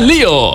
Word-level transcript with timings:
al 0.00 0.06
lío! 0.06 0.52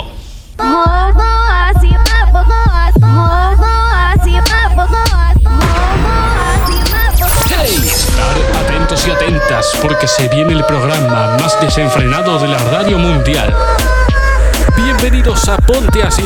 ¡Hey! 7.47 7.79
Estar 7.86 8.38
atentos 8.63 9.08
y 9.08 9.12
atentas 9.12 9.71
porque 9.81 10.08
se 10.08 10.27
viene 10.30 10.54
el 10.54 10.63
programa 10.66 11.38
más 11.39 11.59
desenfrenado 11.62 12.39
de 12.39 12.48
la 12.48 12.58
radio 12.58 12.98
mundial. 12.98 13.55
Bienvenidos 14.76 15.48
a 15.48 15.57
Ponte 15.57 16.02
Así. 16.02 16.23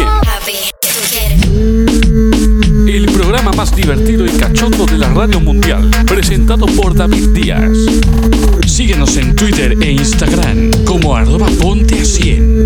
El 2.88 3.06
programa 3.12 3.52
más 3.52 3.76
divertido 3.76 4.26
y 4.26 4.30
cachondo 4.30 4.86
de 4.86 4.98
la 4.98 5.10
radio 5.10 5.40
mundial, 5.42 5.90
presentado 6.08 6.66
por 6.68 6.96
David 6.96 7.30
Díaz. 7.30 7.70
Síguenos 8.80 9.18
en 9.18 9.36
Twitter 9.36 9.76
e 9.82 9.92
Instagram 9.92 10.72
como 10.86 11.14
arroba 11.14 11.50
ponte 11.60 12.00
a 12.00 12.06
100. 12.06 12.66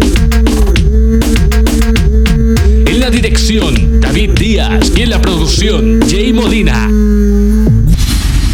En 2.85 2.99
la 2.99 3.09
dirección, 3.09 3.99
David 3.99 4.29
Díaz. 4.37 4.91
Y 4.95 5.01
en 5.01 5.09
la 5.09 5.19
producción, 5.19 6.07
Jay 6.07 6.31
Molina. 6.31 6.87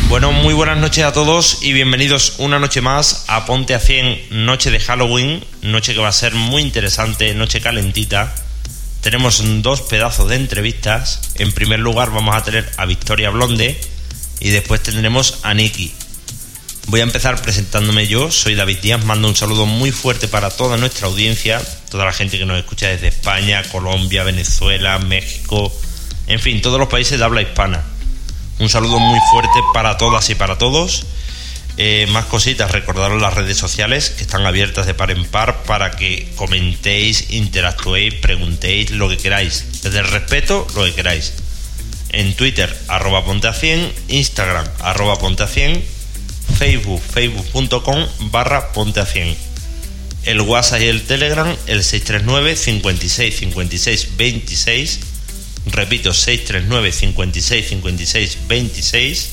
Bueno, 0.08 0.31
muy 0.31 0.53
buenas 0.53 0.77
noches 0.77 1.03
a 1.03 1.12
todos 1.12 1.62
y 1.62 1.73
bienvenidos 1.73 2.36
una 2.38 2.59
noche 2.59 2.80
más 2.80 3.26
a 3.27 3.45
Ponte 3.45 3.76
a 3.76 3.80
100, 3.81 4.45
noche 4.45 4.72
de 4.72 4.80
Halloween, 4.80 5.44
noche 5.62 5.94
que 5.94 6.00
va 6.00 6.08
a 6.08 6.14
ser 6.14 6.36
muy 6.36 6.62
interesante, 6.62 7.36
noche 7.36 7.59
calentita. 7.59 8.34
Tenemos 9.02 9.44
dos 9.62 9.81
pedazos 9.81 10.30
de 10.30 10.38
entrevistas. 10.38 11.34
En 11.36 11.52
primer 11.52 11.81
lugar 11.81 12.09
vamos 12.12 12.34
a 12.38 12.41
tener 12.41 12.72
a 12.78 12.86
Victoria 12.86 13.31
Blonde 13.31 13.78
y 14.39 14.50
después 14.52 14.81
tendremos 14.81 15.39
a 15.44 15.53
Nikki. 15.53 15.91
Voy 16.89 17.02
a 17.02 17.03
empezar 17.03 17.39
presentándome 17.39 18.07
yo, 18.07 18.31
soy 18.31 18.55
David 18.55 18.79
Díaz, 18.79 19.05
mando 19.05 19.27
un 19.27 19.35
saludo 19.35 19.67
muy 19.67 19.91
fuerte 19.91 20.27
para 20.27 20.50
toda 20.50 20.75
nuestra 20.75 21.05
audiencia, 21.05 21.61
toda 21.91 22.03
la 22.03 22.11
gente 22.11 22.39
que 22.39 22.47
nos 22.47 22.58
escucha 22.58 22.88
desde 22.88 23.09
España, 23.09 23.61
Colombia, 23.72 24.23
Venezuela, 24.23 24.97
México, 24.97 25.72
en 26.25 26.39
fin, 26.39 26.64
todos 26.64 26.80
los 26.80 26.89
países 26.89 27.19
de 27.19 27.25
habla 27.25 27.44
hispana. 27.44 27.83
Un 28.58 28.69
saludo 28.69 28.97
muy 28.97 29.19
fuerte 29.30 29.59
para 29.72 29.97
todas 29.97 30.27
y 30.31 30.36
para 30.36 30.58
todos. 30.58 31.05
Eh, 31.77 32.08
más 32.09 32.25
cositas, 32.25 32.72
recordaros 32.72 33.21
las 33.21 33.36
redes 33.36 33.58
sociales 33.58 34.09
que 34.09 34.23
están 34.23 34.47
abiertas 34.47 34.88
de 34.88 34.95
par 34.95 35.11
en 35.11 35.25
par 35.25 35.61
para 35.66 35.92
que 35.92 36.31
comentéis, 36.38 37.30
interactuéis, 37.30 38.16
preguntéis 38.16 38.89
lo 38.89 39.09
que 39.09 39.17
queráis. 39.17 39.83
Desde 39.83 39.99
el 39.99 40.08
respeto, 40.08 40.66
lo 40.73 40.86
que 40.86 40.95
queráis. 40.95 41.33
En 42.14 42.33
Twitter, 42.33 42.75
arroba 42.88 43.23
ponte 43.23 43.47
a 43.47 43.53
100, 43.53 43.94
Instagram, 44.08 44.66
arroba 44.80 45.19
ponte 45.19 45.44
a 45.44 45.47
100, 45.47 45.98
Facebook, 46.58 47.02
facebook.com 47.02 48.08
barra 48.31 48.72
ponte 48.72 49.00
a 49.00 49.05
100. 49.05 49.36
El 50.25 50.42
WhatsApp 50.42 50.81
y 50.81 50.86
el 50.86 51.03
Telegram, 51.03 51.47
el 51.67 51.83
639 51.83 52.55
56 52.55 53.38
56 53.38 54.17
26. 54.17 55.00
Repito, 55.67 56.11
639 56.14 56.92
56 56.92 57.70
56 57.70 58.38
26. 58.47 59.30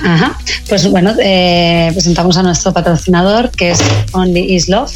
Ajá. 0.00 0.38
Pues 0.68 0.90
bueno, 0.90 1.14
eh, 1.22 1.90
presentamos 1.92 2.36
a 2.36 2.42
nuestro 2.42 2.72
patrocinador 2.72 3.50
que 3.50 3.70
es 3.72 3.80
Only 4.12 4.54
Is 4.54 4.68
Love. 4.68 4.92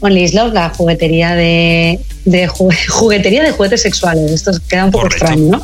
Only 0.00 0.22
Is 0.22 0.34
Love, 0.34 0.52
la 0.52 0.70
juguetería 0.70 1.34
de, 1.34 2.00
de 2.24 2.48
ju- 2.48 2.74
juguetería 2.88 3.42
de 3.42 3.50
juguetes 3.52 3.82
sexuales. 3.82 4.30
Esto 4.30 4.52
queda 4.68 4.84
un 4.86 4.90
poco 4.90 5.04
Correcto. 5.04 5.26
extraño, 5.26 5.50
¿no? 5.52 5.62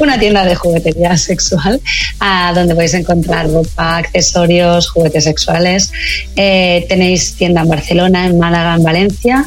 Una 0.00 0.18
tienda 0.18 0.44
de 0.44 0.54
juguetería 0.54 1.16
sexual 1.18 1.80
ah, 2.20 2.52
donde 2.54 2.74
podéis 2.74 2.94
encontrar 2.94 3.48
ropa, 3.50 3.98
accesorios, 3.98 4.88
juguetes 4.90 5.24
sexuales. 5.24 5.92
Eh, 6.36 6.86
tenéis 6.88 7.34
tienda 7.34 7.60
en 7.62 7.68
Barcelona, 7.68 8.26
en 8.26 8.38
Málaga, 8.38 8.74
en 8.76 8.82
Valencia. 8.82 9.44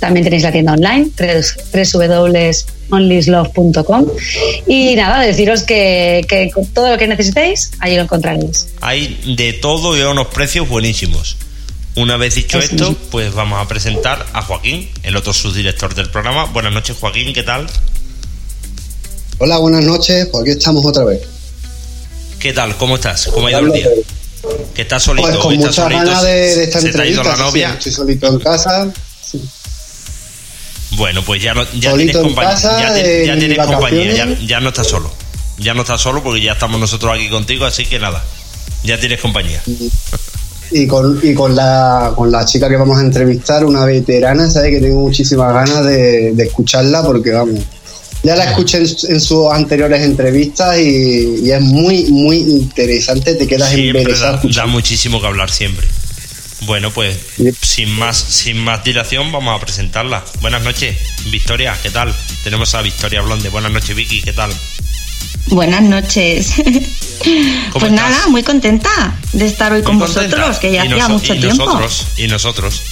También 0.00 0.24
tenéis 0.24 0.42
la 0.42 0.52
tienda 0.52 0.72
online, 0.72 1.10
www.onlyslove.com. 2.90 4.06
Y 4.66 4.94
nada, 4.96 5.20
deciros 5.20 5.62
que, 5.62 6.24
que 6.28 6.50
todo 6.74 6.90
lo 6.90 6.98
que 6.98 7.06
necesitéis, 7.06 7.70
ahí 7.78 7.96
lo 7.96 8.02
encontraréis. 8.02 8.68
Hay 8.80 9.20
de 9.36 9.52
todo 9.54 9.96
y 9.96 10.02
a 10.02 10.08
unos 10.10 10.26
precios 10.28 10.68
buenísimos. 10.68 11.36
Una 11.94 12.16
vez 12.16 12.34
dicho 12.36 12.58
esto, 12.58 12.90
mismo. 12.90 12.96
pues 13.10 13.34
vamos 13.34 13.60
a 13.62 13.68
presentar 13.68 14.26
a 14.32 14.42
Joaquín, 14.42 14.90
el 15.02 15.14
otro 15.16 15.32
subdirector 15.34 15.94
del 15.94 16.08
programa. 16.10 16.46
Buenas 16.46 16.72
noches, 16.72 16.96
Joaquín, 16.98 17.34
¿qué 17.34 17.42
tal? 17.42 17.66
Hola, 19.38 19.58
buenas 19.58 19.84
noches, 19.84 20.26
pues 20.32 20.42
aquí 20.42 20.50
estamos 20.52 20.86
otra 20.86 21.04
vez. 21.04 21.20
¿Qué 22.38 22.52
tal? 22.54 22.76
¿Cómo 22.76 22.94
estás? 22.96 23.26
¿Cómo 23.26 23.46
ha 23.46 23.50
ido 23.50 23.60
el 23.60 23.72
día? 23.72 23.88
Que 24.74 24.82
estás 24.82 25.02
solito, 25.02 25.28
Pues 25.28 25.38
con 25.40 25.54
muchas 25.56 25.74
solito, 25.74 25.98
ganas 26.04 26.22
de, 26.22 26.30
de 26.32 26.64
esta 26.64 26.80
se 26.80 26.92
te 26.92 27.02
ha 27.02 27.06
ido 27.06 27.20
entrevista. 27.20 27.36
la 27.36 27.50
novia. 27.50 27.68
sí, 27.72 27.76
estoy 27.88 27.92
solito 27.92 28.26
en 28.28 28.38
casa. 28.40 28.90
sí. 29.22 29.40
Bueno, 30.92 31.22
pues 31.24 31.42
ya, 31.42 31.54
no, 31.54 31.62
ya 31.74 31.90
Solito 31.90 31.96
tienes 31.96 32.16
en 32.16 32.22
compañía. 32.22 32.50
casa, 32.52 32.80
Ya, 32.80 32.94
te- 32.94 33.26
ya 33.26 33.38
tienes 33.38 33.58
compañía, 33.66 34.38
ya 34.46 34.60
no 34.60 34.68
estás 34.70 34.86
solo. 34.88 35.10
Ya 35.58 35.72
no 35.74 35.82
estás 35.82 36.00
solo 36.00 36.22
porque 36.22 36.40
ya 36.42 36.52
estamos 36.52 36.78
nosotros 36.80 37.14
aquí 37.14 37.28
contigo, 37.30 37.64
así 37.64 37.86
que 37.86 37.98
nada, 37.98 38.22
ya 38.84 38.98
tienes 39.00 39.20
compañía. 39.20 39.62
Y 40.74 40.86
con, 40.86 41.20
y 41.22 41.34
con 41.34 41.54
la 41.54 42.14
con 42.16 42.32
la 42.32 42.46
chica 42.46 42.68
que 42.68 42.76
vamos 42.76 42.98
a 42.98 43.02
entrevistar, 43.02 43.64
una 43.64 43.84
veterana, 43.84 44.50
¿sabes? 44.50 44.70
Que 44.70 44.80
tengo 44.80 45.00
muchísimas 45.00 45.52
ganas 45.52 45.84
de, 45.84 46.32
de 46.32 46.44
escucharla 46.44 47.02
porque, 47.02 47.30
vamos, 47.30 47.60
ya 48.22 48.36
la 48.36 48.44
escuché 48.44 48.78
en, 48.78 48.86
en 49.08 49.20
sus 49.20 49.52
anteriores 49.52 50.00
entrevistas 50.02 50.78
y, 50.78 51.40
y 51.44 51.50
es 51.50 51.60
muy, 51.60 52.04
muy 52.04 52.38
interesante. 52.38 53.34
Te 53.34 53.46
quedas 53.46 53.74
embelesado 53.74 54.40
da, 54.44 54.62
da 54.62 54.66
muchísimo 54.66 55.20
que 55.20 55.26
hablar 55.26 55.50
siempre. 55.50 55.86
Bueno, 56.64 56.90
pues 56.92 57.18
sin 57.60 57.90
más, 57.90 58.16
sin 58.16 58.56
más 58.56 58.84
dilación 58.84 59.32
vamos 59.32 59.60
a 59.60 59.64
presentarla. 59.64 60.24
Buenas 60.40 60.62
noches, 60.62 60.96
Victoria, 61.30 61.76
¿qué 61.82 61.90
tal? 61.90 62.14
Tenemos 62.44 62.74
a 62.74 62.82
Victoria 62.82 63.20
Blonde. 63.20 63.48
Buenas 63.48 63.72
noches, 63.72 63.94
Vicky, 63.96 64.22
¿qué 64.22 64.32
tal? 64.32 64.50
Buenas 65.46 65.82
noches. 65.82 66.52
Pues 67.72 67.84
estás? 67.84 67.90
nada, 67.92 68.26
muy 68.26 68.42
contenta 68.42 68.90
de 69.32 69.46
estar 69.46 69.72
hoy 69.72 69.82
con 69.82 70.00
contenta. 70.00 70.36
vosotros, 70.36 70.58
que 70.58 70.72
ya 70.72 70.84
Y 70.84 70.88
hacía 70.88 71.06
mucho 71.08 71.34
y 71.34 71.38
tiempo. 71.40 71.64
Nosotros, 71.66 72.06
y 72.16 72.26
nosotros. 72.26 72.82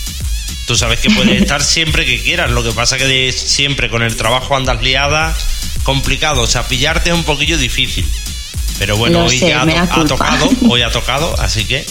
Tú 0.69 0.77
sabes 0.77 1.01
que 1.01 1.11
puedes 1.11 1.43
estar 1.43 1.61
siempre 1.65 2.07
que 2.07 2.23
quieras. 2.23 2.49
Lo 2.53 2.63
que 2.63 2.71
pasa 2.71 2.97
que 2.97 3.07
de- 3.07 3.33
siempre 3.33 3.91
con 3.91 4.03
el 4.05 4.15
trabajo 4.15 4.55
andas 4.57 4.81
liada, 4.83 5.35
complicado. 5.83 6.43
O 6.43 6.47
sea, 6.47 6.63
pillarte 6.69 7.11
es 7.11 7.17
un 7.17 7.25
poquillo 7.25 7.59
difícil. 7.59 8.07
Pero 8.79 8.97
bueno, 8.97 9.19
Lo 9.21 9.27
hoy 9.27 9.37
sé, 9.39 9.49
ya 9.49 9.63
ha, 9.63 10.05
tocado, 10.07 10.49
hoy 10.71 10.83
ha 10.83 10.93
tocado, 10.93 11.35
así 11.41 11.65
que 11.65 11.85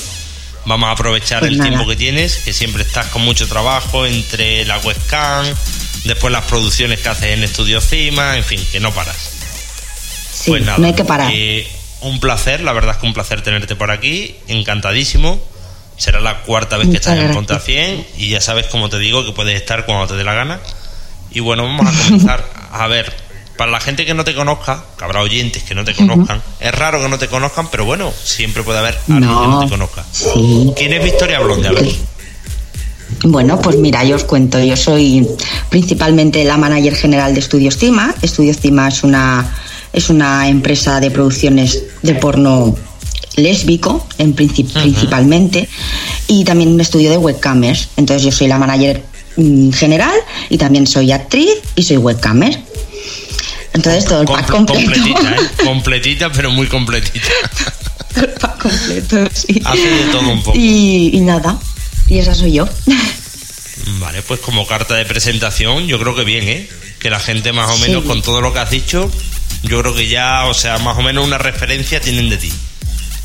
vamos 0.65 0.88
a 0.88 0.91
aprovechar 0.94 1.39
Pues 1.41 1.51
el 1.51 1.57
nada. 1.57 1.69
tiempo 1.69 1.88
que 1.89 1.97
tienes, 1.97 2.38
que 2.38 2.53
siempre 2.53 2.83
estás 2.83 3.07
con 3.07 3.21
mucho 3.21 3.47
trabajo 3.50 4.06
entre 4.06 4.63
la 4.65 4.77
webcam, 4.80 5.45
después 6.06 6.31
las 6.31 6.45
producciones 6.45 7.01
que 7.01 7.09
haces 7.09 7.31
en 7.33 7.44
Estudio 7.44 7.81
Cima, 7.81 8.38
en 8.38 8.45
fin, 8.45 8.65
que 8.71 8.80
no 8.80 8.94
paras. 8.94 9.18
Sí, 10.34 10.52
pues 10.52 10.66
nada, 10.66 10.78
no 10.78 10.88
hay 10.88 10.94
que 10.94 11.04
parar. 11.06 11.31
eh, 11.34 11.68
un 12.02 12.20
placer, 12.20 12.62
la 12.62 12.72
verdad 12.74 12.96
es 12.96 12.98
que 13.02 13.08
un 13.08 13.14
placer 13.14 13.42
tenerte 13.42 13.76
por 13.76 13.92
aquí, 13.92 14.36
encantadísimo. 14.48 15.40
Será 15.98 16.22
la 16.22 16.42
cuarta 16.44 16.78
vez 16.78 16.88
que 16.90 16.96
estás 16.96 17.14
en 17.14 17.20
gracias. 17.20 17.36
Ponte 17.36 17.54
a 17.54 17.60
100 17.60 18.08
y 18.18 18.30
ya 18.30 18.40
sabes, 18.40 18.68
como 18.68 18.88
te 18.90 18.98
digo, 19.00 19.26
que 19.26 19.34
puedes 19.34 19.56
estar 19.56 19.86
cuando 19.86 20.08
te 20.08 20.16
dé 20.16 20.24
la 20.24 20.34
gana. 20.34 20.60
Y 21.31 21.42
bueno, 21.42 21.64
vamos 21.64 21.88
a 21.94 22.04
comenzar. 22.06 22.46
a 22.72 22.88
ver, 22.88 23.14
para 23.58 23.70
la 23.70 23.81
gente 23.81 24.06
que 24.06 24.14
no 24.14 24.24
te 24.24 24.34
conozca, 24.34 24.81
que 24.98 25.04
habrá 25.04 25.22
oyentes 25.22 25.62
que 25.64 25.76
no 25.76 25.84
te 25.84 25.94
conozcan, 25.94 26.42
es 26.62 26.74
raro 26.74 27.02
que 27.02 27.10
no 27.10 27.20
te 27.20 27.28
conozcan, 27.28 27.68
pero 27.70 27.84
bueno, 27.84 28.14
siempre 28.24 28.64
puede 28.64 28.80
haber 28.80 28.98
alguien 29.10 29.22
que 29.30 29.48
no 29.48 29.60
te 29.66 29.70
conozca. 29.70 30.06
Sí. 30.10 30.72
¿Quién 30.78 30.94
es 30.94 31.04
Victoria 31.04 31.42
Blonde? 31.42 31.68
A 31.68 31.72
ver. 31.74 31.86
Bueno, 33.24 33.60
pues 33.60 33.75
mira, 33.75 34.04
yo 34.06 34.16
os 34.16 34.24
cuento, 34.24 34.60
yo 34.64 34.78
soy 34.78 35.28
principalmente 35.70 36.44
la 36.46 36.56
manager 36.58 36.96
general 36.96 37.34
de 37.34 37.42
Estudios 37.42 37.75
Cima. 37.78 38.16
Estudios 38.22 38.58
Cima 38.60 38.88
es 38.88 39.04
una, 39.04 39.54
es 39.94 40.09
una 40.09 40.47
empresa 40.50 41.00
de 41.00 41.12
producciones 41.12 41.83
de 42.01 42.15
porno 42.15 42.75
lésbico, 43.36 44.07
en 44.18 44.36
princip- 44.36 44.71
principalmente, 44.74 45.68
y 46.27 46.44
también 46.44 46.71
un 46.71 46.81
estudio 46.81 47.09
de 47.09 47.18
webcamers. 47.18 47.89
Entonces 47.97 48.24
yo 48.24 48.31
soy 48.31 48.47
la 48.47 48.57
manager 48.57 49.03
mm, 49.38 49.71
general 49.71 50.13
y 50.50 50.57
también 50.57 50.86
soy 50.88 51.12
actriz 51.12 51.50
y 51.75 51.83
soy 51.83 51.97
webcamer. 51.97 52.59
Entonces 53.74 54.06
todo 54.06 54.21
el 54.21 54.27
pack 54.27 54.50
Com- 54.50 54.65
completo. 54.65 54.91
completita, 54.91 55.36
¿eh? 55.36 55.63
Completita, 55.65 56.31
pero 56.31 56.51
muy 56.51 56.68
completita. 56.68 57.27
El 58.15 58.30
pack 58.31 58.62
completo, 58.62 59.30
sí. 59.33 59.62
Hace 59.63 59.88
de 59.89 60.03
todo 60.12 60.27
un 60.30 60.44
poco. 60.44 60.57
Y, 60.57 61.12
y 61.13 61.21
nada, 61.21 61.57
y 62.07 62.18
esa 62.18 62.33
soy 62.36 62.53
yo. 62.53 62.68
Vale, 64.00 64.21
pues 64.24 64.39
como 64.41 64.65
carta 64.68 64.95
de 64.95 65.06
presentación, 65.06 65.88
yo 65.88 66.00
creo 66.00 66.15
que 66.15 66.24
bien, 66.24 66.47
¿eh? 66.47 66.69
Que 67.00 67.09
la 67.09 67.19
gente 67.19 67.53
más 67.53 67.69
o 67.71 67.75
Sí. 67.75 67.83
menos 67.83 68.03
con 68.06 68.21
todo 68.21 68.41
lo 68.41 68.51
que 68.53 68.59
has 68.59 68.69
dicho, 68.71 69.09
yo 69.64 69.80
creo 69.82 69.94
que 69.96 70.08
ya, 70.08 70.46
o 70.46 70.54
sea, 70.54 70.78
más 70.80 70.98
o 70.98 71.02
menos 71.02 71.26
una 71.26 71.38
referencia 71.38 72.00
tienen 72.02 72.30
de 72.30 72.38
ti. 72.38 72.52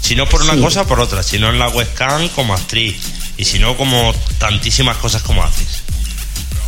Si 0.00 0.14
no 0.16 0.28
por 0.28 0.42
una 0.42 0.54
Sí. 0.54 0.60
cosa, 0.60 0.86
por 0.86 1.00
otra. 1.00 1.22
Si 1.22 1.38
no 1.38 1.48
en 1.48 1.58
la 1.58 1.68
webcam, 1.68 2.28
como 2.28 2.52
actriz. 2.54 2.96
Y 3.36 3.44
si 3.46 3.58
no, 3.58 3.76
como 3.76 4.14
tantísimas 4.38 4.96
cosas 4.98 5.22
como 5.22 5.42
haces. 5.42 5.82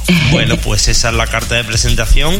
Bueno, 0.30 0.56
pues 0.58 0.88
esa 0.88 1.08
es 1.10 1.14
la 1.14 1.26
carta 1.26 1.56
de 1.56 1.64
presentación. 1.64 2.34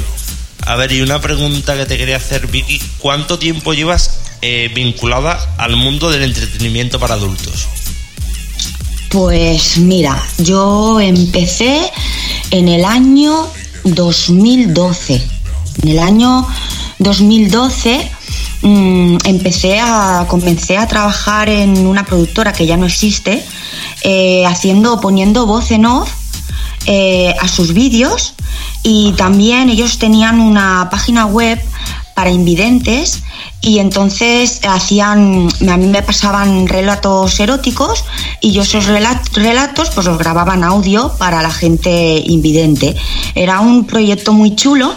A 0.67 0.77
ver, 0.77 0.93
y 0.93 1.01
una 1.03 1.21
pregunta 1.21 1.77
que 1.77 1.85
te 1.87 1.99
quería 1.99 2.17
hacer, 2.17 2.47
Vicky. 2.47 2.81
¿Cuánto 2.99 3.39
tiempo 3.39 3.75
llevas 3.75 4.19
eh, 4.43 4.71
vinculada 4.75 5.55
al 5.59 5.77
mundo 5.77 6.11
del 6.11 6.23
entretenimiento 6.23 6.99
para 7.01 7.15
adultos? 7.15 7.67
Pues 9.11 9.79
mira, 9.79 10.21
yo 10.39 11.01
empecé 11.01 11.91
en 12.51 12.69
el 12.69 12.85
año 12.85 13.49
2012. 13.85 15.23
En 15.83 15.89
el 15.89 15.99
año 15.99 16.47
2012 16.99 18.11
mm, 18.63 19.17
empecé 19.25 19.81
a 19.81 20.27
comencé 20.29 20.77
a 20.77 20.87
trabajar 20.87 21.49
en 21.49 21.87
una 21.87 22.05
productora 22.05 22.53
que 22.53 22.67
ya 22.67 22.77
no 22.77 22.87
existe, 22.87 23.45
eh, 24.03 24.45
haciendo 24.47 25.01
poniendo 25.01 25.47
voz 25.47 25.71
en 25.71 25.87
off 25.87 26.11
eh, 26.87 27.35
a 27.41 27.49
sus 27.49 27.73
vídeos 27.73 28.35
y 28.83 29.13
también 29.13 29.69
ellos 29.69 29.99
tenían 29.99 30.41
una 30.41 30.89
página 30.91 31.27
web 31.27 31.59
para 32.17 32.31
invidentes 32.31 33.23
y 33.61 33.79
entonces 33.79 34.61
hacían, 34.67 35.49
a 35.69 35.77
mí 35.77 35.85
me 35.87 36.03
pasaban 36.03 36.67
relatos 36.67 37.39
eróticos 37.39 38.05
y 38.41 38.53
yo 38.53 38.63
esos 38.63 38.87
rela- 38.89 39.21
relatos 39.35 39.91
pues 39.91 40.07
los 40.07 40.17
grababa 40.17 40.55
en 40.55 40.65
audio 40.65 41.13
para 41.19 41.43
la 41.43 41.51
gente 41.51 42.23
invidente. 42.25 42.97
Era 43.35 43.61
un 43.61 43.87
proyecto 43.87 44.33
muy 44.33 44.57
chulo, 44.57 44.95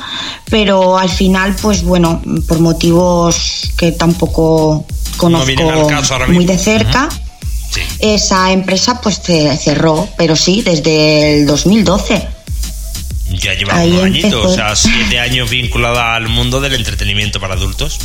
pero 0.50 0.98
al 0.98 1.10
final 1.10 1.54
pues 1.62 1.83
bueno, 1.83 2.21
por 2.48 2.60
motivos 2.62 3.69
que 3.77 3.92
tampoco 3.92 4.86
conozco 5.18 5.45
muy 6.30 6.45
de 6.45 6.57
cerca, 6.57 7.10
Sí. 7.69 7.81
esa 8.00 8.51
empresa 8.54 9.01
pues 9.01 9.21
ce- 9.21 9.57
cerró, 9.57 10.07
pero 10.18 10.38
sí, 10.38 10.62
desde 10.62 11.42
el 11.42 11.45
2012. 11.45 12.27
Ya 13.31 13.54
llevas 13.54 13.76
Ahí 13.78 13.92
unos 13.92 14.04
añitos, 14.06 14.46
o 14.46 14.54
sea, 14.54 14.76
siete 14.76 15.20
años 15.20 15.50
vinculada 15.50 16.16
al 16.16 16.28
mundo 16.28 16.60
del 16.62 16.74
entretenimiento 16.74 17.40
para 17.40 17.54
adultos. 17.56 18.00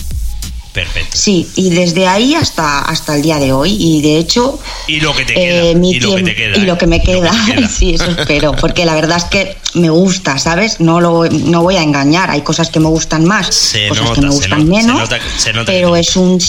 Perfecto. 0.75 1.17
Sí, 1.17 1.49
y 1.55 1.71
desde 1.71 2.09
ahí 2.09 2.35
hasta, 2.35 2.81
hasta 2.81 3.15
el 3.15 3.23
día 3.23 3.38
de 3.38 3.53
hoy. 3.53 3.76
Y 3.79 4.03
de 4.03 4.19
hecho, 4.19 4.59
Y 4.88 4.99
lo 5.00 5.15
que 5.15 5.25
te 5.25 5.32
eh, 5.35 5.37
queda. 5.71 5.79
mi 5.79 5.93
y 5.93 6.00
lo 6.00 6.17
que 6.17 6.23
te 6.25 6.35
queda. 6.35 6.56
y 6.56 6.62
lo 6.62 6.75
¿eh? 6.75 6.79
que 6.79 6.87
me 6.88 7.00
queda. 7.00 7.32
sí, 7.69 7.94
eso 7.94 8.06
espero. 8.11 8.53
Porque 8.56 8.85
la 8.85 8.97
verdad 8.97 9.19
es 9.19 9.25
que 9.25 9.56
me 9.75 9.88
gusta, 9.88 10.37
¿sabes? 10.37 10.81
No, 10.81 11.00
lo, 11.00 11.26
no 11.26 11.62
voy 11.62 11.76
a 11.76 11.82
engañar. 11.82 12.29
Hay 12.31 12.43
cosas 12.43 12.71
que 12.71 12.81
me 12.81 12.88
gustan 12.88 13.25
más, 13.25 13.55
Se 13.55 13.88
cosas 13.88 14.05
nota, 14.05 14.15
que 14.17 14.21
me 14.23 14.31
gustan 14.31 14.61
se 14.61 14.67
menos. 14.67 14.99
nota 14.99 15.19
se 15.38 15.53
nota 15.53 15.71
pero 15.73 15.94
es 15.94 16.17
un, 16.17 16.41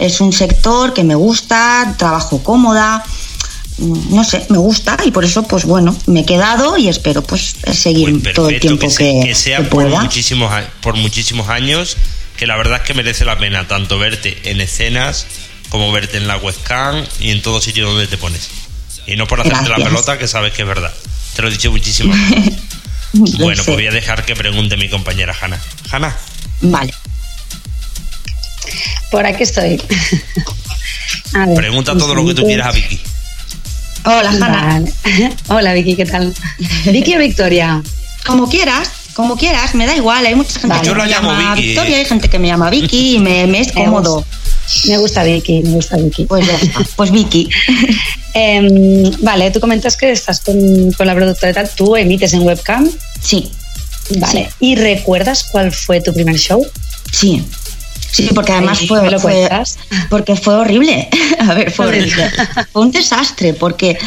es 0.00 0.20
un 0.20 0.32
sector 0.32 0.92
que 0.92 1.04
me 1.04 1.14
gusta, 1.14 1.94
trabajo 1.96 2.42
cómoda. 2.42 3.04
No 3.78 4.24
sé, 4.24 4.44
me 4.48 4.58
gusta 4.58 4.96
y 5.04 5.10
por 5.12 5.24
eso, 5.24 5.44
pues 5.44 5.64
bueno, 5.64 5.96
me 6.06 6.20
he 6.20 6.24
quedado 6.26 6.76
y 6.76 6.88
espero 6.88 7.22
pues 7.22 7.54
seguir 7.72 8.20
Pues 8.22 8.34
todo 8.34 8.48
el 8.48 8.58
tiempo 8.60 8.80
que, 8.80 8.86
que, 8.88 8.92
se- 8.92 9.20
que 9.28 9.34
sea 9.34 9.58
que 9.58 9.64
por 9.64 9.84
pueda. 9.84 10.00
muchísimos, 10.02 10.52
a- 10.52 10.68
por 10.80 10.96
muchísimos 10.96 11.48
años, 11.48 11.96
que 12.36 12.46
la 12.46 12.56
verdad 12.56 12.80
es 12.82 12.86
que 12.86 12.94
merece 12.94 13.24
la 13.24 13.38
pena 13.38 13.68
tanto 13.68 13.98
verte 13.98 14.36
en 14.50 14.60
escenas 14.60 15.26
como 15.68 15.92
verte 15.92 16.16
en 16.16 16.26
la 16.26 16.36
webcam 16.38 17.04
y 17.20 17.30
en 17.30 17.40
todo 17.42 17.60
sitio 17.60 17.86
donde 17.88 18.06
te 18.06 18.16
pones. 18.18 18.48
Y 19.06 19.16
no 19.16 19.26
por 19.26 19.40
hacerte 19.40 19.68
la 19.68 19.76
pelota, 19.76 20.18
que 20.18 20.26
sabes 20.28 20.52
que 20.52 20.62
es 20.62 20.68
verdad. 20.68 20.92
Te 21.36 21.42
lo 21.42 21.48
he 21.48 21.50
dicho. 21.52 21.70
Lo 23.12 23.38
Bueno, 23.38 23.62
sé. 23.62 23.66
pues 23.66 23.76
voy 23.76 23.86
a 23.86 23.90
dejar 23.90 24.24
que 24.26 24.34
pregunte 24.36 24.76
mi 24.76 24.88
compañera 24.90 25.34
Hanna. 25.40 25.58
Hanna, 25.90 26.14
Vale. 26.60 26.92
Por 29.10 29.24
aquí 29.24 29.44
estoy. 29.44 29.80
A 31.34 31.46
ver, 31.46 31.54
pregunta 31.56 31.92
un 31.92 31.98
todo 31.98 32.14
lo 32.14 32.26
que 32.26 32.34
tú 32.34 32.42
quieras 32.44 32.68
a 32.68 32.72
Vicky. 32.72 33.00
Hola, 34.08 34.30
Hanna. 34.30 34.82
Vale. 35.04 35.32
Hola 35.48 35.74
Vicky, 35.74 35.94
¿qué 35.94 36.06
tal? 36.06 36.34
Vicky 36.86 37.14
o 37.14 37.18
Victoria. 37.18 37.82
Como 38.26 38.48
quieras, 38.48 38.90
como 39.12 39.36
quieras, 39.36 39.74
me 39.74 39.86
da 39.86 39.94
igual. 39.94 40.24
Hay 40.24 40.34
mucha 40.34 40.52
gente 40.60 40.68
Vale. 40.68 40.80
que 40.80 40.86
Yo 40.88 40.94
la 40.94 41.04
me 41.04 41.10
llamo 41.10 41.30
llama 41.30 41.54
Vicky. 41.54 41.66
Victoria, 41.68 41.96
hay 41.98 42.04
gente 42.06 42.28
que 42.30 42.38
me 42.38 42.48
llama 42.48 42.70
Vicky 42.70 43.16
y 43.16 43.18
me, 43.18 43.46
me 43.46 43.60
es 43.60 43.72
cómodo. 43.72 44.24
Me 44.86 44.96
gusta 44.96 45.24
Vicky, 45.24 45.62
me 45.62 45.72
gusta 45.72 45.96
Vicky. 45.98 46.24
Pues 46.24 46.46
ya 46.46 46.54
está, 46.54 46.80
pues 46.96 47.10
Vicky. 47.10 47.48
Em, 48.34 49.10
vale, 49.22 49.50
tú 49.50 49.58
comentas 49.58 49.96
que 49.96 50.12
estás 50.12 50.40
con, 50.40 50.92
con 50.92 51.06
la 51.06 51.14
productora 51.14 51.50
y 51.50 51.54
tal. 51.54 51.68
¿Tú 51.70 51.96
emites 51.96 52.32
en 52.34 52.42
webcam? 52.42 52.88
Sí, 53.20 53.50
Vale. 54.16 54.50
¿Y 54.60 54.76
recuerdas 54.76 55.44
cuál 55.44 55.72
fue 55.72 56.00
tu 56.00 56.14
primer 56.14 56.36
show? 56.38 56.64
sí. 57.12 57.44
Sí, 58.10 58.30
porque 58.34 58.52
además 58.52 58.78
Ay, 58.80 58.88
fue, 58.88 59.02
¿me 59.02 59.10
lo 59.10 59.20
fue- 59.20 59.48
porque 60.08 60.34
fue 60.34 60.54
horrible. 60.54 61.08
A 61.40 61.54
ver, 61.54 61.70
fue 61.70 61.86
horrible. 61.86 62.30
Fue 62.72 62.82
un 62.82 62.90
desastre 62.90 63.54
porque 63.54 63.98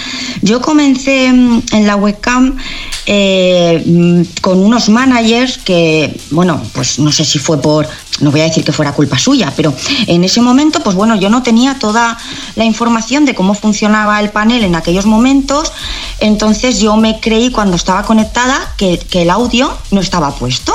yo 0.42 0.60
comencé 0.62 1.32
mm, 1.32 1.64
en 1.72 1.88
la 1.88 1.96
webcam 1.96 2.58
eh, 3.06 3.82
mm, 3.86 4.22
con 4.42 4.60
unos 4.60 4.90
managers 4.90 5.58
que, 5.60 6.20
bueno, 6.32 6.62
pues 6.74 7.00
no 7.00 7.12
sé 7.12 7.24
si 7.26 7.40
fue 7.40 7.62
por, 7.62 7.88
no 8.20 8.32
voy 8.32 8.42
a 8.42 8.46
decir 8.46 8.64
que 8.64 8.72
fuera 8.72 8.92
culpa 8.92 9.18
suya, 9.18 9.54
pero 9.56 9.74
en 10.08 10.24
ese 10.24 10.42
momento, 10.42 10.82
pues 10.82 10.96
bueno, 10.96 11.16
yo 11.16 11.30
no 11.30 11.44
tenía 11.44 11.78
toda 11.80 12.18
la 12.56 12.66
información 12.66 13.26
de 13.26 13.36
cómo 13.36 13.54
funcionaba 13.54 14.20
el 14.20 14.30
panel 14.30 14.64
en 14.64 14.76
aquellos 14.76 15.06
momentos, 15.06 15.72
entonces 16.20 16.80
yo 16.80 16.96
me 16.98 17.20
creí 17.20 17.52
cuando 17.52 17.76
estaba 17.76 18.04
conectada 18.04 18.74
que, 18.78 18.98
que 18.98 19.22
el 19.24 19.30
audio 19.30 19.76
no 19.92 20.02
estaba 20.02 20.34
puesto. 20.36 20.74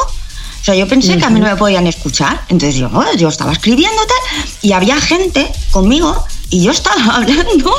O 0.67 0.69
sea, 0.69 0.75
yo 0.75 0.89
pensé 0.89 1.17
que 1.17 1.25
a 1.25 1.31
mí 1.31 1.39
no 1.39 1.47
me 1.47 1.55
podían 1.55 1.87
escuchar. 1.87 2.43
Entonces 2.49 2.75
yo, 2.75 2.91
yo 3.17 3.29
estaba 3.29 3.53
escribiendo 3.53 4.03
tal, 4.05 4.45
y 4.63 4.73
había 4.73 5.01
gente 5.01 5.49
conmigo 5.71 6.27
y 6.51 6.65
yo 6.65 6.73
estaba 6.73 7.05
hablando 7.15 7.73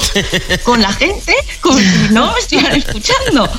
con 0.63 0.81
la 0.81 0.93
gente 0.93 1.35
como 1.59 1.77
si 1.79 1.85
no 2.11 2.31
me 2.31 2.39
estuvieran 2.39 2.77
escuchando. 2.77 3.49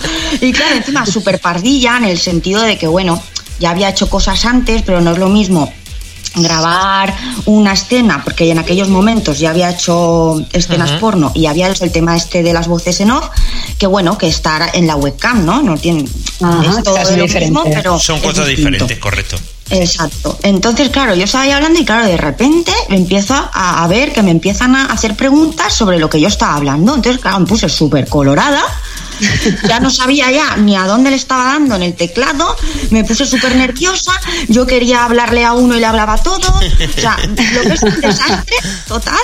Y 0.41 0.51
claro, 0.51 0.77
encima 0.77 1.05
súper 1.05 1.43
pardilla 1.43 1.99
en 1.99 2.05
el 2.05 2.19
sentido 2.19 2.63
de 2.63 2.79
que, 2.79 2.87
bueno, 2.87 3.23
ya 3.61 3.69
había 3.69 3.91
hecho 3.91 4.09
cosas 4.09 4.47
antes, 4.47 4.81
pero 4.81 5.03
no 5.03 5.13
es 5.13 5.19
lo 5.19 5.29
mismo 5.29 5.71
grabar 6.35 7.15
una 7.47 7.73
escena, 7.73 8.23
porque 8.23 8.51
en 8.51 8.59
aquellos 8.59 8.89
momentos 8.89 9.39
ya 9.39 9.51
había 9.51 9.71
hecho 9.71 10.45
escenas 10.53 10.93
porno 10.93 11.33
y 11.35 11.47
había 11.47 11.69
hecho 11.69 11.85
el 11.85 11.93
tema 11.93 12.17
este 12.17 12.43
de 12.43 12.53
las 12.53 12.69
voces 12.69 13.01
en 13.01 13.11
off, 13.11 13.29
que 13.79 13.87
bueno, 13.87 14.19
que 14.19 14.29
estar 14.29 14.71
en 14.75 14.87
la 14.87 14.97
webcam, 14.97 15.45
¿no? 15.45 15.63
No 15.63 15.77
tiene 15.77 16.03
es 16.03 16.83
todo 16.85 17.17
lo 17.17 17.27
mismo, 17.27 17.65
pero 17.65 17.99
Son 17.99 18.21
cosas 18.21 18.47
diferentes, 18.47 18.99
correcto. 18.99 19.37
Exacto. 19.71 20.39
Entonces, 20.43 20.89
claro, 20.89 21.15
yo 21.15 21.25
estaba 21.25 21.45
ahí 21.45 21.51
hablando 21.51 21.79
y 21.79 21.85
claro, 21.85 22.07
de 22.07 22.17
repente 22.17 22.73
me 22.89 22.97
empiezo 22.97 23.35
a, 23.35 23.85
a 23.85 23.87
ver 23.87 24.13
que 24.13 24.23
me 24.23 24.31
empiezan 24.31 24.75
a 24.75 24.87
hacer 24.87 25.15
preguntas 25.15 25.75
sobre 25.75 25.99
lo 25.99 26.09
que 26.09 26.21
yo 26.21 26.29
estaba 26.29 26.55
hablando. 26.55 26.95
Entonces, 26.95 27.21
claro, 27.21 27.41
me 27.41 27.47
puse 27.47 27.69
súper 27.69 28.09
colorada. 28.09 28.63
Ya 29.69 29.81
no 29.81 29.91
sabía 29.91 30.31
ya 30.31 30.57
ni 30.57 30.77
a 30.77 30.85
dónde 30.85 31.11
le 31.11 31.17
estaba 31.17 31.45
dando 31.45 31.77
en 31.77 31.83
el 31.83 31.95
teclado. 31.95 32.57
Me 32.91 33.05
puse 33.05 33.27
súper 33.27 33.55
nerviosa. 33.57 34.13
Yo 34.49 34.67
quería 34.67 35.05
hablarle 35.05 35.45
a 35.45 35.53
uno 35.53 35.77
y 35.77 35.81
le 35.81 35.87
hablaba 35.87 36.15
a 36.15 36.23
todo. 36.23 36.49
O 36.49 37.01
sea, 37.01 37.17
lo 37.27 37.35
que 37.63 37.73
es 37.75 37.83
un 37.83 38.01
desastre 38.01 38.57
total. 38.87 39.17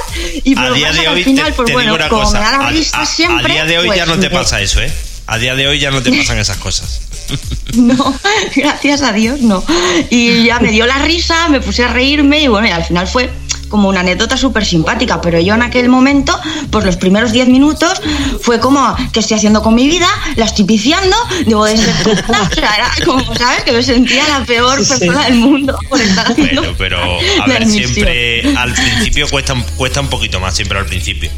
Y 0.44 0.56
A 0.56 0.62
pero 0.62 0.74
día 0.74 0.92
de 0.92 1.00
hoy, 1.00 1.06
al 1.18 1.24
final, 1.24 1.46
te, 1.46 1.52
pues 1.52 1.66
te 1.66 1.72
bueno, 1.72 1.96
como 2.08 2.22
cosa. 2.22 2.38
me 2.38 2.44
da 2.44 2.58
la 2.58 2.66
a- 2.66 2.70
risa 2.70 3.00
a- 3.02 3.06
siempre. 3.06 3.52
a 3.52 3.54
día 3.54 3.64
de 3.64 3.78
hoy 3.78 3.86
pues, 3.86 3.98
ya 3.98 4.06
no 4.06 4.18
te 4.18 4.30
pasa 4.30 4.60
eso, 4.60 4.80
¿eh? 4.80 4.92
A 5.26 5.38
día 5.38 5.54
de 5.54 5.66
hoy 5.66 5.78
ya 5.78 5.90
no 5.90 6.02
te 6.02 6.12
pasan 6.18 6.38
esas 6.38 6.56
cosas. 6.58 7.00
No, 7.74 8.14
gracias 8.54 9.02
a 9.02 9.12
Dios 9.12 9.40
no. 9.40 9.64
Y 10.08 10.44
ya 10.44 10.60
me 10.60 10.70
dio 10.70 10.86
la 10.86 10.98
risa, 10.98 11.48
me 11.48 11.60
puse 11.60 11.84
a 11.84 11.88
reírme 11.88 12.42
y 12.42 12.46
bueno, 12.46 12.68
y 12.68 12.70
al 12.70 12.84
final 12.84 13.08
fue 13.08 13.28
como 13.68 13.88
una 13.88 14.00
anécdota 14.00 14.36
súper 14.36 14.64
simpática, 14.64 15.20
pero 15.20 15.40
yo 15.40 15.54
en 15.54 15.62
aquel 15.62 15.88
momento, 15.88 16.38
pues 16.70 16.84
los 16.84 16.96
primeros 16.96 17.32
10 17.32 17.48
minutos 17.48 18.00
fue 18.40 18.60
como, 18.60 18.94
¿qué 19.12 19.18
estoy 19.18 19.36
haciendo 19.36 19.62
con 19.62 19.74
mi 19.74 19.88
vida? 19.88 20.08
La 20.36 20.44
estoy 20.44 20.64
piciando, 20.64 21.16
debo 21.44 21.64
de 21.64 21.76
ser 21.76 22.24
o 22.28 22.54
sea, 22.54 22.74
era 22.76 22.92
como, 23.04 23.34
¿sabes? 23.34 23.64
Que 23.64 23.72
me 23.72 23.82
sentía 23.82 24.28
la 24.28 24.44
peor 24.44 24.76
persona 24.76 25.24
del 25.24 25.34
mundo 25.34 25.76
por 25.88 26.00
estar 26.00 26.30
haciendo 26.30 26.60
Bueno, 26.60 26.76
pero 26.78 26.98
a 27.42 27.46
ver, 27.48 27.66
siempre 27.66 28.56
al 28.56 28.72
principio 28.72 29.28
cuesta, 29.28 29.54
cuesta 29.76 30.00
un 30.00 30.08
poquito 30.08 30.38
más, 30.38 30.54
siempre 30.54 30.78
al 30.78 30.86
principio. 30.86 31.30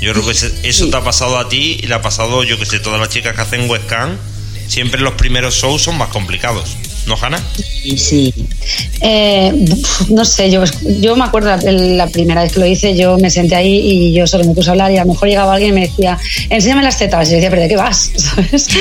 Yo 0.00 0.12
creo 0.12 0.24
que 0.24 0.30
eso 0.30 0.88
te 0.90 0.96
ha 0.96 1.02
pasado 1.02 1.38
a 1.38 1.48
ti 1.48 1.78
y 1.82 1.86
le 1.88 1.94
ha 1.94 2.02
pasado, 2.02 2.44
yo 2.44 2.56
que 2.56 2.66
sé, 2.66 2.78
todas 2.78 3.00
las 3.00 3.08
chicas 3.08 3.34
que 3.34 3.42
hacen 3.42 3.68
webcam, 3.68 4.16
siempre 4.70 5.00
los 5.00 5.14
primeros 5.14 5.54
shows 5.54 5.82
son 5.82 5.98
más 5.98 6.10
complicados. 6.10 6.76
¿No, 7.06 7.16
Hanna? 7.20 7.40
Sí, 7.82 7.96
sí. 7.98 8.34
Eh, 9.00 9.52
no 10.10 10.24
sé, 10.24 10.50
yo, 10.50 10.62
yo 11.00 11.16
me 11.16 11.24
acuerdo 11.24 11.48
la, 11.48 11.56
la 11.72 12.06
primera 12.08 12.42
vez 12.42 12.52
que 12.52 12.60
lo 12.60 12.66
hice, 12.66 12.94
yo 12.96 13.16
me 13.18 13.30
senté 13.30 13.56
ahí 13.56 13.74
y 13.78 14.12
yo 14.12 14.26
solo 14.26 14.44
me 14.44 14.54
puse 14.54 14.68
a 14.68 14.72
hablar 14.72 14.92
y 14.92 14.98
a 14.98 15.04
lo 15.04 15.12
mejor 15.12 15.28
llegaba 15.28 15.54
alguien 15.54 15.70
y 15.76 15.80
me 15.80 15.86
decía, 15.88 16.18
enséñame 16.50 16.82
las 16.82 16.98
tetas. 16.98 17.26
Y 17.28 17.30
yo 17.32 17.36
decía, 17.36 17.50
¿pero 17.50 17.62
de 17.62 17.68
qué 17.68 17.76
vas? 17.76 18.10
¿Sabes? 18.16 18.68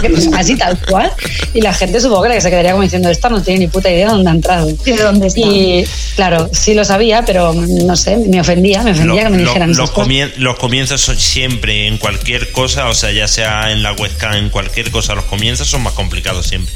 Pues, 0.00 0.28
así 0.34 0.56
tal 0.56 0.78
cual. 0.88 1.10
Y 1.54 1.60
la 1.60 1.74
gente 1.74 2.00
supongo 2.00 2.22
que 2.24 2.40
se 2.40 2.48
quedaría 2.50 2.70
como 2.72 2.82
diciendo, 2.84 3.10
esta 3.10 3.28
no 3.28 3.42
tiene 3.42 3.60
ni 3.60 3.68
puta 3.68 3.90
idea 3.90 4.06
de 4.08 4.12
dónde 4.14 4.30
ha 4.30 4.34
entrado. 4.34 4.66
¿De 4.66 4.96
dónde 4.96 5.26
está? 5.26 5.40
Y 5.40 5.84
claro, 6.14 6.48
sí 6.52 6.74
lo 6.74 6.84
sabía, 6.84 7.24
pero 7.26 7.52
no 7.52 7.96
sé, 7.96 8.16
me 8.16 8.40
ofendía, 8.40 8.82
me 8.82 8.92
ofendía 8.92 9.24
que 9.24 9.30
me 9.30 9.38
Lo- 9.38 9.44
dijeran 9.48 9.74
los, 9.76 9.92
comien- 9.92 10.32
los 10.36 10.56
comienzos 10.56 11.00
son 11.00 11.18
siempre 11.18 11.88
en 11.88 11.98
cualquier 11.98 12.52
cosa, 12.52 12.88
o 12.88 12.94
sea, 12.94 13.10
ya 13.12 13.26
sea 13.28 13.72
en 13.72 13.82
la 13.82 13.92
webcam, 13.92 14.34
en 14.34 14.48
cualquier 14.50 14.90
cosa, 14.90 15.14
los 15.14 15.24
comienzos 15.24 15.68
son 15.68 15.82
más 15.82 15.92
complicados 15.94 16.46
siempre. 16.46 16.72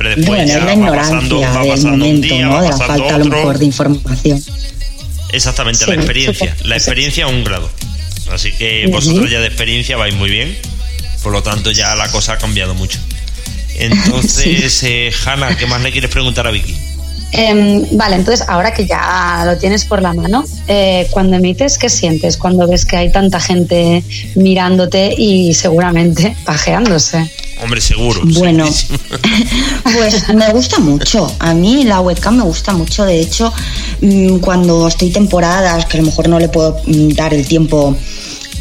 Pero 0.00 0.16
después 0.16 0.28
Bueno, 0.28 0.46
ya 0.46 0.54
es 0.54 0.60
la 0.60 0.64
va 0.64 0.72
ignorancia 0.72 1.14
pasando, 1.14 1.40
va 1.42 1.60
del 1.60 1.68
pasando 1.72 1.92
un 1.92 1.98
momento, 2.00 2.34
día, 2.34 2.46
¿no? 2.46 2.52
va 2.54 2.62
De 2.62 2.68
la 2.70 2.76
falta 2.78 2.94
a 2.94 3.18
lo 3.18 3.24
otro. 3.26 3.36
mejor 3.36 3.58
de 3.58 3.64
información. 3.66 4.44
Exactamente, 5.30 5.84
Sí, 5.84 5.90
la 5.90 5.94
experiencia. 5.96 6.56
La 6.64 6.76
experiencia 6.76 7.24
a 7.24 7.28
un 7.28 7.44
grado. 7.44 7.70
Así 8.32 8.50
que 8.52 8.86
vosotros 8.86 9.30
ya 9.30 9.40
de 9.40 9.48
experiencia 9.48 9.98
vais 9.98 10.14
muy 10.14 10.30
bien. 10.30 10.56
Por 11.22 11.32
lo 11.32 11.42
tanto, 11.42 11.70
ya 11.70 11.94
la 11.96 12.10
cosa 12.10 12.32
ha 12.32 12.38
cambiado 12.38 12.74
mucho. 12.74 12.98
Entonces, 13.74 14.82
eh, 14.84 15.12
Hanna, 15.26 15.54
¿qué 15.58 15.66
más 15.66 15.82
le 15.82 15.92
quieres 15.92 16.10
preguntar 16.10 16.46
a 16.46 16.50
Vicky? 16.50 16.74
Em, 17.32 17.86
vale, 17.96 18.16
entonces 18.16 18.46
ahora 18.48 18.72
que 18.72 18.86
ya 18.86 19.44
lo 19.46 19.56
tienes 19.56 19.84
por 19.84 20.02
la 20.02 20.12
mano, 20.12 20.44
eh, 20.66 21.06
cuando 21.10 21.36
emites, 21.36 21.78
¿qué 21.78 21.88
sientes 21.88 22.36
cuando 22.36 22.66
ves 22.66 22.84
que 22.84 22.96
hay 22.96 23.12
tanta 23.12 23.38
gente 23.40 24.02
mirándote 24.34 25.14
y 25.16 25.54
seguramente 25.54 26.36
pajeándose? 26.44 27.30
Hombre, 27.62 27.80
seguro. 27.80 28.22
Bueno, 28.24 28.68
pues 29.82 30.28
me 30.34 30.50
gusta 30.50 30.78
mucho. 30.78 31.30
A 31.38 31.52
mí 31.52 31.84
la 31.84 32.00
webcam 32.00 32.36
me 32.36 32.42
gusta 32.42 32.72
mucho. 32.72 33.04
De 33.04 33.20
hecho, 33.20 33.52
mm, 34.00 34.38
cuando 34.38 34.88
estoy 34.88 35.10
temporadas 35.10 35.84
que 35.84 35.98
a 35.98 36.00
lo 36.00 36.06
mejor 36.06 36.28
no 36.28 36.38
le 36.38 36.48
puedo 36.48 36.80
mm, 36.86 37.10
dar 37.10 37.34
el 37.34 37.46
tiempo 37.46 37.96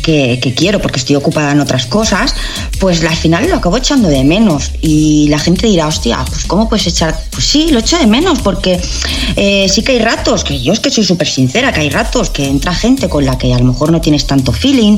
que, 0.10 0.40
que 0.42 0.56
quiero 0.56 0.82
porque 0.82 0.98
estoy 1.00 1.16
ocupada 1.16 1.52
en 1.52 1.60
otras 1.60 1.86
cosas, 1.86 2.34
pues 2.80 3.04
al 3.04 3.16
final 3.16 3.48
lo 3.48 3.56
acabo 3.58 3.78
echando 3.78 4.08
de 4.10 4.24
menos. 4.24 4.72
Y 4.82 5.28
la 5.30 5.38
gente 5.38 5.68
dirá, 5.68 5.86
hostia, 5.86 6.26
pues 6.28 6.46
¿cómo 6.46 6.68
puedes 6.68 6.88
echar? 6.88 7.16
Pues 7.30 7.46
sí, 7.46 7.68
lo 7.70 7.78
echo 7.80 7.96
de 8.00 8.08
menos 8.08 8.40
porque 8.40 8.80
eh, 9.36 9.68
sí 9.70 9.84
que 9.84 9.92
hay 9.92 10.00
ratos, 10.00 10.44
que 10.44 10.60
yo 10.60 10.74
es 10.74 10.80
que 10.80 10.90
soy 10.90 11.04
súper 11.04 11.28
sincera, 11.28 11.72
que 11.72 11.82
hay 11.82 11.90
ratos 11.92 12.32
que 12.32 12.46
entra 12.48 12.74
gente 12.74 13.08
con 13.08 13.24
la 13.24 13.38
que 13.38 13.54
a 13.54 13.60
lo 13.60 13.66
mejor 13.66 13.92
no 13.92 14.02
tienes 14.02 14.26
tanto 14.26 14.52
feeling 14.52 14.98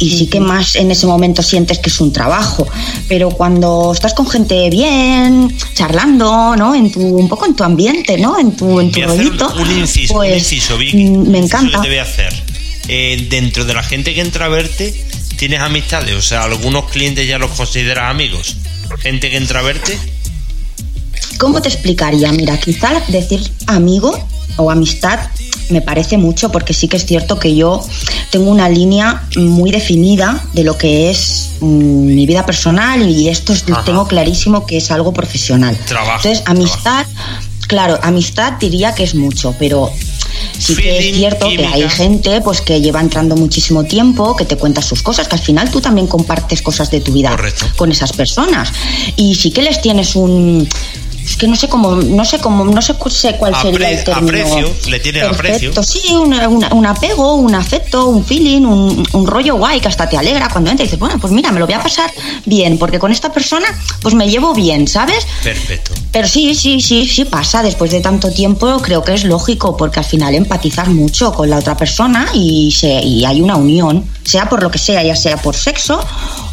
y 0.00 0.10
sí 0.18 0.26
que 0.26 0.40
más 0.40 0.74
en 0.74 0.90
ese 0.90 1.06
momento 1.06 1.40
sientes 1.42 1.78
que 1.78 1.88
es 1.88 2.00
un 2.00 2.12
trabajo. 2.12 2.66
Pero 3.08 3.30
cuando 3.30 3.92
estás 3.92 4.12
con 4.12 4.26
gente 4.28 4.68
bien, 4.70 5.56
charlando, 5.74 6.56
¿no? 6.56 6.74
En 6.74 6.90
tu, 6.90 7.00
un 7.00 7.28
poco 7.28 7.46
en 7.46 7.54
tu 7.54 7.62
ambiente, 7.62 8.18
¿no? 8.18 8.38
En 8.40 8.56
tu, 8.56 8.80
en 8.80 8.90
tu 8.90 9.00
Voy 9.00 9.08
a 9.08 9.12
hacer 9.12 9.26
rollito. 9.26 9.54
un 9.56 9.70
inciso, 9.78 10.14
un 10.14 10.18
pues, 10.18 10.38
inciso, 10.38 10.76
Vicky. 10.76 10.96
Me 11.04 11.38
Un 11.38 11.44
encanta. 11.44 11.80
te 11.80 11.86
voy 11.88 11.98
a 11.98 12.02
hacer. 12.02 12.51
Eh, 12.88 13.26
dentro 13.30 13.64
de 13.64 13.74
la 13.74 13.82
gente 13.82 14.14
que 14.14 14.20
entra 14.20 14.46
a 14.46 14.48
verte, 14.48 14.92
¿tienes 15.36 15.60
amistades? 15.60 16.14
O 16.14 16.22
sea, 16.22 16.44
algunos 16.44 16.90
clientes 16.90 17.26
ya 17.28 17.38
los 17.38 17.50
consideras 17.52 18.10
amigos. 18.10 18.56
Gente 18.98 19.30
que 19.30 19.36
entra 19.36 19.60
a 19.60 19.62
verte, 19.62 19.98
¿Cómo 21.38 21.60
te 21.60 21.68
explicaría? 21.68 22.30
Mira, 22.32 22.56
quizá 22.60 23.00
decir 23.08 23.40
amigo 23.66 24.16
o 24.56 24.70
amistad 24.70 25.18
me 25.70 25.80
parece 25.80 26.16
mucho 26.16 26.52
porque 26.52 26.72
sí 26.74 26.86
que 26.86 26.98
es 26.98 27.06
cierto 27.06 27.38
que 27.38 27.56
yo 27.56 27.84
tengo 28.30 28.50
una 28.50 28.68
línea 28.68 29.22
muy 29.36 29.70
definida 29.72 30.44
de 30.52 30.62
lo 30.62 30.76
que 30.78 31.10
es 31.10 31.50
mm, 31.60 31.66
mi 32.14 32.26
vida 32.26 32.44
personal 32.46 33.08
y 33.08 33.28
esto 33.28 33.52
es- 33.52 33.64
tengo 33.84 34.06
clarísimo 34.06 34.66
que 34.66 34.76
es 34.76 34.90
algo 34.92 35.12
profesional. 35.12 35.76
Trabajo, 35.86 36.20
Entonces, 36.28 36.44
amistad, 36.46 37.06
claro, 37.66 37.98
amistad 38.02 38.52
diría 38.60 38.94
que 38.94 39.02
es 39.04 39.14
mucho, 39.16 39.54
pero 39.58 39.90
sí 40.58 40.76
que 40.76 40.98
es 40.98 41.16
cierto 41.16 41.48
que 41.48 41.66
hay 41.66 41.88
gente 41.88 42.40
pues 42.40 42.60
que 42.60 42.80
lleva 42.80 43.00
entrando 43.00 43.36
muchísimo 43.36 43.84
tiempo, 43.84 44.36
que 44.36 44.44
te 44.44 44.56
cuenta 44.56 44.82
sus 44.82 45.02
cosas, 45.02 45.28
que 45.28 45.36
al 45.36 45.42
final 45.42 45.70
tú 45.70 45.80
también 45.80 46.06
compartes 46.06 46.62
cosas 46.62 46.90
de 46.90 47.00
tu 47.00 47.12
vida 47.12 47.30
Correcto. 47.30 47.66
con 47.76 47.90
esas 47.90 48.12
personas 48.12 48.72
y 49.16 49.34
sí 49.34 49.50
que 49.50 49.62
les 49.62 49.80
tienes 49.80 50.16
un 50.16 50.68
es 51.24 51.36
que 51.36 51.46
no 51.46 51.56
sé 51.56 51.68
cómo 51.68 51.94
no 51.96 52.24
sé 52.24 52.38
cómo 52.38 52.64
no 52.64 52.82
sé, 52.82 52.94
cu- 52.94 53.10
sé 53.10 53.36
cuál 53.36 53.54
sería 53.60 53.88
Apre- 53.88 53.98
el 53.98 54.04
término 54.04 54.26
aprecio, 54.26 54.72
le 54.88 54.96
aprecio. 55.22 55.72
perfecto. 55.72 55.82
sí 55.82 56.00
un, 56.12 56.34
una- 56.34 56.74
un 56.74 56.86
apego 56.86 57.34
un 57.34 57.54
afecto 57.54 58.06
un 58.06 58.24
feeling 58.24 58.62
un, 58.62 59.06
un 59.12 59.26
rollo 59.26 59.56
guay 59.56 59.80
que 59.80 59.88
hasta 59.88 60.08
te 60.08 60.16
alegra 60.16 60.48
cuando 60.48 60.70
entras 60.70 60.84
y 60.86 60.88
dices 60.88 60.98
bueno 60.98 61.18
pues 61.20 61.32
mira 61.32 61.52
me 61.52 61.60
lo 61.60 61.66
voy 61.66 61.74
a 61.74 61.82
pasar 61.82 62.10
bien 62.44 62.78
porque 62.78 62.98
con 62.98 63.12
esta 63.12 63.32
persona 63.32 63.66
pues 64.00 64.14
me 64.14 64.28
llevo 64.28 64.52
bien 64.54 64.88
sabes 64.88 65.24
perfecto. 65.42 65.92
pero 66.10 66.26
sí, 66.26 66.54
sí, 66.54 66.80
sí, 66.80 67.06
sí 67.06 67.24
pasa. 67.24 67.62
Después 67.62 67.90
de 67.90 68.00
tanto 68.00 68.30
tiempo 68.32 68.78
creo 68.82 69.02
que 69.04 69.14
es 69.14 69.24
lógico 69.24 69.76
porque 69.76 70.00
al 70.00 70.04
final 70.04 70.34
empatizas 70.34 70.88
mucho 70.88 71.32
con 71.32 71.48
la 71.50 71.58
otra 71.58 71.76
persona 71.76 72.26
y, 72.34 72.72
se, 72.72 73.00
y 73.02 73.24
hay 73.24 73.40
una 73.40 73.56
unión, 73.56 74.04
sea 74.24 74.48
por 74.48 74.62
lo 74.62 74.70
que 74.70 74.78
sea, 74.78 75.02
ya 75.02 75.14
sea 75.16 75.36
por 75.36 75.54
sexo 75.56 76.00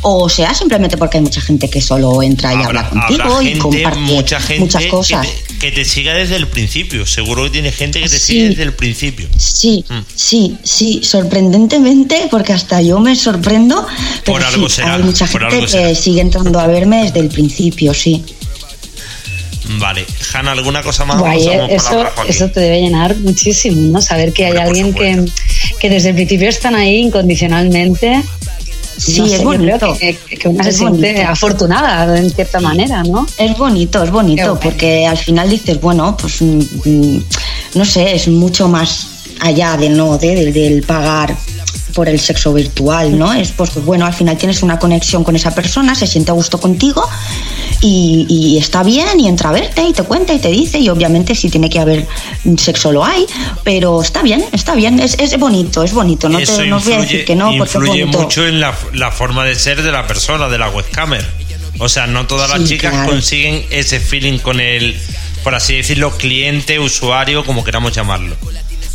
o 0.02 0.30
sea 0.30 0.54
simplemente 0.54 0.98
porque 0.98 1.18
hay 1.18 1.24
mucha 1.24 1.42
gente 1.42 1.70
que 1.70 1.82
solo 1.82 2.22
entra 2.24 2.54
y 2.54 2.58
Habrá, 2.64 2.82
habla 2.82 2.90
contigo 2.90 3.24
habrá 3.36 3.50
y 3.50 3.58
comparte 3.58 4.00
mucha 4.00 4.40
gente 4.40 4.59
muchas 4.60 4.86
cosas. 4.86 5.26
Que, 5.28 5.34
te, 5.54 5.60
que 5.60 5.72
te 5.72 5.86
siga 5.86 6.14
desde 6.14 6.36
el 6.36 6.48
principio. 6.48 7.06
Seguro 7.06 7.44
que 7.46 7.50
tiene 7.50 7.72
gente 7.72 8.00
que 8.02 8.10
te 8.10 8.20
Sí. 8.20 8.26
sigue 8.34 8.50
desde 8.50 8.64
el 8.64 8.74
principio. 8.74 9.28
Sí, 9.38 9.84
Mm. 9.90 10.00
sí, 10.16 10.58
sí, 10.64 11.02
sorprendentemente, 11.04 12.28
porque 12.30 12.54
hasta 12.54 12.82
yo 12.82 13.00
me 13.00 13.16
sorprendo, 13.16 13.86
pero 14.26 14.38
Por 14.38 14.44
algo 14.44 14.70
sí, 14.70 14.76
será, 14.78 14.96
hay 14.96 15.04
mucha 15.04 15.26
por 15.28 15.42
gente 15.42 15.56
algo 15.56 15.66
que 15.68 15.72
será. 15.72 15.96
sigue 15.96 16.22
entrando 16.22 16.60
a 16.60 16.68
verme 16.68 17.04
desde 17.06 17.20
el 17.20 17.30
principio, 17.30 17.94
sí. 17.94 18.24
Vale. 19.78 20.06
Hanna, 20.34 20.54
¿alguna 20.54 20.82
cosa 20.82 21.06
más? 21.06 21.20
Guay, 21.20 21.48
eh, 21.48 21.68
eso, 21.76 22.04
eso 22.28 22.50
te 22.50 22.60
debe 22.60 22.82
llenar 22.82 23.16
muchísimo, 23.18 23.80
¿no? 23.92 24.02
Saber 24.02 24.34
que 24.34 24.46
hay 24.46 24.52
Hombre, 24.58 24.64
por 24.92 25.04
alguien 25.06 25.26
que, 25.26 25.32
que 25.80 25.90
desde 25.90 26.10
el 26.10 26.16
principio 26.16 26.50
están 26.50 26.74
ahí 26.76 26.98
incondicionalmente. 26.98 28.24
Sí, 29.00 29.20
No 29.22 29.28
sé, 29.28 29.34
es 29.36 29.42
yo 29.42 29.46
bonito. 29.46 29.98
que, 30.00 30.18
que 30.38 30.48
una 30.50 30.62
Es 30.68 30.76
se 30.76 30.80
siente 30.80 31.12
bonito. 31.14 31.30
afortunada 31.32 32.18
en 32.20 32.30
cierta 32.30 32.60
manera, 32.60 33.02
¿no? 33.04 33.26
Es 33.38 33.58
bonito, 33.58 34.04
es 34.04 34.12
bonito, 34.12 34.56
guay. 34.56 34.60
porque 34.62 35.08
al 35.08 35.18
final 35.18 35.50
dices, 35.50 35.80
bueno, 35.80 36.18
pues 36.18 36.42
mm, 36.42 36.60
mm, 36.86 37.24
no 37.76 37.86
sé, 37.86 38.16
es 38.16 38.28
mucho 38.28 38.68
más 38.68 39.08
allá 39.42 39.78
de 39.78 39.90
no, 39.90 40.18
de, 40.18 40.36
del- 40.36 40.54
del 40.54 40.84
pagar 40.84 41.36
por 41.94 42.08
el 42.10 42.20
sexo 42.20 42.54
virtual, 42.54 43.18
¿no? 43.18 43.34
Es 43.34 43.52
pues 43.52 43.74
bueno, 43.84 44.06
al 44.06 44.14
final 44.14 44.38
tienes 44.38 44.62
una 44.64 44.80
conexión 44.80 45.24
con 45.24 45.36
esa 45.36 45.54
persona, 45.54 45.96
se 45.96 46.08
siente 46.08 46.32
a 46.32 46.34
gusto 46.34 46.60
contigo 46.60 47.08
y, 47.82 48.26
y 48.30 48.58
está 48.58 48.84
bien 48.84 49.20
y 49.20 49.28
entra 49.28 49.50
a 49.50 49.54
verte 49.54 49.84
y 49.84 49.94
te 49.94 50.04
cuenta 50.04 50.34
y 50.34 50.40
te 50.40 50.50
dice 50.50 50.80
y 50.80 50.90
obviamente 50.90 51.36
si 51.36 51.50
tiene 51.50 51.70
que 51.70 51.80
haber 51.80 52.08
sexo 52.58 52.92
lo 52.92 53.04
hay, 53.06 53.26
pero 53.64 54.02
está 54.02 54.22
bien, 54.22 54.44
está 54.52 54.76
bien, 54.76 55.00
es, 55.00 55.16
es 55.20 55.38
bonito, 55.40 55.84
es 55.84 55.94
bonito, 55.94 56.30
no, 56.30 56.40
te, 56.40 56.66
no 56.68 56.78
os 56.78 56.86
voy 56.86 56.94
a 56.94 57.02
decir 57.02 57.26
que 57.26 57.36
no 57.36 57.46
porque 57.58 57.64
es 57.70 57.76
influye 57.76 58.02
bonito. 58.04 58.20
mucho 58.22 58.46
en 58.48 58.60
la, 58.60 58.76
la 58.94 59.12
forma 59.12 59.46
de 59.46 59.56
ser 59.56 59.82
de 59.82 59.92
la 59.92 60.08
persona, 60.08 60.48
de 60.50 60.58
la 60.58 60.70
webcamer. 60.70 61.26
O 61.82 61.88
sea, 61.88 62.08
no 62.08 62.28
todas 62.28 62.50
las 62.50 62.60
Sí, 62.64 62.68
chicas 62.76 62.92
claro. 62.92 63.12
consiguen 63.12 63.66
ese 63.70 64.02
feeling 64.02 64.40
con 64.40 64.60
el, 64.60 65.00
por 65.46 65.56
así 65.56 65.76
decirlo, 65.76 66.12
cliente, 66.18 66.78
usuario, 66.78 67.46
como 67.46 67.64
queramos 67.64 67.94
llamarlo. 67.94 68.36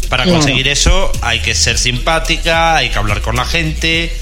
Para 0.09 0.25
conseguir 0.25 0.69
eso 0.69 1.11
hay 1.23 1.41
que 1.41 1.55
ser 1.55 1.79
simpática, 1.79 2.77
hay 2.77 2.91
que 2.91 2.99
hablar 2.99 3.21
con 3.23 3.37
la 3.37 3.45
gente. 3.45 4.17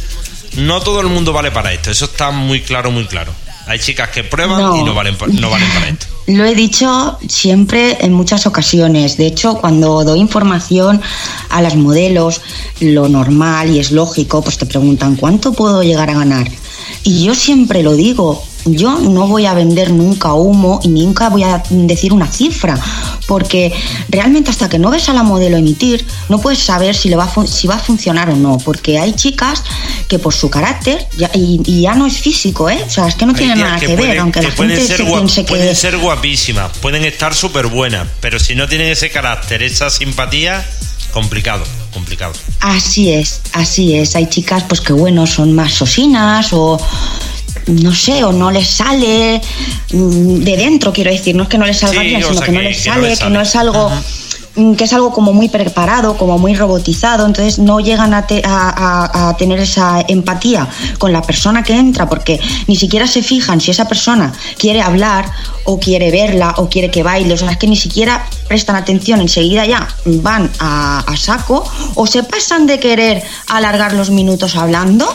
No 0.57 0.81
todo 0.81 1.01
el 1.01 1.09
mundo 1.09 1.33
vale 1.33 1.51
para 1.51 1.73
esto, 1.73 1.91
eso 1.91 2.05
está 2.07 2.31
muy 2.31 2.61
claro, 2.61 2.91
muy 2.91 3.07
claro. 3.07 3.33
Hay 3.67 3.79
chicas 3.79 4.09
que 4.11 4.25
prueban 4.25 4.61
No. 4.61 4.77
y 4.77 4.83
no 4.83 4.93
valen, 4.95 5.17
no 5.41 5.51
valen 5.51 5.69
para 5.71 5.89
esto. 5.89 6.07
Lo 6.27 6.45
he 6.45 6.55
dicho 6.55 7.19
siempre 7.29 7.99
en 8.01 8.13
muchas 8.13 8.47
ocasiones. 8.47 9.17
De 9.17 9.27
hecho, 9.27 9.55
cuando 9.55 10.05
doy 10.05 10.21
información 10.21 11.01
a 11.49 11.63
las 11.63 11.77
modelos, 11.77 12.41
lo 12.81 13.09
normal 13.09 13.71
y 13.71 13.79
es 13.79 13.91
lógico, 13.93 14.43
pues 14.43 14.59
te 14.59 14.67
preguntan 14.67 15.17
cuánto 15.17 15.53
puedo 15.53 15.83
llegar 15.83 16.11
a 16.11 16.15
ganar. 16.15 16.49
Y 17.05 17.25
yo 17.25 17.35
siempre 17.35 17.83
lo 17.83 17.95
digo, 17.95 18.45
yo 18.65 18.99
no 18.99 19.27
voy 19.27 19.47
a 19.47 19.55
vender 19.55 19.91
nunca 19.91 20.35
humo 20.35 20.81
y 20.83 20.89
nunca 20.89 21.29
voy 21.29 21.43
a 21.43 21.63
decir 21.71 22.13
una 22.13 22.27
cifra, 22.31 22.79
porque 23.27 23.73
realmente 24.09 24.51
hasta 24.51 24.69
que 24.69 24.79
no 24.79 24.91
ves 24.91 25.09
a 25.09 25.13
la 25.13 25.23
modelo 25.23 25.57
emitir, 25.57 26.07
no 26.29 26.41
puedes 26.41 26.59
saber 26.59 26.95
si, 26.95 27.09
le 27.09 27.17
va, 27.17 27.25
a 27.25 27.47
si 27.47 27.67
va 27.67 27.77
a 27.77 27.79
funcionar 27.79 28.31
o 28.31 28.37
no, 28.37 28.59
porque 28.59 28.99
hay 28.99 29.15
chicas 29.15 29.63
que 30.09 30.19
por 30.19 30.35
su 30.35 30.51
carácter, 30.51 31.07
ya, 31.17 31.31
y, 31.35 31.83
ya 31.83 31.95
no 31.95 32.07
es 32.07 32.19
físico, 32.19 32.69
¿eh? 32.69 32.83
O 32.87 32.91
sea, 32.91 33.09
es 33.09 33.15
que 33.15 33.27
no 33.27 33.35
tiene 33.35 33.57
nada 33.57 33.79
que, 33.79 33.95
ver, 33.97 34.19
aunque 34.19 34.43
la 34.43 34.51
gente 34.51 34.87
ser 34.87 34.99
se 34.99 35.05
piense 35.05 35.45
que... 35.45 35.49
Pueden 35.49 35.77
ser 35.77 35.99
guapísimas, 35.99 36.77
pueden 36.79 37.05
estar 37.05 37.35
súper 37.35 37.67
buenas, 37.67 38.09
pero 38.21 38.39
si 38.39 38.55
no 38.55 38.69
tienen 38.69 38.89
ese 38.89 39.11
carácter, 39.11 39.63
esa 39.63 39.91
simpatía, 39.91 40.65
complicado, 41.13 41.65
complicado. 41.93 42.33
Así 42.61 43.11
es, 43.11 43.41
así 43.53 43.95
es. 43.97 44.17
Hay 44.17 44.29
chicas 44.29 44.65
pues 44.65 44.81
que 44.81 44.93
bueno, 44.93 45.27
son 45.27 45.53
más 45.53 45.73
sosinas 45.73 46.53
o 46.53 46.79
no 47.67 47.95
sé, 47.95 48.25
o 48.25 48.33
no 48.33 48.51
les 48.51 48.69
sale 48.69 49.41
mm, 49.93 50.39
de 50.39 50.57
dentro, 50.57 50.93
quiero 50.93 51.11
decir, 51.11 51.35
no 51.35 51.45
es 51.45 51.49
que 51.49 51.59
no 51.59 51.67
les 51.67 51.79
salga 51.79 52.03
bien, 52.03 52.23
sino 52.23 52.41
que, 52.41 52.53
no 52.53 52.61
les 52.61 52.83
sale, 52.83 53.17
que 53.17 53.31
no 53.31 53.41
es 53.41 53.57
algo 53.57 53.91
mm, 54.57 54.75
que 54.75 54.85
es 54.85 54.93
algo 54.93 55.13
como 55.13 55.33
muy 55.33 55.49
preparado, 55.49 56.17
como 56.17 56.39
muy 56.39 56.55
robotizado, 56.55 57.25
entonces 57.27 57.59
no 57.59 57.81
llegan 57.81 58.15
a, 58.15 58.27
a, 58.27 59.37
tener 59.39 59.61
esa 59.61 60.05
empatía 60.09 60.69
con 60.99 61.13
la 61.13 61.23
persona 61.23 61.63
que 61.63 61.75
entra 61.75 62.09
porque 62.09 62.41
ni 62.67 62.77
siquiera 62.77 63.07
se 63.07 63.23
fijan 63.23 63.61
si 63.61 63.71
esa 63.71 63.87
persona 63.89 64.33
quiere 64.59 64.83
hablar 64.83 65.31
o 65.65 65.79
quiere 65.79 66.11
verla 66.11 66.55
o 66.59 66.69
quiere 66.69 66.91
que 66.91 67.03
baile, 67.03 67.35
o 67.35 67.39
sea, 67.39 67.53
es 67.53 67.59
que 67.59 67.69
ni 67.69 67.77
siquiera 67.77 68.27
prestan 68.49 68.77
atención, 68.77 69.21
enseguida 69.21 69.65
ya 69.67 69.89
van 70.05 70.51
a, 70.59 71.01
a 71.01 71.17
saco 71.17 71.65
o 71.95 72.07
se 72.07 72.23
pasan 72.23 72.67
de 72.67 72.81
querer 72.81 73.23
alargar 73.49 73.93
los 73.93 74.11
minutos 74.11 74.57
hablando 74.57 75.13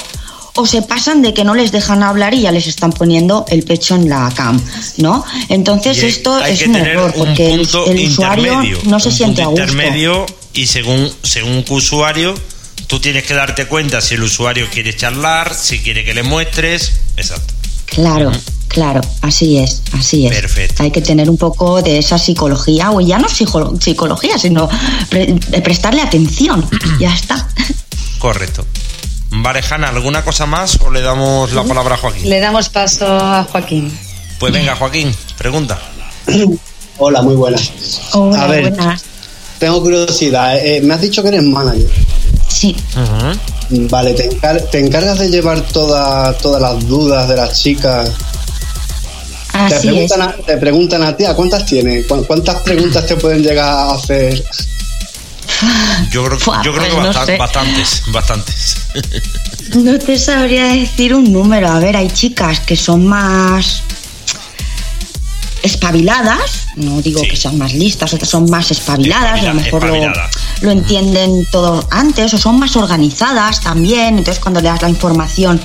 o 0.57 0.65
se 0.65 0.81
pasan 0.81 1.21
de 1.21 1.33
que 1.33 1.43
no 1.43 1.55
les 1.55 1.71
dejan 1.71 2.03
hablar 2.03 2.33
y 2.33 2.41
ya 2.41 2.51
les 2.51 2.67
están 2.67 2.91
poniendo 2.91 3.45
el 3.49 3.63
pecho 3.63 3.95
en 3.95 4.09
la 4.09 4.31
cam, 4.35 4.61
¿no? 4.97 5.23
Entonces 5.49 6.01
esto 6.03 6.43
es 6.43 6.65
un 6.65 6.75
error 6.75 7.13
porque 7.15 7.53
el, 7.53 7.61
usuario 7.61 8.61
no 8.85 8.99
se 8.99 9.11
siente 9.11 9.43
a 9.43 9.47
gusto. 9.47 9.61
intermedio 9.61 10.25
y 10.53 10.65
según 10.65 11.09
según 11.23 11.63
usuario 11.69 12.33
tú 12.87 12.99
tienes 12.99 13.23
que 13.23 13.35
darte 13.35 13.67
cuenta 13.67 14.01
si 14.01 14.15
el 14.15 14.23
usuario 14.23 14.67
quiere 14.71 14.95
charlar, 14.95 15.53
si 15.53 15.79
quiere 15.79 16.03
que 16.03 16.13
le 16.13 16.23
muestres, 16.23 16.93
exacto. 17.15 17.53
Claro. 17.85 18.31
Claro, 18.67 18.99
así 19.21 19.57
es, 19.57 19.81
así 19.93 20.27
es. 20.27 20.33
Perfecto. 20.33 20.83
Hay 20.83 20.91
que 20.91 21.01
tener 21.01 21.29
un 21.29 21.37
poco 21.37 21.81
de 21.81 21.99
esa 21.99 22.19
psicología, 22.19 22.91
o 22.91 22.99
ya 22.99 23.17
no 23.17 23.27
psicología, 23.29 24.37
sino 24.37 24.69
prestarle 25.63 26.01
atención. 26.01 26.67
ya 26.99 27.13
está. 27.13 27.47
Correcto. 28.19 28.65
Vale, 29.39 29.61
¿alguna 29.85 30.23
cosa 30.23 30.45
más 30.45 30.79
o 30.81 30.91
le 30.91 31.01
damos 31.01 31.53
la 31.53 31.63
palabra 31.63 31.95
a 31.95 31.97
Joaquín? 31.97 32.29
Le 32.29 32.39
damos 32.39 32.69
paso 32.69 33.05
a 33.07 33.43
Joaquín. 33.43 33.97
Pues 34.39 34.53
venga, 34.53 34.75
Joaquín, 34.75 35.15
pregunta. 35.37 35.79
Hola, 36.97 37.21
muy 37.21 37.35
buenas. 37.35 37.71
Hola, 38.13 38.43
a 38.43 38.47
ver, 38.47 38.73
tengo 39.59 39.81
curiosidad. 39.81 40.57
Eh, 40.57 40.81
me 40.81 40.93
has 40.93 41.01
dicho 41.01 41.21
que 41.21 41.29
eres 41.29 41.43
manager. 41.43 41.89
Sí. 42.47 42.75
Vale, 43.69 44.13
¿te, 44.13 44.79
encargas 44.79 45.19
de 45.19 45.29
llevar 45.29 45.61
todas 45.61 46.43
las 46.43 46.87
dudas 46.87 47.27
de 47.27 47.35
las 47.35 47.61
chicas? 47.61 48.11
Así 49.53 49.73
te, 49.73 49.79
preguntan 49.87 50.21
A, 50.21 50.33
te 50.33 50.57
preguntan 50.57 51.03
a 51.03 51.17
ti, 51.17 51.25
¿a 51.25 51.35
cuántas 51.35 51.65
tienes? 51.65 52.05
¿Cuántas 52.05 52.61
preguntas 52.61 53.05
te 53.05 53.15
pueden 53.15 53.43
llegar 53.43 53.67
a 53.67 53.91
hacer? 53.91 54.43
Yo 56.11 56.23
creo, 56.25 56.37
yo 56.63 56.73
creo 56.73 56.83
que 56.83 56.95
pues 56.95 57.37
bastantes, 57.39 58.03
bastantes. 58.07 58.86
No 59.75 59.99
te 59.99 60.17
sabría 60.17 60.67
decir 60.67 61.13
un 61.13 61.31
número. 61.31 61.67
A 61.67 61.79
ver, 61.79 61.97
hay 61.97 62.09
chicas 62.09 62.59
que 62.61 62.75
son 62.75 63.05
más 63.05 63.83
espabiladas, 65.63 66.67
no 66.75 67.01
digo 67.01 67.21
que 67.21 67.35
sean 67.35 67.57
más 67.57 67.73
listas, 67.73 68.13
otras 68.13 68.29
son 68.29 68.49
más 68.49 68.71
espabiladas, 68.71 69.41
a 69.41 69.47
lo 69.47 69.53
mejor 69.55 69.85
lo, 70.61 70.71
entienden 70.71 71.45
todo 71.51 71.85
antes, 71.91 72.33
o 72.33 72.37
son 72.37 72.59
más 72.59 72.75
organizadas 72.75 73.61
también, 73.61 74.17
entonces 74.17 74.39
cuando 74.39 74.61
le 74.61 74.67
das 74.67 74.81
la 74.81 74.89
información, 74.89 75.59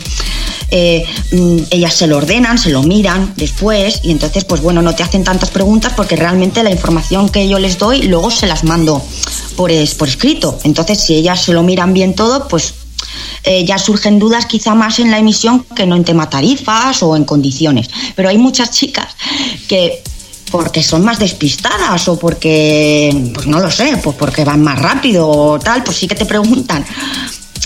eh, 0.70 1.04
mm, 1.32 1.58
ellas 1.70 1.94
se 1.94 2.06
lo 2.06 2.16
ordenan, 2.16 2.58
se 2.58 2.70
lo 2.70 2.82
miran 2.82 3.34
después, 3.36 4.00
y 4.02 4.10
entonces, 4.10 4.44
pues 4.44 4.60
bueno, 4.60 4.82
no 4.82 4.94
te 4.94 5.02
hacen 5.02 5.22
tantas 5.22 5.50
preguntas 5.50 5.92
porque 5.94 6.16
realmente 6.16 6.62
la 6.62 6.70
información 6.70 7.28
que 7.28 7.46
yo 7.48 7.58
les 7.58 7.78
doy, 7.78 8.02
luego 8.02 8.30
se 8.30 8.46
las 8.46 8.64
mando 8.64 9.04
por, 9.56 9.70
por 9.98 10.08
escrito. 10.08 10.58
Entonces, 10.64 11.00
si 11.00 11.14
ellas 11.14 11.42
se 11.42 11.52
lo 11.52 11.62
miran 11.62 11.92
bien 11.92 12.14
todo, 12.14 12.48
pues 12.48 12.72
eh, 13.44 13.64
ya 13.64 13.78
surgen 13.78 14.18
dudas 14.18 14.46
quizá 14.46 14.74
más 14.74 14.98
en 14.98 15.10
la 15.10 15.18
emisión 15.18 15.64
que 15.76 15.86
no 15.86 15.96
en 15.96 16.04
tema 16.04 16.28
tarifas 16.30 17.02
o 17.02 17.16
en 17.16 17.24
condiciones. 17.24 17.88
Pero 18.14 18.28
hay 18.28 18.38
muchas 18.38 18.70
chicas 18.70 19.08
que 19.68 20.02
porque 20.50 20.82
son 20.82 21.02
más 21.02 21.18
despistadas 21.18 22.06
o 22.08 22.18
porque, 22.18 23.30
pues 23.32 23.46
no 23.46 23.58
lo 23.58 23.70
sé, 23.70 23.98
pues 24.02 24.14
porque 24.16 24.44
van 24.44 24.62
más 24.62 24.78
rápido 24.78 25.26
o 25.26 25.58
tal, 25.58 25.82
pues 25.82 25.96
sí 25.96 26.06
que 26.06 26.14
te 26.14 26.26
preguntan 26.26 26.84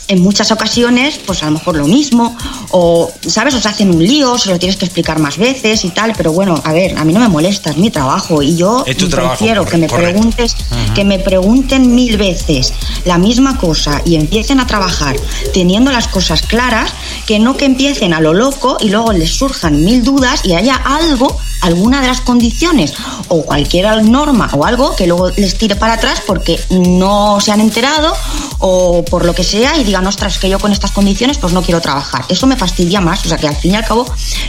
en 0.09 0.23
muchas 0.23 0.53
ocasiones, 0.53 1.19
pues 1.27 1.43
a 1.43 1.47
lo 1.47 1.53
mejor 1.53 1.77
lo 1.77 1.87
mismo, 1.87 2.37
o, 2.71 3.11
¿sabes? 3.27 3.55
O 3.55 3.61
se 3.61 3.69
hacen 3.69 3.91
un 3.91 4.05
lío, 4.05 4.39
se 4.39 4.51
lo 4.51 4.59
tienes 4.59 4.77
que 4.77 4.85
explicar 4.85 5.19
más 5.19 5.37
veces 5.37 5.85
y 5.85 5.91
tal, 5.91 6.13
pero 6.17 6.33
bueno, 6.33 6.61
a 6.65 6.73
ver, 6.73 6.97
a 6.97 7.05
mí 7.05 7.13
no 7.13 7.21
me 7.21 7.29
molesta, 7.29 7.71
es 7.71 7.77
mi 7.77 7.91
trabajo 7.91 8.43
y 8.43 8.57
yo 8.57 8.85
prefiero 9.11 9.65
que 9.65 9.77
me 9.77 9.89
preguntes, 9.89 10.55
que 10.95 11.05
me 11.05 11.19
pregunten 11.19 11.95
mil 11.95 12.17
veces 12.17 12.73
la 13.05 13.19
misma 13.19 13.59
cosa 13.59 14.03
y 14.05 14.17
empiecen 14.17 14.61
a 14.61 14.67
trabajar 14.67 15.17
teniendo 15.53 15.91
las 15.91 16.09
cosas 16.09 16.43
claras, 16.43 16.91
que 17.27 17.39
no 17.39 17.57
que 17.57 17.65
empiecen 17.65 18.15
a 18.15 18.21
lo 18.21 18.33
loco 18.33 18.77
y 18.81 18.91
luego 18.91 19.13
les 19.13 19.31
surjan 19.31 19.85
mil 19.85 20.05
dudas 20.05 20.45
y 20.45 20.55
haya 20.55 20.77
algo, 20.77 21.37
alguna 21.63 22.01
de 22.01 22.09
las 22.09 22.21
condiciones 22.21 22.95
o 23.29 23.43
cualquier 23.43 23.87
norma 24.05 24.49
o 24.53 24.65
algo 24.65 24.95
que 24.95 25.07
luego 25.07 25.31
les 25.31 25.57
tire 25.57 25.77
para 25.77 25.95
atrás 25.95 26.23
porque 26.27 26.61
no 26.71 27.41
se 27.41 27.53
han 27.53 27.61
enterado 27.61 28.13
o 28.59 29.05
por 29.05 29.25
lo 29.25 29.35
que 29.35 29.45
sea 29.45 29.77
y 29.79 29.85
digan 29.85 29.96
ostras, 30.05 30.39
que 30.39 30.49
yo 30.49 30.59
con 30.59 30.73
estas 30.73 30.91
condiciones 30.91 31.39
pues 31.39 31.53
no 31.53 31.63
quiero 31.63 31.81
trabajar. 31.81 32.25
Eso 32.29 32.49
me 32.49 32.57
fastidia 32.57 33.01
más, 33.01 33.25
o 33.25 33.29
sea 33.29 33.39
que 33.39 33.47
al 33.47 33.55
fin 33.55 33.73
y 33.73 33.77
al 33.77 33.85
cabo 33.85 34.05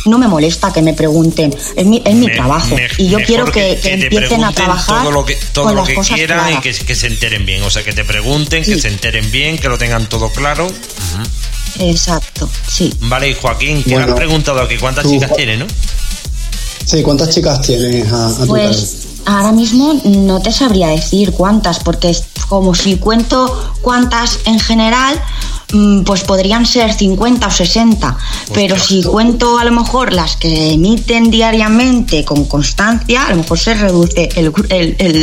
no 0.05 0.17
me 0.17 0.27
molesta 0.27 0.73
que 0.73 0.81
me 0.81 0.93
pregunten, 0.93 1.55
es 1.75 1.85
mi, 1.85 2.01
es 2.03 2.15
mi 2.15 2.31
trabajo 2.31 2.75
y 2.97 3.09
yo 3.09 3.19
quiero 3.19 3.45
que, 3.45 3.79
empiecen 3.83 4.43
a 4.43 4.51
trabajar 4.51 5.03
todo 5.03 5.11
lo 5.11 5.25
que, 5.25 5.37
todo 5.51 5.73
lo 5.73 5.83
que 5.83 5.95
quieran 5.95 6.53
y 6.53 6.57
que, 6.57 6.73
se 6.73 7.07
enteren 7.07 7.45
bien, 7.45 7.61
o 7.61 7.69
sea 7.69 7.83
que 7.83 7.93
te 7.93 8.03
pregunten, 8.03 8.63
que 8.63 8.79
se 8.79 8.87
enteren 8.87 9.29
bien, 9.31 9.59
que 9.59 9.69
lo 9.69 9.77
tengan 9.77 10.07
todo 10.07 10.31
claro. 10.31 10.67
Exacto, 11.79 12.49
sí. 12.67 12.91
Vale, 13.01 13.29
y 13.29 13.33
Joaquín, 13.35 13.83
que 13.83 13.95
has 13.95 14.11
preguntado 14.13 14.61
aquí 14.61 14.77
cuántas 14.77 15.07
chicas 15.07 15.31
tiene, 15.35 15.57
¿no? 15.57 15.67
Sí, 16.85 17.03
¿cuántas 17.03 17.29
chicas 17.29 17.61
tienes 17.61 18.11
a, 18.11 18.45
pues, 18.47 19.06
Ahora 19.29 19.51
mismo 19.51 19.93
no 20.05 20.41
te 20.41 20.53
sabría 20.53 20.87
decir 20.87 21.33
cuántas, 21.33 21.81
porque 21.81 22.09
es 22.11 22.23
como 22.47 22.73
si 22.73 22.95
cuento 22.95 23.73
cuántas 23.81 24.39
en 24.45 24.57
general, 24.57 25.21
mm, 25.73 26.03
pues 26.03 26.23
podrían 26.23 26.65
ser 26.65 26.93
50 26.93 27.45
o 27.45 27.51
60, 27.51 28.17
pero 28.53 28.79
si 28.79 29.03
cuento 29.03 29.57
a 29.57 29.65
lo 29.65 29.73
mejor 29.73 30.13
las 30.13 30.37
que 30.37 30.71
emiten 30.71 31.29
diariamente 31.29 32.23
con 32.23 32.45
constancia, 32.45 33.25
a 33.25 33.31
lo 33.31 33.35
mejor 33.35 33.59
se 33.59 33.73
reduce 33.73 34.29
el, 34.37 34.53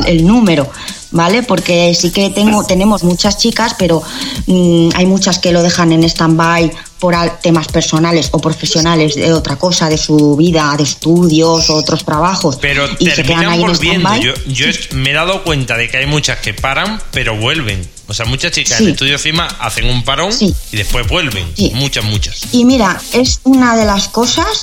el 0.07 0.27
número. 0.27 0.69
¿Vale? 1.15 1.43
Porque 1.43 1.95
sí 1.95 2.11
que 2.11 2.29
tengo, 2.29 2.65
tenemos 2.65 3.03
muchas 3.05 3.39
chicas, 3.39 3.75
pero 3.79 4.03
mm, 4.47 4.91
hay 4.95 5.07
muchas 5.07 5.39
que 5.39 5.53
lo 5.53 5.63
dejan 5.63 5.93
en 5.93 6.05
stand-by 6.05 6.71
por 6.99 7.15
temas 7.41 7.69
personales 7.69 8.29
o 8.33 8.41
profesionales 8.41 9.15
de 9.15 9.33
otra 9.33 9.57
cosa, 9.57 9.89
de 9.89 9.97
su 9.97 10.37
vida, 10.37 10.75
de 10.77 10.83
estudios 10.83 11.71
otros 11.71 12.05
trabajos. 12.05 12.59
Pero 12.61 12.87
y 12.99 13.09
terminan 13.11 13.61
volviendo. 13.61 14.17
Yo, 14.17 14.33
yo 14.47 14.67
me 14.95 15.11
he 15.11 15.15
dado 15.15 15.45
cuenta 15.45 15.77
de 15.77 15.89
que 15.89 15.99
hay 15.99 16.07
muchas 16.07 16.39
que 16.41 16.53
paran, 16.53 17.01
pero 17.13 17.37
vuelven. 17.37 17.89
O 18.07 18.13
sea, 18.13 18.27
muchas 18.27 18.53
chicas 18.53 18.81
en 18.81 18.89
estudio 18.89 19.19
CIMA 19.19 19.47
hacen 19.61 19.87
un 19.87 20.05
parón 20.05 20.31
y 20.41 20.77
después 20.77 21.07
vuelven. 21.09 21.47
Muchas, 21.75 22.05
muchas. 22.05 22.43
Y 22.53 22.65
mira, 22.65 23.01
es 23.13 23.41
una 23.45 23.77
de 23.77 23.85
las 23.85 24.09
cosas 24.09 24.63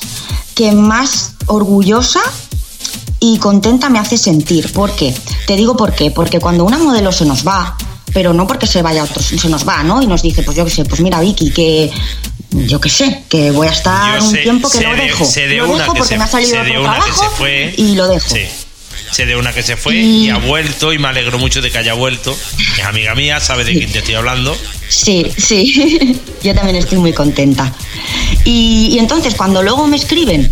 que 0.53 0.73
más 0.73 1.33
orgullosa 1.47 2.21
y 3.23 3.37
contenta 3.37 3.87
me 3.87 3.99
hace 3.99 4.17
sentir. 4.17 4.73
¿Por 4.73 4.95
qué? 4.95 5.13
Te 5.45 5.55
digo 5.55 5.77
por 5.77 5.93
qué. 5.93 6.09
Porque 6.11 6.39
cuando 6.39 6.65
una 6.65 6.79
modelo 6.79 7.11
se 7.11 7.23
nos 7.23 7.47
va, 7.47 7.77
pero 8.13 8.33
no 8.33 8.47
porque 8.47 8.65
se 8.65 8.81
vaya 8.81 9.01
a 9.01 9.03
otro, 9.05 9.21
se 9.21 9.47
nos 9.47 9.65
va, 9.65 9.83
¿no? 9.83 10.01
Y 10.01 10.07
nos 10.07 10.23
dice, 10.23 10.41
pues 10.41 10.57
yo 10.57 10.65
qué 10.65 10.71
sé, 10.71 10.83
pues 10.83 10.99
mira, 11.01 11.21
Vicky, 11.21 11.51
que 11.51 11.91
yo 12.49 12.81
qué 12.81 12.89
sé, 12.89 13.23
que 13.29 13.51
voy 13.51 13.67
a 13.67 13.71
estar 13.71 14.21
un 14.21 14.33
tiempo 14.33 14.69
que 14.69 14.81
lo 14.81 14.95
dejo. 14.95 15.23
lo 15.23 15.77
dejo 15.77 15.93
porque 15.93 16.17
me 16.17 16.23
ha 16.23 16.27
salido 16.27 16.61
otro 16.61 16.81
trabajo 16.81 17.47
y 17.77 17.95
lo 17.95 18.07
dejo. 18.07 18.35
Sí. 18.35 18.41
Sé 19.11 19.25
de 19.25 19.35
una 19.35 19.53
que 19.53 19.61
se 19.61 19.75
fue 19.75 19.95
y... 19.97 20.29
ha 20.29 20.37
vuelto 20.37 20.93
y 20.93 20.97
me 20.97 21.09
alegro 21.09 21.37
mucho 21.37 21.61
de 21.61 21.69
que 21.69 21.77
haya 21.77 21.93
vuelto. 21.93 22.35
Es 22.77 22.85
amiga 22.85 23.13
mía, 23.13 23.39
sabe 23.39 23.65
de 23.65 23.73
quién 23.73 23.91
te 23.91 23.99
estoy 23.99 24.15
hablando. 24.15 24.57
Sí, 24.89 25.31
sí, 25.37 26.19
yo 26.43 26.55
también 26.55 26.77
estoy 26.77 26.97
muy 26.97 27.13
contenta. 27.13 27.71
y 28.45 28.97
entonces 28.99 29.35
cuando 29.35 29.61
luego 29.61 29.85
me 29.85 29.97
escriben 29.97 30.51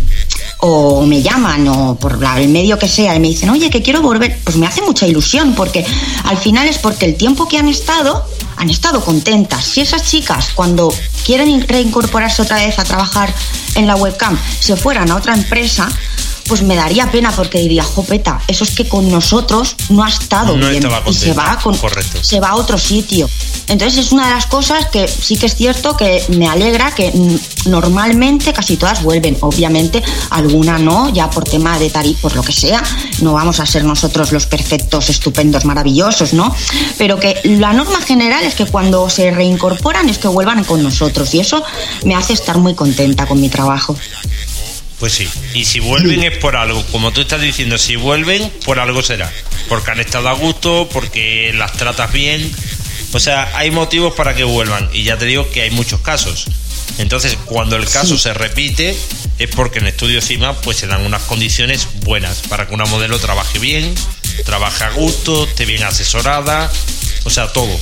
o 0.60 1.04
me 1.06 1.22
llaman 1.22 1.66
o 1.68 1.94
por 1.96 2.18
el 2.36 2.48
medio 2.48 2.78
que 2.78 2.88
sea 2.88 3.14
y 3.14 3.20
me 3.20 3.28
dicen, 3.28 3.50
oye, 3.50 3.70
que 3.70 3.82
quiero 3.82 4.02
volver, 4.02 4.38
pues 4.44 4.56
me 4.56 4.66
hace 4.66 4.82
mucha 4.82 5.06
ilusión 5.06 5.54
porque 5.54 5.84
al 6.24 6.36
final 6.36 6.68
es 6.68 6.78
porque 6.78 7.06
el 7.06 7.16
tiempo 7.16 7.48
que 7.48 7.58
han 7.58 7.68
estado, 7.68 8.24
han 8.56 8.70
estado 8.70 9.02
contentas. 9.02 9.64
Si 9.64 9.80
esas 9.80 10.04
chicas 10.04 10.50
cuando 10.54 10.92
quieren 11.24 11.66
reincorporarse 11.66 12.42
otra 12.42 12.56
vez 12.56 12.78
a 12.78 12.84
trabajar 12.84 13.32
en 13.74 13.86
la 13.86 13.96
webcam 13.96 14.38
se 14.58 14.76
fueran 14.76 15.10
a 15.10 15.16
otra 15.16 15.34
empresa, 15.34 15.88
pues 16.50 16.64
me 16.64 16.74
daría 16.74 17.08
pena 17.12 17.30
porque 17.30 17.60
diría, 17.60 17.84
jopeta, 17.84 18.42
eso 18.48 18.64
es 18.64 18.72
que 18.72 18.88
con 18.88 19.08
nosotros 19.08 19.76
no 19.88 20.02
ha 20.02 20.08
estado 20.08 20.56
No 20.56 20.68
bien 20.68 20.82
y 21.06 21.14
se 21.14 21.32
va, 21.32 21.56
con, 21.62 21.76
correcto. 21.76 22.24
se 22.24 22.40
va 22.40 22.48
a 22.48 22.56
otro 22.56 22.76
sitio. 22.76 23.30
Entonces 23.68 24.06
es 24.06 24.10
una 24.10 24.26
de 24.26 24.34
las 24.34 24.46
cosas 24.46 24.86
que 24.86 25.06
sí 25.06 25.36
que 25.36 25.46
es 25.46 25.54
cierto 25.54 25.96
que 25.96 26.24
me 26.36 26.48
alegra 26.48 26.92
que 26.92 27.12
normalmente 27.66 28.52
casi 28.52 28.76
todas 28.76 29.04
vuelven. 29.04 29.36
Obviamente 29.42 30.02
alguna 30.30 30.76
no, 30.76 31.08
ya 31.10 31.30
por 31.30 31.44
tema 31.44 31.78
de 31.78 31.88
tarif, 31.88 32.20
por 32.20 32.34
lo 32.34 32.42
que 32.42 32.52
sea, 32.52 32.82
no 33.20 33.34
vamos 33.34 33.60
a 33.60 33.66
ser 33.66 33.84
nosotros 33.84 34.32
los 34.32 34.46
perfectos, 34.46 35.08
estupendos, 35.08 35.64
maravillosos, 35.64 36.32
¿no? 36.32 36.52
Pero 36.98 37.20
que 37.20 37.40
la 37.44 37.72
norma 37.72 38.00
general 38.00 38.42
es 38.42 38.56
que 38.56 38.66
cuando 38.66 39.08
se 39.08 39.30
reincorporan 39.30 40.08
es 40.08 40.18
que 40.18 40.26
vuelvan 40.26 40.64
con 40.64 40.82
nosotros 40.82 41.32
y 41.32 41.38
eso 41.38 41.62
me 42.04 42.16
hace 42.16 42.32
estar 42.32 42.58
muy 42.58 42.74
contenta 42.74 43.26
con 43.26 43.40
mi 43.40 43.48
trabajo. 43.48 43.94
Pues 45.00 45.14
sí. 45.14 45.28
Y 45.54 45.64
si 45.64 45.80
vuelven 45.80 46.22
es 46.22 46.36
por 46.38 46.56
algo. 46.56 46.84
Como 46.92 47.10
tú 47.12 47.22
estás 47.22 47.40
diciendo, 47.40 47.78
si 47.78 47.96
vuelven, 47.96 48.52
por 48.64 48.78
algo 48.78 49.02
será. 49.02 49.32
Porque 49.68 49.90
han 49.90 49.98
estado 50.00 50.28
a 50.28 50.34
gusto, 50.34 50.88
porque 50.92 51.52
las 51.54 51.72
tratas 51.72 52.12
bien. 52.12 52.52
O 53.12 53.18
sea, 53.18 53.50
hay 53.56 53.70
motivos 53.70 54.14
para 54.14 54.34
que 54.34 54.44
vuelvan. 54.44 54.88
Y 54.92 55.02
ya 55.04 55.16
te 55.16 55.24
digo 55.24 55.50
que 55.50 55.62
hay 55.62 55.70
muchos 55.70 56.00
casos. 56.00 56.44
Entonces, 56.98 57.36
cuando 57.46 57.76
el 57.76 57.88
caso 57.88 58.18
se 58.18 58.34
repite, 58.34 58.94
es 59.38 59.48
porque 59.56 59.78
en 59.78 59.86
Estudio 59.86 60.20
Cima 60.20 60.52
pues 60.60 60.76
se 60.76 60.86
dan 60.86 61.00
unas 61.06 61.22
condiciones 61.22 61.88
buenas 62.04 62.42
para 62.48 62.68
que 62.68 62.74
una 62.74 62.84
modelo 62.84 63.18
trabaje 63.18 63.58
bien, 63.58 63.94
trabaje 64.44 64.84
a 64.84 64.90
gusto, 64.90 65.44
esté 65.44 65.64
bien 65.64 65.82
asesorada, 65.82 66.70
o 67.24 67.30
sea, 67.30 67.50
todo. 67.52 67.74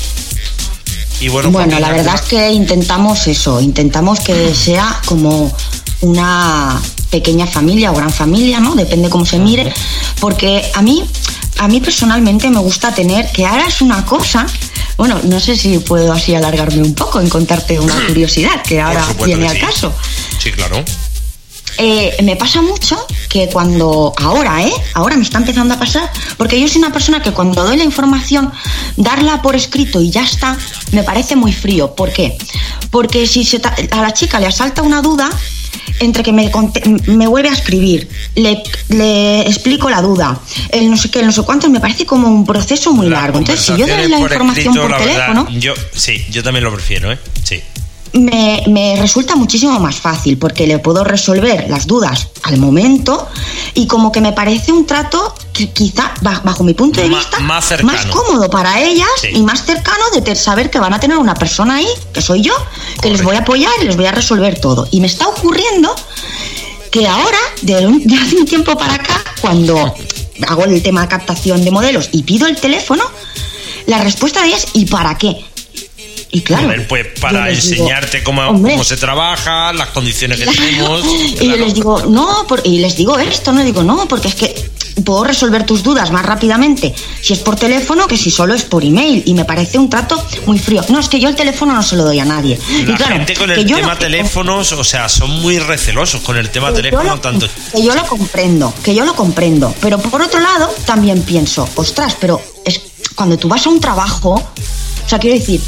Y 1.20 1.28
bueno, 1.28 1.50
Bueno, 1.50 1.72
Joaquín, 1.72 1.80
la 1.82 1.96
verdad 1.96 2.14
es 2.14 2.20
¿alguna- 2.22 2.44
que 2.46 2.52
intentamos 2.52 3.26
eso, 3.26 3.60
intentamos 3.60 4.20
que 4.20 4.54
sea 4.54 5.00
como 5.06 5.56
una 6.00 6.80
pequeña 7.10 7.46
familia 7.46 7.90
o 7.90 7.94
gran 7.94 8.10
familia, 8.12 8.60
¿no? 8.60 8.74
Depende 8.74 9.08
cómo 9.08 9.24
se 9.26 9.38
mire, 9.38 9.72
porque 10.20 10.70
a 10.74 10.82
mí, 10.82 11.04
a 11.58 11.68
mí 11.68 11.80
personalmente 11.80 12.50
me 12.50 12.58
gusta 12.60 12.94
tener 12.94 13.30
que 13.32 13.46
hagas 13.46 13.80
una 13.80 14.04
cosa. 14.04 14.46
Bueno, 14.96 15.18
no 15.24 15.38
sé 15.40 15.56
si 15.56 15.78
puedo 15.78 16.12
así 16.12 16.34
alargarme 16.34 16.82
un 16.82 16.94
poco 16.94 17.20
en 17.20 17.28
contarte 17.28 17.78
una 17.80 17.94
curiosidad 18.06 18.62
que 18.62 18.80
ahora 18.80 19.04
viene 19.24 19.48
al 19.48 19.54
sí. 19.56 19.60
caso. 19.60 19.92
Sí, 20.38 20.50
claro. 20.52 20.84
Eh, 21.80 22.16
me 22.24 22.34
pasa 22.34 22.60
mucho 22.60 22.98
que 23.28 23.48
cuando, 23.50 24.12
ahora, 24.16 24.64
¿eh? 24.64 24.72
Ahora 24.94 25.16
me 25.16 25.22
está 25.22 25.38
empezando 25.38 25.74
a 25.74 25.78
pasar, 25.78 26.10
porque 26.36 26.60
yo 26.60 26.66
soy 26.66 26.78
una 26.78 26.92
persona 26.92 27.22
que 27.22 27.30
cuando 27.30 27.62
doy 27.62 27.76
la 27.76 27.84
información, 27.84 28.50
darla 28.96 29.42
por 29.42 29.54
escrito 29.54 30.00
y 30.00 30.10
ya 30.10 30.24
está, 30.24 30.58
me 30.90 31.04
parece 31.04 31.36
muy 31.36 31.52
frío. 31.52 31.94
¿Por 31.94 32.12
qué? 32.12 32.36
Porque 32.90 33.28
si 33.28 33.44
se 33.44 33.60
ta- 33.60 33.76
a 33.92 34.02
la 34.02 34.12
chica 34.12 34.40
le 34.40 34.46
asalta 34.48 34.82
una 34.82 35.02
duda, 35.02 35.30
entre 36.00 36.22
que 36.22 36.32
me, 36.32 37.26
vuelve 37.26 37.48
a 37.48 37.52
escribir, 37.52 38.08
le, 38.34 38.62
le 38.88 39.42
explico 39.42 39.90
la 39.90 40.02
duda, 40.02 40.40
el 40.70 40.90
no 40.90 40.96
sé 40.96 41.10
qué, 41.10 41.20
el 41.20 41.26
no 41.26 41.32
sé 41.32 41.42
cuánto, 41.42 41.68
me 41.70 41.80
parece 41.80 42.06
como 42.06 42.28
un 42.28 42.44
proceso 42.44 42.92
muy 42.92 43.08
Las 43.08 43.22
largo. 43.22 43.38
Entonces, 43.38 43.64
si 43.64 43.76
yo 43.76 43.86
doy 43.86 44.08
la 44.08 44.18
por 44.18 44.30
información 44.32 44.74
escrito, 44.74 44.80
por 44.82 44.90
la 44.90 44.98
verdad, 44.98 45.26
teléfono, 45.26 45.58
yo, 45.58 45.74
sí, 45.92 46.24
yo 46.30 46.42
también 46.42 46.64
lo 46.64 46.72
prefiero, 46.72 47.12
¿eh? 47.12 47.18
Sí. 47.42 47.62
me, 48.12 48.62
me 48.68 48.96
resulta 48.96 49.36
muchísimo 49.36 49.78
más 49.80 49.96
fácil 49.96 50.38
porque 50.38 50.66
le 50.66 50.78
puedo 50.78 51.04
resolver 51.04 51.66
las 51.68 51.86
dudas 51.86 52.28
al 52.42 52.58
momento 52.58 53.28
y 53.74 53.86
como 53.86 54.12
que 54.12 54.20
me 54.20 54.32
parece 54.32 54.72
un 54.72 54.86
trato 54.86 55.34
que 55.58 55.70
quizá 55.72 56.12
ba- 56.22 56.40
bajo 56.44 56.62
mi 56.62 56.72
punto 56.74 57.00
de 57.00 57.08
Ma- 57.08 57.18
vista 57.18 57.40
más 57.40 58.06
cómodo 58.06 58.48
para 58.48 58.80
ellas 58.80 59.08
Sí. 59.20 59.28
y 59.34 59.42
más 59.42 59.64
cercano 59.64 60.04
de 60.14 60.36
saber 60.36 60.70
que 60.70 60.78
van 60.78 60.94
a 60.94 61.00
tener 61.00 61.18
una 61.18 61.34
persona 61.34 61.76
ahí 61.76 61.88
que 62.14 62.20
soy 62.22 62.42
yo 62.42 62.54
que 63.02 63.10
les 63.10 63.22
voy 63.22 63.34
a 63.34 63.40
apoyar 63.40 63.72
y 63.82 63.84
les 63.86 63.96
voy 63.96 64.06
a 64.06 64.12
resolver 64.12 64.60
todo 64.60 64.86
y 64.92 65.00
me 65.00 65.08
está 65.08 65.26
ocurriendo 65.26 65.92
que 66.92 67.06
ahora 67.08 67.38
de, 67.62 67.86
un, 67.86 68.02
de 68.06 68.16
hace 68.16 68.36
un 68.36 68.46
tiempo 68.46 68.76
para 68.78 68.94
acá 68.94 69.20
cuando 69.40 69.94
hago 70.46 70.64
el 70.64 70.80
tema 70.82 71.02
de 71.02 71.08
captación 71.08 71.64
de 71.64 71.70
modelos 71.72 72.08
y 72.12 72.22
pido 72.22 72.46
el 72.46 72.56
teléfono 72.56 73.02
la 73.86 73.98
respuesta 74.04 74.46
es 74.46 74.66
¿y 74.74 74.86
para 74.86 75.18
qué? 75.18 75.44
Y 76.30 76.42
claro, 76.42 76.64
Joder, 76.66 76.86
pues 76.86 77.06
yo 77.14 77.20
para 77.22 77.46
digo, 77.46 77.54
enseñarte 77.56 78.22
cómo, 78.22 78.42
"Hombre, 78.42 78.72
cómo 78.72 78.84
se 78.84 78.98
trabaja, 78.98 79.72
las 79.72 79.88
condiciones 79.88 80.38
que 80.38 80.44
tenemos. 80.54 81.02
y 81.06 81.36
yo 81.48 81.56
les 81.56 81.72
digo, 81.72 82.02
no, 82.06 82.46
por- 82.46 82.60
y 82.64 82.80
les 82.80 82.96
digo 82.96 83.18
esto, 83.18 83.50
no 83.50 83.64
digo, 83.64 83.82
no, 83.82 84.06
porque 84.06 84.28
es 84.28 84.34
que 84.34 84.70
puedo 85.00 85.24
resolver 85.24 85.64
tus 85.64 85.82
dudas 85.82 86.10
más 86.10 86.24
rápidamente 86.24 86.94
si 87.22 87.32
es 87.32 87.38
por 87.40 87.56
teléfono 87.56 88.06
que 88.06 88.16
si 88.16 88.30
solo 88.30 88.54
es 88.54 88.62
por 88.64 88.84
email. 88.84 89.22
Y 89.26 89.34
me 89.34 89.44
parece 89.44 89.78
un 89.78 89.88
trato 89.90 90.22
muy 90.46 90.58
frío. 90.58 90.82
No, 90.88 90.98
es 90.98 91.08
que 91.08 91.20
yo 91.20 91.28
el 91.28 91.34
teléfono 91.34 91.72
no 91.74 91.82
se 91.82 91.96
lo 91.96 92.04
doy 92.04 92.18
a 92.18 92.24
nadie. 92.24 92.58
La 92.86 92.92
y 92.92 92.94
claro, 92.96 93.14
gente 93.14 93.34
con 93.34 93.48
que 93.48 93.54
el 93.60 93.66
yo 93.66 93.76
tema 93.76 93.92
lo- 93.94 93.98
teléfonos, 93.98 94.72
o 94.72 94.84
sea, 94.84 95.08
son 95.08 95.30
muy 95.40 95.58
recelosos 95.58 96.20
con 96.22 96.36
el 96.36 96.50
tema 96.50 96.68
que 96.68 96.76
teléfono, 96.76 97.14
lo- 97.16 97.20
tanto. 97.20 97.46
que 97.72 97.82
yo 97.82 97.94
lo 97.94 98.04
comprendo, 98.06 98.72
que 98.82 98.94
yo 98.94 99.04
lo 99.04 99.14
comprendo. 99.14 99.74
Pero 99.80 99.98
por 99.98 100.22
otro 100.22 100.40
lado, 100.40 100.68
también 100.86 101.22
pienso, 101.22 101.68
ostras, 101.74 102.16
pero 102.20 102.40
es 102.64 102.80
cuando 103.14 103.36
tú 103.36 103.48
vas 103.48 103.66
a 103.66 103.70
un 103.70 103.80
trabajo, 103.80 104.34
o 104.34 105.08
sea, 105.08 105.18
quiero 105.18 105.38
decir, 105.38 105.60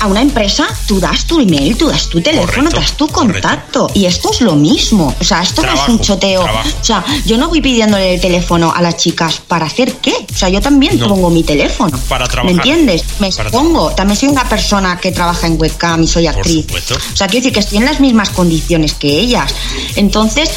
a 0.00 0.06
una 0.06 0.22
empresa, 0.22 0.66
tú 0.86 1.00
das 1.00 1.24
tu 1.26 1.40
email, 1.40 1.76
tú 1.76 1.88
das 1.88 2.08
tu 2.08 2.20
teléfono, 2.20 2.46
Correcto, 2.70 2.76
das 2.80 2.92
tu 2.96 3.08
correcto. 3.08 3.48
contacto. 3.48 3.90
Y 3.94 4.06
esto 4.06 4.30
es 4.32 4.40
lo 4.40 4.54
mismo. 4.56 5.14
O 5.20 5.24
sea, 5.24 5.42
esto 5.42 5.62
no 5.62 5.72
es 5.72 5.88
un 5.88 6.00
choteo. 6.00 6.42
trabajo. 6.42 6.68
O 6.80 6.84
sea, 6.84 7.04
yo 7.26 7.36
no 7.38 7.48
voy 7.48 7.60
pidiéndole 7.60 8.14
el 8.14 8.20
teléfono 8.20 8.72
a 8.74 8.80
las 8.82 8.96
chicas 8.96 9.40
para 9.46 9.66
hacer 9.66 9.94
qué. 9.94 10.12
O 10.12 10.36
sea, 10.36 10.48
yo 10.48 10.60
también 10.60 10.98
No. 10.98 11.08
pongo 11.08 11.30
mi 11.30 11.42
teléfono. 11.42 11.98
Para 12.08 12.26
trabajar. 12.26 12.44
¿Me 12.44 12.52
entiendes? 12.52 13.02
Me 13.18 13.28
expongo. 13.28 13.90
También 13.90 14.16
soy 14.18 14.28
una 14.28 14.48
persona 14.48 14.98
que 14.98 15.12
trabaja 15.12 15.46
en 15.46 15.60
webcam 15.60 16.02
y 16.02 16.06
soy 16.06 16.26
Por 16.26 16.36
actriz. 16.36 16.62
supuesto. 16.66 16.94
O 16.94 17.16
sea, 17.16 17.26
quiero 17.26 17.42
decir 17.42 17.52
que 17.52 17.60
estoy 17.60 17.78
en 17.78 17.84
las 17.86 18.00
mismas 18.00 18.30
condiciones 18.30 18.94
que 18.94 19.08
ellas. 19.08 19.52
Entonces, 19.96 20.50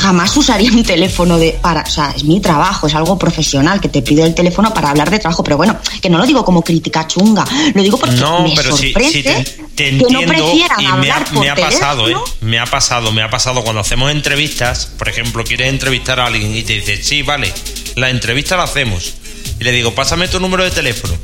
jamás 0.00 0.36
usaría 0.36 0.70
un 0.72 0.82
teléfono 0.82 1.38
de 1.38 1.58
para, 1.60 1.82
o 1.82 1.90
sea, 1.90 2.12
es 2.16 2.24
mi 2.24 2.40
trabajo, 2.40 2.86
es 2.86 2.94
algo 2.94 3.18
profesional 3.18 3.80
que 3.80 3.88
te 3.88 4.02
pido 4.02 4.24
el 4.24 4.34
teléfono 4.34 4.72
para 4.74 4.90
hablar 4.90 5.10
de 5.10 5.18
trabajo, 5.18 5.42
pero 5.42 5.56
bueno, 5.56 5.76
que 6.00 6.08
no 6.10 6.18
lo 6.18 6.26
digo 6.26 6.44
como 6.44 6.62
crítica 6.62 7.06
chunga, 7.06 7.44
lo 7.74 7.82
digo 7.82 7.96
porque 7.98 8.16
No, 8.16 8.42
me 8.42 8.54
pero 8.56 8.76
sí, 8.76 8.92
sorprende 8.92 9.12
sí 9.12 9.22
te, 9.22 9.44
te 9.44 9.84
que 9.84 9.92
no 9.92 10.20
entiendo 10.20 10.32
prefieran 10.46 10.80
y 10.80 10.84
me 10.84 10.88
ha, 10.88 10.92
hablar 11.16 11.24
por 11.26 11.40
me 11.40 11.50
ha 11.50 11.54
pasado, 11.56 12.08
¿eh? 12.10 12.14
Me 12.40 12.58
ha 12.58 12.66
pasado, 12.66 13.12
me 13.12 13.22
ha 13.22 13.30
pasado 13.30 13.62
cuando 13.62 13.80
hacemos 13.80 14.10
entrevistas, 14.10 14.86
por 14.98 15.08
ejemplo, 15.08 15.44
quieres 15.44 15.68
entrevistar 15.68 16.20
a 16.20 16.26
alguien 16.26 16.54
y 16.56 16.62
te 16.62 16.74
dice, 16.74 17.02
sí, 17.02 17.22
vale, 17.22 17.52
la 17.94 18.10
entrevista 18.10 18.56
la 18.56 18.64
hacemos. 18.64 19.14
Y 19.60 19.64
le 19.64 19.72
digo, 19.72 19.94
pásame 19.94 20.28
tu 20.28 20.40
número 20.40 20.64
de 20.64 20.70
teléfono. 20.70 21.14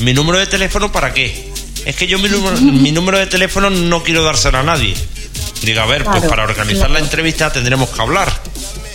¿Mi 0.00 0.12
número 0.12 0.38
de 0.38 0.46
teléfono 0.46 0.90
para 0.92 1.12
qué? 1.14 1.50
Es 1.84 1.94
que 1.96 2.06
yo 2.06 2.18
mi 2.18 2.28
número, 2.28 2.56
mi 2.60 2.90
número 2.92 3.18
de 3.18 3.26
teléfono 3.26 3.70
no 3.70 4.02
quiero 4.02 4.22
dárselo 4.24 4.58
a 4.58 4.62
nadie. 4.62 4.94
Y 5.62 5.66
digo, 5.66 5.80
a 5.80 5.86
ver, 5.86 6.04
pues 6.04 6.24
para 6.24 6.42
organizar 6.44 6.88
claro. 6.88 6.94
la 6.94 6.98
entrevista 7.00 7.52
tendremos 7.52 7.88
que 7.90 8.02
hablar. 8.02 8.32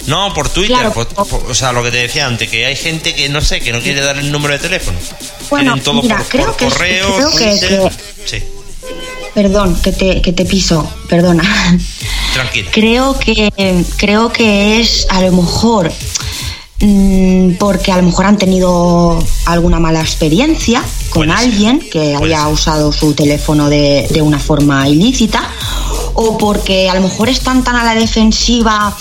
No, 0.08 0.34
por 0.34 0.50
Twitter, 0.50 0.76
Claro. 0.78 0.94
por- 0.94 1.08
por- 1.08 1.50
o 1.52 1.54
sea, 1.56 1.72
lo 1.72 1.84
que 1.84 1.92
te 1.92 1.98
decía 1.98 2.26
antes, 2.26 2.50
que 2.50 2.66
hay 2.66 2.76
gente 2.76 3.14
que 3.16 3.30
no 3.30 3.40
sé, 3.42 3.62
que 3.62 3.72
no 3.72 3.80
quiere 3.82 4.02
dar 4.02 4.18
el 4.18 4.32
número 4.32 4.54
de 4.54 4.60
teléfono. 4.60 4.98
Bueno, 5.52 5.76
todo 5.84 6.02
mira, 6.02 6.18
por, 6.18 6.28
creo 6.28 6.46
por 6.48 6.56
que 6.58 6.66
es- 6.68 6.74
correo, 6.74 7.16
creo 7.16 7.30
que- 7.32 7.60
Twitter. 7.60 7.92
Sí, 8.26 8.38
Perdón, 9.36 9.76
que 9.82 9.92
te, 9.94 10.22
que 10.22 10.34
te 10.34 10.44
piso, 10.46 10.86
perdona. 11.08 11.44
tranquila. 12.34 12.70
Creo 12.72 13.18
que 13.20 13.86
creo 13.98 14.32
que 14.34 14.80
es 14.82 15.06
a 15.10 15.22
lo 15.22 15.32
mejor 15.32 15.92
mm, 16.80 17.54
porque 17.60 17.92
a 17.92 17.98
lo 17.98 18.04
mejor 18.04 18.26
han 18.26 18.38
tenido 18.38 19.24
alguna 19.46 19.80
mala 19.80 20.02
experiencia 20.02 20.84
con 21.12 21.28
Puede 21.28 21.38
ser, 21.40 21.48
alguien 21.48 21.80
que 21.80 22.16
puede 22.18 22.34
haya 22.34 22.44
ser. 22.46 22.54
usado 22.54 22.92
su 22.92 23.14
teléfono 23.14 23.70
de, 23.70 24.08
de 24.10 24.22
una 24.22 24.40
forma 24.40 24.88
ilícita 24.90 25.50
o 26.14 26.38
porque 26.38 26.90
a 26.90 26.96
lo 26.96 27.02
mejor 27.02 27.30
están 27.30 27.64
tan 27.64 27.76
a 27.78 27.84
la 27.86 27.96
defensiva 27.96 28.98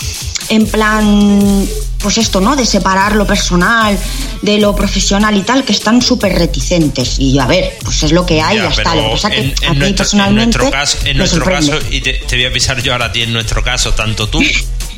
en 0.51 0.67
plan 0.67 1.67
pues 1.99 2.17
esto, 2.17 2.41
¿no? 2.41 2.55
De 2.55 2.65
separar 2.65 3.15
lo 3.15 3.25
personal 3.27 3.97
de 4.41 4.57
lo 4.57 4.75
profesional 4.75 5.37
y 5.37 5.41
tal, 5.41 5.63
que 5.63 5.71
están 5.71 6.01
súper 6.01 6.33
reticentes. 6.33 7.19
Y 7.19 7.37
a 7.39 7.45
ver, 7.45 7.77
pues 7.83 8.01
es 8.03 8.11
lo 8.11 8.25
que 8.25 8.41
hay, 8.41 8.57
Ya, 8.57 8.69
está. 8.69 8.91
pero 8.91 8.95
Lo 8.95 9.07
que 9.09 9.13
pasa 9.13 9.29
que 9.29 9.37
a 9.37 9.41
mí 9.41 9.47
nuestro, 9.47 9.85
en 9.87 9.95
personalmente 9.95 10.57
nuestro 10.57 10.71
caso, 10.71 10.97
en 11.05 11.17
nuestro 11.17 11.45
caso 11.45 11.79
y 11.91 12.01
te, 12.01 12.13
te 12.13 12.35
voy 12.35 12.45
a 12.45 12.47
avisar 12.49 12.81
yo 12.81 12.91
ahora 12.93 13.05
a 13.05 13.11
ti, 13.11 13.21
en 13.21 13.31
nuestro 13.33 13.63
caso, 13.63 13.93
tanto 13.93 14.27
tú, 14.29 14.41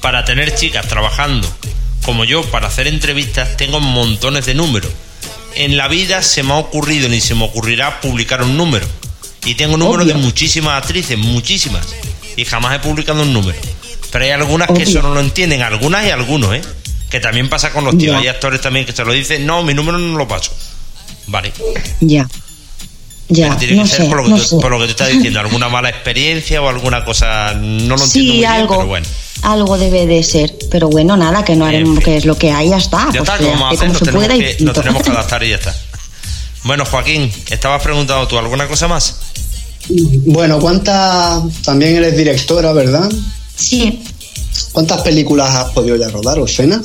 para 0.02 0.24
tener 0.26 0.56
chicas 0.56 0.88
trabajando, 0.88 1.48
como 2.06 2.24
yo, 2.24 2.42
para 2.52 2.68
hacer 2.68 2.88
entrevistas, 2.88 3.58
tengo 3.58 3.80
montones 3.80 4.46
de 4.46 4.54
números. 4.56 4.92
En 5.56 5.78
la 5.78 5.88
vida 5.90 6.22
se 6.24 6.42
me 6.42 6.54
ha 6.54 6.58
ocurrido 6.58 7.10
ni 7.10 7.20
se 7.22 7.36
me 7.36 7.44
ocurrirá 7.44 8.00
publicar 8.02 8.42
un 8.42 8.58
número. 8.58 8.88
Y 9.46 9.56
tengo 9.56 9.76
números 9.78 10.06
Obvio. 10.06 10.16
de 10.16 10.22
muchísimas 10.22 10.82
actrices, 10.82 11.18
muchísimas. 11.18 11.86
Y 12.38 12.46
jamás 12.46 12.76
he 12.76 12.80
publicado 12.80 13.22
un 13.22 13.34
número. 13.34 13.60
Pero 14.14 14.24
hay 14.26 14.32
algunas 14.32 14.70
que 14.70 14.84
eso 14.84 15.02
no 15.02 15.14
lo 15.14 15.20
entienden, 15.20 15.62
algunas 15.64 16.06
y 16.08 16.12
algunos, 16.12 16.54
¿eh? 16.56 16.62
Que 17.10 17.20
también 17.20 17.50
pasa 17.50 17.72
con 17.72 17.84
los 17.84 17.98
tíos. 17.98 18.14
Ya. 18.14 18.20
Hay 18.20 18.28
actores 18.28 18.62
también 18.62 18.86
que 18.86 18.94
se 18.94 19.04
lo 19.04 19.12
dicen, 19.12 19.46
no, 19.46 19.64
mi 19.64 19.74
número 19.74 19.98
no 20.00 20.18
lo 20.18 20.28
paso. 20.28 20.52
Vale. 21.28 21.52
Ya. 22.00 22.30
Ya, 23.30 23.48
Pero 23.48 23.58
tiene 23.60 23.76
no 23.76 23.84
que 23.84 23.90
ser 23.90 24.02
sé, 24.04 24.06
por, 24.10 24.18
lo 24.18 24.24
que 24.26 24.30
no 24.30 24.38
tú- 24.38 24.44
sé. 24.44 24.56
por 24.58 24.72
lo 24.72 24.80
que 24.80 24.86
te 24.86 24.92
está 24.92 25.08
diciendo, 25.08 25.40
alguna 25.40 25.68
mala 25.70 25.90
experiencia 25.90 26.62
o 26.62 26.70
alguna 26.70 27.04
cosa, 27.06 27.54
no 27.56 27.96
lo 27.96 28.04
entiendo 28.04 28.06
muy 28.06 28.08
Sí, 28.10 28.32
bien, 28.32 28.46
algo, 28.52 28.76
pero 28.76 28.88
bueno. 28.88 29.08
algo 29.42 29.78
debe 29.78 30.06
de 30.06 30.22
ser. 30.24 30.54
Pero 30.70 30.90
bueno, 30.90 31.18
nada, 31.18 31.44
que 31.44 31.56
no 31.56 31.66
haremos, 31.66 32.00
que 32.04 32.18
es 32.18 32.26
lo 32.26 32.38
que 32.38 32.52
hay, 32.52 32.70
ya 32.70 32.78
está. 32.78 33.08
Ya 33.12 33.20
pues 33.20 33.22
está, 33.22 33.38
que 33.40 33.46
¿qué 33.46 33.50
vamos 33.52 33.64
a 33.64 33.68
hace 33.70 33.76
hacer? 33.76 33.88
como 33.88 33.94
Nos 33.94 34.00
se 34.00 34.06
tenemos, 34.06 34.26
pueda 34.28 34.36
y 34.36 34.56
que, 34.58 34.64
nos 34.64 34.74
tenemos 34.76 35.04
que 35.04 35.10
adaptar 35.12 35.44
y 35.44 35.50
ya 35.50 35.56
está. 35.56 35.76
Bueno, 36.64 36.86
Joaquín, 36.86 37.32
estabas 37.50 37.82
preguntando 37.82 38.28
tú, 38.28 38.38
¿alguna 38.38 38.68
cosa 38.68 38.88
más? 38.88 39.16
Bueno, 39.90 40.60
¿cuántas? 40.60 41.42
También 41.64 41.96
eres 41.96 42.16
directora, 42.18 42.72
¿verdad? 42.74 43.10
Sí, 43.56 44.00
¿Cuántas 44.72 45.02
películas 45.02 45.50
has 45.56 45.72
podido 45.72 45.96
ya 45.96 46.10
rodar 46.10 46.40
o 46.40 46.46
escenas? 46.46 46.82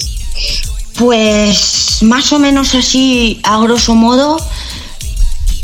Pues 0.99 1.99
más 2.03 2.33
o 2.33 2.39
menos 2.39 2.75
así, 2.75 3.41
a 3.43 3.59
grosso 3.61 3.95
modo, 3.95 4.37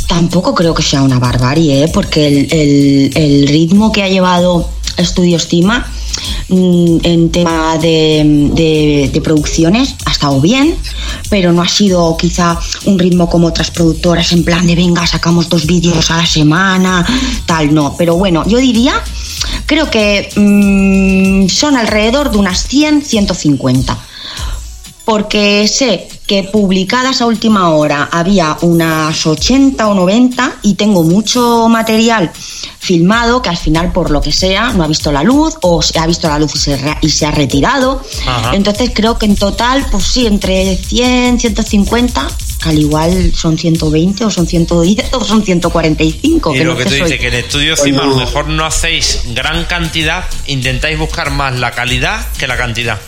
tampoco 0.09 0.55
creo 0.55 0.75
que 0.75 0.83
sea 0.83 1.03
una 1.03 1.19
barbarie, 1.19 1.85
¿eh? 1.85 1.89
porque 1.93 2.27
el, 2.27 2.53
el- 2.53 3.11
el 3.17 3.49
ritmo 3.49 3.91
que 3.93 4.03
ha 4.03 4.09
llevado 4.09 4.69
Estudio 4.97 5.37
Estima 5.39 5.91
mm, 6.49 6.99
en 7.03 7.31
tema 7.33 7.77
de, 7.79 8.23
de- 8.55 9.11
de 9.13 9.21
producciones 9.21 9.95
ha 10.05 10.13
estado 10.13 10.41
bien, 10.41 10.77
pero 11.31 11.53
no 11.53 11.63
ha 11.63 11.69
sido 11.69 12.17
quizá 12.17 12.59
un 12.85 12.99
ritmo 12.99 13.29
como 13.29 13.49
otras 13.49 13.71
productoras 13.71 14.31
en 14.33 14.45
plan 14.45 14.67
de 14.67 14.77
venga, 14.77 15.07
sacamos 15.07 15.49
dos 15.49 15.67
vídeos 15.67 16.11
a 16.11 16.19
la 16.19 16.27
semana, 16.27 17.05
tal, 17.47 17.75
no. 17.75 17.97
Pero 17.99 18.15
bueno, 18.17 18.45
yo 18.47 18.59
diría, 18.59 19.03
creo 19.67 19.91
que 19.91 20.29
mm, 20.37 21.49
son 21.49 21.77
alrededor 21.77 22.31
de 22.31 22.39
unas 22.39 22.67
100, 22.67 23.03
150 23.05 23.97
porque 25.05 25.69
sé 25.69 26.09
que 26.27 26.45
publicadas 26.45 27.21
a 27.21 27.27
última 27.27 27.69
hora 27.71 28.09
había 28.11 28.57
unas 28.63 29.27
80 29.27 29.87
o 29.87 29.93
90 29.95 30.55
y 30.63 30.75
tengo 30.75 31.03
mucho 31.03 31.69
material 31.69 32.31
filmado 32.79 33.43
que 33.43 33.51
al 33.51 33.59
final 33.59 33.93
por 33.93 34.11
lo 34.11 34.23
que 34.23 34.33
sea 34.33 34.73
no 34.73 34.83
ha 34.83 34.87
visto 34.87 35.13
la 35.13 35.23
luz 35.23 35.57
o 35.61 35.83
se 35.83 35.99
ha 35.99 36.07
visto 36.07 36.27
la 36.29 36.39
luz 36.39 36.55
y 36.55 36.59
se, 36.59 36.77
re- 36.79 36.97
y 37.03 37.11
se 37.11 37.27
ha 37.27 37.31
retirado. 37.31 38.01
Ajá. 38.27 38.55
Entonces 38.57 38.93
creo 38.95 39.19
que 39.19 39.27
en 39.27 39.37
total, 39.37 39.85
pues 39.91 40.05
sí, 40.05 40.27
entre 40.27 40.75
100, 40.77 41.39
150, 41.41 42.27
al 42.65 42.79
igual 42.79 43.33
son 43.35 43.59
120 43.59 44.25
o 44.25 44.31
son 44.31 44.47
110 44.47 45.13
o 45.13 45.25
son 45.25 45.45
145. 45.45 46.55
Y 46.55 46.59
que 46.59 46.65
lo 46.65 46.73
no 46.73 46.79
que 46.79 46.85
tú 46.85 46.91
soy. 46.91 47.03
dices, 47.03 47.19
que 47.19 47.29
en 47.29 47.35
estudio 47.35 47.71
encima 47.73 48.03
a 48.03 48.07
lo 48.07 48.17
mejor 48.17 48.49
no 48.49 48.65
hacéis 48.65 49.23
gran 49.35 49.65
cantidad, 49.65 50.25
intentáis 50.47 50.99
buscar 50.99 51.31
más 51.31 51.59
la 51.59 51.71
calidad 51.73 52.27
que 52.39 52.47
la 52.47 52.57
cantidad. 52.57 53.01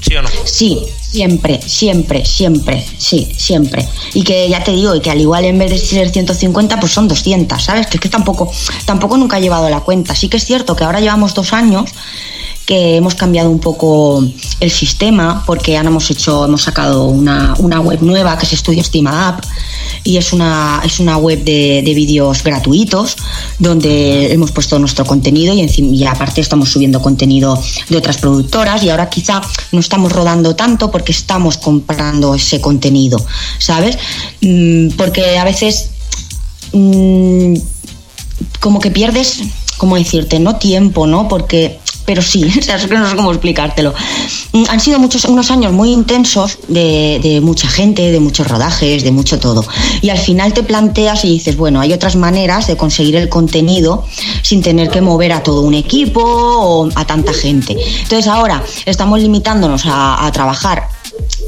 ¿Sí 0.00 0.14
o 0.16 0.22
no? 0.22 0.28
Sí, 0.44 0.80
siempre, 1.00 1.60
siempre, 1.60 2.24
siempre, 2.24 2.84
sí, 2.98 3.30
siempre. 3.36 3.86
Y 4.14 4.22
que 4.22 4.48
ya 4.48 4.62
te 4.64 4.72
digo, 4.72 4.94
y 4.94 5.00
que 5.00 5.10
al 5.10 5.20
igual 5.20 5.44
en 5.44 5.58
vez 5.58 5.70
de 5.70 5.78
ser 5.78 6.10
150, 6.10 6.80
pues 6.80 6.92
son 6.92 7.08
200, 7.08 7.62
¿sabes? 7.62 7.86
Que 7.86 7.98
es 7.98 8.00
que 8.00 8.08
tampoco, 8.08 8.50
tampoco 8.84 9.16
nunca 9.16 9.38
he 9.38 9.40
llevado 9.42 9.68
la 9.68 9.80
cuenta. 9.80 10.14
Sí 10.14 10.28
que 10.28 10.38
es 10.38 10.44
cierto 10.44 10.74
que 10.74 10.84
ahora 10.84 11.00
llevamos 11.00 11.34
dos 11.34 11.52
años 11.52 11.90
que 12.66 12.96
hemos 12.96 13.14
cambiado 13.14 13.50
un 13.50 13.58
poco 13.58 14.24
el 14.60 14.70
sistema 14.70 15.42
porque 15.46 15.76
ahora 15.76 15.90
hemos 15.90 16.10
hecho, 16.10 16.44
hemos 16.44 16.62
sacado 16.62 17.06
una, 17.06 17.54
una 17.58 17.80
web 17.80 18.00
nueva 18.02 18.38
que 18.38 18.46
es 18.46 18.52
Estudio 18.54 18.80
Estima 18.80 19.28
App 19.28 19.44
y 20.02 20.16
es 20.16 20.32
una, 20.32 20.80
es 20.84 21.00
una 21.00 21.16
web 21.16 21.44
de, 21.44 21.82
de 21.84 21.94
vídeos 21.94 22.42
gratuitos 22.42 23.16
donde 23.58 24.32
hemos 24.32 24.52
puesto 24.52 24.78
nuestro 24.78 25.04
contenido 25.04 25.54
y, 25.54 25.60
encima, 25.60 25.94
y 25.94 26.04
aparte 26.04 26.40
estamos 26.40 26.70
subiendo 26.70 27.02
contenido 27.02 27.60
de 27.88 27.96
otras 27.96 28.18
productoras 28.18 28.82
y 28.82 28.90
ahora 28.90 29.10
quizá 29.10 29.42
no 29.72 29.80
estamos 29.80 30.12
rodando 30.12 30.56
tanto 30.56 30.90
porque 30.90 31.12
estamos 31.12 31.58
comprando 31.58 32.34
ese 32.34 32.60
contenido, 32.60 33.24
¿sabes? 33.58 33.98
Mm, 34.40 34.90
Porque 34.96 35.38
a 35.38 35.44
veces 35.44 35.90
mm, 36.72 37.54
como 38.60 38.80
que 38.80 38.90
pierdes, 38.90 39.40
¿cómo 39.76 39.96
decirte? 39.96 40.38
No 40.38 40.56
tiempo, 40.56 41.06
¿no? 41.06 41.28
Porque, 41.28 41.78
pero 42.04 42.22
sí, 42.22 42.44
no 42.90 43.08
sé 43.08 43.16
cómo 43.16 43.30
explicártelo. 43.30 43.94
Mm, 44.52 44.64
Han 44.68 44.80
sido 44.80 44.98
muchos, 44.98 45.24
unos 45.24 45.50
años 45.50 45.72
muy 45.72 45.92
intensos 45.92 46.58
de, 46.68 47.40
mucha 47.42 47.68
gente, 47.68 48.10
de 48.10 48.20
muchos 48.20 48.46
rodajes, 48.46 49.04
de 49.04 49.10
mucho 49.10 49.38
todo. 49.38 49.64
Y 50.00 50.10
al 50.10 50.18
final 50.18 50.52
te 50.52 50.62
planteas 50.62 51.24
y 51.24 51.28
dices, 51.28 51.56
bueno, 51.56 51.80
hay 51.80 51.92
otras 51.92 52.16
maneras 52.16 52.66
de 52.66 52.76
conseguir 52.76 53.16
el 53.16 53.28
contenido 53.28 54.06
sin 54.42 54.62
tener 54.62 54.90
que 54.90 55.00
mover 55.00 55.32
a 55.32 55.42
todo 55.42 55.62
un 55.62 55.74
equipo 55.74 56.22
o 56.22 56.88
a 56.94 57.04
tanta 57.04 57.32
gente. 57.32 57.76
Entonces 58.02 58.26
ahora 58.26 58.62
estamos 58.86 59.20
limitándonos 59.20 59.82
a 59.86 60.30
trabajar 60.32 60.93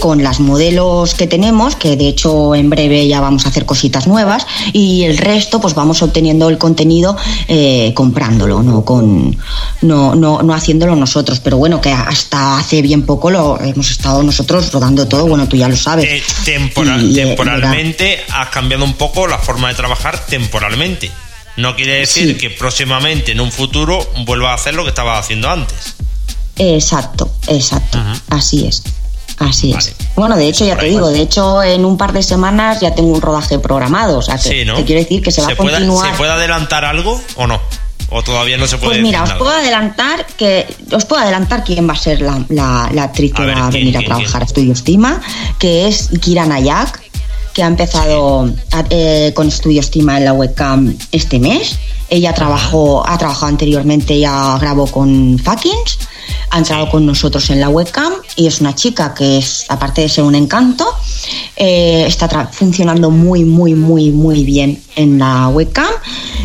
con 0.01 0.23
las 0.23 0.41
modelos 0.41 1.15
que 1.15 1.27
tenemos, 1.27 1.75
que 1.75 1.97
de 1.97 2.09
hecho 2.09 2.55
en 2.55 2.69
breve 2.71 3.09
ya 3.09 3.21
vamos 3.21 3.47
a 3.47 3.49
hacer 3.49 3.65
cositas 3.65 4.07
nuevas, 4.07 4.47
y 4.73 5.05
el 5.05 5.17
resto 5.19 5.61
pues 5.61 5.75
vamos 5.75 6.03
obteniendo 6.03 6.49
el 6.49 6.59
contenido 6.59 7.17
eh, 7.49 7.93
comprándolo, 7.95 8.63
no 8.63 8.85
con 8.85 9.37
no, 9.83 10.15
no, 10.15 10.43
no 10.43 10.55
haciéndolo 10.55 10.95
nosotros. 10.97 11.41
Pero 11.41 11.57
bueno, 11.57 11.81
que 11.81 11.93
hasta 11.93 12.59
hace 12.59 12.83
bien 12.83 13.05
poco 13.07 13.31
lo 13.31 13.61
hemos 13.61 13.91
estado 13.91 14.23
nosotros 14.23 14.71
rodando 14.73 15.09
todo, 15.09 15.27
bueno, 15.27 15.49
tú 15.49 15.57
ya 15.57 15.69
lo 15.69 15.77
sabes. 15.77 16.05
Eh, 16.07 16.23
Y, 16.47 16.51
eh, 16.51 17.25
temporalmente 17.27 18.21
has 18.33 18.49
cambiado 18.51 18.85
un 18.85 18.95
poco 18.95 19.27
la 19.27 19.39
forma 19.39 19.69
de 19.69 19.75
trabajar 19.75 20.25
temporalmente. 20.27 21.11
No 21.57 21.75
quiere 21.75 22.01
decir 22.01 22.29
Sí. 22.29 22.35
que 22.35 22.51
próximamente, 22.51 23.33
en 23.33 23.41
un 23.41 23.51
futuro, 23.51 24.07
vuelvas 24.27 24.51
a 24.51 24.55
hacer 24.55 24.75
lo 24.75 24.83
que 24.85 24.91
estabas 24.91 25.21
haciendo 25.21 25.49
antes. 25.51 25.95
Exacto, 26.59 27.31
exacto, 27.49 27.99
así 28.29 28.67
es. 28.67 28.83
Así 29.39 29.73
Vale. 29.73 29.85
es. 29.85 29.95
Bueno, 30.15 30.37
de 30.37 30.49
hecho, 30.49 30.65
ya 30.65 30.77
te 30.79 30.87
digo, 30.87 31.09
de 31.11 31.21
hecho, 31.21 31.63
en 31.63 31.85
un 31.85 31.97
par 31.99 32.13
de 32.13 32.23
semanas 32.23 32.81
ya 32.81 32.95
tengo 32.95 33.11
un 33.13 33.21
rodaje 33.21 33.59
programado. 33.59 34.19
O 34.19 34.23
sea, 34.23 34.37
que 34.37 34.49
Sí, 34.49 34.65
¿no? 34.65 34.77
te 34.77 34.85
quiero 34.85 35.03
decir 35.03 35.23
que 35.23 35.31
se 35.31 35.43
va 35.43 35.49
a 35.53 35.55
puede, 35.57 35.73
continuar. 35.73 36.11
¿Se 36.11 36.17
puede 36.17 36.33
adelantar 36.33 36.85
algo 36.87 37.21
o 37.37 37.47
no? 37.47 37.61
¿O 38.09 38.23
todavía 38.23 38.57
no 38.57 38.67
se 38.67 38.79
puede 38.79 38.93
Pues 38.93 39.03
mira, 39.03 39.25
os 39.25 39.33
puedo 39.33 39.51
adelantar 39.51 40.25
que 40.39 40.65
os 40.93 41.05
puedo 41.05 41.21
adelantar 41.23 41.65
quién 41.65 41.89
va 41.89 41.93
a 41.95 41.97
ser 41.97 42.23
la, 42.23 42.41
la- 42.49 42.89
la 42.95 43.03
actriz 43.03 43.33
que 43.35 43.43
A 43.43 43.47
ver, 43.47 43.57
va 43.59 43.67
a 43.67 43.71
¿quién, 43.71 43.83
venir 43.85 43.99
a 43.99 44.01
trabajar 44.07 44.31
quién? 44.31 44.43
a 44.43 44.45
Estudio 44.47 44.73
Estima, 44.73 45.21
que 45.59 45.89
es 45.89 46.09
Kira 46.21 46.47
Nayak, 46.47 47.03
que 47.53 47.63
ha 47.65 47.67
empezado 47.67 48.49
a- 48.73 48.85
eh, 48.91 49.33
con 49.35 49.49
Estudio 49.49 49.81
Estima 49.81 50.19
en 50.19 50.25
la 50.25 50.33
webcam 50.33 50.97
este 51.11 51.41
mes. 51.41 51.79
Ella 52.09 52.33
trabajó, 52.33 53.05
ha 53.07 53.19
trabajado 53.19 53.49
anteriormente, 53.49 54.19
ya 54.21 54.57
grabó 54.61 54.87
con 54.87 55.39
Fuckings, 55.45 55.99
ha 56.51 56.59
entrado 56.59 56.89
con 56.91 57.05
nosotros 57.07 57.51
en 57.51 57.61
la 57.61 57.69
webcam 57.69 58.13
y 58.37 58.47
es 58.47 58.61
una 58.61 58.75
chica 58.75 59.15
que 59.15 59.39
es, 59.39 59.65
aparte 59.69 60.03
de 60.03 60.09
ser 60.09 60.25
un 60.25 60.35
encanto, 60.35 60.87
eh, 61.57 62.05
está 62.07 62.49
funcionando 62.53 63.11
muy, 63.11 63.45
muy, 63.45 63.75
muy, 63.75 64.11
muy 64.11 64.45
bien 64.45 64.83
en 64.97 65.19
la 65.19 65.49
webcam 65.49 65.89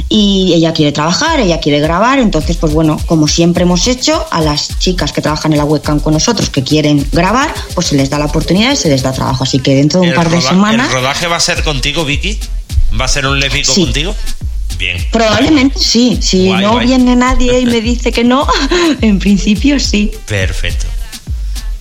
y 0.09 0.53
ella 0.53 0.73
quiere 0.73 0.91
trabajar, 0.91 1.39
ella 1.39 1.59
quiere 1.59 1.79
grabar, 1.79 2.19
entonces 2.19 2.57
pues 2.57 2.73
bueno, 2.73 2.99
como 3.05 3.27
siempre 3.27 3.63
hemos 3.63 3.87
hecho, 3.87 4.25
a 4.31 4.41
las 4.41 4.77
chicas 4.79 5.11
que 5.11 5.21
trabajan 5.21 5.51
en 5.53 5.57
la 5.57 5.65
webcam 5.65 5.99
con 5.99 6.13
nosotros 6.13 6.49
que 6.49 6.63
quieren 6.63 7.07
grabar, 7.11 7.53
pues 7.73 7.87
se 7.87 7.95
les 7.95 8.09
da 8.09 8.19
la 8.19 8.25
oportunidad 8.25 8.71
y 8.73 8.75
se 8.75 8.89
les 8.89 9.01
da 9.03 9.11
trabajo, 9.11 9.43
así 9.43 9.59
que 9.59 9.75
dentro 9.75 10.01
de 10.01 10.07
un 10.07 10.09
¿El 10.11 10.15
par 10.15 10.29
de 10.29 10.41
semanas... 10.41 10.87
¿El 10.87 10.93
rodaje 10.93 11.27
va 11.27 11.37
a 11.37 11.39
ser 11.39 11.63
contigo, 11.63 12.05
Vicky? 12.05 12.39
¿Va 12.99 13.05
a 13.05 13.07
ser 13.07 13.25
un 13.25 13.39
lésbico 13.39 13.73
Sí. 13.73 13.83
contigo? 13.83 14.15
Bien. 14.81 14.97
Probablemente 15.11 15.77
sí, 15.79 16.17
si 16.23 16.47
Guay, 16.47 16.61
no 16.63 16.71
guay. 16.71 16.87
viene 16.87 17.15
nadie 17.15 17.59
y 17.59 17.67
me 17.67 17.81
dice 17.81 18.11
que 18.11 18.23
no, 18.23 18.47
en 19.01 19.19
principio 19.19 19.79
sí. 19.79 20.09
Perfecto. 20.25 20.87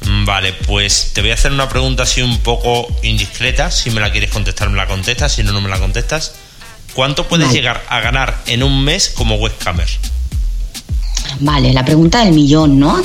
Mm, 0.06 0.26
Vale, 0.26 0.52
pues 0.66 1.12
te 1.14 1.22
voy 1.22 1.30
a 1.30 1.34
hacer 1.34 1.50
una 1.50 1.66
pregunta 1.70 2.02
así 2.02 2.20
un 2.20 2.36
poco 2.40 2.86
indiscreta. 3.02 3.70
Si 3.70 3.90
me 3.90 4.02
la 4.02 4.12
quieres 4.12 4.30
contestar, 4.30 4.68
me 4.68 4.76
la 4.76 4.86
contestas. 4.86 5.32
Si 5.32 5.42
no, 5.42 5.52
no 5.52 5.62
me 5.62 5.70
la 5.70 5.78
contestas. 5.78 6.32
¿Cuánto 6.92 7.26
puedes 7.26 7.46
Vale. 7.46 7.58
llegar 7.58 7.82
a 7.88 8.00
ganar 8.00 8.36
en 8.46 8.62
un 8.62 8.84
mes 8.84 9.08
como 9.08 9.36
webcamer? 9.36 9.88
Vale, 11.40 11.72
la 11.72 11.84
pregunta 11.86 12.22
del 12.22 12.34
millón, 12.34 12.78
¿no? 12.78 13.02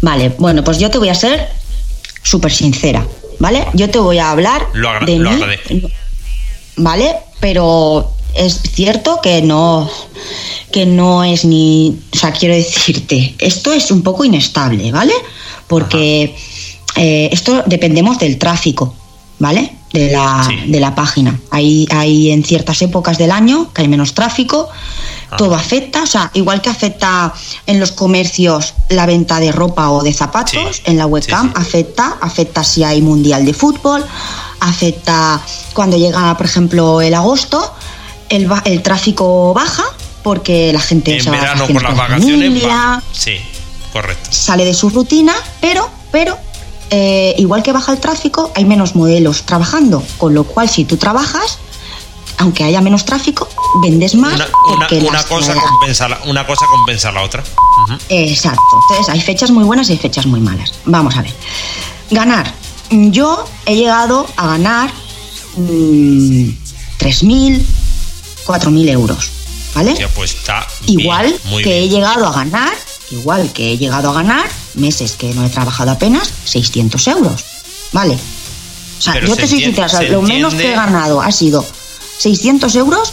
Vale, 0.00 0.30
bueno, 0.38 0.64
pues 0.64 0.78
yo 0.78 0.90
te 0.90 0.96
voy 0.96 1.10
a 1.10 1.14
ser 1.14 1.46
súper 2.22 2.52
sincera, 2.52 3.06
¿vale? 3.38 3.66
Yo 3.74 3.90
te 3.90 3.98
voy 3.98 4.18
a 4.18 4.30
hablar 4.30 4.66
Lo 4.72 4.92
de 5.04 5.16
lo 5.18 5.30
mí. 5.30 5.42
¿vale? 6.76 7.16
Pero 7.44 8.10
es 8.34 8.58
cierto 8.72 9.20
que 9.20 9.42
no 9.42 9.86
que 10.72 10.86
no 10.86 11.22
es 11.22 11.44
ni, 11.44 11.94
o 12.10 12.16
sea, 12.16 12.32
quiero 12.32 12.54
decirte, 12.54 13.34
esto 13.38 13.70
es 13.70 13.90
un 13.90 14.02
poco 14.02 14.24
inestable, 14.24 14.90
¿vale? 14.90 15.12
Porque 15.66 16.34
eh, 16.96 17.28
esto 17.30 17.62
dependemos 17.66 18.18
del 18.18 18.38
tráfico, 18.38 18.94
¿vale? 19.38 19.76
De 19.92 20.10
la, 20.10 20.42
Sí. 20.48 20.70
de 20.70 20.80
la 20.80 20.94
página. 20.94 21.38
Hay, 21.50 21.86
hay 21.90 22.30
en 22.30 22.42
ciertas 22.44 22.80
épocas 22.80 23.18
del 23.18 23.30
año 23.30 23.70
que 23.74 23.82
hay 23.82 23.88
menos 23.88 24.14
tráfico, 24.14 24.70
todo 25.36 25.54
afecta, 25.54 26.02
o 26.04 26.06
sea, 26.06 26.30
igual 26.32 26.62
que 26.62 26.70
afecta 26.70 27.34
en 27.66 27.78
los 27.78 27.92
comercios 27.92 28.72
la 28.88 29.04
venta 29.04 29.38
de 29.38 29.52
ropa 29.52 29.90
o 29.90 30.02
de 30.02 30.14
zapatos, 30.14 30.76
Sí, 30.76 30.82
en 30.86 30.96
la 30.96 31.06
webcam 31.06 31.48
sí. 31.48 31.52
afecta, 31.56 32.16
afecta 32.22 32.64
si 32.64 32.84
hay 32.84 33.02
mundial 33.02 33.44
de 33.44 33.52
fútbol, 33.52 34.02
afecta 34.68 35.40
cuando 35.72 35.96
llega, 35.96 36.36
por 36.36 36.46
ejemplo, 36.46 37.00
el 37.00 37.14
agosto, 37.14 37.72
el, 38.28 38.48
el 38.64 38.82
tráfico 38.82 39.52
baja 39.54 39.84
porque 40.22 40.72
la 40.72 40.80
gente 40.80 41.16
En 41.18 41.30
verano 41.30 41.66
por 41.66 41.82
las 41.82 41.96
vacaciones. 41.96 42.48
familia, 42.48 42.68
va- 42.68 43.02
Sí, 43.12 43.36
correcto. 43.92 44.28
sale 44.32 44.64
de 44.64 44.72
su 44.74 44.88
rutina, 44.90 45.34
pero, 45.60 45.88
pero 46.10 46.36
eh, 46.90 47.34
igual 47.38 47.62
que 47.62 47.72
baja 47.72 47.92
el 47.92 47.98
tráfico, 47.98 48.50
hay 48.54 48.64
menos 48.64 48.94
modelos 48.96 49.42
trabajando, 49.42 50.02
con 50.18 50.32
lo 50.34 50.44
cual 50.44 50.68
si 50.68 50.84
tú 50.86 50.96
trabajas, 50.96 51.58
aunque 52.38 52.64
haya 52.64 52.80
menos 52.80 53.04
tráfico, 53.04 53.48
vendes 53.82 54.14
más 54.14 54.34
Una, 54.34 54.46
porque 54.88 55.06
cosa 55.28 55.54
compensa 55.54 56.08
la, 56.08 56.18
una 56.26 56.46
cosa 56.46 56.64
compensa 56.70 57.12
la 57.12 57.22
otra. 57.22 57.44
Exacto. 58.08 58.62
Entonces 58.88 59.12
hay 59.12 59.20
fechas 59.20 59.50
muy 59.50 59.64
buenas 59.64 59.88
y 59.90 59.92
hay 59.92 59.98
fechas 59.98 60.24
muy 60.26 60.40
malas. 60.40 60.72
Vamos 60.86 61.16
a 61.16 61.22
ver. 61.22 61.32
Ganar. 62.10 62.52
Yo 62.90 63.44
he 63.66 63.74
llegado 63.76 64.26
a 64.36 64.46
ganar 64.48 64.90
mm, 65.56 66.48
3.000, 66.98 67.62
4.000 68.46 68.88
euros. 68.90 69.30
¿Vale? 69.74 69.94
Ya, 69.98 70.08
pues 70.08 70.34
está 70.36 70.64
bien, 70.86 71.00
Igual 71.00 71.34
muy 71.46 71.62
que 71.64 71.78
he 71.78 71.80
bien. 71.88 71.90
llegado 71.94 72.26
a 72.28 72.32
ganar 72.32 72.72
igual 73.10 73.52
que 73.52 73.72
he 73.72 73.78
llegado 73.78 74.10
a 74.10 74.14
ganar, 74.14 74.48
meses 74.74 75.12
que 75.12 75.32
no 75.34 75.44
he 75.44 75.48
trabajado 75.48 75.90
apenas, 75.90 76.32
600 76.44 77.06
euros. 77.08 77.44
¿Vale? 77.92 78.14
O 78.98 79.02
sea, 79.02 79.12
Pero 79.14 79.26
yo 79.28 79.34
se 79.34 79.40
te 79.42 79.46
soy 79.48 79.58
entiende- 79.64 79.64
sincera, 79.82 79.86
o 79.86 79.90
sea, 79.90 79.98
se 80.00 80.08
lo 80.08 80.22
menos 80.22 80.54
que 80.54 80.62
he 80.62 80.72
entiende- 80.72 80.92
ganado 80.92 81.20
ha 81.20 81.30
sido 81.32 81.64
600 82.18 82.74
euros 82.76 83.12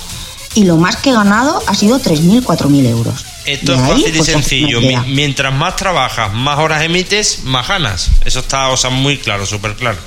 y 0.55 0.63
lo 0.63 0.77
más 0.77 0.95
que 0.97 1.09
he 1.09 1.13
ganado 1.13 1.61
ha 1.67 1.75
sido 1.75 1.99
3.000, 1.99 2.41
4.000 2.43 2.85
euros. 2.85 3.25
Esto 3.45 3.73
es 3.73 3.79
fácil 3.81 4.07
y 4.13 4.17
pues, 4.17 4.25
sencillo. 4.29 4.81
Mientras 5.07 5.53
más 5.53 5.75
trabajas, 5.75 6.31
más 6.33 6.59
horas 6.59 6.83
emites, 6.83 7.39
más 7.43 7.67
ganas. 7.67 8.09
Eso 8.25 8.39
está, 8.41 8.69
o 8.69 8.77
sea, 8.77 8.89
muy 8.91 9.17
claro, 9.17 9.45
súper 9.45 9.75
claro. 9.75 9.97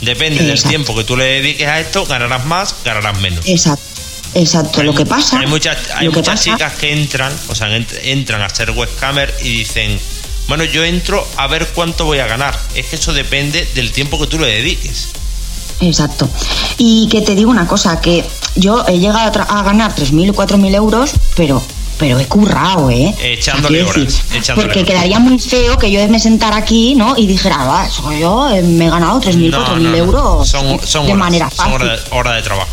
Depende 0.00 0.44
del 0.44 0.62
tiempo 0.62 0.94
que 0.94 1.02
tú 1.04 1.16
le 1.16 1.24
dediques 1.24 1.66
a 1.66 1.80
esto, 1.80 2.04
ganarás 2.06 2.44
más, 2.44 2.74
ganarás 2.84 3.18
menos. 3.20 3.44
Exacto, 3.46 3.82
exacto. 4.34 4.82
Lo 4.82 4.94
que 4.94 5.04
pasa. 5.06 5.40
Hay 5.40 5.46
muchas, 5.46 5.76
hay 5.94 6.08
muchas 6.08 6.38
pasa- 6.38 6.42
chicas 6.52 6.72
que 6.74 6.92
entran, 6.92 7.32
o 7.48 7.54
sea, 7.54 7.68
ent- 7.76 7.98
entran 8.02 8.42
a 8.42 8.48
ser 8.50 8.70
webcamer 8.70 9.34
y 9.42 9.58
dicen, 9.58 9.98
bueno, 10.46 10.62
yo 10.64 10.84
entro 10.84 11.26
a 11.36 11.46
ver 11.48 11.66
cuánto 11.74 12.04
voy 12.04 12.18
a 12.20 12.26
ganar. 12.26 12.56
Es 12.74 12.86
que 12.86 12.96
eso 12.96 13.12
depende 13.12 13.66
del 13.74 13.90
tiempo 13.92 14.20
que 14.20 14.26
tú 14.28 14.38
le 14.38 14.46
dediques. 14.46 15.08
Exacto. 15.80 16.28
Y 16.76 17.08
que 17.10 17.22
te 17.22 17.34
digo 17.34 17.50
una 17.50 17.66
cosa, 17.66 18.00
que 18.00 18.24
yo 18.56 18.84
he 18.86 18.98
llegado 18.98 19.40
a, 19.42 19.58
a 19.60 19.62
ganar 19.62 19.94
3.000 19.94 20.30
o 20.30 20.34
4.000 20.34 20.74
euros, 20.74 21.12
pero 21.36 21.62
pero 21.98 22.18
he 22.18 22.26
currado, 22.26 22.90
¿eh? 22.90 23.14
Echándole 23.20 23.82
horas, 23.82 24.22
porque 24.54 24.84
quedaría 24.84 25.18
muy 25.18 25.38
feo 25.38 25.76
que 25.78 25.90
yo 25.90 26.06
me 26.08 26.20
sentara 26.20 26.56
aquí, 26.56 26.94
¿no? 26.94 27.16
Y 27.16 27.26
dijera, 27.26 27.64
va, 27.64 27.88
soy 27.90 28.20
yo 28.20 28.48
eh, 28.50 28.62
me 28.62 28.86
he 28.86 28.90
ganado 28.90 29.20
3.000, 29.20 29.50
No, 29.50 29.66
4.000 29.66 29.80
no, 29.80 29.96
euros 29.96 30.48
Son, 30.48 30.80
son 30.86 31.06
de 31.06 31.12
horas, 31.12 31.18
manera 31.18 31.50
son 31.50 31.56
fácil. 31.56 31.74
horas 31.74 32.04
de, 32.04 32.16
hora 32.16 32.32
de 32.34 32.42
trabajo. 32.42 32.68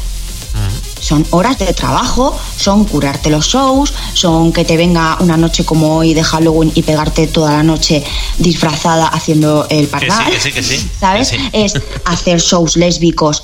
Son 1.01 1.23
horas 1.31 1.59
de 1.59 1.71
trabajo, 1.73 2.35
son 2.57 2.85
curarte 2.85 3.29
los 3.29 3.45
shows, 3.47 3.93
son 4.13 4.51
que 4.51 4.65
te 4.65 4.75
venga 4.75 5.17
una 5.19 5.37
noche 5.37 5.63
como 5.63 5.97
hoy 5.97 6.13
de 6.15 6.23
Halloween 6.23 6.71
y 6.73 6.81
pegarte 6.81 7.27
toda 7.27 7.51
la 7.51 7.61
noche 7.61 8.03
disfrazada 8.39 9.07
haciendo 9.07 9.67
el 9.69 9.87
pardal. 9.87 10.31
que 10.31 10.39
sí, 10.39 10.51
que 10.51 10.63
sí, 10.63 10.89
¿Sabes? 10.99 11.29
que 11.29 11.37
sí. 11.37 11.49
Es 11.53 11.73
hacer 12.05 12.39
shows 12.39 12.75
lésbicos, 12.77 13.43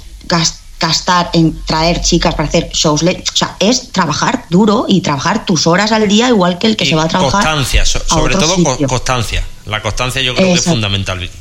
gastar 0.81 1.29
en 1.33 1.63
traer 1.65 2.01
chicas 2.01 2.33
para 2.35 2.49
hacer 2.49 2.69
shows. 2.73 3.03
O 3.03 3.05
sea, 3.35 3.55
es 3.59 3.91
trabajar 3.91 4.45
duro 4.49 4.85
y 4.87 5.01
trabajar 5.01 5.45
tus 5.45 5.67
horas 5.67 5.91
al 5.91 6.07
día 6.07 6.27
igual 6.29 6.57
que 6.57 6.67
el 6.67 6.75
que 6.75 6.83
Y 6.85 6.87
se 6.89 6.95
va 6.95 7.03
a 7.03 7.07
trabajar. 7.07 7.43
Constancia, 7.43 7.85
so- 7.85 7.99
a 7.99 8.09
sobre 8.09 8.35
otro 8.35 8.47
todo 8.47 8.55
sitio. 8.73 8.87
constancia. 8.87 9.43
La 9.67 9.81
constancia 9.81 10.21
yo 10.21 10.33
creo 10.35 10.47
que 10.47 10.53
es 10.59 10.63
fundamental, 10.65 11.19
Vicky. 11.19 11.37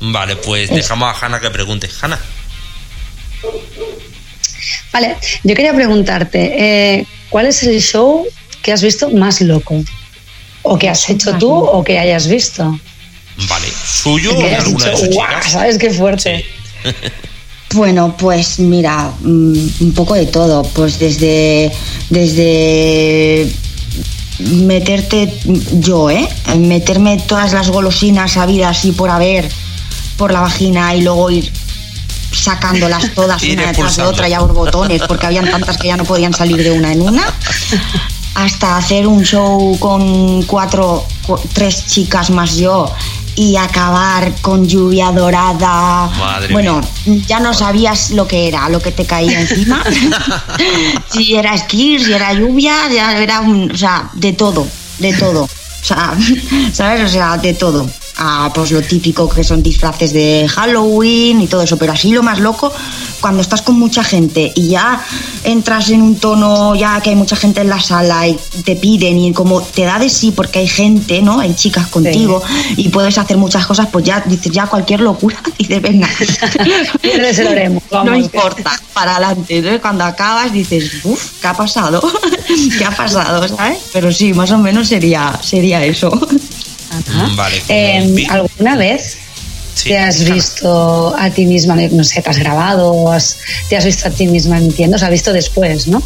Vale, 0.00 0.36
pues 0.36 0.64
Eso. 0.64 0.74
dejamos 0.74 1.08
a 1.14 1.24
Hanna 1.26 1.40
que 1.40 1.50
pregunte. 1.50 1.88
Hanna, 2.02 2.18
Vale, 4.92 5.16
yo 5.44 5.54
quería 5.54 5.72
preguntarte, 5.74 6.98
eh, 6.98 7.06
¿cuál 7.30 7.46
es 7.46 7.62
el 7.62 7.80
show 7.80 8.26
que 8.62 8.72
has 8.72 8.82
visto 8.82 9.08
más 9.10 9.40
loco? 9.40 9.82
¿O 10.62 10.78
que 10.78 10.88
has 10.88 11.08
hecho 11.08 11.34
tú 11.38 11.50
o 11.52 11.82
que 11.84 11.98
hayas 11.98 12.26
visto? 12.28 12.78
vale, 13.48 13.68
suyo 13.86 14.36
o 14.36 14.42
alguna 14.42 14.84
de 14.86 14.96
sus 14.98 15.08
"Guau, 15.08 15.28
chicas. 15.28 15.52
¿sabes 15.52 15.78
qué 15.78 15.90
fuerte? 15.90 16.44
Sí. 16.82 16.90
Bueno, 17.74 18.16
pues 18.18 18.58
mira, 18.58 19.12
mm, 19.20 19.54
un 19.80 19.92
poco 19.94 20.14
de 20.14 20.26
todo. 20.26 20.62
Pues 20.62 20.98
desde. 20.98 21.70
Desde. 22.08 23.52
Meterte 24.38 25.38
yo, 25.80 26.08
¿eh? 26.10 26.26
Meterme 26.56 27.18
todas 27.18 27.52
las 27.52 27.68
golosinas 27.70 28.36
habidas 28.38 28.84
y 28.86 28.92
por 28.92 29.10
haber 29.10 29.48
por 30.16 30.32
la 30.32 30.40
vagina 30.40 30.94
y 30.94 31.02
luego 31.02 31.30
ir 31.30 31.50
sacándolas 32.32 33.12
todas 33.14 33.42
una 33.52 33.66
detrás 33.68 33.96
de 33.96 34.02
otra 34.02 34.28
ya 34.28 34.38
por 34.40 34.54
botones 34.54 35.02
porque 35.08 35.26
habían 35.26 35.50
tantas 35.50 35.76
que 35.76 35.88
ya 35.88 35.96
no 35.96 36.04
podían 36.04 36.32
salir 36.32 36.62
de 36.62 36.70
una 36.72 36.92
en 36.92 37.02
una 37.02 37.22
hasta 38.34 38.76
hacer 38.78 39.06
un 39.06 39.24
show 39.24 39.78
con 39.78 40.42
cuatro 40.44 41.04
cu- 41.26 41.40
tres 41.52 41.86
chicas 41.86 42.30
más 42.30 42.56
yo 42.56 42.90
y 43.40 43.56
acabar 43.56 44.34
con 44.42 44.68
lluvia 44.68 45.10
dorada. 45.12 46.08
Madre 46.08 46.52
bueno 46.52 46.82
ya 47.26 47.40
no 47.40 47.54
sabías 47.54 48.10
lo 48.10 48.28
que 48.28 48.48
era 48.48 48.68
lo 48.68 48.80
que 48.80 48.92
te 48.92 49.06
caía 49.06 49.40
encima. 49.40 49.82
Si 51.10 51.34
era 51.34 51.54
esquí 51.54 51.98
si 51.98 52.12
era 52.12 52.34
lluvia 52.34 52.74
ya 52.92 53.16
era 53.18 53.40
un, 53.40 53.70
o 53.70 53.76
sea 53.76 54.10
de 54.12 54.34
todo 54.34 54.66
de 54.98 55.14
todo. 55.14 55.44
O 55.44 55.84
sea 55.84 56.14
sabes 56.72 57.02
o 57.02 57.08
sea 57.08 57.38
de 57.38 57.54
todo 57.54 57.88
Ah, 58.22 58.52
pues 58.54 58.70
lo 58.70 58.82
típico 58.82 59.26
que 59.30 59.42
son 59.42 59.62
disfraces 59.62 60.12
de 60.12 60.46
Halloween 60.46 61.40
y 61.40 61.46
todo 61.46 61.62
eso, 61.62 61.78
pero 61.78 61.94
así 61.94 62.12
lo 62.12 62.22
más 62.22 62.38
loco, 62.38 62.70
cuando 63.18 63.40
estás 63.40 63.62
con 63.62 63.78
mucha 63.78 64.04
gente 64.04 64.52
y 64.54 64.68
ya 64.68 65.02
entras 65.42 65.88
en 65.88 66.02
un 66.02 66.16
tono, 66.16 66.74
ya 66.74 67.00
que 67.00 67.08
hay 67.08 67.16
mucha 67.16 67.34
gente 67.34 67.62
en 67.62 67.70
la 67.70 67.80
sala 67.80 68.28
y 68.28 68.38
te 68.62 68.76
piden 68.76 69.16
y 69.16 69.32
como 69.32 69.62
te 69.62 69.84
da 69.84 69.98
de 69.98 70.10
sí 70.10 70.32
porque 70.32 70.58
hay 70.58 70.68
gente, 70.68 71.22
¿no? 71.22 71.40
Hay 71.40 71.54
chicas 71.54 71.86
contigo 71.86 72.42
y 72.76 72.90
puedes 72.90 73.16
hacer 73.16 73.38
muchas 73.38 73.66
cosas, 73.66 73.88
pues 73.90 74.04
ya 74.04 74.22
dices, 74.26 74.52
ya 74.52 74.66
cualquier 74.66 75.00
locura, 75.00 75.38
dices, 75.58 75.80
venga, 75.80 76.06
no 78.04 78.14
importa, 78.14 78.78
para 78.92 79.12
adelante. 79.16 79.56
Entonces 79.56 79.80
cuando 79.80 80.04
acabas 80.04 80.52
dices, 80.52 80.90
uff, 81.04 81.40
¿qué 81.40 81.46
ha 81.46 81.54
pasado? 81.54 82.02
¿Qué 82.78 82.84
ha 82.84 82.90
pasado? 82.90 83.48
¿Sabes? 83.48 83.78
Pero 83.94 84.12
sí, 84.12 84.34
más 84.34 84.50
o 84.50 84.58
menos 84.58 84.88
sería, 84.88 85.32
sería 85.42 85.82
eso. 85.86 86.10
Ajá. 86.90 87.30
Vale, 87.36 87.62
Eh, 87.68 88.26
¿Alguna 88.28 88.76
vez 88.76 89.16
Sí, 89.74 89.88
te 89.90 89.98
has 89.98 90.24
visto 90.24 91.14
a 91.16 91.30
ti 91.30 91.46
misma, 91.46 91.74
no 91.76 92.04
sé, 92.04 92.20
te 92.20 92.28
has 92.28 92.38
grabado, 92.38 92.90
o 92.92 93.10
has- 93.12 93.36
te 93.68 93.76
has 93.76 93.84
visto 93.86 94.08
a 94.08 94.10
ti 94.10 94.26
misma 94.26 94.58
emitiendo, 94.58 94.96
o 94.96 94.98
sea, 94.98 95.08
visto 95.08 95.32
después, 95.32 95.86
¿no? 95.88 96.02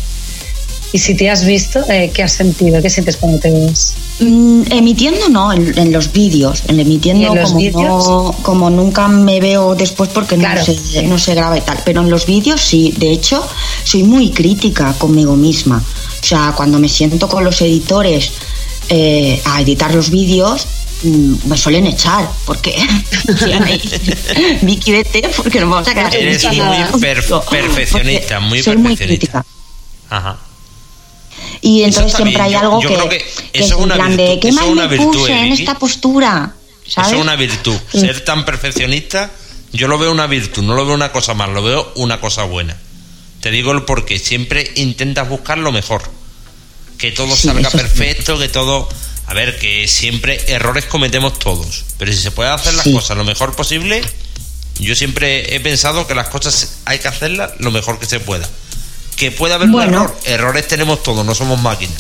Y 0.92 0.99
si 0.99 1.16
te 1.16 1.29
has 1.29 1.44
visto, 1.44 1.81
eh, 1.90 2.12
¿qué 2.14 2.23
has 2.23 2.31
sentido? 2.33 2.81
¿Qué 2.81 2.88
sientes 2.88 3.16
cuando 3.16 3.40
te 3.40 3.51
ves? 3.51 3.94
Mm, 4.20 4.62
emitiendo 4.70 5.29
no, 5.29 5.53
en, 5.53 5.77
en 5.77 5.90
los 5.90 6.12
vídeos. 6.12 6.62
En 6.68 6.79
emitiendo 6.79 7.23
¿Y 7.23 7.27
en 7.27 7.35
los 7.35 7.49
como, 7.51 7.59
vídeos? 7.59 8.07
no- 8.09 8.37
como 8.42 8.70
nunca 8.70 9.09
me 9.09 9.40
veo 9.40 9.75
después 9.75 10.09
porque 10.11 10.37
Claro, 10.37 10.61
no, 10.61 10.64
se, 10.66 10.75
sí. 10.77 11.03
no 11.07 11.18
se 11.18 11.35
graba 11.35 11.59
y 11.59 11.62
tal. 11.62 11.81
Pero 11.85 12.03
en 12.03 12.11
los 12.11 12.27
vídeos 12.27 12.61
sí. 12.61 12.94
De 12.97 13.11
hecho, 13.11 13.44
soy 13.83 14.05
muy 14.05 14.31
crítica 14.31 14.94
conmigo 14.97 15.35
misma. 15.35 15.83
O 16.23 16.25
sea, 16.25 16.53
cuando 16.57 16.79
me 16.79 16.88
siento 16.88 17.29
con 17.29 17.42
los 17.42 17.61
editores 17.61 18.31
eh, 18.88 19.40
a 19.44 19.61
editar 19.61 19.94
los 19.94 20.11
vídeos, 20.11 20.66
mm, 21.03 21.35
me 21.49 21.57
suelen 21.57 21.87
echar 21.87 22.29
porque 22.44 22.75
Vicky 24.62 24.92
vete 24.92 25.29
porque 25.37 25.61
nos 25.61 25.70
vamos 25.70 25.88
a 25.88 25.94
quedar 25.94 26.14
Eres 26.14 26.44
muy 26.44 27.01
perfeccionista, 27.51 28.40
muy 28.40 28.62
soy 28.62 28.77
muy 28.77 28.97
perfeccionista. 28.97 29.42
crítica 29.42 29.44
Ajá. 30.11 30.38
y 31.61 31.83
entonces 31.83 32.12
siempre 32.14 32.40
hay 32.42 32.53
Yo- 32.53 32.59
algo 32.61 32.83
yo 32.83 32.88
que, 32.88 32.94
creo 32.94 33.09
que 33.09 33.18
que 33.18 33.59
eso 33.61 33.75
es 33.77 33.81
una 33.81 33.94
plan 33.94 34.16
de 34.16 34.25
virtud, 34.27 34.40
qué 34.40 34.49
eso 34.49 34.57
mal 34.57 34.64
es 34.66 34.70
una 34.73 34.83
me 34.83 34.88
virtud, 34.88 35.12
puse 35.12 35.33
¿eh, 35.33 35.47
en 35.47 35.53
esta 35.53 35.79
postura 35.79 36.55
¿sabes? 36.87 37.09
Eso 37.12 37.16
es 37.16 37.23
una 37.23 37.37
virtud. 37.37 37.77
Ser 37.92 38.25
tan 38.25 38.44
perfeccionista, 38.44 39.31
yo 39.73 39.88
lo 39.88 39.97
veo 39.99 40.12
una 40.12 40.27
virtud, 40.27 40.62
no 40.62 40.75
lo 40.75 40.85
veo 40.85 40.94
una 40.94 41.11
cosa 41.12 41.33
más, 41.33 41.49
lo 41.49 41.62
veo 41.62 41.90
una 41.97 42.20
cosa 42.20 42.44
buena. 42.44 42.77
Te 43.40 43.51
digo 43.51 43.73
el 43.73 43.83
porqué. 43.85 44.18
Siempre 44.18 44.70
intentas 44.77 45.27
buscar 45.29 45.57
lo 45.57 45.73
mejor. 45.73 46.03
Que 46.99 47.13
todo 47.13 47.35
Sí, 47.37 47.49
salga 47.49 47.71
perfecto, 47.71 48.39
que 48.39 48.49
todo. 48.49 48.89
A 49.27 49.35
ver, 49.35 49.59
que 49.59 49.89
siempre 49.89 50.39
errores 50.49 50.85
cometemos 50.85 51.39
todos. 51.39 51.85
Pero 51.99 52.13
si 52.13 52.19
se 52.19 52.31
puede 52.31 52.51
hacer 52.51 52.75
las 52.75 52.85
Sí. 52.85 52.93
cosas 52.93 53.17
lo 53.17 53.25
mejor 53.25 53.55
posible, 53.57 54.03
yo 54.79 54.95
siempre 54.95 55.55
he 55.55 55.61
pensado 55.61 56.07
que 56.07 56.15
las 56.15 56.29
cosas 56.29 56.75
hay 56.85 56.99
que 56.99 57.09
hacerlas 57.09 57.53
lo 57.59 57.71
mejor 57.71 57.99
que 57.99 58.07
se 58.07 58.21
pueda. 58.21 58.49
Que 59.17 59.31
puede 59.31 59.55
haber 59.55 59.69
Bueno. 59.69 59.89
un 60.03 60.05
error. 60.05 60.19
Errores 60.25 60.69
tenemos 60.69 61.03
todos, 61.03 61.25
no 61.25 61.35
somos 61.35 61.61
máquinas. 61.61 61.97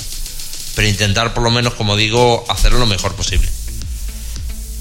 Pero 0.74 0.88
intentar, 0.88 1.32
por 1.34 1.44
lo 1.44 1.50
menos, 1.50 1.74
como 1.74 1.96
digo, 1.96 2.44
hacerlo 2.48 2.78
lo 2.78 2.86
mejor 2.86 3.14
posible. 3.14 3.48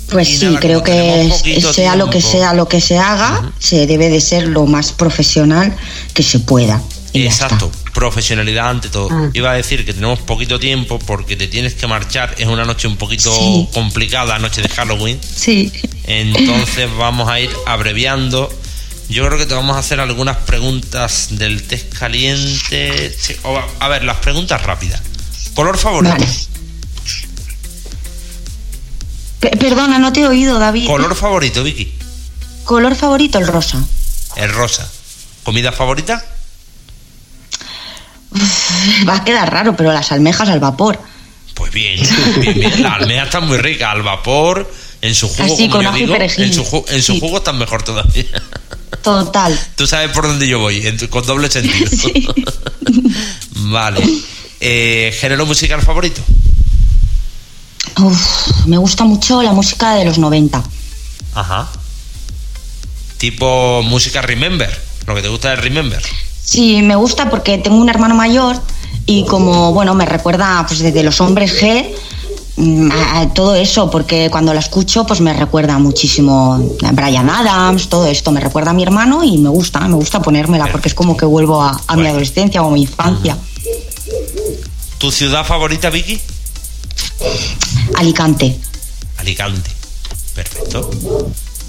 Pues 0.10 0.30
Y 0.30 0.38
sí, 0.38 0.46
nada, 0.46 0.60
creo 0.60 0.84
que 0.84 1.32
sea 1.74 1.96
lo 1.96 2.10
que 2.10 2.22
sea 2.22 2.54
lo 2.54 2.68
que 2.68 2.82
se 2.82 2.98
haga, 2.98 3.52
se 3.60 3.88
debe 3.88 4.10
de 4.10 4.22
ser 4.22 4.48
lo 4.48 4.66
más 4.66 4.92
profesional 4.92 5.76
que 6.14 6.24
se 6.24 6.40
pueda. 6.40 6.82
Y 7.14 7.26
Exacto, 7.28 7.72
profesionalidad 7.94 8.70
ante 8.70 8.90
todo. 8.90 9.08
Ah. 9.12 9.30
Iba 9.34 9.52
a 9.52 9.54
decir 9.54 9.86
que 9.86 9.94
tenemos 9.94 10.20
poquito 10.20 10.60
tiempo 10.60 10.98
porque 10.98 11.36
te 11.36 11.48
tienes 11.48 11.76
que 11.76 11.86
marchar. 11.86 12.34
Es 12.40 12.48
una 12.48 12.66
noche 12.66 12.88
un 12.88 12.98
poquito 12.98 13.32
Sí. 13.38 13.70
complicada, 13.72 14.40
noche 14.40 14.64
de 14.64 14.70
Halloween. 14.70 15.20
Sí. 15.24 15.72
Entonces 16.06 16.90
vamos 16.98 17.30
a 17.30 17.40
ir 17.40 17.52
abreviando. 17.68 18.52
Yo 19.10 19.26
creo 19.28 19.38
que 19.38 19.46
te 19.46 19.54
vamos 19.54 19.76
a 19.76 19.80
hacer 19.80 20.00
algunas 20.00 20.38
preguntas 20.38 21.28
del 21.32 21.62
test 21.64 21.94
caliente. 21.94 23.16
Sí, 23.20 23.36
a- 23.80 23.88
ver, 23.90 24.04
las 24.06 24.18
preguntas 24.18 24.64
rápidas. 24.64 25.02
¿Color 25.54 25.78
favorito? 25.78 26.16
Vale. 26.18 26.28
Perdona, 29.60 30.00
no 30.00 30.14
te 30.14 30.22
he 30.22 30.28
oído, 30.28 30.58
David. 30.58 30.88
¿Color 30.88 31.16
favorito, 31.16 31.64
Vicky? 31.64 31.94
Color 32.64 32.96
favorito, 32.96 33.38
el 33.38 33.48
rosa. 33.48 33.84
El 34.36 34.52
rosa. 34.54 34.90
¿Comida 35.44 35.72
favorita? 35.72 36.26
Va 39.10 39.16
a 39.18 39.24
quedar 39.24 39.52
raro, 39.52 39.76
pero 39.76 39.92
las 39.94 40.12
almejas 40.12 40.50
al 40.50 40.60
vapor. 40.60 41.00
Pues 41.54 41.72
bien, 41.72 42.00
bien, 42.40 42.54
bien. 42.60 42.84
Las 42.84 42.94
almejas 43.02 43.26
están 43.28 43.48
muy 43.48 43.58
ricas, 43.58 43.90
al 43.92 44.02
vapor, 44.04 44.72
en 45.02 45.14
su 45.16 45.28
jugo, 45.30 45.54
Así, 45.54 45.70
como 45.70 45.72
con 45.74 45.84
yo 45.84 45.90
ajo 45.90 45.98
y 45.98 46.02
digo, 46.02 46.14
perejil. 46.14 46.44
en 46.46 46.54
su, 46.54 46.86
en 46.88 47.04
su 47.04 47.14
Sí. 47.14 47.20
jugo 47.20 47.38
están 47.38 47.58
mejor 47.58 47.84
todavía. 47.84 48.26
Total. 49.04 49.60
Tú 49.76 49.86
sabes 49.86 50.10
por 50.12 50.26
dónde 50.28 50.48
yo 50.48 50.60
voy, 50.60 50.86
en 50.88 50.98
tu- 50.98 51.10
con 51.10 51.26
doble 51.26 51.50
sentido. 51.52 51.90
Sí. 52.02 52.28
Vale. 53.56 54.04
Eh, 54.60 55.16
¿Género 55.20 55.46
musical 55.46 55.82
favorito? 55.82 56.22
Uf, 57.98 58.66
me 58.66 58.78
gusta 58.78 59.04
mucho 59.04 59.42
la 59.44 59.52
música 59.52 59.94
de 59.96 60.06
los 60.06 60.18
90. 60.18 60.64
Ajá. 61.36 61.70
Tipo 63.18 63.82
música 63.84 64.22
Remember. 64.22 64.70
Lo 65.06 65.16
que 65.16 65.22
te 65.22 65.28
gusta 65.28 65.54
es 65.54 65.60
Remember. 65.60 66.02
Sí, 66.44 66.82
me 66.82 66.96
gusta 66.96 67.30
porque 67.30 67.58
tengo 67.58 67.78
un 67.78 67.90
hermano 67.90 68.16
mayor 68.16 68.58
y 69.06 69.26
como, 69.26 69.74
bueno, 69.74 69.96
me 69.96 70.06
recuerda 70.06 70.66
pues 70.68 70.80
desde 70.80 71.04
los 71.04 71.20
hombres 71.22 71.62
G 71.62 71.90
mm, 72.58 72.92
a, 72.92 73.34
todo 73.34 73.56
eso, 73.56 73.90
porque 73.90 74.30
cuando 74.30 74.54
la 74.54 74.60
escucho 74.60 75.06
pues 75.06 75.22
me 75.22 75.34
recuerda 75.34 75.78
muchísimo 75.80 76.60
a 76.84 76.92
Brian 76.92 77.30
Adams, 77.30 77.90
todo 77.90 78.08
esto, 78.08 78.32
me 78.32 78.40
recuerda 78.40 78.72
a 78.72 78.74
mi 78.74 78.84
hermano 78.84 79.24
y 79.24 79.38
me 79.38 79.50
gusta, 79.50 79.80
me 79.82 79.96
gusta 79.96 80.22
ponérmela 80.22 80.68
porque 80.72 80.90
es 80.90 80.94
como 80.94 81.16
que 81.16 81.26
vuelvo 81.26 81.62
a, 81.62 81.80
a 81.88 81.96
mi 81.96 82.08
adolescencia 82.08 82.62
o 82.62 82.68
a 82.68 82.72
mi 82.72 82.82
infancia. 82.82 83.38
¿Tu 84.98 85.12
ciudad 85.12 85.46
favorita, 85.46 85.90
Vicky? 85.90 86.20
Alicante. 87.96 88.58
Alicante. 89.18 89.70
Perfecto. 90.36 90.90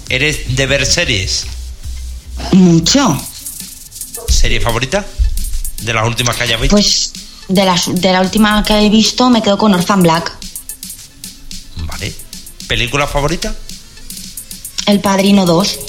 ¿Eres 0.09 0.55
de 0.55 0.65
ver 0.65 0.85
series? 0.85 1.45
Mucho. 2.51 3.17
¿Serie 4.29 4.59
favorita? 4.61 5.05
¿De 5.81 5.93
las 5.93 6.05
últimas 6.07 6.35
que 6.35 6.43
hayas 6.43 6.61
visto? 6.61 6.75
Pues 6.75 7.11
de, 7.47 7.65
las, 7.65 7.93
de 7.93 8.11
la 8.11 8.21
última 8.21 8.63
que 8.63 8.85
he 8.85 8.89
visto 8.89 9.29
me 9.29 9.41
quedo 9.41 9.57
con 9.57 9.73
Orphan 9.73 10.01
Black. 10.03 10.31
Vale. 11.85 12.13
¿Película 12.67 13.07
favorita? 13.07 13.53
El 14.87 14.99
Padrino 14.99 15.45
2. 15.45 15.79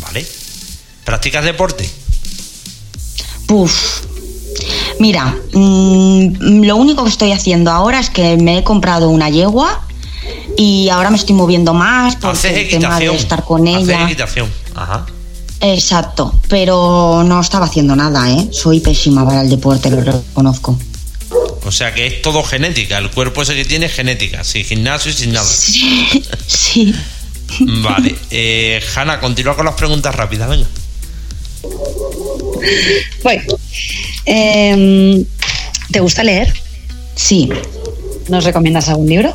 Vale. 0.00 0.26
¿Practicas 1.04 1.44
deporte? 1.44 1.88
Puf. 3.46 4.00
Mira, 5.00 5.36
mm, 5.52 6.62
lo 6.64 6.76
único 6.76 7.02
que 7.04 7.10
estoy 7.10 7.32
haciendo 7.32 7.70
ahora 7.70 7.98
es 8.00 8.10
que 8.10 8.36
me 8.36 8.58
he 8.58 8.64
comprado 8.64 9.10
una 9.10 9.28
yegua 9.28 9.84
y 10.56 10.88
ahora 10.88 11.10
me 11.10 11.16
estoy 11.16 11.34
moviendo 11.34 11.74
más 11.74 12.14
porque 12.16 12.38
Haces 12.38 12.56
el 12.72 12.80
tema 12.80 12.98
de 12.98 13.14
estar 13.14 13.44
con 13.44 13.66
Haces 13.66 13.82
ella. 13.88 14.04
equitación. 14.04 14.50
Ajá. 14.74 15.06
Exacto, 15.66 16.38
pero 16.48 17.24
no 17.24 17.40
estaba 17.40 17.64
haciendo 17.64 17.96
nada, 17.96 18.30
¿eh? 18.30 18.48
Soy 18.50 18.80
pésima 18.80 19.24
para 19.24 19.40
el 19.40 19.48
deporte, 19.48 19.88
lo 19.88 20.02
reconozco. 20.02 20.78
O 21.64 21.72
sea 21.72 21.94
que 21.94 22.06
es 22.06 22.20
todo 22.20 22.42
genética. 22.42 22.98
El 22.98 23.10
cuerpo 23.10 23.40
ese 23.40 23.54
que 23.54 23.64
tiene 23.64 23.86
es 23.86 23.94
genética. 23.94 24.44
Sin 24.44 24.62
gimnasio 24.64 25.10
y 25.10 25.14
sin 25.14 25.32
nada. 25.32 25.46
Sí, 25.46 26.22
sí. 26.46 26.94
Vale. 27.60 28.14
Eh, 28.30 28.82
Hanna, 28.94 29.18
continúa 29.20 29.56
con 29.56 29.64
las 29.64 29.74
preguntas 29.74 30.14
rápidas. 30.14 30.50
Venga. 30.50 30.66
Voy. 33.22 33.40
Em, 34.26 35.24
¿Te 35.90 36.00
gusta 36.00 36.22
leer? 36.22 36.52
Sí. 37.14 37.48
¿Nos 38.28 38.44
recomiendas 38.44 38.90
algún 38.90 39.08
libro? 39.08 39.34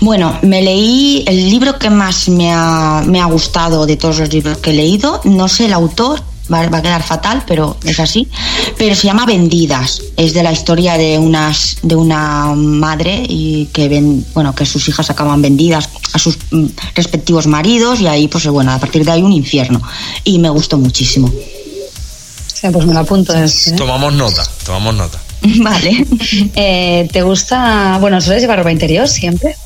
Bueno, 0.00 0.38
me 0.42 0.62
leí 0.62 1.24
el 1.26 1.48
libro 1.50 1.78
que 1.78 1.90
más 1.90 2.28
me 2.28 2.52
ha, 2.52 3.02
me 3.06 3.20
ha 3.20 3.26
gustado 3.26 3.86
de 3.86 3.96
todos 3.96 4.18
los 4.18 4.32
libros 4.32 4.58
que 4.58 4.70
he 4.70 4.74
leído. 4.74 5.20
No 5.24 5.48
sé 5.48 5.66
el 5.66 5.72
autor, 5.72 6.22
va, 6.52 6.68
va 6.68 6.78
a 6.78 6.82
quedar 6.82 7.02
fatal, 7.02 7.44
pero 7.46 7.76
es 7.84 8.00
así. 8.00 8.28
Pero 8.76 8.94
se 8.94 9.06
llama 9.06 9.26
Vendidas. 9.26 10.02
Es 10.16 10.34
de 10.34 10.42
la 10.42 10.52
historia 10.52 10.96
de 10.98 11.18
unas 11.18 11.78
de 11.82 11.96
una 11.96 12.54
madre 12.54 13.24
y 13.28 13.66
que 13.72 13.88
ven, 13.88 14.24
bueno, 14.34 14.54
que 14.54 14.66
sus 14.66 14.88
hijas 14.88 15.10
acaban 15.10 15.40
vendidas 15.42 15.88
a 16.12 16.18
sus 16.18 16.38
mm, 16.50 16.66
respectivos 16.94 17.46
maridos 17.46 18.00
y 18.00 18.06
ahí, 18.06 18.28
pues 18.28 18.46
bueno, 18.46 18.72
a 18.72 18.78
partir 18.78 19.04
de 19.04 19.12
ahí 19.12 19.22
un 19.22 19.32
infierno. 19.32 19.80
Y 20.24 20.38
me 20.38 20.50
gustó 20.50 20.78
muchísimo. 20.78 21.28
O 21.28 22.56
sea, 22.56 22.70
pues 22.70 22.86
me 22.86 22.94
lo 22.94 23.00
apunto. 23.00 23.34
este, 23.34 23.70
¿eh? 23.70 23.74
Tomamos 23.76 24.12
nota. 24.12 24.44
Tomamos 24.64 24.94
nota. 24.94 25.20
Vale. 25.42 26.06
Eh, 26.54 27.08
¿Te 27.12 27.22
gusta, 27.22 27.98
bueno, 28.00 28.20
sueles 28.20 28.42
llevar 28.42 28.58
ropa 28.58 28.72
interior 28.72 29.08
siempre? 29.08 29.56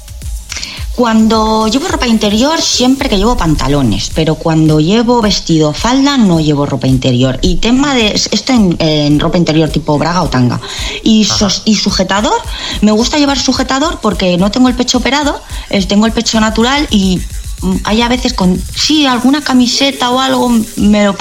Cuando 0.95 1.69
llevo 1.69 1.87
ropa 1.87 2.09
interior, 2.09 2.61
siempre 2.61 3.09
que 3.09 3.17
llevo 3.19 3.37
pantalones, 3.37 4.11
pero 4.17 4.35
cuando 4.35 4.81
llevo 4.81 5.23
vestido 5.23 5.73
falda, 5.73 6.19
no 6.19 6.41
llevo 6.41 6.67
ropa 6.67 6.89
interior. 6.89 7.39
Y 7.41 7.57
tema 7.57 7.95
de 7.95 8.09
esto 8.15 8.53
en, 8.53 8.75
en 8.81 9.21
ropa 9.21 9.39
interior 9.39 9.69
tipo 9.69 9.97
braga 9.97 10.23
o 10.23 10.29
tanga. 10.29 10.61
Y, 11.05 11.25
sos- 11.25 11.63
y 11.67 11.77
sujetador, 11.77 12.35
me 12.81 12.91
gusta 12.91 13.17
llevar 13.17 13.39
sujetador 13.39 14.01
porque 14.03 14.37
no 14.39 14.51
tengo 14.51 14.69
el 14.69 14.75
pecho 14.75 14.99
operado, 14.99 15.41
eh, 15.71 15.85
tengo 15.87 16.05
el 16.07 16.13
pecho 16.13 16.41
natural 16.41 16.89
y 16.91 17.21
mm, 17.63 17.77
hay 17.85 18.03
a 18.03 18.09
veces 18.09 18.33
con, 18.33 18.61
sí, 18.75 19.07
alguna 19.07 19.41
camiseta 19.43 20.11
o 20.11 20.19
algo, 20.19 20.49
me 20.79 21.05
lo 21.05 21.17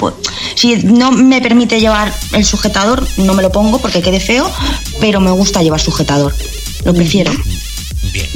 Si 0.56 0.74
no 0.74 1.12
me 1.12 1.40
permite 1.40 1.78
llevar 1.78 2.12
el 2.32 2.44
sujetador, 2.44 3.06
no 3.18 3.32
me 3.34 3.44
lo 3.44 3.52
pongo 3.52 3.78
porque 3.78 4.02
quede 4.02 4.18
feo, 4.18 4.50
pero 5.00 5.20
me 5.20 5.30
gusta 5.30 5.62
llevar 5.62 5.80
sujetador. 5.80 6.34
Lo 6.84 6.92
prefiero. 6.94 7.30
Bien. 8.12 8.26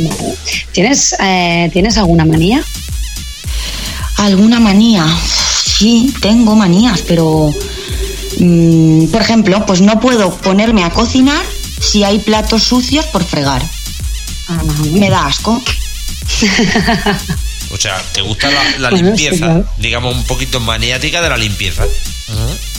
¿Tienes, 0.73 1.15
eh, 1.21 1.71
¿Tienes 1.73 1.97
alguna 1.99 2.25
manía? 2.25 2.63
¿Alguna 4.19 4.61
manía? 4.61 5.07
Sí, 5.65 6.13
tengo 6.21 6.55
manías, 6.55 7.03
pero... 7.03 7.53
mm, 8.39 9.07
por 9.07 9.23
ejemplo, 9.23 9.65
pues 9.67 9.81
no 9.81 9.99
puedo 10.01 10.31
ponerme 10.39 10.85
a 10.85 10.91
cocinar 10.91 11.43
si 11.81 12.05
hay 12.05 12.19
platos 12.19 12.63
sucios 12.63 13.07
por 13.07 13.25
fregar. 13.25 13.63
Ah, 14.49 14.63
Me 14.93 15.09
da 15.11 15.27
asco. 15.27 15.61
O 17.71 17.77
sea, 17.77 18.01
te 18.13 18.21
gusta 18.21 18.51
la, 18.51 18.79
la 18.79 18.91
Bueno, 18.91 19.17
sí, 19.17 19.23
limpieza. 19.25 19.47
claro. 19.47 19.67
Digamos, 19.79 20.15
un 20.15 20.25
poquito 20.25 20.61
maniática 20.61 21.21
de 21.23 21.29
la 21.31 21.37
limpieza. 21.39 21.85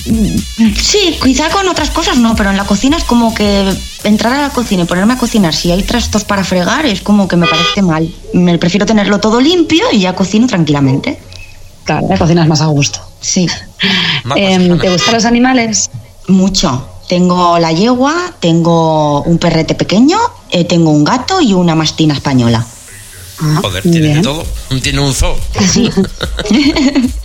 Sí, 0.05 1.17
quizá 1.23 1.49
con 1.49 1.67
otras 1.69 1.89
cosas 1.89 2.17
no, 2.17 2.35
pero 2.35 2.49
en 2.49 2.57
la 2.57 2.65
cocina 2.65 2.97
es 2.97 3.03
como 3.05 3.33
que 3.33 3.73
entrar 4.03 4.33
a 4.33 4.41
la 4.41 4.49
cocina 4.49 4.83
y 4.83 4.85
ponerme 4.85 5.13
a 5.13 5.17
cocinar 5.17 5.53
si 5.53 5.71
hay 5.71 5.83
trastos 5.83 6.25
para 6.25 6.43
fregar 6.43 6.85
es 6.85 7.01
como 7.01 7.27
que 7.27 7.37
me 7.37 7.47
parece 7.47 7.81
mal. 7.81 8.13
Me 8.33 8.57
prefiero 8.57 8.85
tenerlo 8.85 9.19
todo 9.19 9.39
limpio 9.39 9.85
y 9.91 9.99
ya 10.01 10.13
cocino 10.13 10.47
tranquilamente. 10.47 11.19
Claro, 11.85 12.07
la 12.09 12.17
cocinas 12.17 12.47
más 12.47 12.61
a 12.61 12.65
gusto. 12.67 12.99
Sí, 13.21 13.47
Em. 14.35 14.79
¿Te 14.79 14.89
gustan 14.89 15.13
los 15.13 15.25
animales? 15.25 15.89
mucho. 16.27 16.87
Tengo 17.07 17.59
la 17.59 17.71
yegua, 17.73 18.33
tengo 18.39 19.21
un 19.23 19.37
perrete 19.37 19.75
pequeño, 19.75 20.17
eh, 20.49 20.63
tengo 20.63 20.89
un 20.89 21.03
gato 21.03 21.41
y 21.41 21.53
una 21.53 21.75
mastina 21.75 22.13
española. 22.13 22.65
Ah, 23.39 23.59
Joder, 23.61 23.83
tiene 23.83 24.15
de 24.15 24.21
todo. 24.21 24.45
Tiene 24.81 24.99
un 25.01 25.13
zoo. 25.13 25.35
Sí. 25.69 25.89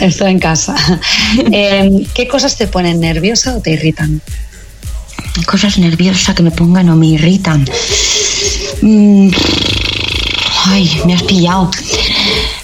Estoy 0.00 0.30
en 0.32 0.38
casa. 0.38 0.74
Em, 1.52 2.04
¿Qué 2.14 2.26
cosas 2.26 2.56
te 2.56 2.66
ponen 2.66 3.00
nerviosa 3.00 3.56
o 3.56 3.60
te 3.60 3.72
irritan? 3.72 4.22
cosas 5.46 5.78
nerviosas 5.78 6.34
que 6.34 6.42
me 6.42 6.50
pongan 6.50 6.88
o 6.90 6.96
me 6.96 7.06
irritan. 7.06 7.64
Mm, 8.82 9.30
ay, 10.66 11.00
me 11.04 11.14
has 11.14 11.22
pillado. 11.22 11.70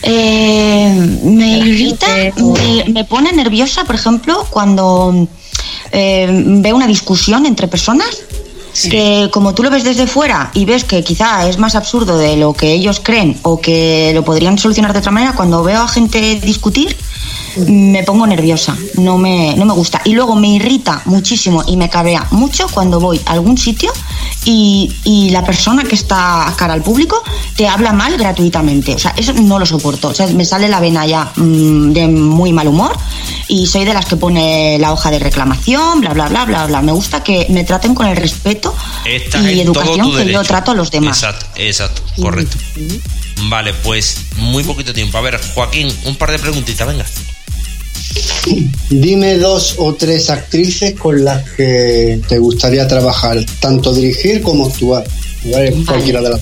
Eh, 0.02 1.20
me 1.22 1.58
irrita, 1.58 2.06
me, 2.36 2.84
me 2.92 3.04
pone 3.04 3.32
nerviosa, 3.32 3.84
por 3.84 3.94
ejemplo, 3.94 4.46
cuando 4.50 5.28
eh, 5.92 6.26
veo 6.30 6.76
una 6.76 6.86
discusión 6.86 7.46
entre 7.46 7.68
personas. 7.68 8.22
Que 8.90 9.30
como 9.32 9.54
tú 9.54 9.62
lo 9.62 9.70
ves 9.70 9.84
desde 9.84 10.06
fuera 10.06 10.50
y 10.52 10.64
ves 10.64 10.84
que 10.84 11.04
quizá 11.04 11.48
es 11.48 11.58
más 11.58 11.74
absurdo 11.76 12.18
de 12.18 12.36
lo 12.36 12.52
que 12.52 12.72
ellos 12.72 13.00
creen 13.00 13.38
o 13.42 13.60
que 13.60 14.10
lo 14.14 14.24
podrían 14.24 14.58
solucionar 14.58 14.92
de 14.92 14.98
otra 14.98 15.12
manera, 15.12 15.34
cuando 15.34 15.62
veo 15.62 15.82
a 15.82 15.88
gente 15.88 16.40
discutir, 16.40 16.96
me 17.68 18.02
pongo 18.02 18.26
nerviosa, 18.26 18.76
no 18.96 19.18
me, 19.18 19.54
no 19.56 19.64
me 19.64 19.72
gusta. 19.72 20.00
Y 20.04 20.12
luego 20.12 20.36
me 20.36 20.48
irrita 20.48 21.02
muchísimo 21.04 21.62
y 21.66 21.76
me 21.76 21.88
cabrea 21.88 22.26
mucho 22.30 22.66
cuando 22.68 23.00
voy 23.00 23.20
a 23.26 23.32
algún 23.32 23.58
sitio 23.58 23.92
y, 24.44 24.92
y 25.04 25.30
la 25.30 25.44
persona 25.44 25.84
que 25.84 25.94
está 25.94 26.48
a 26.48 26.56
cara 26.56 26.74
al 26.74 26.82
público 26.82 27.22
te 27.56 27.68
habla 27.68 27.92
mal 27.92 28.16
gratuitamente. 28.16 28.94
O 28.94 28.98
sea, 28.98 29.14
eso 29.16 29.32
no 29.32 29.58
lo 29.58 29.66
soporto. 29.66 30.08
O 30.08 30.14
sea, 30.14 30.26
me 30.28 30.44
sale 30.44 30.68
la 30.68 30.80
vena 30.80 31.06
ya 31.06 31.32
mm, 31.36 31.92
de 31.92 32.08
muy 32.08 32.52
mal 32.52 32.68
humor 32.68 32.96
y 33.48 33.66
soy 33.66 33.84
de 33.84 33.94
las 33.94 34.06
que 34.06 34.16
pone 34.16 34.78
la 34.78 34.92
hoja 34.92 35.10
de 35.10 35.18
reclamación, 35.18 36.00
bla, 36.00 36.12
bla, 36.12 36.28
bla, 36.28 36.44
bla, 36.44 36.66
bla. 36.66 36.82
Me 36.82 36.92
gusta 36.92 37.22
que 37.22 37.46
me 37.50 37.64
traten 37.64 37.94
con 37.94 38.06
el 38.06 38.16
respeto 38.16 38.74
Estás 39.04 39.44
y 39.44 39.60
educación 39.60 40.14
que 40.16 40.30
yo 40.32 40.42
trato 40.42 40.70
a 40.72 40.74
los 40.74 40.90
demás. 40.90 41.22
Exacto, 41.22 41.46
exacto, 41.56 42.02
correcto. 42.20 42.56
Vale, 43.48 43.74
pues 43.74 44.26
muy 44.36 44.64
poquito 44.64 44.92
tiempo. 44.92 45.18
A 45.18 45.20
ver, 45.20 45.40
Joaquín, 45.54 45.92
un 46.04 46.16
par 46.16 46.30
de 46.30 46.38
preguntitas, 46.38 46.86
venga. 46.86 47.04
Dime 48.90 49.38
dos 49.38 49.76
o 49.78 49.94
tres 49.94 50.30
actrices 50.30 50.94
con 50.94 51.24
las 51.24 51.48
que 51.50 52.20
te 52.28 52.38
gustaría 52.38 52.86
trabajar, 52.86 53.38
tanto 53.60 53.92
dirigir 53.94 54.42
como 54.42 54.66
actuar. 54.66 55.04
¿vale? 55.44 55.70
Vale. 55.70 55.84
Cualquiera 55.86 56.20
de 56.20 56.30
las 56.30 56.40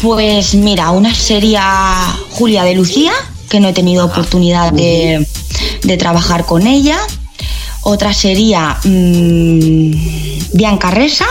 Pues 0.00 0.54
mira, 0.54 0.90
una 0.90 1.14
sería 1.14 2.14
Julia 2.30 2.64
de 2.64 2.74
Lucía, 2.74 3.12
que 3.48 3.60
no 3.60 3.68
he 3.68 3.72
tenido 3.72 4.04
oportunidad 4.04 4.72
de, 4.72 5.26
de 5.82 5.96
trabajar 5.96 6.44
con 6.44 6.66
ella. 6.66 6.98
Otra 7.82 8.12
sería 8.12 8.78
mm, 8.84 9.90
Bianca 10.52 10.90
Resa, 10.90 11.26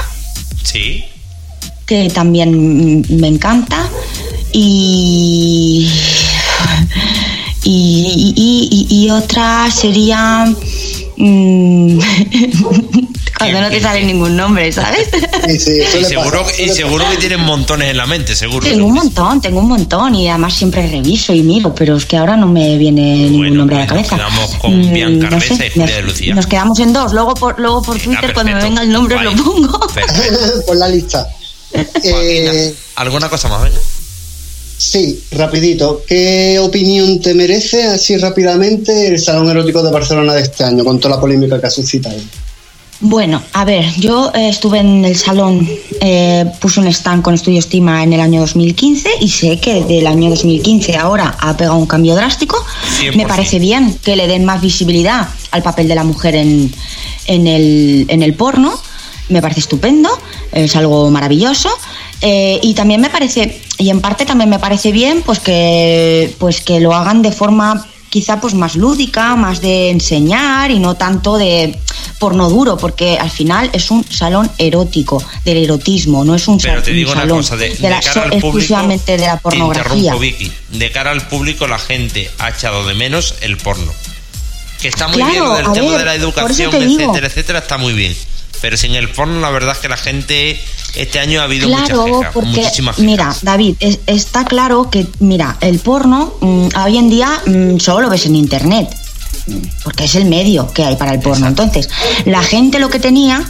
Sí. 0.64 1.04
que 1.86 2.10
también 2.10 3.06
me 3.10 3.28
encanta. 3.28 3.88
Y, 4.52 5.88
y, 7.70 8.34
y- 8.36 8.88
y- 8.90 9.06
y 9.06 9.10
otra 9.10 9.70
sería... 9.72 10.46
mm, 11.18 12.00
Cuando 13.38 13.62
no 13.62 13.70
te 13.70 13.80
sale 13.80 14.04
ningún 14.04 14.36
nombre, 14.36 14.72
¿sabes? 14.72 15.10
Sí, 15.48 15.60
sí, 15.60 15.98
Y 16.02 16.06
seguro, 16.06 16.42
pasar, 16.44 16.60
y 16.60 16.70
seguro 16.70 17.06
que 17.12 17.18
tienen 17.18 17.42
montones 17.42 17.92
en 17.92 17.98
la 17.98 18.08
mente, 18.08 18.36
seguro. 18.36 18.66
Tengo 18.66 18.88
un 18.88 18.96
montón, 18.96 19.40
tengo 19.42 19.60
un 19.60 19.68
montón 19.68 20.16
y 20.16 20.28
además 20.28 20.56
siempre 20.56 20.88
reviso 20.88 21.34
y 21.34 21.44
miro, 21.44 21.76
pero 21.76 21.98
es 21.98 22.06
que 22.08 22.18
ahora 22.18 22.36
no 22.36 22.48
me 22.48 22.78
viene 22.80 23.02
ningún 23.16 23.38
Bueno, 23.38 23.56
nombre 23.58 23.76
a 23.76 23.80
la 23.82 23.86
pues 23.88 24.00
nos 24.02 24.10
cabeza. 24.10 24.16
quedamos 24.32 24.56
con 24.56 24.80
Mm, 24.90 24.94
Bianca 24.94 25.30
no 25.30 25.40
sé, 25.40 25.54
y 25.54 25.70
Julia 25.70 25.86
nos- 25.86 25.96
de 25.96 26.02
Lucía. 26.02 26.34
Nos 26.36 26.48
quedamos 26.48 26.80
en 26.80 26.94
dos, 26.94 27.14
luego 27.14 27.36
por, 27.36 27.60
luego 27.60 27.84
por 27.84 28.00
Twitter 28.00 28.34
cuando 28.34 28.54
me 28.54 28.64
venga 28.64 28.82
el 28.82 28.92
nombre 28.92 29.16
Vale. 29.18 29.36
lo 29.36 29.44
pongo. 29.44 29.80
Por 30.66 30.76
la 30.78 30.88
lista. 30.90 31.28
Joaquina, 31.72 32.54
Eh, 32.54 32.74
¿Alguna 32.96 33.30
cosa 33.30 33.50
más? 33.50 33.62
Venga. 33.62 33.78
Sí, 34.78 35.24
rapidito. 35.32 36.04
¿Qué 36.08 36.60
opinión 36.60 37.20
te 37.20 37.34
merece, 37.34 37.84
así 37.84 38.18
rápidamente, 38.18 39.08
el 39.08 39.20
Salón 39.20 39.50
Erótico 39.50 39.84
de 39.84 39.92
Barcelona 39.92 40.34
de 40.34 40.44
este 40.44 40.64
año, 40.64 40.84
con 40.84 41.00
toda 41.00 41.16
la 41.16 41.22
polémica 41.22 41.60
que 41.60 41.68
ha 41.68 41.72
suscitado? 41.72 42.18
Bueno, 43.00 43.44
a 43.54 43.64
ver, 43.64 43.86
yo 44.00 44.32
eh, 44.34 44.50
estuve 44.50 44.80
en 44.80 45.06
el 45.06 45.16
salón, 45.16 45.70
eh, 46.02 46.46
puse 46.60 46.80
un 46.80 46.88
stand 46.88 47.22
con 47.22 47.36
Estudio 47.36 47.60
Estima 47.60 48.02
en 48.02 48.12
el 48.14 48.20
año 48.20 48.42
2015 48.42 49.10
y 49.22 49.30
sé 49.30 49.60
que 49.60 49.84
del 49.84 50.08
año 50.08 50.32
2015 50.32 50.96
a 50.96 51.02
ahora 51.02 51.36
ha 51.40 51.56
pegado 51.56 51.78
un 51.78 51.86
cambio 51.86 52.16
drástico. 52.16 52.58
100%. 53.00 53.16
Me 53.16 53.28
parece 53.28 53.60
bien 53.60 53.96
que 54.04 54.16
le 54.16 54.28
den 54.28 54.46
más 54.46 54.62
visibilidad 54.62 55.30
al 55.52 55.62
papel 55.62 55.88
de 55.88 55.94
la 55.94 56.04
mujer 56.04 56.36
en, 56.36 56.74
en, 57.28 57.46
el, 57.46 58.06
en 58.10 58.24
el 58.24 58.34
porno. 58.34 58.74
Me 59.30 59.42
parece 59.42 59.60
estupendo, 59.62 60.10
es 60.52 60.76
algo 60.76 61.10
maravilloso. 61.12 61.70
Eh, 62.22 62.60
y 62.64 62.74
también 62.74 63.02
me 63.02 63.10
parece, 63.10 63.62
y 63.78 63.90
en 63.90 64.02
parte 64.02 64.26
también 64.26 64.50
me 64.50 64.58
parece 64.60 64.92
bien, 64.92 65.22
pues 65.24 65.40
que, 65.40 66.34
pues 66.40 66.62
que 66.62 66.80
lo 66.80 66.96
hagan 66.96 67.22
de 67.22 67.32
forma 67.32 67.86
quizá 68.10 68.40
pues 68.40 68.54
más 68.54 68.76
lúdica, 68.78 69.36
más 69.36 69.60
de 69.62 69.90
enseñar 69.90 70.72
y 70.72 70.80
no 70.80 70.96
tanto 70.96 71.38
de 71.38 71.78
porno 72.20 72.50
duro, 72.50 72.78
porque 72.78 73.18
al 73.20 73.30
final 73.30 73.70
es 73.74 73.92
un 73.92 74.04
salón 74.10 74.50
erótico, 74.58 75.22
del 75.44 75.58
erotismo, 75.58 76.24
no 76.24 76.34
es 76.34 76.48
un, 76.48 76.58
Pero 76.58 76.76
sal- 76.76 76.84
te 76.84 76.92
un 76.92 76.98
digo 76.98 77.12
una 77.12 77.22
salón 77.22 77.38
cosa, 77.40 77.58
de, 77.58 77.70
de 77.70 77.76
de 77.76 77.90
la- 77.90 78.00
cara 78.00 78.22
al 78.24 78.30
público, 78.30 78.48
exclusivamente 78.48 79.18
de 79.18 79.26
la 79.28 79.38
pornografía. 79.38 80.16
Vicky. 80.16 80.52
De 80.72 80.92
cara 80.92 81.12
al 81.12 81.28
público, 81.28 81.68
la 81.68 81.78
gente 81.78 82.32
ha 82.40 82.50
echado 82.50 82.88
de 82.88 82.94
menos 82.96 83.36
el 83.42 83.58
porno. 83.58 83.92
Que 84.82 84.88
está 84.88 85.08
muy 85.10 85.18
Claro, 85.18 85.54
bien 85.54 85.66
a 85.68 85.74
tema 85.74 85.90
ver, 85.92 86.00
de 86.00 86.06
la 86.06 86.16
educación, 86.16 86.72
digo. 86.80 87.02
etcétera, 87.02 87.28
etcétera, 87.28 87.60
está 87.60 87.78
muy 87.78 87.94
bien. 87.94 88.16
Pero 88.62 88.76
sin 88.78 88.96
el 88.96 89.10
porno, 89.10 89.40
la 89.40 89.50
verdad 89.52 89.74
es 89.76 89.80
que 89.80 89.88
la 89.90 89.98
gente, 89.98 90.60
este 90.96 91.20
año 91.20 91.42
ha 91.42 91.44
habido 91.44 91.68
Claro, 91.68 92.02
muchas 92.08 92.18
quejas, 92.20 92.34
porque 92.34 92.50
muchísimas 92.50 92.96
quejas. 92.96 93.06
mira, 93.12 93.36
David, 93.44 93.76
es- 93.80 94.00
está 94.08 94.46
claro 94.46 94.90
que 94.90 95.06
mira, 95.20 95.58
el 95.62 95.80
porno 95.80 96.34
mm, 96.42 96.68
hoy 96.84 96.98
en 96.98 97.10
día 97.10 97.42
mm, 97.46 97.78
solo 97.80 98.02
lo 98.02 98.10
ves 98.10 98.26
en 98.26 98.36
internet, 98.36 98.90
mm, 99.48 99.54
porque 99.84 100.06
es 100.06 100.16
el 100.16 100.26
medio 100.26 100.72
que 100.74 100.84
hay 100.84 100.96
para 100.96 101.14
el 101.14 101.20
porno. 101.20 101.48
Entonces, 101.48 101.90
la 102.26 102.42
gente 102.44 102.80
lo 102.80 102.90
que 102.90 103.00
tenía 103.00 103.44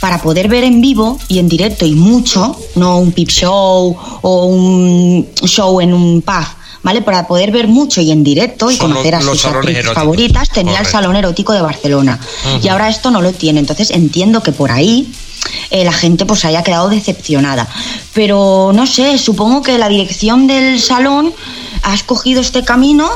para 0.00 0.20
poder 0.20 0.48
ver 0.48 0.64
en 0.64 0.80
vivo 0.80 1.18
y 1.28 1.38
en 1.38 1.48
directo 1.48 1.84
y 1.86 1.94
mucho, 1.94 2.58
no 2.76 2.98
un 2.98 3.12
peep 3.12 3.28
show 3.30 3.96
o 4.22 4.44
un 4.46 5.26
show 5.44 5.80
en 5.80 5.92
un 5.94 6.20
pub, 6.22 6.44
¿vale? 6.86 7.02
Para 7.02 7.26
poder 7.26 7.50
ver 7.50 7.66
mucho 7.66 8.00
y 8.00 8.12
en 8.12 8.22
directo 8.22 8.70
y 8.70 8.76
Son 8.76 8.92
conocer 8.92 9.14
los- 9.14 9.24
a 9.24 9.32
sus 9.32 9.44
actrices 9.46 9.90
favoritas, 9.92 10.48
tenía 10.50 10.78
el 10.78 10.86
salón 10.86 11.16
erótico 11.16 11.52
de 11.52 11.60
Barcelona. 11.60 12.20
Y 12.62 12.68
ahora 12.68 12.88
esto 12.88 13.10
no 13.10 13.20
lo 13.22 13.32
tiene. 13.32 13.58
Entonces 13.58 13.90
entiendo 13.90 14.40
que 14.40 14.52
por 14.52 14.70
ahí 14.70 15.12
eh, 15.70 15.84
la 15.84 15.92
gente 15.92 16.26
pues 16.26 16.44
haya 16.44 16.62
quedado 16.62 16.88
decepcionada. 16.88 17.66
Pero 18.14 18.70
no 18.72 18.86
sé, 18.86 19.18
supongo 19.18 19.62
que 19.62 19.78
la 19.78 19.88
dirección 19.88 20.46
del 20.46 20.80
salón 20.80 21.34
ha 21.82 21.92
escogido 21.94 22.40
este 22.40 22.62
camino 22.62 23.10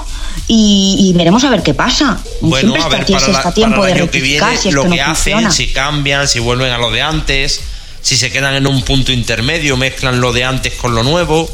y, 0.49 0.97
y 0.99 1.13
veremos 1.17 1.45
a 1.45 1.51
ver 1.51 1.63
qué 1.63 1.73
pasa. 1.75 2.19
Bueno, 2.41 2.73
Siempre 2.75 2.83
a 2.83 2.85
está, 2.87 2.97
ver, 2.99 3.07
para, 3.07 3.29
la- 3.33 3.39
está 3.39 3.55
tiempo 3.55 3.81
para 3.83 3.93
el 3.93 3.99
de 4.01 4.09
que 4.11 4.21
viene, 4.21 4.57
si 4.57 4.73
lo 4.73 4.83
no 4.85 4.91
que 4.95 5.01
hacen, 5.01 5.15
funciona. 5.35 5.51
si 5.53 5.69
cambian, 5.69 6.27
si 6.27 6.41
vuelven 6.41 6.73
a 6.73 6.79
lo 6.79 6.91
de 6.91 7.03
antes, 7.03 7.61
si 8.03 8.17
se 8.17 8.31
quedan 8.33 8.55
en 8.55 8.67
un 8.67 8.83
punto 8.83 9.13
intermedio, 9.13 9.77
mezclan 9.77 10.21
lo 10.21 10.33
de 10.33 10.43
antes 10.45 10.75
con 10.75 10.95
lo 10.95 11.03
nuevo, 11.05 11.49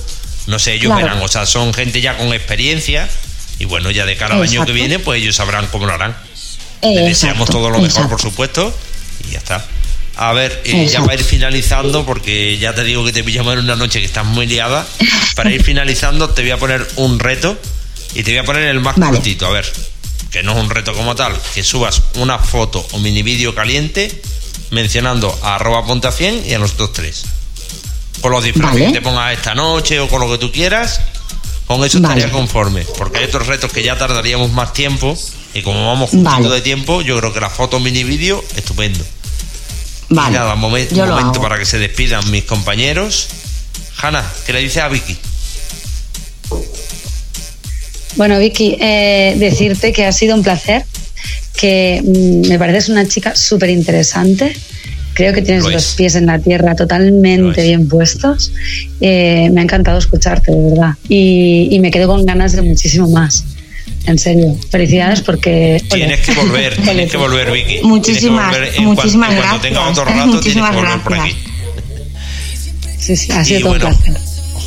no 0.47 0.59
sé, 0.59 0.75
ellos 0.75 0.87
Claro. 0.93 1.07
verán, 1.07 1.23
o 1.23 1.29
sea, 1.29 1.47
son 1.47 1.73
gente 1.75 2.01
ya 2.01 2.17
con 2.17 2.33
experiencia 2.33 3.09
y 3.59 3.65
bueno, 3.65 3.91
ya 3.91 4.05
de 4.07 4.17
cara 4.17 4.35
al 4.37 4.43
año 4.43 4.65
que 4.67 4.73
viene, 4.73 4.99
pues 4.99 5.21
ellos 5.23 5.37
sabrán 5.37 5.67
cómo 5.69 5.87
lo 5.87 5.93
harán. 5.93 6.17
Eh, 6.83 6.93
Les 6.95 7.05
deseamos 7.07 7.49
exacto, 7.49 7.53
todo 7.53 7.71
lo 7.71 7.79
mejor, 7.79 7.87
exacto. 7.89 8.09
por 8.11 8.21
supuesto, 8.21 8.79
y 9.29 9.33
ya 9.33 9.39
está. 9.39 9.65
A 10.19 10.33
ver, 10.33 10.63
eh, 10.65 10.87
ya 10.89 11.01
para 11.03 11.15
ir 11.15 11.23
finalizando, 11.25 12.07
porque 12.07 12.57
ya 12.59 12.75
te 12.75 12.85
digo 12.85 13.05
que 13.05 13.13
te 13.13 13.23
pillamos 13.25 13.53
en 13.55 13.61
una 13.61 13.77
noche 13.77 14.01
que 14.01 14.07
estás 14.07 14.25
muy 14.25 14.47
liada, 14.47 14.87
para 15.35 15.51
ir 15.51 15.63
finalizando 15.63 16.31
te 16.31 16.43
voy 16.43 16.53
a 16.53 16.57
poner 16.59 16.87
un 16.97 17.19
reto 17.19 17.59
y 18.15 18.23
te 18.23 18.31
voy 18.33 18.39
a 18.39 18.45
poner 18.45 18.63
el 18.65 18.81
más 18.81 18.97
Vale. 18.97 19.13
cortito, 19.17 19.47
a 19.47 19.51
ver, 19.51 19.71
que 20.31 20.43
no 20.43 20.53
es 20.53 20.59
un 20.59 20.71
reto 20.71 20.95
como 20.95 21.15
tal, 21.15 21.35
que 21.55 21.63
subas 21.63 22.03
una 22.15 22.39
foto 22.39 22.87
o 22.93 22.99
mini 22.99 23.23
vídeo 23.23 23.55
caliente 23.55 24.11
mencionando 24.71 25.39
a 25.43 25.57
arroba 25.57 25.85
ponte 25.87 26.09
a 26.09 26.13
100 26.13 26.45
y 26.47 26.55
a 26.55 26.59
nosotros 26.59 26.93
tres. 26.93 27.25
Con 28.21 28.33
los 28.33 28.43
disfraces 28.45 28.73
Vale. 28.81 28.87
que 28.87 28.93
te 28.99 29.03
pongas 29.03 29.33
esta 29.37 29.55
noche 29.55 30.01
o 30.01 30.09
con 30.09 30.21
lo 30.21 30.31
que 30.31 30.39
tú 30.39 30.51
quieras, 30.51 31.01
con 31.67 31.85
eso 31.85 32.01
Vale. 32.01 32.15
estaría 32.21 32.33
conforme, 32.37 32.85
porque 32.99 33.19
hay 33.19 33.25
otros 33.25 33.47
retos 33.47 33.73
que 33.73 33.83
ya 33.83 33.97
tardaríamos 33.99 34.51
más 34.53 34.73
tiempo 34.73 35.17
y 35.55 35.63
como 35.63 35.87
vamos 35.87 36.11
justito 36.11 36.31
Vale. 36.31 36.49
de 36.49 36.61
tiempo, 36.63 37.03
yo 37.03 37.19
creo 37.19 37.33
que 37.33 37.41
la 37.41 37.51
foto 37.51 37.79
mini 37.81 38.05
vídeo, 38.05 38.43
estupendo. 38.57 39.05
Vale, 40.09 40.37
Y 40.37 40.39
nada, 40.39 40.55
momen- 40.57 40.89
yo 40.91 41.05
lo 41.05 41.13
momento 41.13 41.33
hago. 41.39 41.43
para 41.43 41.59
que 41.59 41.65
se 41.67 41.79
despidan 41.79 42.29
mis 42.31 42.45
compañeros. 42.45 43.29
Hanna, 44.01 44.25
¿qué 44.47 44.53
le 44.53 44.61
dices 44.61 44.83
a 44.83 44.89
Vicky? 44.89 45.17
Bueno, 48.17 48.39
Vicky, 48.39 48.77
eh, 48.81 49.35
decirte 49.39 49.93
que 49.93 50.07
ha 50.07 50.13
sido 50.13 50.35
un 50.35 50.43
placer, 50.43 50.85
que 51.57 52.03
mm, 52.05 52.49
me 52.49 52.59
pareces 52.59 52.89
una 52.89 53.07
chica 53.07 53.35
súper 53.37 53.71
interesante. 53.71 54.57
Creo 55.17 55.33
que 55.33 55.41
tienes 55.43 55.65
Lo 55.65 55.71
los 55.71 55.83
es. 55.91 55.95
pies 55.95 56.15
en 56.15 56.27
la 56.27 56.39
tierra 56.39 56.75
totalmente 56.77 57.63
bien 57.63 57.89
puestos. 57.89 58.53
Eh, 59.01 59.49
me 59.51 59.61
ha 59.61 59.65
encantado 59.65 59.99
escucharte, 59.99 60.53
de 60.53 60.71
verdad. 60.71 60.91
Y, 61.09 61.69
y 61.71 61.81
me 61.81 61.91
quedo 61.91 62.07
con 62.07 62.25
ganas 62.27 62.53
de 62.53 62.61
muchísimo 62.63 63.09
más. 63.09 63.43
En 64.07 64.19
serio, 64.19 64.55
felicidades 64.71 65.23
porque... 65.23 65.83
Tienes 65.91 66.21
que 66.21 66.35
volver, 66.35 66.77
tienes 66.85 67.11
que 67.11 67.17
volver, 67.17 67.51
Vicky. 67.51 67.79
Muchísimas- 67.83 68.51
Tienes 68.53 68.69
volver 68.71 68.79
en 68.79 68.85
muchísimas 68.85 69.29
cuanto, 69.29 69.43
cuando 69.49 69.63
tenga 69.63 69.81
gracias. 69.81 69.99
otro 69.99 70.05
rato, 70.05 70.23
tienes 70.23 70.35
Muchísimas 70.37 70.71
que 70.71 70.77
volver 70.77 71.01
por 71.01 71.15
aquí. 71.15 71.35
gracias. 71.35 73.05
Sí, 73.05 73.17
sí, 73.17 73.33
ha 73.33 73.45
sido 73.45 73.59
Y 73.59 73.63
todo 73.63 73.73
bueno, 73.73 73.89
un 73.89 73.97
placer. 73.97 74.21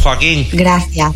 Joaquín, 0.03 0.47
Gracias. 0.53 1.11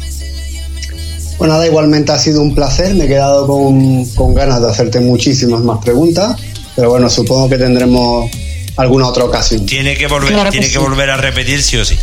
Pues 1.38 1.50
nada, 1.50 1.66
igualmente 1.66 2.12
ha 2.12 2.20
sido 2.20 2.42
un 2.42 2.54
placer. 2.54 2.94
Me 2.96 3.06
he 3.06 3.08
quedado 3.08 3.48
con, 3.48 4.06
con 4.10 4.34
ganas 4.36 4.62
de 4.62 4.70
hacerte 4.70 5.00
muchísimas 5.00 5.62
más 5.62 5.84
preguntas. 5.84 6.40
Pero 6.76 6.90
bueno, 6.92 7.10
supongo 7.10 7.50
que 7.50 7.58
tendremos 7.58 8.30
alguna 8.78 9.07
otra 9.07 9.24
ocasión. 9.26 9.65
tiene 9.65 9.95
que 9.95 10.07
volver, 10.07 10.34
Claro 10.34 10.45
que 10.45 10.51
tiene 10.51 10.67
que 10.67 10.74
sí. 10.74 10.80
volver 10.80 11.09
a 11.09 11.17
repetir 11.17 11.61
sí 11.61 11.78
o 11.78 11.86
sí. 11.86 11.97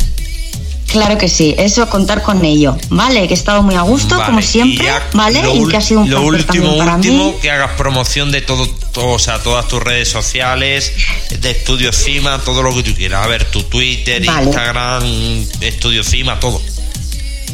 Claro 0.87 1.17
que 1.19 1.29
sí, 1.29 1.55
eso 1.57 1.89
contar 1.89 2.21
con 2.25 2.45
ello, 2.45 2.77
¿vale? 2.89 3.29
Que 3.29 3.35
he 3.35 3.37
estado 3.37 3.63
muy 3.63 3.77
a 3.77 3.83
gusto, 3.83 4.17
Vale, 4.17 4.27
como 4.27 4.43
siempre, 4.43 4.85
y 4.87 4.89
ya 4.89 5.01
¿vale? 5.13 5.41
Lo, 5.41 5.55
Y 5.55 5.69
que 5.69 5.77
ha 5.77 5.81
sido 5.81 6.01
un 6.01 6.11
lo 6.11 6.17
placer 6.27 6.41
último, 6.41 6.65
también 6.65 6.79
para 6.85 6.97
último, 6.97 7.25
mí. 7.27 7.35
que 7.41 7.49
hagas 7.53 7.71
promoción 7.77 8.33
de 8.33 8.41
todo, 8.43 8.67
todo, 8.93 9.07
o 9.13 9.19
sea, 9.21 9.39
todas 9.41 9.69
tus 9.69 9.81
redes 9.81 10.09
sociales, 10.09 10.93
de 11.41 11.51
Estudio 11.53 11.93
Cima, 11.93 12.41
todo 12.45 12.65
lo 12.65 12.75
que 12.75 12.83
tú 12.83 12.93
quieras. 12.97 13.25
A 13.25 13.29
ver, 13.29 13.45
tu 13.53 13.63
Twitter, 13.63 14.25
Vale. 14.27 14.47
Instagram, 14.47 15.05
Estudio 15.61 16.03
Cima, 16.03 16.41
todo. 16.41 16.61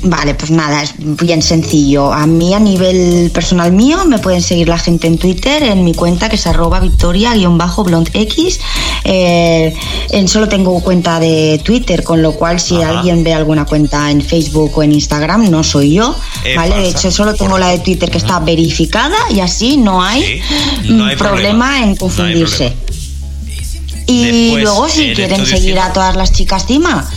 Vale, 0.03 0.35
pues 0.35 0.51
nada, 0.51 0.83
es 0.83 0.95
bien 0.99 1.43
sencillo. 1.43 2.13
A 2.13 2.27
mí, 2.27 2.55
a 2.55 2.61
nivel 2.61 3.31
personal 3.33 3.73
mío, 3.73 4.05
me 4.05 4.19
pueden 4.19 4.43
seguir 4.43 4.69
la 4.69 4.79
gente 4.79 5.07
en 5.07 5.19
Twitter, 5.19 5.63
en 5.63 5.85
mi 5.85 5.95
cuenta 5.95 6.29
que 6.29 6.37
es 6.37 6.47
arroba 6.47 6.81
victoria-blondx. 6.81 8.59
Eh, 9.05 9.75
en- 10.11 10.29
solo 10.29 10.49
tengo 10.49 10.79
cuenta 10.81 11.19
de 11.21 11.61
Twitter, 11.65 12.03
con 12.05 12.23
lo 12.23 12.33
cual 12.33 12.61
si 12.61 12.77
Ajá. 12.83 12.99
alguien 12.99 13.25
ve 13.25 13.35
alguna 13.35 13.65
cuenta 13.65 14.11
en 14.11 14.21
Facebook 14.23 14.73
o 14.77 14.83
en 14.83 14.93
Instagram, 14.93 15.51
no 15.51 15.63
soy 15.65 15.95
yo. 15.95 16.15
Es 16.45 16.57
¿Vale? 16.57 16.77
De 16.77 16.89
hecho, 16.89 17.11
solo 17.11 17.35
tengo 17.35 17.59
la 17.59 17.69
de 17.69 17.79
Twitter 17.79 18.11
que 18.11 18.19
está 18.19 18.39
verificada 18.41 19.17
y 19.31 19.41
así 19.41 19.77
no 19.77 20.03
hay, 20.03 20.23
Sí, 20.23 20.41
no 20.93 21.07
hay 21.07 21.15
mm, 21.17 21.19
problema. 21.19 21.83
En 21.83 21.97
confundirse. 21.97 22.71
problema. 22.71 22.83
Y 24.09 24.25
Después, 24.25 24.63
luego, 24.63 24.89
si 24.89 25.03
en 25.05 25.15
quieren 25.15 25.47
seguir 25.47 25.79
a 25.81 25.93
todas 25.93 26.15
las 26.15 26.33
chicas 26.33 26.65
Cima 26.67 27.09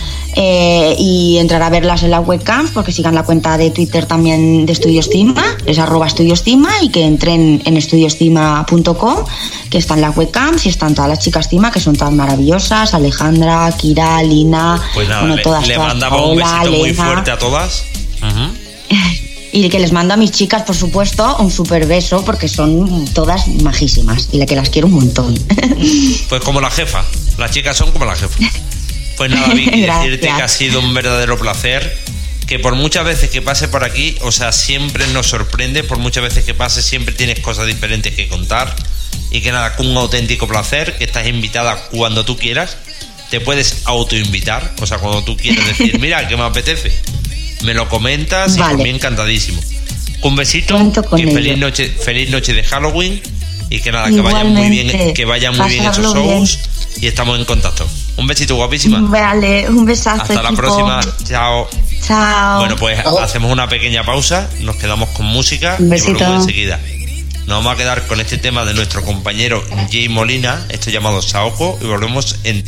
eh, 0.42 0.96
y 0.98 1.38
entrar 1.38 1.62
a 1.62 1.70
verlas 1.70 2.02
en 2.04 2.12
las 2.12 2.26
webcams, 2.26 2.72
porque 2.72 2.94
sigan 2.94 3.14
la 3.14 3.24
cuenta 3.24 3.58
de 3.58 3.72
Twitter 3.72 4.06
también 4.06 4.66
de 4.66 4.72
Estudios 4.72 5.10
Cima, 5.10 5.44
es 5.66 5.80
arroba 5.80 6.08
Estudios 6.08 6.44
Cima, 6.44 6.70
y 6.82 6.88
que 6.88 7.04
entren 7.04 7.62
en 7.66 7.76
estudioscima.com, 7.76 9.26
que 9.70 9.78
están 9.78 10.00
las 10.00 10.16
webcams 10.16 10.66
y 10.66 10.70
están 10.70 10.96
todas 10.96 11.10
las 11.10 11.20
chicas 11.20 11.50
Cima, 11.50 11.74
que 11.74 11.82
son 11.82 11.98
todas 11.98 12.14
maravillosas, 12.14 12.94
Alejandra, 12.94 13.70
Kira, 13.78 14.24
Lina, 14.24 14.82
Pues 14.94 15.10
nada, 15.10 15.22
bueno, 15.24 15.36
le, 15.36 15.42
todas, 15.42 15.68
le 15.68 15.74
todas, 15.74 15.90
mandamos 15.90 16.22
un 16.22 16.40
Paola, 16.40 16.60
besito 16.60 16.78
muy 16.78 16.94
fuerte 16.94 17.32
a 17.32 17.38
todas. 17.38 17.84
Y 19.52 19.68
que 19.68 19.80
les 19.80 19.92
mando 19.92 20.14
a 20.14 20.18
mis 20.18 20.32
chicas, 20.32 20.62
por 20.62 20.76
supuesto, 20.76 21.36
un 21.40 21.50
super 21.50 21.88
beso, 21.88 22.24
porque 22.24 22.48
son 22.48 23.06
todas 23.14 23.48
majísimas 23.48 24.30
y 24.32 24.38
la 24.38 24.46
que 24.46 24.56
las 24.56 24.70
quiero 24.70 24.88
un 24.88 24.94
montón. 24.94 25.36
Pues 26.30 26.42
como 26.44 26.62
la 26.62 26.70
jefa. 26.70 27.04
Las 27.38 27.52
chicas 27.52 27.76
son 27.76 27.92
como 27.92 28.06
la 28.06 28.16
jefa. 28.16 28.38
Pues 29.20 29.32
nada, 29.32 29.54
Vicky, 29.54 29.82
decirte 29.86 30.28
que 30.28 30.42
ha 30.42 30.48
sido 30.48 30.80
un 30.80 30.94
verdadero 30.94 31.38
placer. 31.38 31.98
Que 32.48 32.58
por 32.58 32.76
muchas 32.76 33.04
veces 33.04 33.30
que 33.30 33.42
pase 33.42 33.68
por 33.68 33.84
aquí, 33.84 34.16
o 34.22 34.32
sea, 34.32 34.54
siempre 34.54 35.06
nos 35.08 35.28
sorprende. 35.28 35.84
Por 35.84 35.98
muchas 35.98 36.24
veces 36.24 36.46
que 36.46 36.54
pase, 36.54 36.82
siempre 36.82 37.14
tienes 37.14 37.42
cosas 37.42 37.68
diferentes 37.68 38.16
que 38.16 38.30
contar. 38.30 38.74
Y 39.30 39.42
que 39.42 39.52
nada, 39.52 39.76
con 39.76 39.88
un 39.88 39.98
auténtico 39.98 40.48
placer, 40.48 40.98
que 40.98 41.04
estás 41.04 41.28
invitada 41.28 41.76
cuando 41.92 42.24
tú 42.24 42.38
quieras. 42.38 42.78
Te 43.30 43.42
puedes 43.42 43.82
autoinvitar, 43.86 44.74
o 44.82 44.88
sea, 44.88 45.00
cuando 45.00 45.22
tú 45.24 45.36
quieras 45.36 45.68
decir, 45.68 46.00
mira, 46.02 46.26
que 46.30 46.38
me 46.38 46.44
apetece. 46.44 46.92
Me 47.64 47.74
lo 47.74 47.90
comentas 47.90 48.56
y 48.56 48.60
Vale. 48.60 48.76
por 48.76 48.84
mí 48.84 48.90
encantadísimo. 48.90 49.62
Un 50.22 50.38
besito 50.38 50.80
y 51.18 51.24
feliz 51.24 51.58
noche, 51.58 51.90
feliz 51.90 52.30
noche 52.30 52.54
de 52.54 52.64
Halloween 52.64 53.22
y 53.70 53.82
que 53.82 53.92
nada, 53.92 54.10
que 54.10 54.22
vayan 54.22 54.48
muy 54.54 54.70
bien, 54.70 54.88
Igualmente. 54.88 55.14
que 55.14 55.26
vayan 55.26 55.58
muy 55.58 55.70
bien 55.70 55.84
esos 55.84 55.98
Pasarlo 55.98 56.24
bien. 56.24 56.48
Y 57.02 57.08
estamos 57.08 57.38
en 57.40 57.46
contacto. 57.46 57.88
Un 58.18 58.28
besito 58.28 58.56
guapísima. 58.56 59.00
Vale, 59.02 59.70
un 59.70 59.86
besazo. 59.86 60.22
Hasta 60.22 60.42
la 60.42 60.52
próxima. 60.52 61.00
Chao. 61.24 61.68
Chao. 62.06 62.60
Bueno, 62.60 62.76
pues 62.76 63.00
hacemos 63.22 63.52
una 63.52 63.68
pequeña 63.68 64.04
pausa, 64.04 64.50
nos 64.62 64.76
quedamos 64.76 65.10
con 65.10 65.26
música 65.26 65.76
Un 65.80 65.88
y 65.88 65.90
besito. 65.92 66.14
volvemos 66.14 66.46
enseguida. 66.46 66.80
Nos 67.46 67.58
vamos 67.64 67.74
a 67.74 67.78
quedar 67.78 68.06
con 68.06 68.20
este 68.20 68.38
tema 68.38 68.64
de 68.64 68.76
nuestro 68.76 69.04
compañero 69.04 69.64
Jay 69.92 70.08
Molina, 70.08 70.66
esto 70.70 70.92
llamado 70.92 71.22
Saoko, 71.22 71.80
y 71.82 71.86
volvemos 71.86 72.36
en 72.44 72.64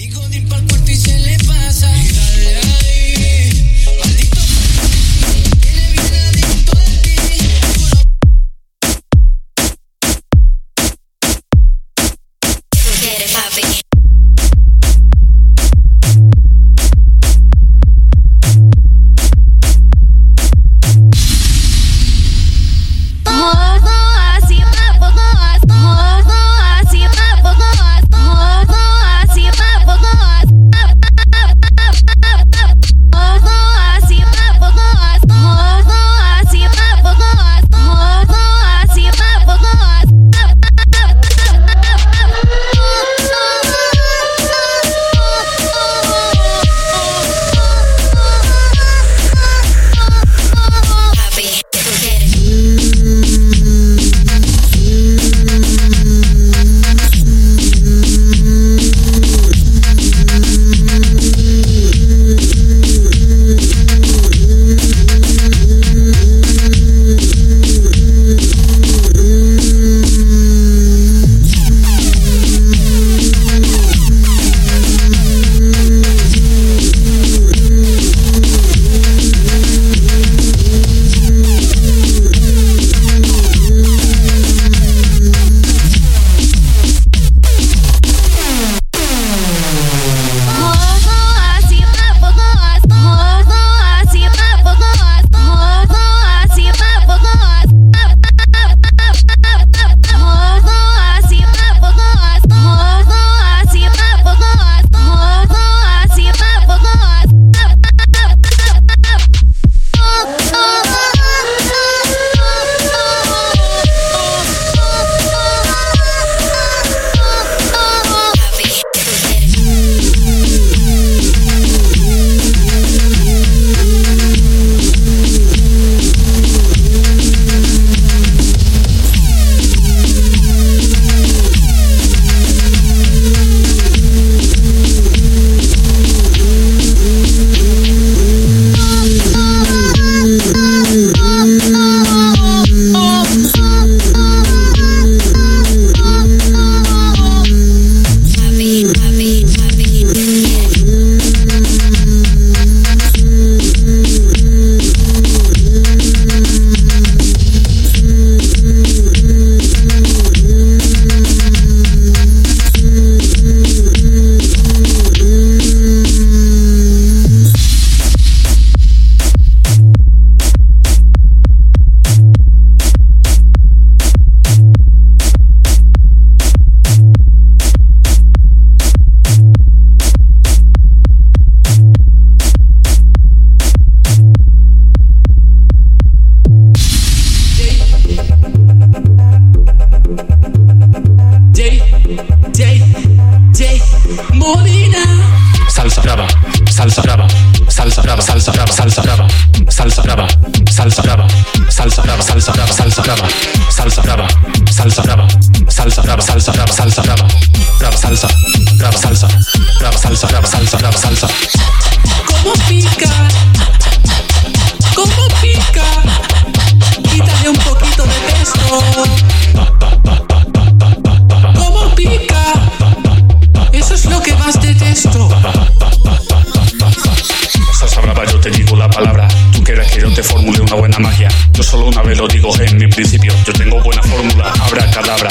buena 233.83 234.01
fórmula, 234.03 234.53
habrá 234.61 234.89
cadabra. 234.91 235.29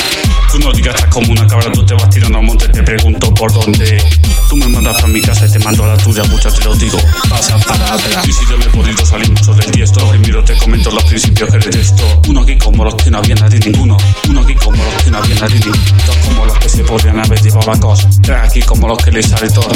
No 0.60 0.72
digas 0.72 1.04
como 1.06 1.32
una 1.32 1.46
cabra, 1.46 1.72
tú 1.72 1.84
te 1.84 1.94
vas 1.94 2.10
tirando 2.10 2.38
al 2.38 2.44
monte, 2.44 2.68
te 2.68 2.82
pregunto 2.82 3.32
por 3.34 3.52
dónde. 3.52 4.02
Tú 4.48 4.56
me 4.56 4.66
mandas 4.68 4.94
para 4.96 5.08
mi 5.08 5.20
casa 5.20 5.46
y 5.46 5.52
te 5.52 5.58
mando 5.60 5.84
a 5.84 5.88
la 5.88 5.96
tuya, 5.96 6.22
muchas 6.24 6.54
te 6.54 6.64
lo 6.64 6.74
digo. 6.74 6.98
Pasa 7.28 7.58
para 7.58 7.94
atrás. 7.94 8.28
Y 8.28 8.32
si 8.32 8.44
yo 8.48 8.58
me 8.58 8.64
he 8.64 8.68
podido 8.68 9.06
salir 9.06 9.30
mucho 9.30 9.54
del 9.54 9.70
tiesto, 9.70 10.06
primero 10.10 10.44
te 10.44 10.54
comento 10.56 10.90
los 10.90 11.04
principios 11.04 11.50
que 11.50 11.58
detesto. 11.58 12.22
Uno 12.28 12.40
aquí 12.42 12.58
como 12.58 12.84
los 12.84 12.94
que 12.96 13.10
no 13.10 13.18
había 13.18 13.34
nadie 13.36 13.58
ninguno. 13.60 13.96
Uno 14.28 14.40
aquí 14.42 14.54
como 14.54 14.82
los 14.84 15.02
que 15.02 15.10
no 15.10 15.18
había 15.18 15.34
nadie 15.36 15.60
ninguno. 15.60 15.82
Dos 16.06 16.16
como 16.16 16.44
los 16.44 16.58
que 16.58 16.68
se 16.68 16.84
podrían 16.84 17.18
haber 17.20 17.40
llevado 17.40 17.72
la 17.72 17.80
cosa. 17.80 18.08
Tres 18.22 18.38
aquí 18.42 18.60
como 18.60 18.88
los 18.88 18.98
que 18.98 19.12
les 19.12 19.26
sale 19.26 19.48
todo. 19.50 19.70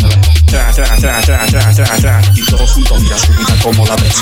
Tra, 0.47 0.71
tra, 0.73 0.97
tra, 0.97 1.21
tra, 1.23 1.47
tra, 1.47 1.75
tra, 1.75 1.97
tra. 1.97 2.23
Y 2.35 2.45
todos 2.45 2.71
juntos, 2.73 3.01
mira 3.01 3.19
su 3.19 3.33
vida 3.33 3.57
como 3.63 3.87
la 3.87 3.97
ves. 3.97 4.17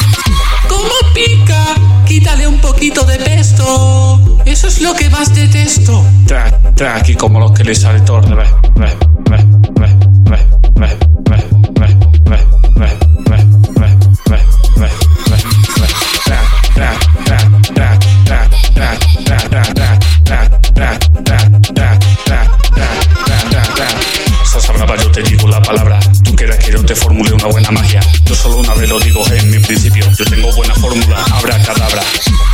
¿Cómo 0.68 0.92
pica? 1.12 1.74
quítale 2.12 2.46
un 2.46 2.58
poquito 2.58 3.04
de 3.04 3.16
pesto. 3.16 4.20
Eso 4.44 4.68
es 4.68 4.82
lo 4.82 4.94
que 4.94 5.08
más 5.08 5.34
detesto. 5.34 6.04
Tra, 6.26 6.51
aquí 6.94 7.14
como 7.14 7.40
los 7.40 7.52
que 7.52 7.64
le 7.64 7.74
sale 7.74 8.00
todo 8.00 8.20
de 8.20 8.34
te 25.12 25.22
digo 25.22 25.46
la 25.46 25.62
palabra. 25.62 26.00
Tú 26.24 26.34
quieras 26.34 26.58
que 26.58 26.72
yo 26.72 26.84
te 26.84 26.94
formule 26.94 27.32
una 27.32 27.46
buena 27.46 27.70
magia. 27.70 28.00
Yo 28.24 28.34
solo 28.34 28.56
una 28.58 28.74
vez 28.74 28.88
lo 28.88 28.98
digo 28.98 29.22
en 29.30 29.50
mi 29.50 29.58
principio. 29.58 30.04
Yo 30.18 30.24
tengo 30.24 30.52
buena 30.54 30.74
fórmula, 30.74 31.22
habrá 31.32 31.62
cadabra. 31.62 32.02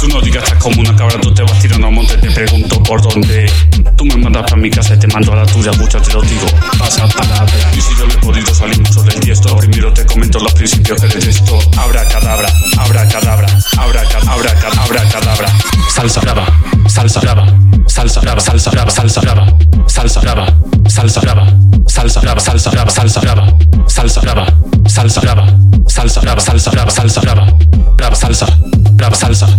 Tú 0.00 0.08
no 0.08 0.20
digas 0.20 0.44
estás 0.44 0.62
como 0.62 0.80
una 0.80 0.94
cabra, 0.96 1.20
tú 1.20 1.32
te 1.32 1.42
vas 1.42 1.58
tirando 1.60 1.86
al 1.86 1.92
monte, 1.92 2.16
te 2.18 2.30
pregunto 2.30 2.67
por 2.88 3.02
dónde. 3.02 3.52
Tú 3.96 4.06
me 4.06 4.16
mandas 4.16 4.44
para 4.44 4.56
mi 4.56 4.70
casa 4.70 4.94
y 4.94 4.98
te 4.98 5.06
mando 5.08 5.32
a 5.32 5.36
la 5.36 5.46
tuya, 5.46 5.70
muchas 5.72 6.02
te 6.02 6.14
lo 6.14 6.22
digo. 6.22 6.46
Pasa 6.78 7.06
palabra. 7.08 7.52
Y 7.76 7.80
si 7.80 7.94
yo 7.96 8.06
le 8.06 8.14
he 8.14 8.18
podido 8.18 8.54
salir 8.54 8.78
mucho 8.80 9.02
del 9.02 9.20
tiesto, 9.20 9.56
primero 9.58 9.92
te 9.92 10.06
comento 10.06 10.38
los 10.38 10.52
principios 10.54 10.98
que 11.00 11.06
detesto. 11.08 11.58
Habrá 11.76 12.08
cadabra, 12.08 12.48
habrá 12.78 13.06
cadabra, 13.08 13.46
habrá 13.76 14.02
cadabra, 14.04 14.52
habrá 14.82 15.08
cadabra. 15.10 15.52
Salsa 15.94 16.20
brava, 16.20 16.46
salsa 16.88 17.20
brava, 17.20 17.46
salsa 17.86 18.20
brava, 18.20 18.40
salsa 18.40 18.70
brava, 18.70 18.90
salsa 18.90 19.20
brava, 19.20 19.46
salsa 19.88 20.20
brava, 20.20 20.46
salsa 20.88 21.20
brava, 21.20 21.46
salsa 21.86 22.20
brava, 22.20 22.40
salsa 22.40 22.70
brava, 22.70 22.90
salsa 22.90 23.30
brava, 23.30 23.66
salsa 23.86 24.20
brava, 24.20 24.46
salsa 24.86 25.20
brava, 25.20 25.46
salsa 25.88 26.20
brava, 26.20 26.40
salsa 26.40 26.70
brava, 26.70 26.90
salsa 26.90 27.20
brava, 27.20 27.58
brava 27.96 28.14
salsa, 28.14 28.46
brava 28.92 29.16
salsa, 29.16 29.58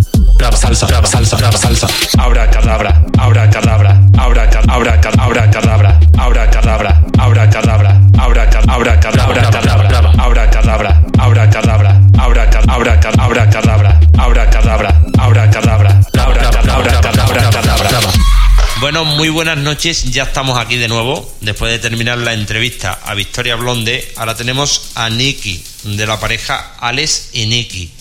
salsa, 0.75 1.25
salsa, 1.25 1.57
salsa. 1.57 1.87
Habrá 2.17 2.49
cadabra, 2.49 3.01
habrá 3.17 3.49
cadabra, 3.49 3.99
habrá 4.17 4.49
cadabra, 4.49 4.93
habrá 5.19 5.49
cadabra, 5.51 5.99
habrá 6.17 6.49
cadabra, 6.49 6.99
habrá 8.17 8.49
ca- 8.49 8.63
habrá 8.67 8.99
cadabra, 8.99 9.41
cadabra, 9.49 10.49
cadabra, 10.49 11.03
habrá 11.17 11.49
cadabra, 11.49 12.01
habrá 12.19 12.49
ca- 12.49 12.63
habrá 12.67 12.99
ca- 12.99 13.11
habrá 13.19 13.49
cadabra, 13.49 13.99
habrá 14.17 14.49
cadabra, 14.49 15.01
habrá 15.17 15.49
cadabra, 15.49 16.01
habrá 16.17 16.51
ca- 16.51 16.73
habrá 16.73 17.01
cadabra, 17.01 17.49
cadabra. 17.49 17.89
Bueno, 18.79 19.03
muy 19.03 19.27
buenas 19.29 19.57
noches. 19.57 20.05
Ya 20.13 20.23
estamos 20.23 20.57
aquí 20.57 20.77
de 20.77 20.87
nuevo. 20.87 21.29
Después 21.41 21.69
de 21.71 21.79
terminar 21.79 22.17
la 22.17 22.33
entrevista 22.33 22.97
a 23.05 23.13
Victoria 23.13 23.55
Blonde, 23.55 24.09
ahora 24.15 24.35
tenemos 24.35 24.91
a 24.95 25.09
Nikki, 25.09 25.61
de 25.83 26.07
la 26.07 26.17
pareja 26.19 26.73
Alex 26.79 27.31
y 27.33 27.45
Nikki. 27.47 27.91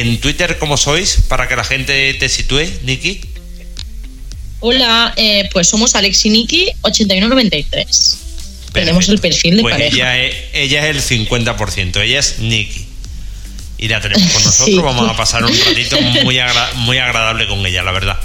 En 0.00 0.18
Twitter, 0.20 0.58
¿cómo 0.58 0.76
sois? 0.76 1.18
Para 1.28 1.46
que 1.46 1.54
la 1.56 1.62
gente 1.64 2.14
te 2.14 2.28
sitúe, 2.28 2.62
Nikki. 2.82 3.20
Hola, 4.60 5.12
eh, 5.16 5.48
pues 5.52 5.68
somos 5.68 5.94
Alex 5.94 6.24
y 6.24 6.30
Nikki 6.30 6.70
8193. 6.80 8.18
Tenemos 8.72 9.08
el 9.08 9.18
perfil 9.20 9.56
de 9.58 9.62
Pues 9.62 9.74
pareja. 9.74 9.94
ella 9.94 10.18
es, 10.24 10.34
ella 10.52 10.88
es 10.88 10.96
el 11.10 11.28
50%, 11.28 12.00
ella 12.02 12.18
es 12.18 12.38
Nikki. 12.40 12.86
Y 13.78 13.88
la 13.88 14.00
tenemos 14.00 14.26
con 14.32 14.42
nosotros. 14.44 14.66
Sí. 14.66 14.78
Vamos 14.78 15.08
a 15.08 15.16
pasar 15.16 15.44
un 15.44 15.52
ratito 15.66 16.00
muy, 16.24 16.38
agra- 16.38 16.72
muy 16.76 16.98
agradable 16.98 17.46
con 17.46 17.64
ella, 17.64 17.82
la 17.84 17.92
verdad. 17.92 18.18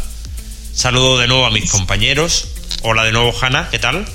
Saludo 0.74 1.20
de 1.20 1.28
nuevo 1.28 1.46
a 1.46 1.52
mis 1.52 1.70
compañeros. 1.70 2.48
Hola 2.82 3.04
de 3.04 3.12
nuevo, 3.12 3.32
Hanna, 3.40 3.68
¿qué 3.70 3.78
tal? 3.78 4.06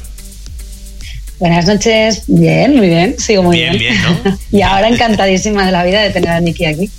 Buenas 1.38 1.66
noches, 1.66 2.22
bien, 2.26 2.76
muy 2.76 2.88
bien, 2.88 3.16
sigo 3.18 3.42
muy 3.42 3.58
Bien, 3.58 3.76
bien. 3.76 3.92
bien, 4.02 4.22
¿no? 4.24 4.38
y 4.58 4.62
ahora 4.62 4.88
encantadísima 4.88 5.66
de 5.66 5.72
la 5.72 5.84
vida 5.84 6.00
de 6.00 6.10
tener 6.10 6.30
a 6.30 6.40
Nikki 6.40 6.64
aquí. 6.64 6.90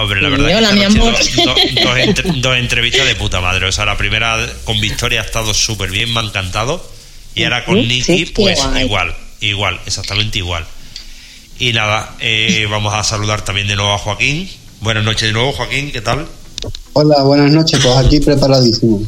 Hombre, 0.00 0.20
la 0.22 0.28
Sí, 0.28 0.32
verdad 0.42 0.58
hola, 0.58 0.68
que 0.70 0.74
mi 0.74 0.84
amor. 0.84 1.12
Dos, 1.12 1.36
dos- 1.36 1.56
dos 1.84 1.98
entre- 1.98 2.32
dos 2.40 2.56
entrevistas 2.56 3.06
de 3.06 3.14
puta 3.16 3.40
madre. 3.40 3.66
O 3.66 3.72
sea, 3.72 3.84
la 3.84 3.96
primera 3.96 4.36
con 4.64 4.80
Victoria 4.80 5.20
ha 5.20 5.24
estado 5.24 5.52
súper 5.54 5.90
bien, 5.90 6.12
me 6.12 6.20
ha 6.20 6.22
encantado. 6.24 6.84
Y 7.34 7.44
ahora 7.44 7.64
con 7.64 7.76
Sí, 7.80 7.86
Nicky, 7.86 8.02
sí, 8.02 8.26
pues 8.26 8.58
guay. 8.62 8.84
igual, 8.84 9.14
igual, 9.40 9.80
exactamente 9.86 10.38
igual. 10.38 10.64
Y 11.58 11.72
nada, 11.72 12.16
eh, 12.20 12.66
vamos 12.70 12.92
a 12.94 13.04
saludar 13.04 13.42
también 13.44 13.66
de 13.68 13.76
nuevo 13.76 13.92
a 13.92 13.98
Joaquín. 13.98 14.48
Buenas 14.80 15.04
noches 15.04 15.22
de 15.28 15.32
nuevo, 15.32 15.52
Joaquín, 15.52 15.92
¿qué 15.92 16.00
tal? 16.00 16.26
Hola, 16.94 17.22
buenas 17.22 17.50
noches, 17.52 17.78
pues 17.82 17.96
aquí 17.96 18.20
preparadísimo. 18.20 19.02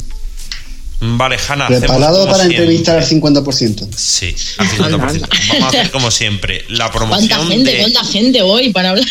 Vale, 1.05 1.37
Hanna, 1.49 1.67
Preparado 1.67 2.25
para 2.25 2.37
siempre. 2.37 2.57
entrevistar 2.59 2.97
al 2.97 3.05
50%. 3.05 3.87
Sí, 3.95 4.33
al 4.57 4.67
50%. 4.69 4.99
Vamos 4.99 5.63
a 5.63 5.67
hacer 5.67 5.91
como 5.91 6.09
siempre, 6.11 6.63
la 6.69 6.89
¿Cuánta 6.91 6.97
promoción 7.37 7.47
gente, 7.49 7.71
de 7.71 7.77
cuánta 7.79 8.03
gente 8.05 8.41
hoy 8.41 8.71
para 8.71 8.91
hablar? 8.91 9.05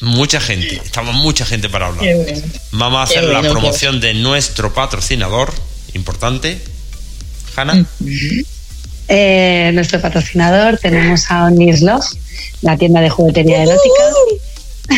mucha 0.00 0.40
gente. 0.40 0.80
Estamos 0.84 1.14
mucha 1.16 1.44
gente 1.44 1.68
para 1.68 1.86
hablar. 1.88 2.04
Bueno. 2.16 2.42
Vamos 2.72 3.00
a 3.00 3.02
hacer 3.02 3.24
la 3.24 3.42
promoción 3.42 4.00
de 4.00 4.14
nuestro 4.14 4.72
patrocinador, 4.72 5.52
importante. 5.94 6.60
Hanna. 7.56 7.84
Eh, 9.08 9.70
nuestro 9.74 10.00
patrocinador 10.00 10.78
tenemos 10.78 11.30
a 11.30 11.44
Onis 11.46 11.82
Love, 11.82 12.06
la 12.62 12.76
tienda 12.76 13.00
de 13.00 13.10
juguetería 13.10 13.62
erótica. 13.64 14.04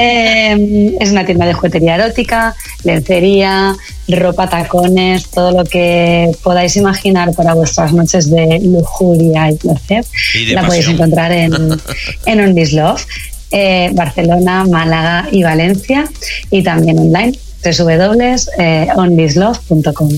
Eh, 0.00 0.96
es 1.00 1.10
una 1.10 1.26
tienda 1.26 1.44
de 1.46 1.54
juguetería 1.54 1.96
erótica, 1.96 2.54
lencería, 2.84 3.74
ropa, 4.08 4.48
tacones, 4.48 5.28
todo 5.30 5.50
lo 5.50 5.64
que 5.64 6.30
podáis 6.42 6.76
imaginar 6.76 7.34
para 7.34 7.54
vuestras 7.54 7.92
noches 7.92 8.30
de 8.30 8.60
lujuria 8.62 9.50
y 9.50 9.56
placer. 9.56 10.04
Y 10.34 10.44
de 10.46 10.54
la 10.54 10.64
podéis 10.66 10.86
encontrar 10.88 11.32
en, 11.32 11.52
en 12.26 12.40
On 12.40 12.54
This 12.54 12.72
Love, 12.72 13.04
eh, 13.50 13.90
Barcelona, 13.92 14.64
Málaga 14.64 15.28
y 15.32 15.42
Valencia 15.42 16.08
y 16.50 16.62
también 16.62 16.98
online 16.98 17.36
www.onthislove.com. 17.64 20.10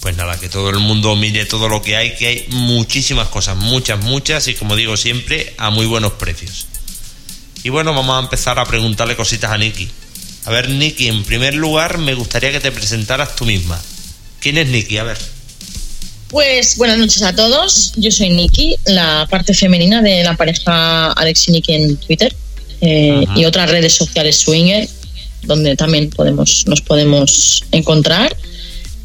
Pues 0.00 0.16
nada, 0.16 0.38
que 0.38 0.48
todo 0.48 0.70
el 0.70 0.78
mundo 0.80 1.14
mire 1.16 1.44
todo 1.44 1.68
lo 1.68 1.82
que 1.82 1.96
hay, 1.96 2.16
que 2.16 2.26
hay 2.26 2.46
muchísimas 2.48 3.28
cosas, 3.28 3.56
muchas, 3.56 4.02
muchas, 4.02 4.48
y 4.48 4.54
como 4.54 4.74
digo 4.74 4.96
siempre, 4.96 5.54
a 5.58 5.70
muy 5.70 5.86
buenos 5.86 6.14
precios. 6.14 6.66
Y 7.64 7.70
bueno, 7.70 7.94
vamos 7.94 8.16
a 8.16 8.20
empezar 8.20 8.58
a 8.58 8.64
preguntarle 8.64 9.16
cositas 9.16 9.50
a 9.50 9.58
Nikki. 9.58 9.88
A 10.44 10.50
ver, 10.50 10.68
Nikki, 10.68 11.08
en 11.08 11.22
primer 11.24 11.54
lugar, 11.54 11.98
me 11.98 12.14
gustaría 12.14 12.50
que 12.50 12.60
te 12.60 12.72
presentaras 12.72 13.36
tú 13.36 13.44
misma. 13.44 13.80
¿Quién 14.40 14.58
es 14.58 14.66
Nikki? 14.68 14.98
A 14.98 15.04
ver. 15.04 15.18
Pues 16.28 16.76
buenas 16.76 16.98
noches 16.98 17.22
a 17.22 17.34
todos. 17.34 17.92
Yo 17.96 18.10
soy 18.10 18.30
Nikki, 18.30 18.74
la 18.86 19.26
parte 19.30 19.54
femenina 19.54 20.02
de 20.02 20.24
la 20.24 20.36
pareja 20.36 21.12
Alex 21.12 21.48
y 21.48 21.52
Nikki 21.52 21.74
en 21.74 21.96
Twitter 21.98 22.34
eh, 22.80 23.24
y 23.36 23.44
otras 23.44 23.70
redes 23.70 23.92
sociales 23.92 24.38
swinger, 24.38 24.88
donde 25.42 25.76
también 25.76 26.10
podemos 26.10 26.64
nos 26.66 26.80
podemos 26.80 27.64
encontrar. 27.70 28.34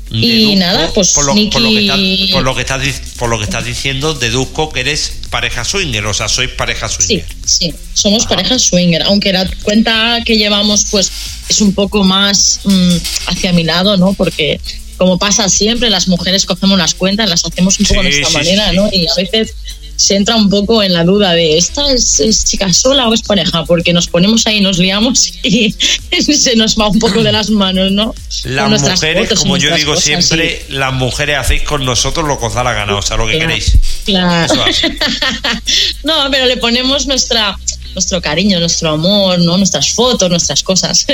Y 0.09 0.55
nada, 0.55 0.91
pues 0.93 1.13
por 1.13 1.25
lo, 1.25 1.33
por 1.51 1.61
lo 1.61 1.69
que 1.69 1.79
estás, 1.81 1.99
por 2.31 2.43
lo 2.43 2.55
que 2.55 2.61
estás 2.61 2.81
dic- 2.81 3.01
por 3.17 3.29
lo 3.29 3.37
que 3.37 3.43
estás 3.43 3.65
diciendo, 3.65 4.13
deduzco 4.13 4.69
que 4.71 4.79
eres 4.79 5.13
pareja 5.29 5.65
swinger, 5.65 6.05
o 6.05 6.13
sea, 6.13 6.29
sois 6.29 6.49
pareja 6.51 6.87
Sí, 6.87 6.95
swinger. 7.03 7.25
sí, 7.45 7.73
somos 7.93 8.25
pareja 8.25 8.57
swinger, 8.57 9.03
aunque 9.03 9.33
la 9.33 9.49
cuenta 9.63 10.19
que 10.25 10.37
llevamos 10.37 10.85
pues 10.89 11.11
es 11.49 11.59
un 11.61 11.73
poco 11.73 12.03
más 12.03 12.61
mm, 12.63 12.95
hacia 13.27 13.51
mi 13.51 13.63
lado, 13.63 13.97
¿no? 13.97 14.13
Porque 14.13 14.61
como 14.97 15.19
pasa 15.19 15.47
siempre, 15.49 15.89
las 15.89 16.07
mujeres 16.07 16.45
cogemos 16.45 16.77
las 16.79 16.93
cuentas, 16.93 17.29
las 17.29 17.43
hacemos 17.45 17.77
un 17.79 17.85
poco 17.85 18.01
Sí, 18.01 18.07
a 18.07 18.09
nuestra 18.09 18.27
sí, 18.29 18.33
manera, 18.33 18.69
sí. 18.71 18.75
¿no? 18.77 18.89
Y 18.91 19.07
a 19.07 19.13
veces 19.15 19.53
se 19.97 20.15
entra 20.15 20.35
un 20.37 20.49
poco 20.49 20.81
en 20.83 20.93
la 20.93 21.03
duda 21.03 21.33
de 21.33 21.57
esta 21.57 21.91
es, 21.91 22.19
es 22.21 22.45
chica 22.45 22.71
sola 22.71 23.09
o 23.09 23.13
es 23.13 23.21
pareja, 23.23 23.65
porque 23.65 23.91
nos 23.93 24.07
ponemos 24.07 24.45
ahí, 24.47 24.61
nos 24.61 24.77
liamos 24.77 25.33
y 25.43 25.71
se 26.11 26.55
nos 26.55 26.77
va 26.77 26.87
un 26.87 26.99
poco 26.99 27.23
de 27.23 27.31
las 27.31 27.49
manos, 27.49 27.91
¿no? 27.91 28.13
Las 28.45 28.81
mujeres, 28.81 29.23
fotos 29.27 29.39
como 29.39 29.57
yo 29.57 29.75
digo 29.75 29.93
cosas, 29.95 30.05
siempre, 30.05 30.63
las 30.69 30.93
mujeres 30.93 31.37
hacéis 31.39 31.63
con 31.63 31.83
nosotros 31.83 32.25
lo 32.27 32.39
que 32.39 32.45
os 32.45 32.53
da 32.53 32.63
la 32.63 32.73
gana, 32.73 32.95
o 32.95 33.01
sea, 33.01 33.17
lo 33.17 33.25
que 33.27 33.33
Claro. 33.33 33.47
queréis. 33.49 33.77
Claro. 34.05 34.63
No, 36.03 36.29
pero 36.31 36.45
le 36.45 36.57
ponemos 36.57 37.07
nuestra 37.07 37.57
nuestro 37.93 38.21
cariño, 38.21 38.59
nuestro 38.59 38.91
amor, 38.91 39.39
¿no? 39.39 39.57
Nuestras 39.57 39.89
fotos, 39.89 40.29
nuestras 40.29 40.61
cosas. 40.61 41.05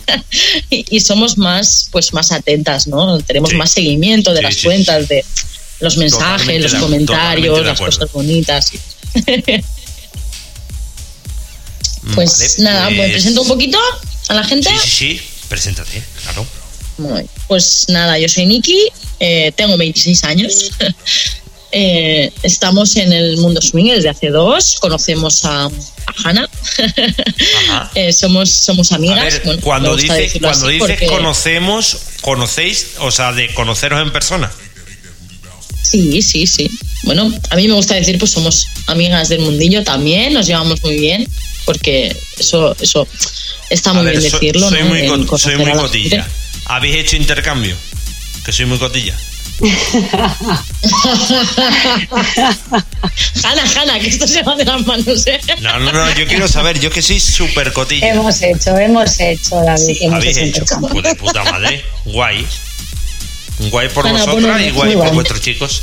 y, 0.70 0.84
y 0.96 1.00
somos 1.00 1.36
más, 1.36 1.88
pues 1.90 2.12
más 2.12 2.30
atentas, 2.30 2.86
¿no? 2.86 3.18
Tenemos 3.18 3.50
Sí. 3.50 3.56
más 3.56 3.72
seguimiento 3.72 4.30
de 4.30 4.36
Sí, 4.38 4.42
las 4.44 4.54
sí, 4.54 4.62
cuentas, 4.64 5.08
de 5.08 5.24
los 5.80 5.96
mensajes, 5.96 6.40
Totalmente 6.46 6.68
los 6.68 6.74
comentarios, 6.82 7.66
las 7.66 7.78
cosas 7.80 8.12
bonitas. 8.12 8.72
pues 12.14 12.38
Vale, 12.58 12.70
nada, 12.70 12.90
¿me 12.90 12.96
pues- 12.96 13.12
presento 13.12 13.42
un 13.42 13.48
poquito 13.48 13.78
a 14.28 14.34
la 14.34 14.44
gente? 14.44 14.70
Sí, 14.70 14.90
sí, 14.90 15.18
sí, 15.18 15.22
preséntate, 15.48 16.02
claro. 16.22 16.46
Muy- 16.98 17.26
Pues 17.48 17.86
nada, 17.88 18.18
yo 18.18 18.28
soy 18.28 18.46
Nikki, 18.46 18.88
eh, 19.20 19.52
tengo 19.56 19.76
26 19.76 20.24
años. 20.24 20.70
Eh, 21.72 22.32
estamos 22.42 22.96
en 22.96 23.12
el 23.12 23.36
mundo 23.36 23.62
swing 23.62 23.92
desde 23.92 24.08
hace 24.08 24.30
dos. 24.30 24.78
Conocemos 24.80 25.44
a, 25.44 25.66
a 25.66 25.70
Hannah. 26.24 26.48
Eh, 27.94 28.12
somos, 28.12 28.50
somos 28.50 28.90
A 28.90 28.96
amigas. 28.96 29.22
ver, 29.34 29.42
Bueno, 29.44 29.60
cuando 29.62 29.94
dices, 29.96 30.32
cuando 30.40 30.66
dices 30.66 30.88
porque- 30.88 31.06
conocemos, 31.06 31.96
conocéis, 32.22 32.86
o 32.98 33.12
sea, 33.12 33.32
de 33.32 33.54
conoceros 33.54 34.02
en 34.02 34.12
persona. 34.12 34.50
Sí, 35.82 36.22
sí, 36.22 36.46
sí. 36.46 36.70
Bueno, 37.02 37.32
a 37.50 37.56
mí 37.56 37.66
me 37.68 37.74
gusta 37.74 37.94
decir, 37.94 38.18
pues 38.18 38.30
somos 38.30 38.66
amigas 38.86 39.28
del 39.28 39.40
mundillo 39.40 39.82
también, 39.82 40.32
nos 40.34 40.46
llevamos 40.46 40.82
muy 40.82 40.98
bien, 40.98 41.26
porque 41.64 42.14
eso, 42.38 42.76
eso 42.80 43.06
está 43.70 43.92
muy 43.92 44.02
A 44.02 44.04
ver, 44.04 44.18
bien 44.18 44.30
decirlo. 44.32 44.68
soy, 44.68 44.80
¿no? 44.80 44.86
muy, 44.86 45.06
conocer 45.06 45.56
soy 45.56 45.64
muy 45.64 45.72
cotilla. 45.72 46.22
gente. 46.22 46.30
¿Habéis 46.66 46.96
hecho 46.96 47.16
intercambio? 47.16 47.76
Que 48.44 48.52
soy 48.52 48.66
muy 48.66 48.78
cotilla. 48.78 49.14
Hanna, 53.44 53.62
Hanna, 53.74 53.98
que 54.00 54.08
esto 54.08 54.26
se 54.26 54.42
va 54.42 54.54
de 54.56 54.64
las 54.64 54.86
manos, 54.86 55.26
¿eh? 55.26 55.40
No, 55.60 55.78
no, 55.80 55.92
no, 55.92 56.14
yo 56.14 56.26
quiero 56.26 56.48
saber, 56.48 56.78
yo 56.80 56.90
que 56.90 57.02
soy 57.02 57.20
súper 57.20 57.72
cotilla. 57.72 58.10
Hemos 58.12 58.40
hecho, 58.42 58.76
hemos 58.76 59.18
hecho, 59.20 59.56
David. 59.56 59.96
hemos 60.00 60.16
Habéis 60.16 60.36
hecho 60.38 60.62
hecho, 60.62 60.76
de 61.02 61.14
puta 61.14 61.44
madre. 61.44 61.84
Guay. 62.06 62.46
Guay 63.68 63.88
por 63.90 64.06
Ana, 64.06 64.24
vosotras 64.24 64.62
y 64.62 64.70
guay 64.70 64.92
por 64.94 65.02
guay. 65.02 65.14
vuestros 65.14 65.40
chicos. 65.40 65.82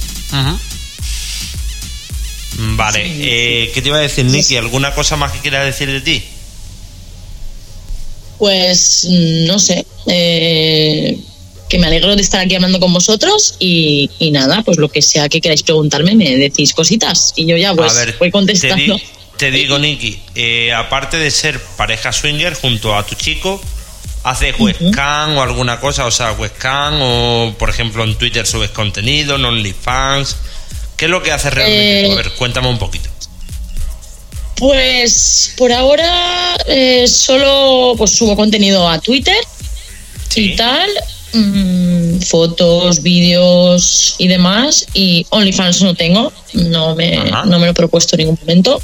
Vale, 2.60 3.04
eh, 3.06 3.72
¿qué 3.74 3.82
te 3.82 3.90
iba 3.90 3.98
a 3.98 4.02
decir, 4.02 4.26
Nicky? 4.26 4.56
¿Alguna 4.58 4.94
cosa 4.96 5.16
más 5.16 5.32
que 5.32 5.40
quieras 5.40 5.66
decir 5.66 5.92
de 5.92 6.02
ti? 6.02 6.24
Pues 8.40 9.08
mm, 9.10 9.46
no 9.46 9.60
sé. 9.60 9.86
eh, 10.08 11.18
que 11.70 11.78
me 11.80 11.88
alegro 11.88 12.16
de 12.16 12.22
estar 12.22 12.40
aquí 12.40 12.56
hablando 12.56 12.80
con 12.80 12.94
vosotros 12.94 13.56
y, 13.60 14.10
y 14.20 14.32
nada, 14.32 14.62
pues 14.64 14.78
lo 14.78 14.88
que 14.90 15.02
sea 15.02 15.28
que 15.28 15.42
queráis 15.42 15.64
preguntarme, 15.64 16.16
me 16.16 16.38
decís 16.38 16.72
cositas 16.74 17.34
y 17.36 17.46
yo 17.46 17.58
ya 17.58 17.74
pues 17.76 17.92
a 17.92 17.96
ver, 18.06 18.16
voy 18.18 18.30
te, 18.30 18.32
contestando. 18.32 18.96
di- 18.96 19.04
te 19.38 19.52
digo, 19.52 19.78
Nicky, 19.78 20.18
eh, 20.34 20.72
aparte 20.72 21.18
de 21.18 21.30
ser 21.30 21.60
pareja 21.76 22.14
swinger 22.14 22.54
junto 22.54 22.96
a 22.96 23.06
tu 23.06 23.16
chico, 23.16 23.62
¿haces 24.30 24.56
webcam 24.60 25.38
o 25.38 25.42
alguna 25.42 25.80
cosa? 25.80 26.06
O 26.06 26.12
sea, 26.12 26.32
webcam 26.34 26.96
o, 27.02 27.54
por 27.58 27.70
ejemplo, 27.70 28.04
en 28.04 28.16
Twitter 28.16 28.46
subes 28.46 28.70
contenido, 28.72 29.36
en 29.36 29.46
OnlyFans. 29.46 30.36
¿Qué 30.96 31.06
es 31.06 31.12
lo 31.12 31.22
que 31.22 31.32
haces 31.32 31.54
realmente? 31.54 32.08
Eh, 32.08 32.12
a 32.12 32.16
ver, 32.16 32.32
cuéntame 32.34 32.68
un 32.70 32.80
poquito. 32.80 33.10
Pues 34.56 35.54
por 35.58 35.72
ahora 35.72 36.56
eh, 36.68 37.08
solo 37.08 37.94
pues 37.98 38.12
subo 38.12 38.36
contenido 38.36 38.90
a 38.90 39.00
Twitter 39.00 39.38
Sí. 40.30 40.54
y 40.54 40.56
tal, 40.56 40.90
mm, 41.34 42.20
fotos, 42.22 43.02
vídeos 43.04 44.16
y 44.18 44.28
demás. 44.28 44.88
Y 44.96 45.26
OnlyFans 45.30 45.82
no 45.84 45.94
tengo, 45.96 46.34
no 46.54 46.96
me, 46.96 47.18
Ajá. 47.18 47.46
no 47.46 47.60
me 47.60 47.66
lo 47.66 47.72
he 47.72 47.76
propuesto 47.76 48.16
en 48.16 48.20
ningún 48.20 48.40
momento. 48.42 48.82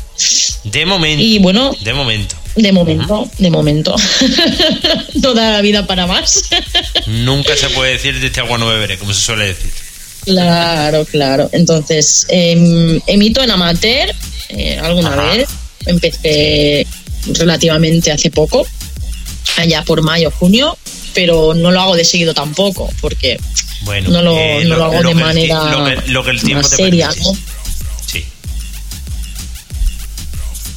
De 0.64 0.86
momento. 0.86 1.24
Y 1.24 1.40
bueno, 1.40 1.76
De 1.82 1.94
momento. 1.94 2.36
De 2.56 2.72
momento, 2.72 3.30
de 3.40 3.50
momento. 3.50 3.96
no 5.22 5.34
da 5.34 5.52
la 5.52 5.62
vida 5.62 5.86
para 5.88 6.06
más. 6.08 6.50
Nunca 7.08 7.56
se 7.58 7.70
puede 7.70 7.94
decir 7.94 8.20
de 8.20 8.28
este 8.28 8.40
agua 8.42 8.58
no 8.58 8.68
beberé, 8.68 8.98
como 8.98 9.14
se 9.14 9.22
suele 9.22 9.46
decir. 9.48 9.72
Claro, 10.26 11.06
claro. 11.06 11.50
Entonces, 11.52 12.26
em, 12.30 13.00
emito 13.08 13.42
en 13.44 13.52
amateur 13.52 14.10
eh, 14.50 14.80
alguna 14.82 15.10
Ajá. 15.14 15.32
vez. 15.36 15.50
Empecé 15.86 16.88
relativamente 17.40 18.12
hace 18.12 18.30
poco, 18.32 18.66
allá 19.58 19.84
por 19.84 20.02
mayo, 20.02 20.32
junio, 20.32 20.78
pero 21.14 21.54
no 21.54 21.72
lo 21.72 21.82
hago 21.82 21.96
de 21.96 22.06
seguido 22.06 22.34
tampoco, 22.34 22.90
porque 23.02 23.38
Bueno, 23.82 24.10
no 24.12 24.22
lo, 24.22 24.38
eh, 24.38 24.64
no 24.66 24.78
lo 24.78 24.86
hago 24.86 25.02
lo 25.02 25.10
de 25.10 25.16
el 25.16 25.20
manera 25.20 25.64
lo 26.08 26.24
que- 26.24 26.30
el 26.32 26.42
tiempo 26.42 26.62
más 26.62 26.70
te 26.70 26.76
seria. 26.78 27.10
¿no? 27.22 27.38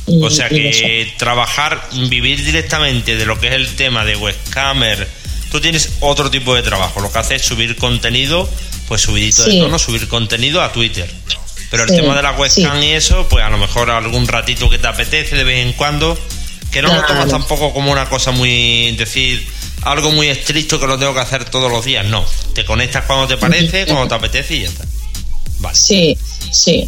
Y- 0.06 0.22
O 0.22 0.30
sea 0.30 0.48
que 0.48 1.12
trabajar, 1.18 1.88
vivir 2.08 2.44
directamente 2.44 3.16
de 3.16 3.26
lo 3.26 3.38
que 3.40 3.48
es 3.48 3.54
el 3.54 3.74
tema 3.76 4.04
de 4.04 4.16
webcamer, 4.16 5.08
tú 5.50 5.60
tienes 5.60 5.94
otro 6.00 6.30
tipo 6.30 6.54
de 6.54 6.62
trabajo. 6.62 7.00
Lo 7.00 7.10
que 7.12 7.18
haces 7.18 7.42
es 7.42 7.48
subir 7.48 7.76
contenido, 7.76 8.48
pues 8.88 9.02
subidito 9.02 9.42
de 9.44 9.58
tono, 9.58 9.78
subir 9.78 10.06
contenido 10.08 10.62
a 10.62 10.72
Twitter. 10.72 11.10
Pero 11.70 11.82
el 11.82 11.88
Sí, 11.88 11.96
tema 11.96 12.14
de 12.14 12.22
la 12.22 12.32
webcam 12.32 12.80
y 12.82 12.92
eso, 12.92 13.26
pues 13.28 13.44
a 13.44 13.50
lo 13.50 13.58
mejor 13.58 13.90
algún 13.90 14.28
ratito 14.28 14.70
que 14.70 14.78
te 14.78 14.86
apetece 14.86 15.34
de 15.34 15.42
vez 15.42 15.66
en 15.66 15.72
cuando, 15.72 16.16
que 16.70 16.80
no 16.82 16.88
lo 16.94 17.04
tomas 17.04 17.28
tampoco 17.28 17.72
como 17.72 17.90
una 17.90 18.08
cosa 18.08 18.30
muy, 18.30 18.92
decir, 18.92 19.44
algo 19.82 20.12
muy 20.12 20.28
estricto 20.28 20.78
que 20.78 20.86
lo 20.86 20.96
tengo 20.98 21.14
que 21.14 21.20
hacer 21.20 21.44
todos 21.46 21.70
los 21.70 21.84
días. 21.84 22.06
No, 22.06 22.24
te 22.54 22.64
conectas 22.64 23.04
cuando 23.06 23.26
te 23.26 23.36
parece, 23.36 23.86
cuando 23.86 24.06
te 24.06 24.14
apetece 24.14 24.54
y 24.54 24.60
ya 24.62 24.68
está. 24.68 24.84
Vale. 25.66 25.78
Sí, 25.78 26.16
sí. 26.52 26.86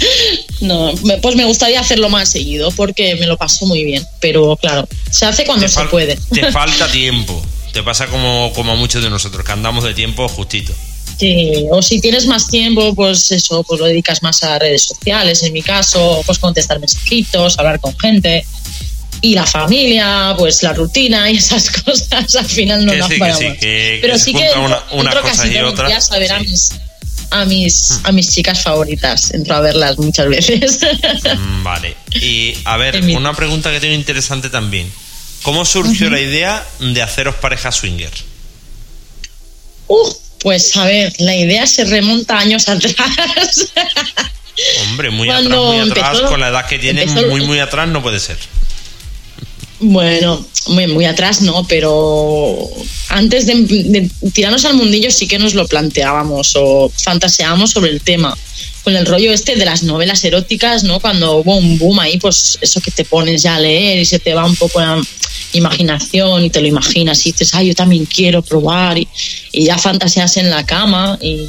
no, 0.60 0.92
pues 1.22 1.36
me 1.36 1.44
gustaría 1.44 1.80
hacerlo 1.80 2.08
más 2.08 2.28
seguido 2.30 2.70
porque 2.72 3.14
me 3.16 3.26
lo 3.26 3.36
paso 3.36 3.66
muy 3.66 3.84
bien, 3.84 4.06
pero 4.20 4.56
claro, 4.56 4.88
se 5.10 5.26
hace 5.26 5.44
cuando 5.44 5.68
se 5.68 5.84
puede. 5.84 6.16
te 6.32 6.50
falta 6.52 6.90
tiempo. 6.90 7.40
Te 7.72 7.82
pasa 7.82 8.06
como, 8.06 8.52
como 8.54 8.72
a 8.72 8.74
muchos 8.74 9.02
de 9.02 9.10
nosotros, 9.10 9.44
que 9.44 9.52
andamos 9.52 9.84
de 9.84 9.92
tiempo 9.92 10.26
justito. 10.28 10.72
Sí, 11.18 11.66
o 11.70 11.82
si 11.82 12.00
tienes 12.00 12.26
más 12.26 12.46
tiempo, 12.48 12.94
pues 12.94 13.30
eso, 13.32 13.62
pues 13.64 13.80
lo 13.80 13.86
dedicas 13.86 14.22
más 14.22 14.42
a 14.42 14.58
redes 14.58 14.82
sociales, 14.82 15.42
en 15.42 15.52
mi 15.52 15.62
caso, 15.62 16.22
pues 16.26 16.38
contestar 16.38 16.78
mensajitos, 16.80 17.58
hablar 17.58 17.80
con 17.80 17.98
gente. 17.98 18.44
Y 19.22 19.34
la 19.34 19.46
familia, 19.46 20.34
pues 20.38 20.62
la 20.62 20.74
rutina 20.74 21.30
y 21.30 21.36
esas 21.36 21.70
cosas, 21.84 22.34
al 22.34 22.44
final 22.46 22.84
no 22.84 22.92
Que 22.92 22.98
nos 22.98 23.08
sí, 23.08 23.18
que 23.18 23.32
sí, 23.34 23.56
que- 23.60 23.98
Pero 24.02 24.18
sí 24.18 24.32
que 24.34 24.48
una- 24.92 25.10
casi 25.22 25.48
y 25.48 25.52
todos 25.52 25.62
los 25.62 25.72
otras, 25.72 25.88
días 25.88 26.12
a 26.12 26.18
ver 26.18 26.32
a 26.32 26.38
sí. 26.40 26.44
Hmm. 26.46 26.50
mis 26.50 26.70
a 27.30 27.44
mis 27.44 28.00
a 28.04 28.12
mis 28.12 28.30
chicas 28.30 28.62
favoritas, 28.62 29.32
entro 29.32 29.54
a 29.56 29.60
verlas 29.60 29.98
muchas 29.98 30.28
veces. 30.28 30.78
Mm, 31.38 31.62
Vale. 31.62 31.96
Y 32.14 32.54
a 32.64 32.76
ver, 32.76 33.02
una 33.16 33.34
pregunta 33.34 33.70
que 33.70 33.80
tengo 33.80 33.94
interesante 33.94 34.50
también. 34.50 34.90
¿Cómo 35.42 35.64
surgió 35.64 36.10
la 36.10 36.20
idea 36.20 36.66
de 36.80 37.02
haceros 37.02 37.36
pareja 37.36 37.70
swinger? 37.70 38.10
Uf, 39.88 40.14
pues 40.40 40.76
a 40.76 40.84
ver, 40.84 41.12
la 41.18 41.34
idea 41.36 41.66
se 41.66 41.84
remonta 41.84 42.38
años 42.38 42.68
atrás. 42.68 42.94
Hombre, 44.82 45.10
muy 45.10 45.28
Cuando 45.36 45.68
atrás, 45.68 45.80
muy 45.86 45.90
atrás, 45.90 46.10
empezó- 46.16 46.28
con 46.28 46.40
la 46.40 46.48
edad 46.48 46.66
que 46.66 46.78
tiene, 46.78 47.02
empezó- 47.04 47.28
muy, 47.28 47.46
muy 47.46 47.58
atrás 47.60 47.88
no 47.88 48.02
puede 48.02 48.18
ser. 48.20 48.36
Bueno, 49.78 50.44
muy, 50.68 50.86
muy 50.86 51.04
atrás 51.04 51.42
no, 51.42 51.66
pero 51.68 52.56
antes 53.08 53.46
de, 53.46 54.10
tirarnos 54.32 54.64
al 54.64 54.74
mundillo 54.74 55.10
sí 55.10 55.28
que 55.28 55.38
nos 55.38 55.54
lo 55.54 55.66
planteábamos 55.66 56.54
o 56.56 56.90
fantaseábamos 56.94 57.72
sobre 57.72 57.90
el 57.90 58.00
tema. 58.00 58.36
Con 58.84 58.96
el 58.96 59.04
rollo 59.04 59.32
este 59.32 59.56
de 59.56 59.64
las 59.64 59.82
novelas 59.82 60.24
eróticas, 60.24 60.84
¿no? 60.84 61.00
Cuando 61.00 61.38
hubo 61.38 61.56
un 61.56 61.76
boom 61.78 61.98
ahí, 61.98 62.18
pues 62.18 62.56
eso 62.60 62.80
que 62.80 62.90
te 62.90 63.04
pones 63.04 63.42
ya 63.42 63.56
a 63.56 63.60
leer 63.60 63.98
y 63.98 64.04
se 64.04 64.18
te 64.18 64.32
va 64.32 64.46
un 64.46 64.56
poco 64.56 64.80
la 64.80 65.02
imaginación 65.52 66.44
y 66.44 66.50
te 66.50 66.60
lo 66.60 66.68
imaginas 66.68 67.26
y 67.26 67.32
dices, 67.32 67.52
ah, 67.54 67.62
yo 67.62 67.74
también 67.74 68.06
quiero 68.06 68.42
probar 68.42 68.96
y, 68.96 69.08
y 69.52 69.64
ya 69.64 69.76
fantaseas 69.76 70.36
en 70.36 70.50
la 70.50 70.64
cama 70.64 71.18
y 71.20 71.48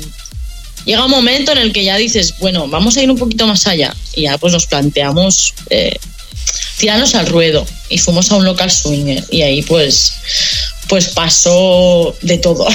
llega 0.86 1.06
un 1.06 1.12
momento 1.12 1.52
en 1.52 1.60
el 1.60 1.72
que 1.74 1.84
ya 1.84 1.98
dices, 1.98 2.36
bueno, 2.40 2.68
vamos 2.68 2.98
a 2.98 3.04
ir 3.04 3.12
un 3.12 3.18
poquito 3.18 3.46
más 3.46 3.68
allá 3.68 3.96
y 4.16 4.24
ya 4.24 4.38
pues 4.38 4.54
nos 4.54 4.66
planteamos 4.66 5.54
eh, 5.70 5.98
tirarnos 6.78 7.16
al 7.16 7.28
ruedo 7.28 7.66
y 7.90 7.98
fuimos 7.98 8.32
a 8.32 8.36
un 8.36 8.46
local 8.46 8.72
swinger 8.72 9.24
y 9.32 9.42
ahí 9.42 9.62
pues 9.62 10.14
pues 10.88 11.10
pasó 11.10 12.16
de 12.22 12.38
todo. 12.38 12.68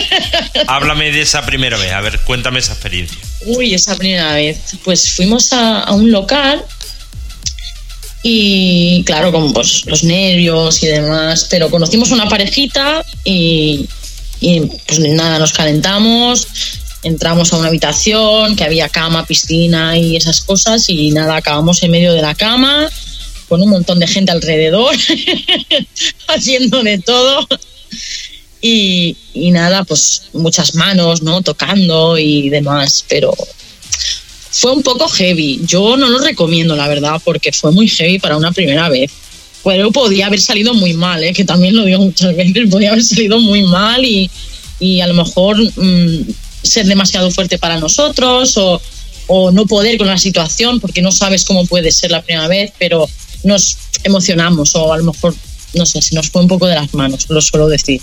Háblame 0.68 1.10
de 1.10 1.22
esa 1.22 1.44
primera 1.44 1.76
vez, 1.76 1.92
a 1.92 2.00
ver, 2.00 2.20
cuéntame 2.20 2.60
esa 2.60 2.72
experiencia. 2.72 3.18
Uy, 3.46 3.74
esa 3.74 3.96
primera 3.96 4.34
vez. 4.34 4.58
Pues 4.84 5.10
fuimos 5.10 5.52
a, 5.52 5.80
a 5.80 5.92
un 5.92 6.12
local 6.12 6.64
y 8.22 9.02
claro, 9.04 9.32
como 9.32 9.52
pues 9.52 9.86
los 9.86 10.04
nervios 10.04 10.82
y 10.82 10.86
demás, 10.86 11.46
pero 11.50 11.70
conocimos 11.70 12.10
una 12.10 12.28
parejita 12.28 13.04
y, 13.24 13.88
y 14.40 14.60
pues 14.86 14.98
nada, 15.00 15.38
nos 15.38 15.52
calentamos, 15.52 16.48
entramos 17.02 17.52
a 17.52 17.56
una 17.56 17.68
habitación 17.68 18.56
que 18.56 18.64
había 18.64 18.88
cama, 18.88 19.24
piscina 19.26 19.96
y 19.96 20.16
esas 20.16 20.40
cosas 20.40 20.88
y 20.88 21.10
nada, 21.10 21.36
acabamos 21.36 21.82
en 21.82 21.90
medio 21.92 22.12
de 22.12 22.22
la 22.22 22.34
cama 22.34 22.90
con 23.48 23.62
un 23.62 23.70
montón 23.70 23.98
de 23.98 24.06
gente 24.06 24.30
alrededor 24.30 24.94
haciendo 26.28 26.82
de 26.82 26.98
todo. 26.98 27.46
Y, 28.60 29.16
y 29.34 29.50
nada, 29.50 29.84
pues 29.84 30.24
muchas 30.32 30.74
manos, 30.74 31.22
¿no? 31.22 31.42
Tocando 31.42 32.18
y 32.18 32.50
demás, 32.50 33.04
pero 33.08 33.34
fue 34.50 34.72
un 34.72 34.82
poco 34.82 35.08
heavy. 35.08 35.60
Yo 35.64 35.96
no 35.96 36.08
lo 36.08 36.18
recomiendo, 36.18 36.74
la 36.74 36.88
verdad, 36.88 37.20
porque 37.24 37.52
fue 37.52 37.70
muy 37.70 37.88
heavy 37.88 38.18
para 38.18 38.36
una 38.36 38.52
primera 38.52 38.88
vez. 38.88 39.12
Pero 39.64 39.92
podía 39.92 40.26
haber 40.26 40.40
salido 40.40 40.74
muy 40.74 40.94
mal, 40.94 41.22
¿eh? 41.22 41.32
que 41.32 41.44
también 41.44 41.76
lo 41.76 41.84
digo 41.84 41.98
muchas 42.00 42.34
veces, 42.34 42.70
podía 42.70 42.90
haber 42.90 43.04
salido 43.04 43.38
muy 43.38 43.62
mal 43.62 44.04
y, 44.04 44.30
y 44.80 45.00
a 45.00 45.06
lo 45.06 45.14
mejor 45.14 45.58
mm, 45.60 46.26
ser 46.62 46.86
demasiado 46.86 47.30
fuerte 47.30 47.58
para 47.58 47.78
nosotros 47.78 48.56
o, 48.56 48.80
o 49.26 49.50
no 49.50 49.66
poder 49.66 49.98
con 49.98 50.06
la 50.06 50.18
situación 50.18 50.80
porque 50.80 51.02
no 51.02 51.12
sabes 51.12 51.44
cómo 51.44 51.66
puede 51.66 51.92
ser 51.92 52.10
la 52.10 52.22
primera 52.22 52.48
vez, 52.48 52.72
pero 52.78 53.08
nos 53.44 53.76
emocionamos 54.04 54.74
o 54.74 54.92
a 54.92 54.98
lo 54.98 55.04
mejor, 55.04 55.34
no 55.74 55.86
sé, 55.86 56.00
se 56.02 56.14
nos 56.14 56.30
fue 56.30 56.42
un 56.42 56.48
poco 56.48 56.66
de 56.66 56.74
las 56.74 56.92
manos, 56.94 57.26
lo 57.28 57.40
suelo 57.40 57.68
decir. 57.68 58.00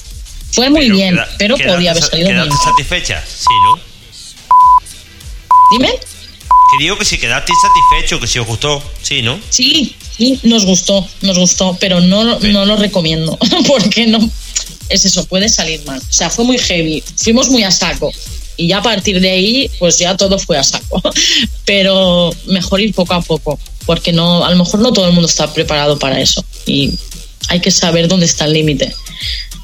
Fue 0.52 0.70
muy 0.70 0.82
Pero 0.84 0.96
bien, 0.96 1.16
queda- 1.16 1.30
pero 1.38 1.58
podía 1.58 1.92
haber 1.92 2.04
sa- 2.04 2.10
salido 2.12 2.30
muy 2.30 2.38
¿Quedaste 2.44 2.56
mal. 2.56 2.64
satisfecha? 2.74 3.24
Sí, 3.28 3.46
¿no? 3.66 3.80
Dime. 5.72 5.90
Que 6.72 6.84
digo 6.84 6.98
que 6.98 7.06
si 7.06 7.18
quedasteis 7.18 7.58
satisfecho, 7.62 8.20
que 8.20 8.28
si 8.28 8.40
os 8.40 8.48
gustó, 8.48 8.82
sí, 9.02 9.22
¿no? 9.22 9.40
Sí, 9.50 9.96
sí, 10.18 10.40
nos 10.44 10.66
gustó, 10.66 11.08
nos 11.22 11.38
gustó, 11.38 11.78
pero 11.80 12.00
no, 12.02 12.40
Sí. 12.40 12.52
no 12.52 12.66
lo 12.66 12.76
recomiendo, 12.76 13.38
porque 13.68 14.08
no 14.08 14.18
es 14.90 15.06
eso, 15.06 15.26
puede 15.26 15.48
salir 15.50 15.84
mal. 15.86 16.00
O 16.00 16.14
sea, 16.14 16.30
fue 16.30 16.44
muy 16.46 16.58
heavy, 16.58 17.04
fuimos 17.18 17.50
muy 17.50 17.64
a 17.64 17.72
saco. 17.72 18.12
Y 18.58 18.68
ya 18.68 18.78
a 18.78 18.82
partir 18.84 19.20
de 19.20 19.32
ahí, 19.32 19.72
pues 19.80 19.98
ya 20.00 20.16
todo 20.16 20.40
fue 20.40 20.58
a 20.58 20.64
saco. 20.64 21.02
Pero 21.66 22.34
mejor 22.48 22.82
ir 22.82 22.94
poco 22.94 23.14
a 23.14 23.22
poco, 23.22 23.60
porque 23.86 24.12
no, 24.14 24.46
a 24.46 24.50
lo 24.52 24.58
mejor 24.58 24.80
no 24.80 24.94
todo 24.94 25.08
el 25.08 25.14
mundo 25.14 25.28
está 25.28 25.54
preparado 25.54 25.98
para 26.00 26.20
eso. 26.22 26.44
Y 26.66 26.92
hay 27.50 27.60
que 27.60 27.72
saber 27.72 28.08
dónde 28.08 28.26
está 28.26 28.46
el 28.46 28.54
límite. 28.54 28.94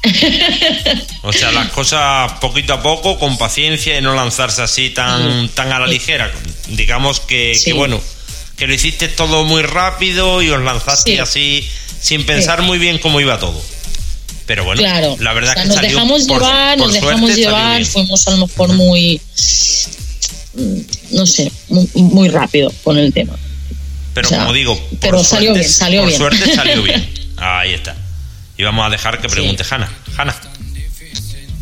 O 1.22 1.32
sea, 1.32 1.52
las 1.52 1.68
cosas 1.70 2.32
poquito 2.40 2.72
a 2.74 2.82
poco, 2.82 3.18
con 3.18 3.38
paciencia 3.38 3.96
y 3.96 4.02
no 4.02 4.14
lanzarse 4.14 4.62
así 4.62 4.90
tan, 4.90 5.48
tan 5.50 5.70
a 5.72 5.78
la 5.78 5.86
ligera. 5.86 6.30
Digamos 6.68 7.20
que, 7.20 7.54
Sí. 7.54 7.66
que, 7.66 7.72
bueno, 7.74 8.00
que 8.56 8.66
lo 8.66 8.74
hiciste 8.74 9.08
todo 9.08 9.44
muy 9.44 9.62
rápido 9.62 10.42
y 10.42 10.50
os 10.50 10.60
lanzaste 10.60 11.12
Sí. 11.12 11.18
así 11.18 11.68
sin 12.00 12.26
pensar 12.26 12.62
muy 12.62 12.78
bien 12.78 12.98
cómo 12.98 13.20
iba 13.20 13.38
todo. 13.38 13.60
Pero 14.52 14.64
bueno, 14.66 14.82
claro, 14.82 15.16
la 15.18 15.32
verdad 15.32 15.52
o 15.52 15.54
sea, 15.54 15.62
que 15.62 15.68
nos 15.68 15.76
salió 15.76 15.90
dejamos 15.92 16.22
por- 16.24 16.40
llevar, 16.42 16.76
por 16.78 16.86
nos 16.88 16.96
suerte 16.98 17.06
dejamos 17.06 17.36
llevar, 17.36 17.84
fuimos 17.86 18.28
a 18.28 18.30
lo 18.32 18.36
mejor 18.46 18.72
muy, 18.74 19.18
no 21.12 21.26
sé, 21.26 21.50
muy, 21.70 21.88
muy 21.94 22.28
rápido 22.28 22.70
con 22.84 22.98
el 22.98 23.14
tema. 23.14 23.34
Pero 24.12 24.26
o 24.26 24.28
sea, 24.28 24.40
como 24.40 24.52
digo, 24.52 24.76
por 24.78 24.98
pero 25.00 25.24
salió 25.24 25.54
suerte- 25.54 25.60
bien, 25.60 25.70
salió 25.72 26.00
por 26.00 26.08
bien. 26.08 26.18
suerte 26.18 26.54
salió 26.54 26.82
bien. 26.84 27.08
Ahí 27.38 27.72
está. 27.72 27.96
Y 28.58 28.62
vamos 28.62 28.86
a 28.86 28.90
dejar 28.90 29.22
que 29.22 29.28
pregunte 29.30 29.64
Hanna. 29.70 29.90
Hanna. 30.18 30.36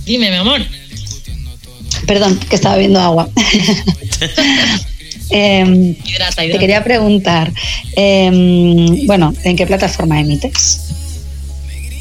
Dime, 0.05 0.31
mi 0.31 0.37
amor. 0.37 0.61
Perdón, 2.09 2.41
que 2.49 2.57
estaba 2.57 2.75
bebiendo 2.75 2.99
agua. 3.01 3.29
Em, 5.33 5.95
Hidrata, 6.05 6.43
te 6.43 6.59
quería 6.59 6.83
preguntar, 6.83 7.53
em, 7.95 9.07
bueno, 9.07 9.33
¿en 9.45 9.55
qué 9.57 9.65
plataforma 9.65 10.19
emites? 10.19 10.90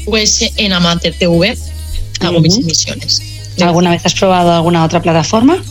Pues 0.04 0.40
en 0.56 0.72
Amateur 0.72 1.14
TV 1.14 1.56
hago 2.20 2.40
mis 2.40 2.54
Ujú. 2.54 2.62
emisiones. 2.62 3.22
¿Alguna 3.60 3.90
vez 3.90 4.04
has 4.06 4.14
probado 4.14 4.52
alguna 4.52 4.84
otra 4.84 5.00
plataforma? 5.02 5.62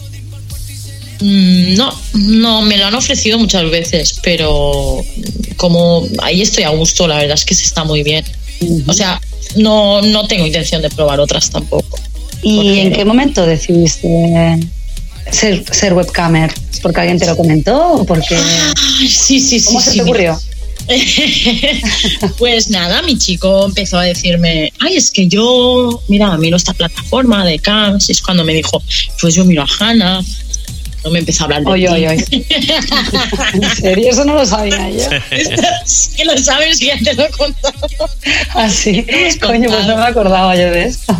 Mm, 1.22 1.76
No, 1.76 1.94
no, 2.14 2.62
me 2.62 2.78
lo 2.78 2.86
han 2.86 2.96
ofrecido 2.96 3.38
muchas 3.40 3.70
veces, 3.70 4.20
pero 4.24 5.04
como 5.58 6.08
ahí 6.22 6.42
estoy 6.42 6.64
a 6.64 6.70
gusto, 6.70 7.08
la 7.08 7.18
verdad 7.18 7.36
es 7.36 7.46
que 7.46 7.56
se 7.56 7.66
está 7.66 7.84
muy 7.84 8.04
bien. 8.04 8.24
O 8.88 8.94
sea, 8.94 9.20
no, 9.56 10.02
no 10.02 10.28
tengo 10.28 10.46
intención 10.46 10.82
de 10.82 10.90
probar 10.90 11.20
otras 11.20 11.50
tampoco. 11.50 11.98
¿Y 12.42 12.80
en 12.80 12.94
qué 12.94 13.04
momento 13.04 13.46
decidiste 13.46 14.60
ser, 15.32 15.64
ser 15.72 15.94
webcamer? 15.94 16.54
¿Es 16.72 16.80
porque 16.80 17.02
alguien 17.02 17.20
te 17.20 17.26
lo 17.26 17.36
comentó 17.36 17.94
o 17.94 18.06
porque... 18.06 18.36
Ay, 18.38 19.08
sí, 19.10 19.40
sí, 19.42 19.60
sí. 19.60 19.66
¿Cómo 19.66 19.82
se 19.82 19.92
sí, 19.92 19.98
te 19.98 20.04
ocurrió? 20.04 20.40
pues 22.38 22.70
nada, 22.70 23.02
mi 23.02 23.18
chico 23.18 23.66
empezó 23.66 24.00
a 24.00 24.04
decirme, 24.04 24.74
ay, 24.80 24.96
es 24.96 25.12
que 25.12 25.28
yo, 25.28 26.02
mira, 26.08 26.36
miro 26.38 26.58
esta 26.58 26.74
plataforma 26.74 27.46
de 27.46 27.60
Cams, 27.60 28.10
y 28.10 28.14
es 28.14 28.22
cuando 28.22 28.44
me 28.44 28.54
dijo, 28.54 28.82
pues 29.22 29.36
yo 29.36 29.46
miro 29.46 29.64
a 29.64 29.68
Hannah, 29.80 30.22
no 31.04 31.12
me 31.12 31.20
empezó 31.20 31.44
a 31.44 31.46
hablar 31.46 31.64
de 31.64 31.72
Oye, 31.72 31.88
ti. 31.88 31.94
oye, 31.94 32.10
oye. 32.10 32.26
¿En 33.54 33.76
serio? 33.76 34.10
Eso 34.10 34.26
no 34.26 34.34
lo 34.34 34.46
sabía 34.46 34.90
yo. 34.90 35.06
Que 36.18 36.26
lo 36.26 36.38
sabes, 36.38 36.80
ya 36.80 36.98
te 36.98 37.14
lo 37.14 37.26
he 37.26 37.30
contado. 37.30 37.78
Has 38.54 38.84
coño, 39.40 39.70
pues 39.70 39.88
no 39.88 39.96
me 39.96 40.04
acordaba 40.04 40.56
yo 40.56 40.72
de 40.72 40.86
esto. 40.86 41.16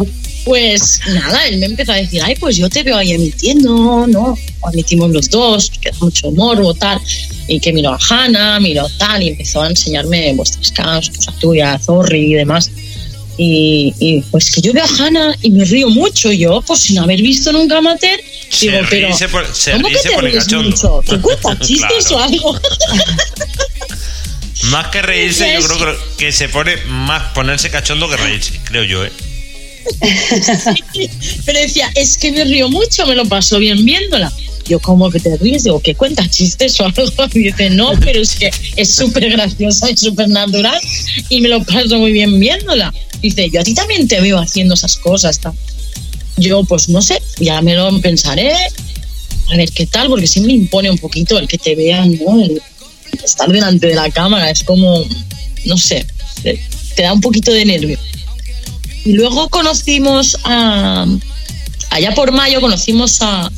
Pues 0.46 1.00
nada, 1.08 1.46
él 1.48 1.58
me 1.60 1.66
empezó 1.68 1.92
a 1.92 1.96
decir, 1.96 2.22
ay, 2.24 2.36
pues 2.36 2.58
yo 2.58 2.70
te 2.70 2.82
veo 2.84 2.98
ahí 2.98 3.12
emitiendo, 3.12 4.08
¿no? 4.08 4.38
O 4.62 4.70
emitimos 4.72 5.12
los 5.12 5.30
dos, 5.30 5.70
que 5.82 5.92
da 5.92 5.98
mucho 6.00 6.32
morbo, 6.32 6.74
tal. 6.74 7.00
Y 7.48 7.60
que 7.60 7.72
miro 7.74 7.92
a 7.92 8.00
Hanna, 8.10 8.60
miro 8.60 8.88
tal, 8.98 9.22
y 9.24 9.30
empezó 9.30 9.62
a 9.62 9.68
enseñarme 9.70 10.34
vuestras 10.34 10.72
casos, 10.72 11.16
cosa 11.16 11.32
tuya, 11.40 11.78
Zorri 11.80 12.32
y 12.32 12.34
demás. 12.36 12.72
Y, 13.38 13.94
y, 14.00 14.22
pues 14.32 14.52
que 14.52 14.60
yo 14.62 14.74
veo 14.74 14.84
a 14.84 14.88
Hanna 14.88 15.34
y 15.42 15.50
me 15.52 15.64
río 15.66 15.90
mucho 15.90 16.32
yo, 16.32 16.62
pues 16.62 16.80
sin 16.82 17.00
haber 17.00 17.22
visto 17.22 17.52
nunca 17.54 17.78
amateur. 17.78 18.20
Se 18.50 18.66
Digo, 18.72 18.80
pero 18.90 19.16
se 19.16 19.72
¿cómo 19.72 19.88
que 19.88 19.96
te 19.96 20.18
ríes 20.22 20.52
mucho? 20.54 21.02
¿Te 21.08 21.20
cuentas 21.20 21.60
chistes 21.68 22.06
Claro. 22.08 22.18
o 22.18 22.24
algo? 22.24 22.60
Más 24.72 24.88
que 24.88 25.02
reírse, 25.02 25.54
yo 25.62 25.68
creo 25.68 25.78
que- 26.18 26.26
que 26.26 26.32
se 26.32 26.50
pone 26.50 26.76
más 26.88 27.32
ponerse 27.34 27.70
cachondo 27.70 28.10
que 28.10 28.18
reírse, 28.18 28.60
creo 28.66 28.84
yo, 28.84 29.06
¿eh? 29.06 29.12
Pero 31.46 31.60
decía, 31.60 31.90
es 31.96 32.18
que 32.18 32.32
me 32.32 32.44
río 32.44 32.70
mucho, 32.70 33.06
me 33.06 33.16
lo 33.16 33.26
paso 33.26 33.60
bien 33.60 33.84
viéndola. 33.86 34.32
Yo, 34.66 34.80
¿cómo 34.80 35.10
que 35.10 35.20
te 35.20 35.36
ríes? 35.38 35.64
Digo, 35.64 35.80
¿qué 35.80 35.96
cuentas 35.96 36.30
chistes 36.30 36.80
o 36.80 36.86
algo? 36.86 37.04
Y 37.34 37.40
dice, 37.40 37.70
no, 37.72 37.92
pero 38.00 38.22
es 38.22 38.36
que 38.36 38.52
es 38.76 38.94
súper 38.94 39.30
graciosa 39.32 39.90
y 39.90 39.98
súper 39.98 40.30
natural 40.30 40.80
y 41.30 41.42
me 41.42 41.50
lo 41.50 41.64
paso 41.64 41.98
muy 41.98 42.12
bien 42.12 42.40
viéndola. 42.40 42.94
Dice, 43.22 43.50
yo 43.50 43.62
a 43.62 43.64
ti 43.64 43.74
también 43.74 44.08
te 44.08 44.22
veo 44.22 44.38
haciendo 44.38 44.76
esas 44.76 44.98
cosas. 44.98 45.40
tal. 45.40 45.54
Yo, 46.38 46.64
pues 46.64 46.88
no 46.88 47.02
sé, 47.02 47.22
ya 47.40 47.62
me 47.62 47.76
lo 47.76 48.00
pensaré, 48.00 48.54
a 48.54 49.58
ver 49.58 49.72
qué 49.72 49.86
tal, 49.88 50.08
porque 50.08 50.28
siempre 50.28 50.54
impone 50.54 50.90
un 50.92 50.98
poquito 50.98 51.38
el 51.38 51.48
que 51.48 51.58
te 51.58 51.76
vean, 51.76 52.18
¿no? 52.18 52.42
El 52.42 52.62
estar 53.24 53.50
delante 53.52 53.88
de 53.88 53.96
la 53.96 54.10
cámara, 54.10 54.50
es 54.50 54.64
como, 54.64 55.04
no 55.66 55.78
sé, 55.78 56.06
te 56.44 57.02
da 57.02 57.14
un 57.14 57.22
poquito 57.22 57.52
de 57.52 57.66
nervio. 57.66 57.98
Y 59.06 59.14
luego 59.14 59.50
conocimos 59.50 60.38
a. 60.44 61.06
Allá 61.92 62.14
por 62.14 62.32
mayo 62.32 62.62
conocimos 62.62 63.20
a, 63.22 63.52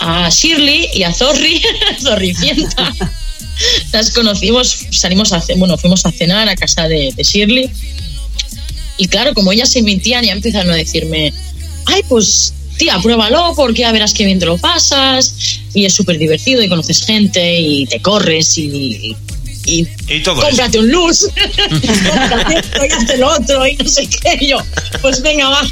a 0.00 0.28
Shirley 0.30 0.88
y 0.94 1.04
a 1.04 1.12
Zorri, 1.12 1.62
Zorricienta. 2.02 2.92
Las 3.92 4.10
conocimos, 4.10 4.86
salimos 4.90 5.32
a 5.32 5.42
bueno, 5.56 5.76
fuimos 5.78 6.04
a 6.06 6.10
cenar 6.10 6.48
a 6.48 6.56
casa 6.56 6.88
de, 6.88 7.14
Shirley. 7.16 7.70
Y 8.96 9.06
claro, 9.08 9.34
como 9.34 9.52
ellas 9.52 9.70
se 9.70 9.80
emitían, 9.80 10.24
ya 10.24 10.32
empezaron 10.32 10.72
a 10.72 10.76
decirme, 10.76 11.32
ay, 11.86 12.02
pues 12.08 12.52
tía, 12.78 12.98
pruébalo 13.00 13.52
porque 13.54 13.82
ya 13.82 13.92
verás 13.92 14.12
que 14.12 14.24
bien 14.24 14.38
te 14.38 14.46
lo 14.46 14.58
pasas. 14.58 15.34
Y 15.74 15.84
es 15.84 15.94
súper 15.94 16.18
divertido 16.18 16.62
y 16.62 16.68
conoces 16.68 17.04
gente 17.04 17.60
y 17.60 17.86
te 17.86 18.00
corres 18.00 18.58
y, 18.58 19.14
y 19.66 19.86
Y 20.08 20.22
todo 20.22 20.36
eso. 20.40 20.46
cómprate 20.48 20.78
un 20.78 20.90
luz, 20.90 21.26
cómprate 22.10 22.54
esto 22.58 22.84
y 22.84 22.92
hazte 22.92 23.16
lo 23.18 23.28
otro 23.32 23.66
y 23.66 23.76
no 23.76 23.88
sé 23.88 24.06
qué. 24.08 24.38
Y 24.40 24.48
yo, 24.48 24.58
pues 25.00 25.22
venga, 25.22 25.48
va. 25.48 25.62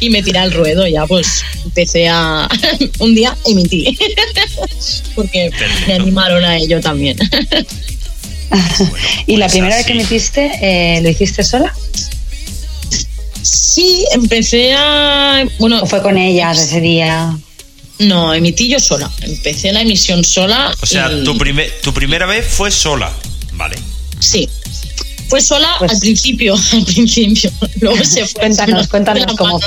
Y 0.00 0.08
me 0.10 0.22
tiré 0.22 0.38
al 0.38 0.52
ruedo 0.52 0.86
ya 0.86 1.06
pues 1.06 1.42
empecé 1.64 2.08
a 2.08 2.48
un 3.00 3.14
día 3.14 3.36
emití. 3.46 3.98
Porque 5.14 5.50
me 5.86 5.94
animaron 5.94 6.42
a 6.44 6.56
ello 6.56 6.80
también. 6.80 7.18
¿Y 9.26 9.36
la 9.36 9.46
pues 9.46 9.52
primera 9.52 9.76
vez 9.76 9.86
que 9.86 9.92
así. 9.92 10.00
emitiste, 10.00 10.50
eh, 10.62 11.00
lo 11.02 11.08
hiciste 11.10 11.42
sola? 11.44 11.72
Sí, 13.42 14.04
empecé 14.12 14.72
a. 14.74 15.44
Bueno, 15.58 15.80
¿O 15.82 15.86
fue 15.86 16.02
con 16.02 16.16
ellas 16.18 16.58
ese 16.58 16.80
día? 16.80 17.36
no, 18.00 18.32
emití 18.32 18.66
yo 18.68 18.80
sola. 18.80 19.10
Empecé 19.20 19.72
la 19.72 19.82
emisión 19.82 20.24
sola. 20.24 20.74
O 20.80 20.86
sea, 20.86 21.12
y- 21.12 21.22
tu, 21.22 21.36
primer, 21.36 21.70
tu 21.82 21.92
primera 21.92 22.24
vez 22.24 22.46
fue 22.46 22.70
sola, 22.70 23.12
¿vale? 23.60 23.76
Sí. 24.20 24.48
Fue 25.28 25.40
sola 25.40 25.68
Pues- 25.78 25.92
al 25.92 26.00
principio, 26.00 26.54
al 26.72 26.84
principio. 26.84 27.52
Luego 27.80 28.02
se 28.04 28.26
fue. 28.26 28.40
Cuéntanos, 28.40 28.88
cuéntanos 28.92 29.36
cómo. 29.36 29.60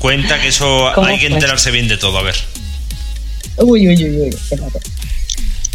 Cuenta 0.00 0.40
que 0.40 0.48
eso 0.48 0.90
¿Cómo 0.94 1.06
hay 1.06 1.18
que 1.18 1.26
fue? 1.28 1.34
enterarse 1.36 1.70
bien 1.70 1.86
de 1.88 1.96
todo, 1.96 2.18
a 2.18 2.22
ver. 2.22 2.34
Uy, 3.58 3.86
uy, 3.88 4.04
uy, 4.04 4.16
uy, 4.22 4.28
espérate. 4.28 4.80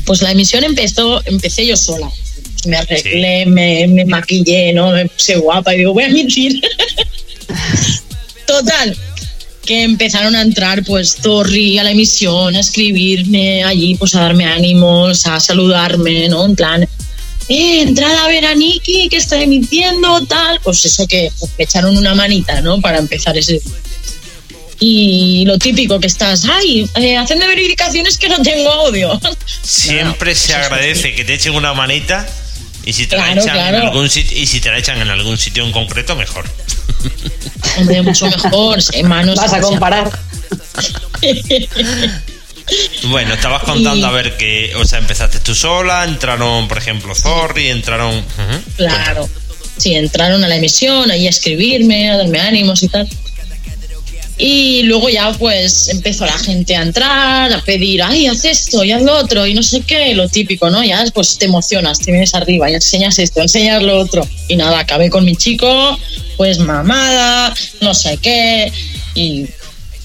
Pues 0.06 0.22
la 0.22 0.32
emisión 0.32 0.64
empezó, 0.64 1.22
empecé 1.26 1.66
yo 1.66 1.78
sola. 1.78 2.10
Me 2.66 2.78
arreglé, 2.78 3.46
me, 3.46 3.88
me 3.88 4.06
maquillé, 4.06 4.74
¿no? 4.74 4.92
Me 4.92 5.06
puse 5.08 5.38
guapa 5.38 5.74
y 5.74 5.80
digo, 5.80 5.94
voy 5.94 6.04
a 6.04 6.08
emitir. 6.08 6.60
Total, 8.48 8.98
que 9.66 9.84
empezaron 9.84 10.36
a 10.36 10.42
entrar 10.42 10.84
pues 10.84 11.16
Torri 11.16 11.78
a 11.78 11.84
la 11.84 11.92
emisión, 11.92 12.56
a 12.56 12.60
escribirme 12.60 13.64
allí, 13.64 13.96
pues 13.96 14.16
a 14.16 14.22
darme 14.22 14.46
ánimos, 14.46 15.26
a 15.26 15.40
saludarme, 15.40 16.30
¿no? 16.30 16.46
En 16.46 16.56
plan, 16.56 16.84
eh, 16.84 17.82
entrad 17.82 18.16
a 18.16 18.28
ver 18.28 18.46
a 18.46 18.56
Nikki 18.56 19.10
que 19.10 19.18
está 19.18 19.42
emitiendo, 19.42 20.26
tal. 20.26 20.60
Pues 20.64 20.86
eso 20.86 21.08
que 21.08 21.32
pues, 21.40 21.52
me 21.58 21.64
echaron 21.64 21.98
una 21.98 22.16
manita, 22.16 22.62
¿no? 22.62 22.80
Para 22.80 23.00
empezar 23.00 23.38
ese 23.38 23.62
y 24.80 25.46
lo 25.46 25.58
típico 25.58 26.00
que 26.00 26.08
estás, 26.08 26.46
ay, 26.46 26.90
eh, 26.96 27.16
hacedme 27.16 27.48
verificaciones 27.48 28.18
que 28.18 28.28
no 28.28 28.42
tengo 28.42 28.70
audio. 28.70 29.20
Siempre 29.62 30.32
No, 30.32 30.38
se 30.38 30.54
agradece 30.54 31.16
que 31.16 31.24
te 31.24 31.36
echen 31.36 31.56
una 31.56 31.74
manita 31.74 32.28
y 32.86 32.94
si 32.94 33.08
te 33.08 33.18
la 33.18 33.24
Claro, 33.34 33.42
echan 33.42 33.58
en 33.58 33.82
algún 33.82 34.10
sitio 34.10 34.38
y 34.38 34.46
si 34.48 34.60
te 34.62 34.70
la 34.72 34.78
echan 34.78 35.02
en 35.02 35.10
algún 35.10 35.38
sitio 35.38 35.66
en 35.66 35.72
concreto 35.72 36.16
mejor. 36.16 36.46
Hombre, 37.78 38.02
mucho 38.02 38.28
mejor, 38.28 38.80
en 38.94 39.08
manos. 39.08 39.36
Vas 39.38 39.54
a 39.54 39.62
comparar. 39.62 40.12
Bueno, 43.04 43.36
estabas 43.36 43.62
contando 43.64 44.08
Y- 44.08 44.10
a 44.10 44.12
ver 44.12 44.38
que, 44.38 44.74
o 44.76 44.86
sea, 44.86 44.98
empezaste 44.98 45.40
tú 45.40 45.54
sola, 45.54 46.04
entraron, 46.04 46.68
por 46.68 46.78
ejemplo, 46.80 47.14
Zorri, 47.14 47.70
entraron. 47.70 48.26
Claro. 48.76 49.30
Sí, 49.78 49.94
entraron 49.94 50.44
a 50.44 50.48
la 50.48 50.56
emisión, 50.56 51.12
ahí 51.12 51.28
a 51.28 51.30
escribirme, 51.30 52.10
a 52.10 52.18
darme 52.18 52.40
ánimos 52.40 52.82
y 52.82 52.88
tal. 52.88 53.08
Y 54.38 54.84
luego 54.84 55.10
ya 55.10 55.32
pues 55.32 55.88
empezó 55.88 56.26
la 56.26 56.38
gente 56.38 56.76
a 56.76 56.82
entrar, 56.82 57.54
a 57.54 57.62
pedir, 57.62 58.04
ay, 58.04 58.28
haz 58.28 58.44
esto 58.44 58.84
y 58.84 58.92
haz 58.92 59.02
lo 59.02 59.16
otro 59.16 59.48
y 59.48 59.54
no 59.54 59.64
sé 59.64 59.82
qué, 59.82 60.14
lo 60.14 60.28
típico, 60.28 60.70
¿no? 60.70 60.84
Ya 60.84 61.06
pues 61.14 61.38
te 61.38 61.46
emocionas, 61.46 62.00
te 62.00 62.12
vienes 62.12 62.34
arriba 62.34 62.70
y 62.70 62.74
enseñas 62.74 63.18
esto, 63.18 63.42
enseñas 63.42 63.82
lo 63.82 63.98
otro. 63.98 64.28
Y 64.50 64.58
nada, 64.58 64.80
acabé 64.80 65.10
con 65.10 65.24
mi 65.24 65.38
chico, 65.38 65.98
pues 66.36 66.60
mamada, 66.60 67.54
no 67.80 67.94
sé 67.94 68.18
qué. 68.18 68.72
Y 69.14 69.46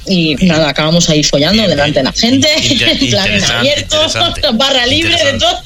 Y 0.06 0.34
nada, 0.36 0.70
acabamos 0.70 1.10
ahí 1.10 1.22
follando 1.22 1.62
Bien, 1.62 1.70
delante 1.70 1.98
de 1.98 2.04
la 2.04 2.12
gente, 2.12 2.48
en 2.56 3.10
plan 3.10 3.44
abierto, 3.44 3.96
barra 4.54 4.86
libre, 4.86 5.16
de 5.24 5.38
todo. 5.38 5.62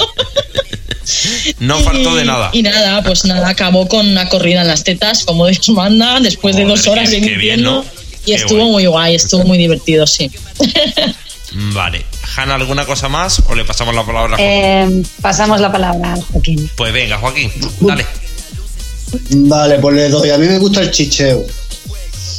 No 1.60 1.78
faltó 1.80 2.14
de 2.16 2.24
nada. 2.24 2.50
Y 2.52 2.62
nada, 2.62 3.02
pues 3.02 3.24
nada, 3.26 3.50
acabó 3.50 3.86
con 3.88 4.08
una 4.08 4.28
corrida 4.28 4.62
en 4.62 4.68
las 4.68 4.84
tetas, 4.84 5.24
como 5.24 5.46
Dios 5.46 5.68
manda, 5.68 6.18
después 6.20 6.56
de 6.56 6.64
dos 6.64 6.86
horas 6.86 7.10
qué 7.10 7.20
bien. 7.36 7.62
¿no? 7.62 7.84
Y 8.26 8.30
Qué 8.30 8.34
estuvo 8.36 8.58
guay. 8.60 8.70
muy 8.72 8.86
guay, 8.86 9.14
estuvo 9.16 9.44
muy 9.44 9.58
divertido, 9.58 10.06
sí. 10.06 10.30
Vale. 11.72 12.04
Hanna, 12.36 12.56
¿alguna 12.56 12.84
cosa 12.84 13.08
más 13.08 13.40
o 13.48 13.54
le 13.54 13.64
pasamos 13.64 13.94
la 13.94 14.04
palabra 14.04 14.34
a 14.34 14.38
Joaquín? 14.38 14.46
Eh, 14.46 15.02
pasamos 15.20 15.60
la 15.60 15.70
palabra 15.70 16.14
a 16.14 16.16
Joaquín. 16.32 16.68
Pues 16.76 16.92
venga, 16.92 17.18
Joaquín, 17.18 17.50
dale. 17.80 18.04
Vale, 19.30 19.78
pues 19.78 19.94
le 19.94 20.08
doy. 20.08 20.30
A 20.30 20.38
mí 20.38 20.46
me 20.48 20.58
gusta 20.58 20.80
el 20.80 20.90
chicheo. 20.90 21.44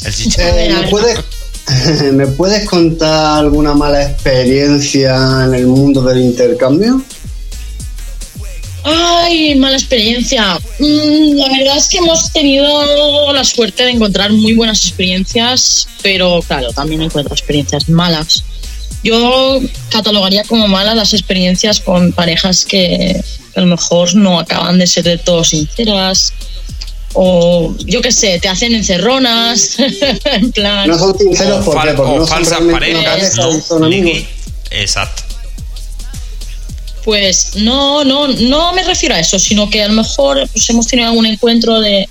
El 0.06 0.14
chiche. 0.14 0.44
A 0.44 0.54
ver, 0.54 0.70
Eh, 0.72 0.74
a 0.74 0.76
¿me, 0.76 0.82
ver. 0.82 0.90
puedes, 0.90 1.20
¿Me 2.14 2.28
puedes 2.28 2.68
contar 2.70 3.40
alguna 3.40 3.74
mala 3.74 4.04
experiencia 4.04 5.16
en 5.46 5.54
el 5.54 5.68
mundo 5.68 6.02
del 6.02 6.20
intercambio? 6.20 7.02
Ay, 8.88 9.56
mala 9.56 9.78
experiencia. 9.78 10.60
Mm, 10.80 11.38
la 11.38 11.50
verdad 11.50 11.78
es 11.78 11.88
que 11.88 11.98
hemos 11.98 12.32
tenido 12.32 13.34
la 13.34 13.44
suerte 13.44 13.84
de 13.84 13.92
encontrar 13.92 14.32
muy 14.32 14.54
buenas 14.54 14.86
experiencias, 14.86 15.88
pero 16.04 16.42
claro, 16.48 16.72
también 16.72 17.02
encuentro 17.02 17.34
experiencias 17.34 17.90
malas. 17.90 18.44
Yo 19.04 19.60
catalogaría 19.90 20.44
como 20.44 20.68
malas 20.68 20.96
las 20.96 21.14
experiencias 21.14 21.80
con 21.80 22.12
parejas 22.12 22.64
que 22.64 23.20
a 23.56 23.62
lo 23.62 23.66
mejor 23.66 24.14
no 24.16 24.40
acaban 24.40 24.78
de 24.78 24.86
ser 24.86 25.04
de 25.04 25.18
todo 25.18 25.44
sinceras 25.44 26.34
o 27.14 27.74
yo 27.86 28.02
qué 28.02 28.12
sé, 28.12 28.40
te 28.40 28.50
hacen 28.50 28.76
encerronas, 28.76 29.78
en 30.26 30.52
plan... 30.52 30.88
No 30.88 31.00
son 31.00 31.18
sinceros, 31.18 31.66
Porque 31.66 31.94
no 31.94 32.18
son 32.18 32.28
falsas 32.28 32.60
parejas, 32.72 33.36
¿no? 33.38 33.62
son 33.62 33.84
amigos. 33.84 34.26
Exacto. 34.70 35.24
Pues 37.06 37.56
no, 37.58 38.04
no, 38.04 38.28
no 38.28 38.74
me 38.74 38.84
refiero 38.84 39.14
a 39.14 39.20
eso, 39.20 39.38
sino 39.38 39.70
que 39.70 39.84
a 39.84 39.88
lo 39.88 39.94
mejor 39.94 40.50
pues, 40.52 40.68
hemos 40.72 40.88
tenido 40.88 41.08
algún 41.08 41.28
encuentro 41.28 41.80
de 41.80 42.10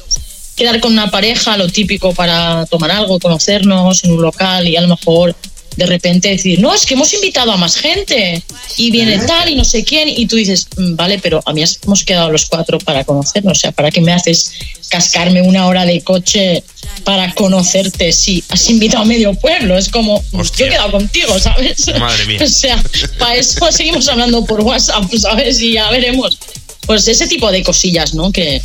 quedar 0.55 0.79
con 0.79 0.93
una 0.93 1.11
pareja, 1.11 1.57
lo 1.57 1.69
típico 1.69 2.15
para 2.15 2.65
tomar 2.67 2.93
algo, 2.93 3.19
conocernos 3.19 4.05
en 4.05 4.13
un 4.13 4.23
local 4.23 4.69
y 4.69 4.77
a 4.77 4.83
lo 4.83 4.89
mejor 4.89 5.35
de 5.77 5.87
repente 5.87 6.29
decir, 6.29 6.61
no, 6.61 6.73
es 6.75 6.87
que 6.87 6.95
hemos 6.95 7.13
invitado 7.15 7.51
a 7.53 7.57
más 7.57 7.77
gente 7.77 8.43
y 8.77 8.91
viene 8.91 9.19
tal 9.19 9.49
y 9.49 9.55
no 9.57 9.65
sé 9.65 9.85
quién 9.85 10.09
y 10.09 10.27
tú 10.27 10.37
dices, 10.37 10.69
"Mm, 10.77 10.95
vale, 10.97 11.19
pero 11.19 11.43
a 11.47 11.53
mí 11.53 11.63
hemos 11.85 12.05
quedado 12.05 12.31
los 12.31 12.47
cuatro 12.47 12.79
para 12.79 13.05
conocernos, 13.05 13.59
o 13.59 13.61
sea, 13.61 13.73
¿para 13.73 13.91
qué 13.91 14.01
me 14.01 14.13
haces 14.13 14.53
cascarme 14.89 15.43
una 15.43 15.67
hora 15.67 15.85
de 15.85 16.01
coche 16.03 16.63
para 17.05 17.35
conocerte 17.35 18.13
si 18.13 18.43
has 18.49 18.69
invitado 18.71 19.03
a 19.03 19.07
medio 19.07 19.35
pueblo? 19.35 19.77
Es 19.77 19.89
como, 19.89 20.23
Hostia. 20.33 20.59
yo 20.59 20.67
he 20.67 20.71
quedado 20.71 20.91
contigo, 20.93 21.39
¿sabes? 21.39 21.87
Madre 21.99 22.27
mía. 22.27 22.39
O 22.45 22.47
sea, 22.47 22.83
para 23.19 23.37
eso 23.37 23.71
seguimos 23.73 24.07
hablando 24.09 24.45
por 24.45 24.61
WhatsApp, 24.61 25.05
¿sabes? 25.21 25.61
Y 25.61 25.73
ya 25.73 25.91
veremos. 25.91 26.39
Pues 26.87 27.09
ese 27.09 27.27
tipo 27.27 27.51
de 27.51 27.63
cosillas, 27.63 28.15
¿no? 28.15 28.31
Que 28.31 28.61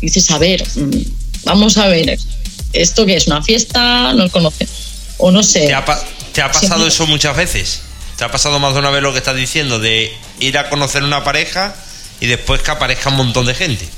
dices, 0.00 0.30
a 0.30 0.38
ver, 0.38 0.64
mm, 0.74 0.90
vamos 1.44 1.76
a 1.76 1.86
ver, 1.88 2.18
¿esto 2.72 3.04
qué 3.06 3.16
es? 3.16 3.26
¿Una 3.26 3.42
fiesta? 3.42 4.12
¿Nos 4.14 4.30
conocen? 4.32 4.66
O 5.18 5.30
no 5.30 5.42
sé. 5.42 5.66
¿Te 5.66 5.74
ha, 5.74 5.84
pa- 5.84 6.02
te 6.32 6.42
ha 6.42 6.50
pasado 6.50 6.86
eso 6.86 7.06
muchas 7.06 7.36
veces? 7.36 7.80
¿Te 8.16 8.24
ha 8.24 8.30
pasado 8.30 8.58
más 8.58 8.74
de 8.74 8.80
una 8.80 8.90
vez 8.90 9.02
lo 9.02 9.12
que 9.12 9.18
estás 9.18 9.36
diciendo? 9.36 9.78
De 9.78 10.12
ir 10.40 10.58
a 10.58 10.68
conocer 10.68 11.02
una 11.02 11.24
pareja 11.24 11.74
y 12.20 12.26
después 12.26 12.60
que 12.62 12.70
aparezca 12.70 13.08
un 13.10 13.16
montón 13.16 13.46
de 13.46 13.54
gente. 13.54 13.88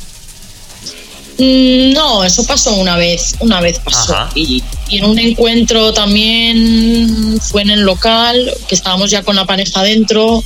Mm, 1.39 1.93
No, 1.95 2.23
eso 2.25 2.45
pasó 2.47 2.75
una 2.75 2.97
vez, 2.97 3.35
una 3.41 3.61
vez 3.61 3.79
pasó. 3.79 4.17
Y 4.35 4.63
en 4.91 5.05
un 5.07 5.19
encuentro 5.19 5.93
también 5.93 7.41
fue 7.41 7.63
en 7.63 7.71
el 7.71 7.81
local, 7.81 8.53
que 8.69 8.75
estábamos 8.75 9.11
ya 9.11 9.23
con 9.23 9.37
la 9.37 9.45
pareja 9.47 9.83
dentro. 9.83 10.43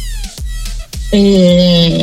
eh, 1.12 2.02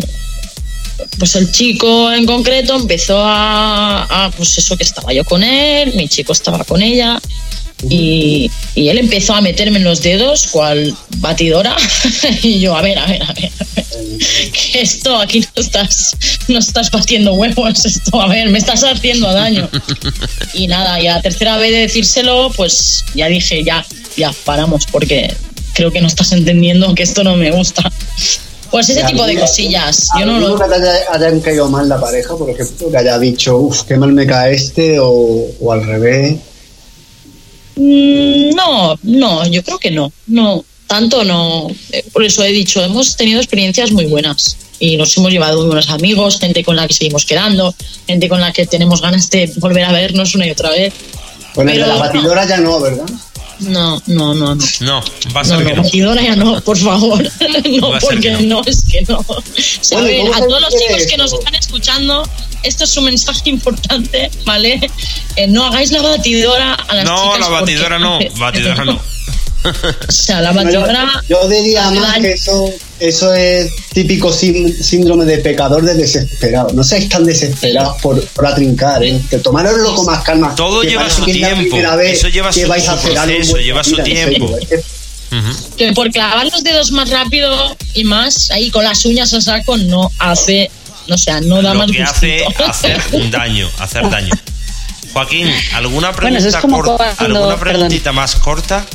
pues 1.20 1.36
el 1.36 1.52
chico 1.52 2.12
en 2.12 2.26
concreto 2.26 2.76
empezó 2.76 3.20
a, 3.24 4.04
a, 4.26 4.32
pues 4.32 4.58
eso 4.58 4.78
que 4.78 4.84
estaba 4.84 5.12
yo 5.14 5.24
con 5.26 5.44
él, 5.44 5.94
mi 5.96 6.08
chico 6.08 6.32
estaba 6.34 6.64
con 6.64 6.82
ella. 6.82 7.20
Y, 7.90 8.50
y 8.76 8.90
él 8.90 8.98
empezó 8.98 9.34
a 9.34 9.42
meterme 9.42 9.78
en 9.78 9.84
los 9.84 10.02
dedos 10.02 10.48
cual 10.48 10.96
batidora. 11.18 11.76
Y 12.42 12.60
yo 12.60 12.76
a 12.76 12.82
ver 12.82 12.98
a 12.98 13.06
ver 13.06 13.24
a 13.24 13.34
ver, 13.34 13.46
a 13.46 13.66
ver. 13.76 13.86
Que 14.74 14.82
esto 14.82 15.18
aquí 15.18 15.40
no 15.56 15.62
estás 15.62 16.16
no 16.48 16.60
estás 16.60 16.92
batiendo 16.92 17.34
huevos 17.34 17.86
esto 17.86 18.22
a 18.22 18.28
ver 18.28 18.50
me 18.50 18.58
estás 18.58 18.84
haciendo 18.84 19.32
daño. 19.32 19.70
Y 20.54 20.68
nada 20.68 21.02
y 21.02 21.08
a 21.08 21.16
la 21.16 21.22
tercera 21.22 21.58
vez 21.58 21.72
de 21.72 21.80
decírselo 21.80 22.52
pues 22.56 23.04
ya 23.16 23.28
dije 23.28 23.64
ya 23.64 23.86
ya 24.16 24.34
paramos 24.46 24.86
porque 24.92 25.34
creo 25.74 25.92
que 25.92 26.02
no 26.02 26.08
estás 26.08 26.32
entendiendo 26.32 26.94
que 26.96 27.04
esto 27.04 27.24
no 27.24 27.36
me 27.36 27.52
gusta. 27.52 27.92
Pues 28.72 28.90
ese 28.90 29.02
¿Y 29.02 29.06
tipo 29.06 29.26
de 29.26 29.40
cosillas 29.40 30.10
yo 30.20 30.26
no 30.26 30.36
¿Alguno 30.36 30.58
lo 30.58 30.64
que 30.64 30.70
te 30.70 30.76
haya, 30.76 30.94
hayan 31.12 31.40
caído 31.42 31.70
mal 31.70 31.88
la 31.88 32.00
pareja, 32.00 32.36
por 32.36 32.50
ejemplo, 32.50 32.90
que 32.90 32.98
haya 32.98 33.20
dicho, 33.20 33.58
uff, 33.58 33.84
qué 33.84 33.98
mal 33.98 34.14
me 34.14 34.26
cae 34.26 34.56
este, 34.56 35.00
o, 35.00 35.48
o 35.60 35.72
al 35.72 35.86
revés? 35.86 36.38
Mm, 37.76 38.56
No, 38.56 38.98
no, 39.04 39.48
yo 39.48 39.64
creo 39.64 39.80
que 39.80 39.92
no. 39.92 40.12
No, 40.28 40.64
tanto 40.88 41.24
no. 41.24 41.68
Eh, 41.92 42.06
Por 42.14 42.24
eso 42.24 42.44
he 42.44 42.52
dicho, 42.52 42.84
hemos 42.84 43.16
tenido 43.16 43.40
experiencias 43.40 43.92
muy 43.92 44.06
buenas 44.06 44.58
y 44.80 44.98
nos 44.98 45.16
hemos 45.18 45.32
llevado 45.32 45.58
muy 45.60 45.68
buenos 45.68 45.90
amigos, 45.90 46.40
gente 46.40 46.64
con 46.64 46.76
la 46.76 46.88
que 46.88 46.94
seguimos 46.94 47.26
quedando, 47.26 47.74
gente 48.08 48.28
con 48.30 48.42
la 48.42 48.52
que 48.52 48.66
tenemos 48.66 49.02
ganas 49.02 49.30
de 49.30 49.52
volver 49.58 49.86
a 49.86 49.92
vernos 49.92 50.36
una 50.36 50.46
y 50.48 50.52
otra 50.52 50.70
vez. 50.72 50.94
Bueno, 51.56 51.72
el 51.72 51.78
de 51.78 51.84
Pero 51.84 51.94
la 51.98 52.00
no. 52.00 52.14
batidora 52.14 52.48
ya 52.48 52.58
no, 52.58 52.80
¿verdad? 52.82 53.06
No, 53.60 54.02
no, 54.08 54.34
no, 54.34 54.56
no. 54.56 54.66
No, 54.82 55.04
va 55.34 55.42
a 55.42 55.46
ser 55.46 55.60
No, 55.60 55.66
que 55.66 55.74
no, 55.76 55.84
batidora 55.84 56.22
ya 56.22 56.36
no, 56.36 56.60
por 56.62 56.78
favor. 56.78 57.24
No, 57.80 57.92
porque 58.02 58.20
que 58.22 58.32
no. 58.32 58.42
no. 58.42 58.62
es 58.66 58.84
que 58.84 59.02
no. 59.08 59.20
O 59.20 59.44
sea, 59.82 60.00
Bueno, 60.02 60.08
a 60.08 60.10
ver, 60.10 60.20
¿cómo 60.20 60.34
a 60.34 60.38
se 60.40 60.48
todos 60.48 60.62
los 60.62 60.74
chicos 60.76 61.06
que 61.06 61.18
nos 61.18 61.34
están 61.34 61.56
escuchando, 61.56 62.24
esto 62.64 62.84
es 62.86 62.98
un 62.98 63.06
mensaje 63.06 63.50
importante, 63.50 64.30
¿vale? 64.46 64.80
Eh, 65.36 65.48
no 65.48 65.66
hagáis 65.66 65.92
la 65.92 66.02
batidora 66.02 66.74
a 66.74 66.96
las 66.96 67.06
No, 67.06 67.16
chicas. 67.24 67.40
la 67.40 67.46
porque 67.48 67.62
batidora 67.62 68.00
no, 68.00 68.20
batidora 68.38 68.86
no. 68.86 69.02
O 69.64 70.12
sea, 70.12 70.42
la 70.42 70.52
No, 70.52 70.60
yo, 70.70 70.82
batidora. 70.82 71.24
yo 71.30 71.48
diría 71.48 71.90
más 71.92 72.18
que 72.20 72.34
eso, 72.34 72.70
eso 73.00 73.34
es 73.34 73.72
típico 73.94 74.30
sín- 74.30 74.76
síndrome 74.78 75.24
de 75.24 75.38
pecador 75.38 75.84
de 75.86 75.94
desesperado. 75.94 76.74
No 76.74 76.84
seáis 76.84 77.08
tan 77.08 77.24
desesperados 77.24 78.02
por, 78.02 78.22
por 78.28 78.46
atrincar, 78.46 79.02
¿eh? 79.06 79.22
Que 79.30 79.38
tomároslo 79.38 79.96
con 79.96 80.06
más 80.06 80.22
calma. 80.24 80.54
Todo 80.56 80.82
que 80.82 80.90
lleva 80.90 81.10
su 81.10 81.22
la 81.22 81.26
tiempo. 81.28 81.78
Eso 82.02 82.28
lleva 82.28 82.50
que 82.52 82.64
su- 82.64 82.68
vais 82.68 82.84
a 82.90 82.92
su 82.92 83.08
hacer 83.08 83.18
algo 83.18 83.32
en 83.36 83.38
proceso, 83.40 83.58
lleva 83.60 83.84
su 83.86 83.96
tiempo. 84.00 84.58
Que 85.78 85.94
por 85.94 86.12
clavar 86.12 86.46
los 86.46 86.64
dedos 86.64 86.92
más 86.92 87.10
rápido 87.10 87.76
y 87.94 88.04
más 88.04 88.52
ahí 88.52 88.70
con 88.70 88.84
las 88.84 89.06
uñas 89.06 89.34
a 89.34 89.40
saco 89.42 89.78
no 89.78 90.12
hace. 90.20 90.70
O 91.10 91.18
sea, 91.18 91.42
no 91.42 91.62
da 91.62 91.74
Lo 91.74 91.80
más 91.80 91.92
que 91.92 92.02
hace 92.04 92.44
gustito. 92.46 92.66
hacer 92.66 93.02
daño, 93.32 93.70
hacer 93.80 94.10
daño. 94.10 94.34
Joaquín, 95.14 95.48
¿alguna 95.76 96.12
Bueno, 96.12 96.16
pregunta 96.40 96.48
es 96.50 96.56
como 96.58 96.82
corta, 96.82 97.14
cuando- 97.18 97.40
alguna 97.40 97.58
perdón. 97.58 97.74
preguntita 97.74 98.12
más 98.12 98.36
corta? 98.36 98.86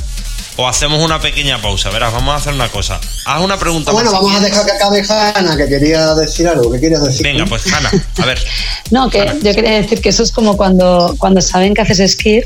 ¿O 0.60 0.66
hacemos 0.66 0.98
una 1.04 1.20
pequeña 1.20 1.62
pausa? 1.62 1.88
Verás, 1.90 2.12
vamos 2.12 2.34
a 2.34 2.36
hacer 2.38 2.52
una 2.52 2.68
cosa. 2.68 3.00
Haz 3.26 3.40
una 3.40 3.56
pregunta 3.56 3.92
Bueno, 3.92 4.10
más. 4.10 4.20
vamos 4.20 4.34
a 4.36 4.40
dejar 4.40 4.66
que 4.66 4.72
acabe 4.72 5.02
Hanna, 5.08 5.56
que 5.56 5.68
quería 5.68 6.14
decir 6.16 6.48
algo. 6.48 6.68
¿Qué 6.72 6.80
querías 6.80 7.04
decir? 7.04 7.22
Venga, 7.22 7.46
pues 7.46 7.72
Hanna, 7.72 7.90
a 8.20 8.26
ver. 8.26 8.38
No, 8.90 9.08
que 9.10 9.18
yo 9.42 9.54
quería 9.54 9.72
decir 9.82 10.00
que 10.00 10.08
eso 10.08 10.22
es 10.22 10.32
como 10.32 10.56
cuando, 10.56 11.14
cuando 11.18 11.40
saben 11.42 11.74
que 11.74 11.82
haces 11.82 12.00
esquí 12.00 12.40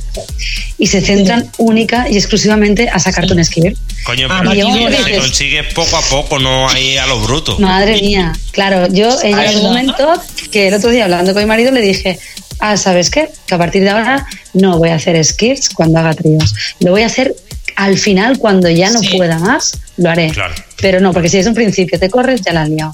y 0.76 0.88
se 0.88 1.00
centran 1.00 1.50
única 1.56 2.08
y 2.10 2.16
exclusivamente 2.16 2.88
a 2.90 2.98
sacarte 2.98 3.32
un 3.32 3.38
esquí. 3.38 3.62
Coño, 4.04 4.26
Ah, 4.28 4.42
pero 4.42 4.66
batidora. 4.66 5.04
se 5.04 5.18
consigue 5.18 5.62
poco 5.72 5.96
a 5.96 6.02
poco, 6.02 6.38
no 6.40 6.68
ahí 6.68 6.96
a 6.98 7.06
lo 7.06 7.20
bruto. 7.20 7.58
Madre 7.60 8.00
mía, 8.02 8.32
claro, 8.50 8.88
yo 8.88 9.08
he 9.22 9.28
llegado 9.28 9.42
verdad. 9.44 9.56
un 9.56 9.62
momento 9.62 10.12
que 10.50 10.66
el 10.68 10.74
otro 10.74 10.90
día 10.90 11.04
hablando 11.04 11.32
con 11.32 11.42
mi 11.44 11.46
marido 11.48 11.70
le 11.70 11.80
dije, 11.80 12.18
ah, 12.58 12.76
¿sabes 12.76 13.08
qué? 13.08 13.30
Que 13.46 13.54
a 13.54 13.58
partir 13.58 13.82
de 13.84 13.90
ahora 13.90 14.26
no 14.52 14.78
voy 14.78 14.88
a 14.90 14.96
hacer 14.96 15.24
skits 15.24 15.70
cuando 15.70 16.00
haga 16.00 16.12
tríos. 16.14 16.52
Lo 16.80 16.90
voy 16.90 17.02
a 17.02 17.06
hacer 17.06 17.36
al 17.76 17.98
final 17.98 18.38
cuando 18.38 18.68
ya 18.68 18.90
no 18.90 19.00
Sí. 19.00 19.16
pueda 19.16 19.38
más, 19.38 19.78
lo 19.96 20.10
haré. 20.10 20.30
Claro. 20.30 20.54
Pero 20.80 21.00
no, 21.00 21.12
porque 21.12 21.28
si 21.28 21.38
es 21.38 21.46
un 21.46 21.54
principio 21.54 21.98
te 21.98 22.08
corres, 22.10 22.40
ya 22.42 22.52
la 22.52 22.62
has 22.62 22.68
liado. 22.68 22.92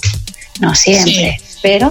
No 0.59 0.75
siempre, 0.75 1.39
pero 1.61 1.89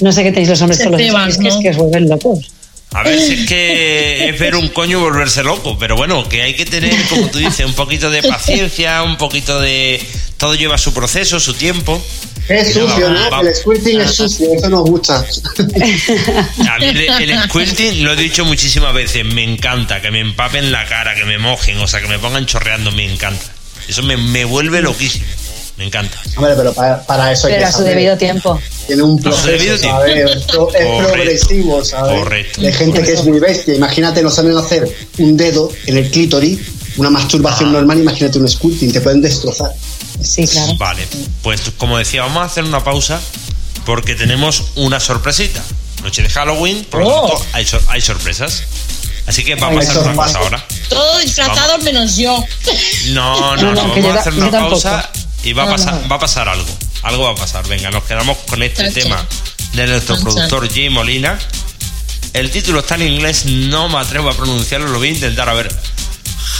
no 0.00 0.12
sé 0.12 0.22
qué 0.22 0.30
tenéis 0.30 0.48
los 0.50 0.60
hombres 0.62 0.82
con 0.82 0.92
los 0.92 1.00
skis 1.00 1.38
que 1.38 1.48
es 1.48 1.54
¿no? 1.54 1.60
que 1.60 1.70
os 1.70 1.76
vuelven 1.76 2.08
locos. 2.08 2.52
A 2.92 3.04
ver 3.04 3.20
si 3.20 3.34
es 3.34 3.48
que 3.48 4.28
es 4.28 4.38
ver 4.40 4.56
un 4.56 4.68
coño 4.68 4.98
y 4.98 5.02
volverse 5.02 5.44
loco, 5.44 5.78
pero 5.78 5.96
bueno, 5.96 6.28
que 6.28 6.42
hay 6.42 6.54
que 6.54 6.66
tener, 6.66 6.92
como 7.08 7.28
tú 7.28 7.38
dices, 7.38 7.64
un 7.64 7.74
poquito 7.74 8.10
de 8.10 8.22
paciencia, 8.22 9.02
un 9.04 9.16
poquito 9.16 9.60
de... 9.60 10.04
Todo 10.36 10.54
lleva 10.54 10.76
su 10.76 10.92
proceso, 10.92 11.38
su 11.38 11.54
tiempo. 11.54 12.02
Es 12.48 12.72
sucio, 12.72 13.10
¿no? 13.10 13.42
El 13.42 13.54
squirting 13.54 14.00
es 14.00 14.14
sucio, 14.14 14.48
eso 14.56 14.68
nos 14.68 14.82
gusta. 14.82 15.18
A 15.18 16.78
mí 16.78 16.86
el, 16.86 17.30
el 17.30 17.42
squirting 17.44 18.02
lo 18.02 18.14
he 18.14 18.16
dicho 18.16 18.44
muchísimas 18.44 18.92
veces, 18.92 19.24
me 19.24 19.44
encanta, 19.44 20.00
que 20.00 20.10
me 20.10 20.18
empapen 20.18 20.72
la 20.72 20.84
cara, 20.86 21.14
que 21.14 21.24
me 21.24 21.38
mojen, 21.38 21.78
o 21.78 21.86
sea, 21.86 22.00
que 22.00 22.08
me 22.08 22.18
pongan 22.18 22.46
chorreando, 22.46 22.90
me 22.90 23.04
encanta. 23.04 23.44
Eso 23.86 24.02
me, 24.02 24.16
me 24.16 24.44
vuelve 24.44 24.80
loquísimo, 24.82 25.24
me 25.80 25.86
encanta. 25.86 26.20
Hombre, 26.36 26.52
pero 26.56 26.74
para, 26.74 27.02
para 27.06 27.32
eso 27.32 27.46
hay 27.46 27.54
Pero 27.54 27.62
que 27.64 27.68
a 27.68 27.72
su 27.72 27.78
saber. 27.78 27.94
debido 27.94 28.16
tiempo. 28.18 28.60
Tiene 28.86 29.02
un 29.02 29.18
A 29.18 29.22
su 29.22 29.28
proceso. 29.46 30.04
Es, 30.04 30.44
pro- 30.44 30.68
es 30.74 30.84
Correcto. 30.84 31.12
progresivo, 31.12 31.84
¿sabes? 31.84 32.18
Correcto. 32.20 32.60
De 32.60 32.72
gente 32.72 33.02
que 33.02 33.12
es 33.14 33.24
muy 33.24 33.40
bestia. 33.40 33.74
Imagínate, 33.74 34.22
no 34.22 34.30
saben 34.30 34.54
hacer 34.58 34.86
un 35.18 35.38
dedo 35.38 35.72
en 35.86 35.96
el 35.96 36.10
clítoris 36.10 36.58
una 36.98 37.08
masturbación 37.08 37.70
Ah. 37.70 37.72
normal, 37.72 37.98
imagínate 37.98 38.38
un 38.38 38.46
squirting, 38.48 38.92
te 38.92 39.00
pueden 39.00 39.22
destrozar. 39.22 39.72
Sí, 40.22 40.46
claro. 40.46 40.74
Vale, 40.76 41.06
pues 41.42 41.62
como 41.78 41.96
decía, 41.96 42.20
vamos 42.22 42.42
a 42.42 42.44
hacer 42.46 42.64
una 42.64 42.84
pausa 42.84 43.18
porque 43.86 44.14
tenemos 44.14 44.64
una 44.74 45.00
sorpresita. 45.00 45.62
Noche 46.02 46.20
de 46.22 46.28
Halloween, 46.28 46.84
por 46.90 47.00
lo 47.00 47.08
Oh. 47.08 47.28
tanto 47.30 47.46
hay, 47.52 47.64
sor- 47.64 47.82
hay 47.88 48.02
sorpresas. 48.02 48.64
Así 49.26 49.44
que 49.44 49.54
va 49.54 49.68
a 49.68 49.70
Hay 49.70 49.76
pasar 49.78 49.98
una 50.02 50.14
cosa 50.14 50.38
ahora. 50.40 50.66
Todos 50.90 51.22
disfrazados 51.22 51.82
menos 51.84 52.16
yo. 52.16 52.44
No, 53.12 53.56
no, 53.56 53.56
No, 53.56 53.62
no, 53.62 53.72
no, 53.72 53.88
vamos 53.88 54.04
yo 54.04 54.12
a 54.12 54.14
hacer 54.18 54.32
una 54.34 54.50
pausa 54.50 55.10
y 55.44 55.52
va 55.52 55.64
a 55.64 55.68
pasar, 55.68 56.10
va 56.10 56.16
a 56.16 56.18
pasar 56.18 56.48
algo. 56.48 56.78
Algo 57.02 57.24
va 57.24 57.30
a 57.30 57.34
pasar. 57.34 57.66
Venga, 57.68 57.90
nos 57.90 58.04
quedamos 58.04 58.38
con 58.48 58.62
este 58.62 58.84
Chacha. 58.84 59.00
tema 59.00 59.26
de 59.72 59.86
nuestro 59.86 60.16
Chacha. 60.16 60.24
productor 60.24 60.72
Jay 60.72 60.90
Molina. 60.90 61.38
El 62.32 62.50
título 62.50 62.80
está 62.80 62.94
en 62.94 63.02
inglés, 63.02 63.46
no 63.46 63.88
me 63.88 63.98
atrevo 63.98 64.30
a 64.30 64.36
pronunciarlo, 64.36 64.88
lo 64.88 64.98
voy 64.98 65.08
a 65.08 65.12
intentar 65.12 65.48
a 65.48 65.54
ver. 65.54 65.74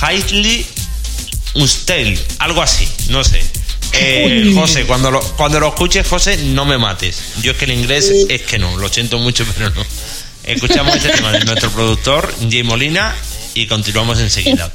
Highly 0.02 0.66
Unstale, 1.55 2.19
algo 2.39 2.62
así, 2.62 2.89
no 3.09 3.23
sé. 3.23 3.40
Eh, 3.93 4.52
José, 4.55 4.85
cuando 4.85 5.11
lo, 5.11 5.20
cuando 5.20 5.59
lo 5.61 5.69
escuches, 5.69 6.07
José, 6.07 6.36
no 6.39 6.65
me 6.65 6.78
mates. 6.78 7.23
Yo 7.43 7.52
es 7.52 7.59
que 7.59 7.65
el 7.65 7.73
inglés 7.73 8.11
es 8.28 8.43
que 8.43 8.59
no, 8.59 8.77
lo 8.78 8.89
siento 8.89 9.19
mucho, 9.19 9.44
pero 9.55 9.70
no. 9.70 9.85
Escuchamos 10.44 10.94
este 10.97 11.11
tema 11.11 11.32
de 11.32 11.44
nuestro 11.44 11.70
productor, 11.70 12.32
Jay 12.51 12.62
Molina, 12.62 13.15
y 13.55 13.66
continuamos 13.66 14.19
enseguida. 14.20 14.73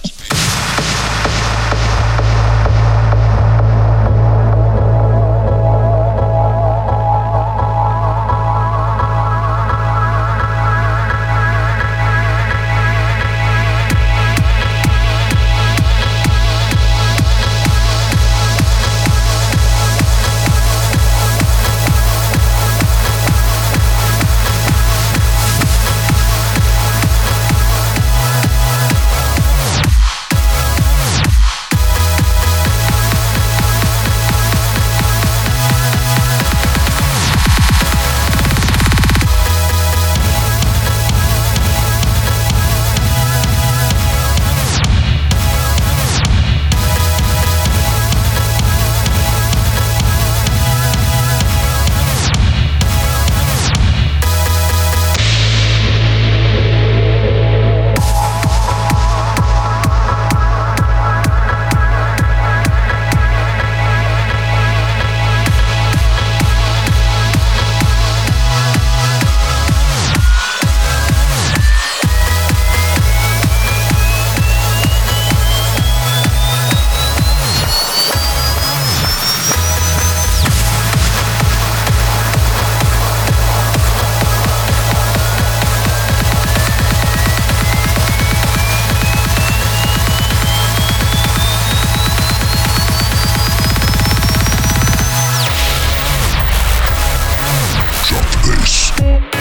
Drop 98.08 98.46
this. 98.46 99.35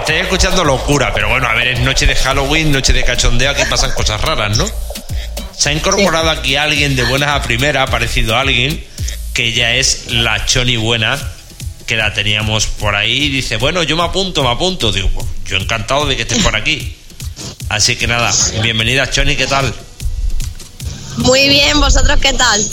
Estáis 0.00 0.22
escuchando 0.22 0.64
locura, 0.64 1.12
pero 1.14 1.28
bueno, 1.28 1.46
a 1.46 1.54
ver, 1.54 1.68
es 1.68 1.80
noche 1.80 2.06
de 2.06 2.16
Halloween, 2.16 2.72
noche 2.72 2.92
de 2.92 3.04
cachondeo, 3.04 3.50
aquí 3.50 3.62
pasan 3.68 3.92
cosas 3.92 4.20
raras, 4.20 4.56
¿no? 4.56 4.68
Se 5.56 5.68
ha 5.68 5.72
incorporado 5.72 6.30
aquí 6.30 6.56
alguien 6.56 6.96
de 6.96 7.04
buenas 7.04 7.30
a 7.30 7.42
primeras, 7.42 7.82
ha 7.82 7.84
aparecido 7.84 8.36
alguien 8.36 8.82
que 9.34 9.52
ya 9.52 9.74
es 9.74 10.06
la 10.10 10.44
Choni 10.46 10.76
buena, 10.76 11.18
que 11.86 11.96
la 11.96 12.14
teníamos 12.14 12.66
por 12.66 12.94
ahí. 12.96 13.28
Dice, 13.28 13.56
bueno, 13.56 13.82
yo 13.82 13.96
me 13.96 14.02
apunto, 14.02 14.42
me 14.42 14.50
apunto. 14.50 14.90
Digo, 14.90 15.08
pues 15.14 15.26
yo 15.46 15.56
encantado 15.56 16.06
de 16.06 16.16
que 16.16 16.22
estés 16.22 16.42
por 16.42 16.56
aquí. 16.56 16.96
Así 17.68 17.96
que 17.96 18.06
nada, 18.06 18.32
bienvenida 18.62 19.10
Choni, 19.10 19.36
¿qué 19.36 19.46
tal? 19.46 19.72
Muy 21.18 21.48
bien, 21.48 21.78
¿vosotros 21.78 22.18
qué 22.20 22.32
tal? 22.32 22.66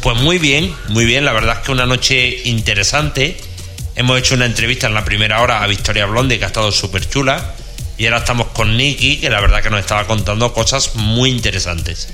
Pues 0.00 0.16
muy 0.18 0.38
bien, 0.38 0.74
muy 0.88 1.04
bien. 1.04 1.24
La 1.24 1.32
verdad 1.32 1.58
es 1.58 1.66
que 1.66 1.72
una 1.72 1.86
noche 1.86 2.42
interesante. 2.44 3.40
Hemos 3.98 4.16
hecho 4.16 4.36
una 4.36 4.46
entrevista 4.46 4.86
en 4.86 4.94
la 4.94 5.04
primera 5.04 5.42
hora 5.42 5.60
a 5.60 5.66
Victoria 5.66 6.06
Blonde, 6.06 6.38
que 6.38 6.44
ha 6.44 6.46
estado 6.46 6.70
súper 6.70 7.08
chula. 7.08 7.56
Y 7.96 8.04
ahora 8.06 8.18
estamos 8.18 8.46
con 8.50 8.76
Nicky, 8.76 9.16
que 9.16 9.28
la 9.28 9.40
verdad 9.40 9.60
que 9.60 9.70
nos 9.70 9.80
estaba 9.80 10.06
contando 10.06 10.52
cosas 10.52 10.94
muy 10.94 11.30
interesantes. 11.30 12.06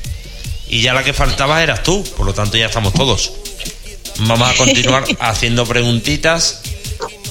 Y 0.67 0.81
ya 0.81 0.95
la 0.95 1.05
que 1.05 1.13
faltaba 1.13 1.63
eras 1.63 1.83
tú, 1.83 2.03
por 2.17 2.25
lo 2.25 2.33
tanto 2.33 2.57
ya 2.57 2.67
estamos 2.67 2.95
todos. 2.95 3.33
Vamos 4.21 4.49
a 4.49 4.55
continuar 4.55 5.05
haciendo 5.21 5.67
preguntitas. 5.67 6.63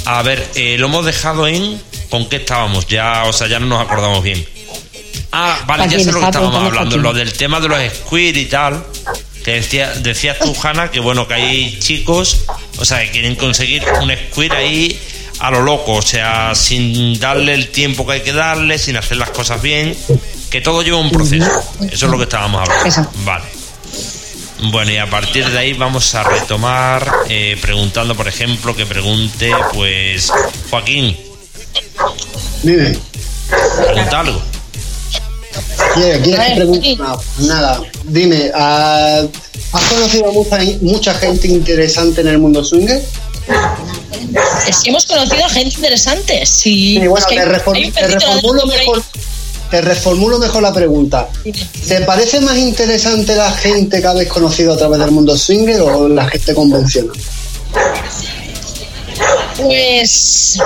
A 0.06 0.22
ver, 0.22 0.48
eh, 0.54 0.78
lo 0.78 0.86
hemos 0.86 1.04
dejado 1.04 1.48
en. 1.48 1.82
¿Con 2.12 2.30
qué 2.30 2.36
estábamos? 2.36 2.86
Ya, 2.86 3.24
o 3.24 3.34
sea, 3.34 3.48
ya 3.48 3.60
no 3.60 3.66
nos 3.66 3.82
acordamos 3.82 4.22
bien. 4.22 4.46
Ah, 5.32 5.64
vale, 5.66 5.90
ya 5.90 6.00
sé 6.00 6.12
lo 6.12 6.20
que 6.20 6.26
estábamos 6.28 6.64
hablando, 6.64 6.98
lo 6.98 7.12
del 7.12 7.34
tema 7.34 7.60
de 7.60 7.70
los 7.70 7.80
squid 7.92 8.36
y 8.38 8.46
tal. 8.46 8.86
Que 9.44 9.54
decía, 9.54 9.94
decías 9.96 10.38
tú, 10.38 10.56
Hanna, 10.62 10.92
que 10.92 11.00
bueno, 11.00 11.28
que 11.28 11.34
hay 11.34 11.80
chicos, 11.80 12.43
o 12.84 12.86
sea, 12.86 13.00
que 13.00 13.12
quieren 13.12 13.38
conseguir 13.38 13.82
un 14.02 14.12
squid 14.12 14.52
ahí 14.52 15.00
a 15.40 15.50
lo 15.50 15.62
loco, 15.62 15.94
o 15.94 16.02
sea, 16.02 16.54
sin 16.54 17.18
darle 17.18 17.54
el 17.54 17.70
tiempo 17.70 18.06
que 18.06 18.12
hay 18.12 18.22
que 18.24 18.34
darle, 18.34 18.78
sin 18.78 18.98
hacer 18.98 19.16
las 19.16 19.30
cosas 19.30 19.62
bien, 19.62 19.96
que 20.50 20.60
todo 20.60 20.82
lleva 20.82 20.98
un 20.98 21.10
proceso. 21.10 21.50
Eso 21.90 22.06
es 22.06 22.12
lo 22.12 22.18
que 22.18 22.24
estábamos 22.24 22.68
hablando. 22.68 23.10
Vale. 23.24 23.46
Bueno, 24.70 24.92
y 24.92 24.98
a 24.98 25.10
partir 25.10 25.50
de 25.50 25.58
ahí 25.58 25.72
vamos 25.72 26.14
a 26.14 26.24
retomar 26.24 27.10
eh, 27.30 27.58
preguntando, 27.62 28.16
por 28.16 28.28
ejemplo, 28.28 28.76
que 28.76 28.86
pregunte, 28.86 29.50
pues, 29.74 30.30
Joaquín. 30.70 31.18
Dime. 32.64 33.00
Pregunta 33.82 34.20
algo. 34.20 34.42
¿Quieres, 35.94 36.22
quieres 36.22 36.48
que 36.50 36.56
pregunte? 36.56 36.96
No, 36.98 37.18
nada. 37.48 37.82
Dime, 38.04 38.52
ah, 38.54 39.22
¿has 39.74 39.84
conocido 39.86 40.30
a 40.30 40.32
mucha, 40.32 40.60
mucha 40.82 41.14
gente 41.16 41.48
interesante 41.48 42.22
en 42.22 42.28
el 42.28 42.38
mundo 42.40 42.64
swinger? 42.64 43.02
Que 44.84 44.90
hemos 44.90 45.06
conocido 45.06 45.46
a 45.46 45.50
gente 45.50 45.76
interesante. 45.76 46.46
Sí, 46.46 46.98
Sí, 47.00 47.08
bueno, 47.08 47.18
es 47.18 47.26
que 47.26 47.36
reform- 47.44 47.94
reformulo 47.94 48.66
mejor, 48.66 49.04
te 49.70 49.82
reformulo 49.82 50.40
mejor 50.40 50.62
la 50.64 50.74
pregunta. 50.74 51.28
¿Te 51.88 52.02
parece 52.02 52.40
más 52.40 52.58
interesante 52.58 53.36
la 53.36 53.52
gente 53.52 54.02
que 54.02 54.08
habéis 54.08 54.30
conocido 54.30 54.74
a 54.74 54.78
través 54.78 55.00
del 55.00 55.12
mundo 55.12 55.38
swinger 55.38 55.82
o 55.82 56.08
la 56.08 56.28
gente 56.30 56.54
convencional? 56.54 57.12
Pues 59.58 60.58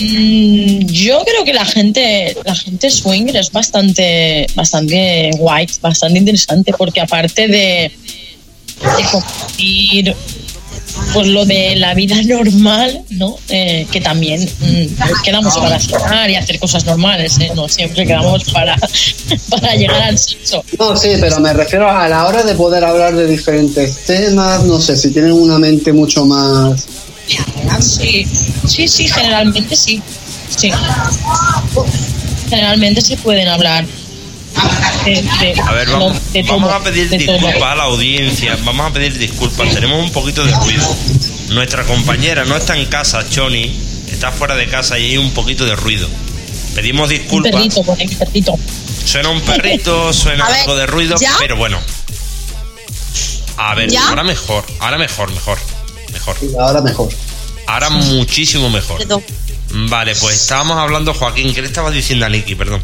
mm, 0.00 0.86
yo 0.86 1.24
creo 1.24 1.44
que 1.44 1.52
la 1.52 1.64
gente, 1.64 2.36
la 2.44 2.54
gente 2.54 2.90
swinger 2.90 3.36
es 3.36 3.50
bastante, 3.50 4.46
bastante 4.54 5.30
guay, 5.36 5.66
bastante 5.80 6.18
interesante, 6.18 6.72
porque 6.78 7.00
aparte 7.00 7.48
de, 7.48 7.90
de 8.80 9.04
compartir 9.10 10.16
pues 11.12 11.26
lo 11.26 11.44
de 11.44 11.76
la 11.76 11.94
vida 11.94 12.16
normal, 12.22 13.02
¿no? 13.10 13.36
Eh, 13.48 13.86
que 13.90 14.00
también 14.00 14.42
mm, 14.42 15.22
quedamos 15.22 15.56
para 15.56 15.78
cenar 15.78 16.30
y 16.30 16.36
hacer 16.36 16.58
cosas 16.58 16.84
normales, 16.84 17.38
¿eh? 17.38 17.50
No 17.54 17.68
siempre 17.68 18.06
quedamos 18.06 18.44
para, 18.44 18.76
para 19.50 19.74
llegar 19.74 20.02
al 20.02 20.18
sexo. 20.18 20.64
No, 20.78 20.96
sí, 20.96 21.10
pero 21.20 21.38
me 21.40 21.52
refiero 21.52 21.90
a 21.90 22.08
la 22.08 22.26
hora 22.26 22.42
de 22.42 22.54
poder 22.54 22.84
hablar 22.84 23.14
de 23.14 23.26
diferentes 23.26 24.04
temas, 24.04 24.64
no 24.64 24.80
sé, 24.80 24.96
si 24.96 25.10
tienen 25.10 25.32
una 25.32 25.58
mente 25.58 25.92
mucho 25.92 26.24
más... 26.24 26.86
Sí, 27.80 28.26
sí, 28.66 28.88
sí, 28.88 29.08
generalmente 29.08 29.74
sí. 29.74 30.00
Sí. 30.56 30.70
Generalmente 32.48 33.00
se 33.00 33.16
pueden 33.16 33.48
hablar. 33.48 33.84
De- 35.04 35.60
A 35.66 35.72
ver, 35.72 35.88
vamos, 35.90 36.16
vamos 36.48 36.72
a 36.72 36.82
pedir 36.82 37.08
disculpas 37.10 37.62
a 37.62 37.74
la 37.74 37.84
audiencia. 37.84 38.56
Vamos 38.64 38.86
a 38.90 38.92
pedir 38.92 39.16
disculpas. 39.18 39.72
Tenemos 39.72 40.02
un 40.04 40.10
poquito 40.12 40.44
de 40.44 40.52
ruido. 40.52 40.96
Nuestra 41.50 41.84
compañera 41.84 42.44
no 42.44 42.56
está 42.56 42.76
en 42.76 42.86
casa, 42.86 43.28
Choni. 43.28 43.76
Está 44.10 44.32
fuera 44.32 44.54
de 44.54 44.66
casa 44.68 44.98
y 44.98 45.04
hay 45.10 45.16
un 45.18 45.32
poquito 45.32 45.64
de 45.64 45.76
ruido. 45.76 46.08
Pedimos 46.74 47.10
Un 47.10 47.16
disculpas. 47.16 47.52
perrito, 47.52 47.80
un 47.80 48.16
perrito. 48.18 48.54
Suena 49.04 49.28
un 49.30 49.40
perrito, 49.42 50.12
suena 50.12 50.44
A 50.46 50.50
ver, 50.50 50.60
algo 50.60 50.76
de 50.76 50.86
ruido, 50.86 51.16
¿ya? 51.20 51.34
pero 51.38 51.56
bueno. 51.56 51.78
A 53.56 53.74
ver, 53.74 53.90
¿Ya? 53.90 54.08
ahora 54.08 54.22
mejor, 54.24 54.64
ahora 54.80 54.98
mejor, 54.98 55.30
mejor, 55.32 55.58
mejor. 56.12 56.36
Ahora 56.60 56.80
mejor. 56.82 57.08
Ahora 57.66 57.88
muchísimo 57.90 58.68
mejor. 58.68 58.98
Perdón. 58.98 59.24
Vale, 59.88 60.14
pues 60.16 60.40
estábamos 60.42 60.76
hablando, 60.76 61.14
Joaquín, 61.14 61.54
¿qué 61.54 61.62
le 61.62 61.68
estabas 61.68 61.94
diciendo 61.94 62.26
a 62.26 62.28
Nicky? 62.28 62.54
Perdón. 62.54 62.82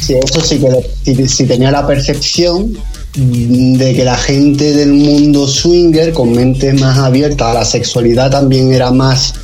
Sí, 0.00 0.14
eso 0.14 0.40
sí 0.40 0.58
que 0.58 1.14
si, 1.14 1.28
si 1.28 1.44
tenía 1.46 1.70
la 1.70 1.86
percepción 1.86 2.76
de 3.14 3.94
que 3.94 4.04
la 4.04 4.16
gente 4.16 4.72
del 4.72 4.92
mundo 4.92 5.46
swinger 5.46 6.12
con 6.12 6.32
mente 6.32 6.72
más 6.72 6.98
abierta 6.98 7.50
a 7.50 7.54
la 7.54 7.64
sexualidad 7.64 8.30
también 8.30 8.72
era 8.72 8.90
más 8.90 9.34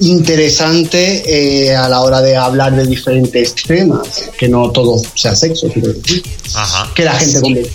interesante 0.00 1.22
eh, 1.66 1.74
a 1.76 1.88
la 1.88 2.00
hora 2.00 2.20
de 2.20 2.36
hablar 2.36 2.74
de 2.74 2.86
diferentes 2.86 3.54
temas, 3.54 4.30
que 4.36 4.48
no 4.48 4.70
todo 4.70 5.00
sea 5.14 5.34
sexo, 5.36 5.68
quiero 5.68 5.92
decir, 5.92 6.22
Ajá. 6.54 6.90
que 6.94 7.04
la 7.04 7.12
gente 7.14 7.40
conven- 7.40 7.68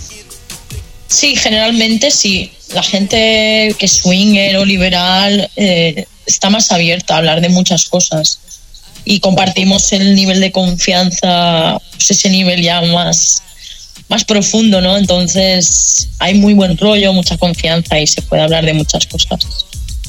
Sí, 1.08 1.34
generalmente 1.36 2.10
sí. 2.10 2.52
La 2.74 2.82
gente 2.82 3.74
que 3.78 3.86
es 3.86 3.92
swinger 3.92 4.58
o 4.58 4.64
liberal 4.66 5.50
eh, 5.56 6.04
está 6.26 6.50
más 6.50 6.70
abierta 6.70 7.14
a 7.14 7.18
hablar 7.18 7.40
de 7.40 7.48
muchas 7.48 7.88
cosas. 7.88 8.40
Y 9.10 9.20
compartimos 9.20 9.90
el 9.94 10.14
nivel 10.14 10.38
de 10.38 10.52
confianza, 10.52 11.80
pues 11.92 12.10
ese 12.10 12.28
nivel 12.28 12.60
ya 12.62 12.82
más, 12.82 13.42
más 14.10 14.22
profundo, 14.26 14.82
¿no? 14.82 14.98
Entonces 14.98 16.10
hay 16.18 16.34
muy 16.34 16.52
buen 16.52 16.76
rollo, 16.76 17.14
mucha 17.14 17.38
confianza 17.38 17.98
y 17.98 18.06
se 18.06 18.20
puede 18.20 18.42
hablar 18.42 18.66
de 18.66 18.74
muchas 18.74 19.06
cosas. 19.06 19.38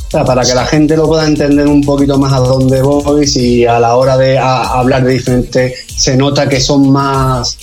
O 0.07 0.11
sea, 0.11 0.25
para 0.25 0.43
que 0.43 0.53
la 0.53 0.65
gente 0.65 0.97
lo 0.97 1.07
pueda 1.07 1.25
entender 1.25 1.65
un 1.65 1.81
poquito 1.81 2.17
más 2.19 2.33
a 2.33 2.39
dónde 2.39 2.81
voy, 2.81 3.25
si 3.25 3.65
a 3.65 3.79
la 3.79 3.95
hora 3.95 4.17
de 4.17 4.37
hablar 4.37 5.05
de 5.05 5.13
diferentes 5.13 5.73
se 5.95 6.17
nota 6.17 6.49
que 6.49 6.59
son 6.59 6.89
más 6.89 7.57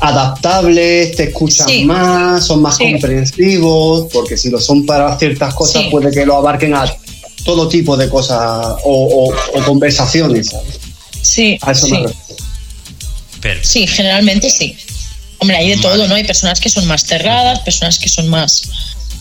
adaptables, 0.00 1.14
te 1.16 1.24
escuchan 1.24 1.68
Sí. 1.68 1.84
más, 1.84 2.46
son 2.46 2.62
más 2.62 2.76
Sí. 2.78 2.90
comprensivos, 2.92 4.06
porque 4.12 4.38
si 4.38 4.48
lo 4.48 4.58
son 4.60 4.86
para 4.86 5.18
ciertas 5.18 5.52
cosas 5.54 5.82
Sí. 5.82 5.88
puede 5.90 6.10
que 6.10 6.24
lo 6.24 6.36
abarquen 6.36 6.72
a 6.74 6.86
todo 7.44 7.68
tipo 7.68 7.96
de 7.96 8.08
cosas 8.08 8.76
o, 8.84 9.30
o- 9.30 9.58
o 9.58 9.64
conversaciones. 9.64 10.48
¿sabes? 10.50 10.78
Sí, 11.22 11.58
A 11.62 11.72
eso 11.72 11.86
sí. 11.86 11.92
me 11.92 12.08
Sí, 13.62 13.86
generalmente 13.86 14.50
sí. 14.50 14.76
Hombre, 15.38 15.56
hay 15.56 15.68
de 15.68 15.76
Vale. 15.76 15.88
todo, 15.88 16.08
¿no? 16.08 16.14
Hay 16.16 16.24
personas 16.24 16.58
que 16.60 16.68
son 16.68 16.86
más 16.86 17.04
cerradas, 17.04 17.60
personas 17.60 17.98
que 17.98 18.08
son 18.08 18.28
más 18.28 18.62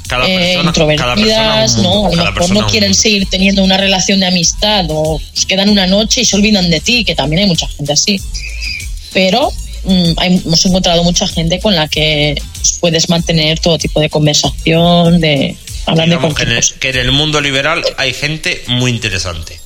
cada 0.07 0.25
eh, 0.27 0.55
persona, 0.55 0.71
cada 0.73 0.73
persona 0.73 0.93
introvertidas, 0.93 1.77
¿no? 1.77 2.07
A 2.07 2.15
lo 2.15 2.31
mejor 2.33 2.49
no 2.51 2.65
quieren 2.67 2.93
seguir 2.95 3.27
teniendo 3.29 3.63
una 3.63 3.77
relación 3.77 4.19
de 4.21 4.25
amistad 4.27 4.85
o 4.89 5.19
pues, 5.33 5.45
quedan 5.45 5.69
una 5.69 5.85
noche 5.85 6.21
y 6.21 6.25
se 6.25 6.35
olvidan 6.35 6.69
de 6.71 6.79
ti, 6.79 7.03
que 7.05 7.13
también 7.13 7.43
hay 7.43 7.47
mucha 7.47 7.67
gente 7.67 7.93
así. 7.93 8.19
Pero 9.13 9.51
mm, 9.83 10.11
hay- 10.17 10.41
hemos 10.45 10.65
encontrado 10.65 11.03
mucha 11.03 11.27
gente 11.27 11.59
con 11.59 11.75
la 11.75 11.87
que 11.87 12.41
pues, 12.55 12.77
puedes 12.79 13.09
mantener 13.09 13.59
todo 13.59 13.77
tipo 13.77 13.99
de 13.99 14.09
conversación, 14.09 15.19
de 15.21 15.55
Digamos 15.95 16.35
que 16.35 16.43
en, 16.43 16.51
el, 16.51 16.63
que 16.79 16.89
en 16.89 16.97
el 16.97 17.11
mundo 17.11 17.39
liberal 17.41 17.83
hay 17.97 18.13
gente 18.13 18.63
muy 18.67 18.91
interesante. 18.91 19.59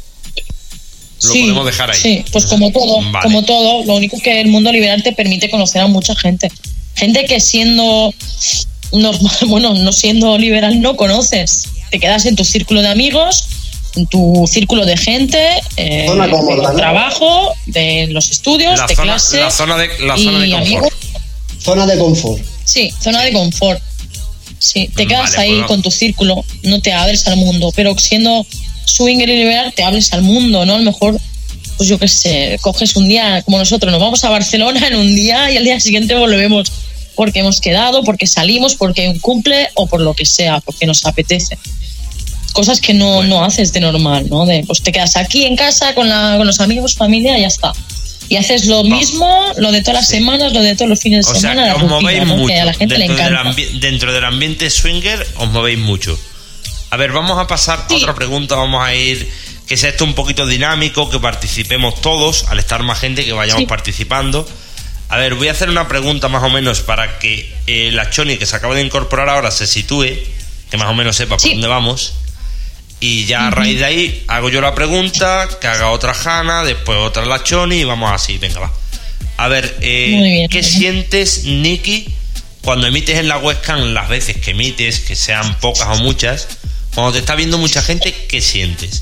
Lo 1.24 1.34
Sí, 1.34 1.42
podemos 1.42 1.66
dejar 1.66 1.92
ahí. 1.92 2.00
Sí, 2.02 2.26
pues 2.32 2.46
como 2.48 2.72
todo, 2.72 3.00
Vale. 3.12 3.24
como 3.24 3.44
todo, 3.44 3.86
lo 3.86 3.94
único 3.96 4.18
que 4.20 4.42
el 4.42 4.48
mundo 4.48 4.72
liberal 4.72 5.04
te 5.04 5.12
permite 5.14 5.50
conocer 5.50 5.82
a 5.82 5.88
mucha 5.88 6.16
gente. 6.16 6.52
Gente 6.96 7.26
que 7.26 7.40
siendo 7.40 8.14
normal, 8.92 9.38
bueno, 9.48 9.74
no 9.76 9.92
siendo 9.94 10.38
liberal 10.38 10.82
no 10.82 10.96
conoces. 10.96 11.68
Te 11.92 12.00
quedas 12.00 12.26
en 12.26 12.36
tu 12.36 12.44
círculo 12.46 12.82
de 12.82 12.88
amigos, 12.90 13.46
en 13.96 14.08
tu 14.08 14.48
círculo 14.52 14.86
de 14.86 14.98
gente, 14.98 15.38
eh, 15.78 16.06
Zona 16.08 16.30
cómoda, 16.30 16.70
de 16.70 16.74
¿no? 16.74 16.76
trabajo, 16.76 17.54
de 17.68 18.08
los 18.10 18.32
estudios, 18.32 18.80
La 18.80 18.88
de 18.88 18.96
zona, 18.96 19.14
clase. 19.14 19.40
la 19.42 19.52
zona 19.52 19.78
de, 19.78 19.90
la 20.00 20.18
zona 20.18 20.40
de 20.40 20.50
confort. 20.50 20.66
amigos. 20.66 20.94
Zona 21.62 21.86
de 21.86 21.98
confort. 22.00 22.42
Sí, 22.64 22.92
zona 23.04 23.22
de 23.24 23.34
confort. 23.34 23.82
Sí, 24.62 24.92
te 24.96 25.08
quedas 25.08 25.32
Vale, 25.32 25.42
ahí 25.42 25.56
pues- 25.58 25.68
con 25.68 25.82
tu 25.82 25.90
círculo, 25.90 26.46
no 26.62 26.80
te 26.82 26.94
abres 26.94 27.26
al 27.28 27.36
mundo, 27.36 27.74
pero 27.76 27.98
siendo 27.98 28.46
swinger 28.86 29.28
y 29.28 29.38
liberal 29.38 29.74
te 29.76 29.82
abres 29.84 30.14
al 30.14 30.22
mundo, 30.22 30.66
¿no? 30.68 30.76
A 30.76 30.78
lo 30.78 30.84
mejor, 30.84 31.20
pues 31.78 31.90
yo 31.90 31.98
qué 31.98 32.08
sé, 32.08 32.60
coges 32.62 32.96
un 32.96 33.08
día 33.08 33.42
como 33.42 33.58
nosotros, 33.58 33.92
nos 33.92 34.00
vamos 34.00 34.24
a 34.24 34.30
Barcelona 34.30 34.88
en 34.88 34.96
un 34.96 35.16
día 35.16 35.50
y 35.52 35.58
al 35.58 35.64
día 35.64 35.80
siguiente 35.80 36.14
volvemos 36.14 36.72
porque 37.16 37.40
hemos 37.40 37.60
quedado, 37.60 38.04
porque 38.04 38.28
salimos, 38.28 38.76
porque 38.76 39.02
hay 39.02 39.08
un 39.08 39.20
cumple 39.20 39.70
o 39.74 39.88
por 39.88 40.00
lo 40.00 40.14
que 40.14 40.26
sea, 40.26 40.60
porque 40.60 40.86
nos 40.86 41.04
apetece. 41.06 41.58
cosas 42.54 42.82
que 42.82 42.94
no, 42.94 43.24
no 43.24 43.44
haces 43.44 43.72
de 43.74 43.80
normal, 43.80 44.28
¿no? 44.30 44.46
De, 44.46 44.64
pues 44.68 44.84
te 44.84 44.92
quedas 44.92 45.16
aquí 45.16 45.46
en 45.46 45.56
casa 45.56 45.96
con, 45.96 46.08
la, 46.08 46.36
con 46.38 46.46
los 46.46 46.60
amigos, 46.60 46.96
familia 46.96 47.38
y 47.38 47.42
ya 47.42 47.48
está. 47.48 47.74
Y 48.32 48.38
haces 48.38 48.66
lo 48.66 48.84
mismo, 48.86 49.52
lo 49.58 49.74
de 49.74 49.82
todas 49.82 49.96
las 49.96 50.08
semanas, 50.08 50.54
lo 50.54 50.62
de 50.62 50.74
todos 50.76 50.88
los 50.88 51.02
fines 51.02 51.26
de 51.26 51.32
O 51.32 51.36
sea, 51.36 51.52
semana, 51.52 51.64
que 51.64 51.68
la 51.68 51.76
os 51.76 51.82
rutina, 51.82 52.00
movéis 52.02 52.26
¿no? 52.26 52.38
mucho. 52.38 52.48
que 52.48 52.60
a 52.62 52.66
la 52.66 52.74
gente 52.74 52.98
le 52.98 53.08
dentro, 53.08 53.24
del 53.26 53.34
encanta. 53.34 53.62
dentro 53.74 54.14
del 54.14 54.24
ambiente 54.24 54.70
swinger 54.70 55.28
os 55.36 55.50
movéis 55.50 55.78
mucho. 55.80 56.18
A 56.92 56.96
ver, 56.98 57.12
vamos 57.12 57.38
a 57.38 57.46
pasar 57.48 57.86
a 57.90 57.94
otra 57.94 58.16
pregunta. 58.16 58.56
Vamos 58.56 58.82
a 58.82 58.94
ir. 58.96 59.30
Que 59.68 59.76
sea 59.76 59.90
esto 59.90 60.06
un 60.06 60.14
poquito 60.14 60.48
dinámico, 60.48 61.10
que 61.10 61.20
participemos 61.20 62.00
todos, 62.02 62.46
al 62.48 62.60
estar 62.60 62.82
más 62.84 63.00
gente, 63.00 63.26
que 63.26 63.34
vayamos 63.34 63.62
Sí. 63.64 63.68
participando. 63.68 64.48
A 65.10 65.18
ver, 65.18 65.36
voy 65.36 65.50
a 65.50 65.52
hacer 65.52 65.70
una 65.70 65.90
pregunta 65.90 66.30
más 66.30 66.42
o 66.44 66.50
menos 66.50 66.80
para 66.80 67.20
que 67.20 67.54
eh, 67.68 67.90
la 67.92 68.10
Choni, 68.10 68.38
que 68.38 68.46
se 68.46 68.56
acaba 68.56 68.76
de 68.76 68.82
incorporar 68.82 69.28
ahora, 69.28 69.52
se 69.52 69.68
sitúe, 69.68 70.08
que 70.70 70.78
más 70.78 70.88
o 70.88 70.94
menos 70.94 71.18
sepa 71.18 71.36
por 71.36 71.50
dónde 71.50 71.68
vamos. 71.68 72.14
Y 73.04 73.26
ya 73.26 73.48
a 73.48 73.50
raíz 73.50 73.80
de 73.80 73.86
ahí 73.86 74.24
hago 74.28 74.50
yo 74.50 74.62
la 74.62 74.76
pregunta, 74.76 75.50
que 75.60 75.66
haga 75.66 75.90
otra 75.90 76.14
Hanna, 76.14 76.64
después 76.64 77.00
otra 77.00 77.26
la 77.26 77.44
Choni 77.44 77.78
y 77.78 77.84
vamos 77.84 78.12
así, 78.12 78.38
venga, 78.38 78.60
va. 78.60 78.72
A 79.38 79.48
ver, 79.48 79.76
eh, 79.82 80.46
¿qué 80.52 80.62
sientes, 80.62 81.46
Nicky, 81.46 82.14
cuando 82.62 82.86
emites 82.86 83.18
en 83.18 83.28
la 83.28 83.40
webcam 83.40 83.94
las 83.96 84.08
veces 84.08 84.38
que 84.38 84.52
emites, 84.52 85.00
que 85.00 85.16
sean 85.16 85.60
pocas 85.60 85.88
o 85.88 86.04
muchas? 86.04 86.48
Cuando 86.94 87.14
te 87.14 87.18
está 87.18 87.34
viendo 87.34 87.58
mucha 87.58 87.82
gente, 87.82 88.14
¿qué 88.30 88.40
sientes? 88.40 89.02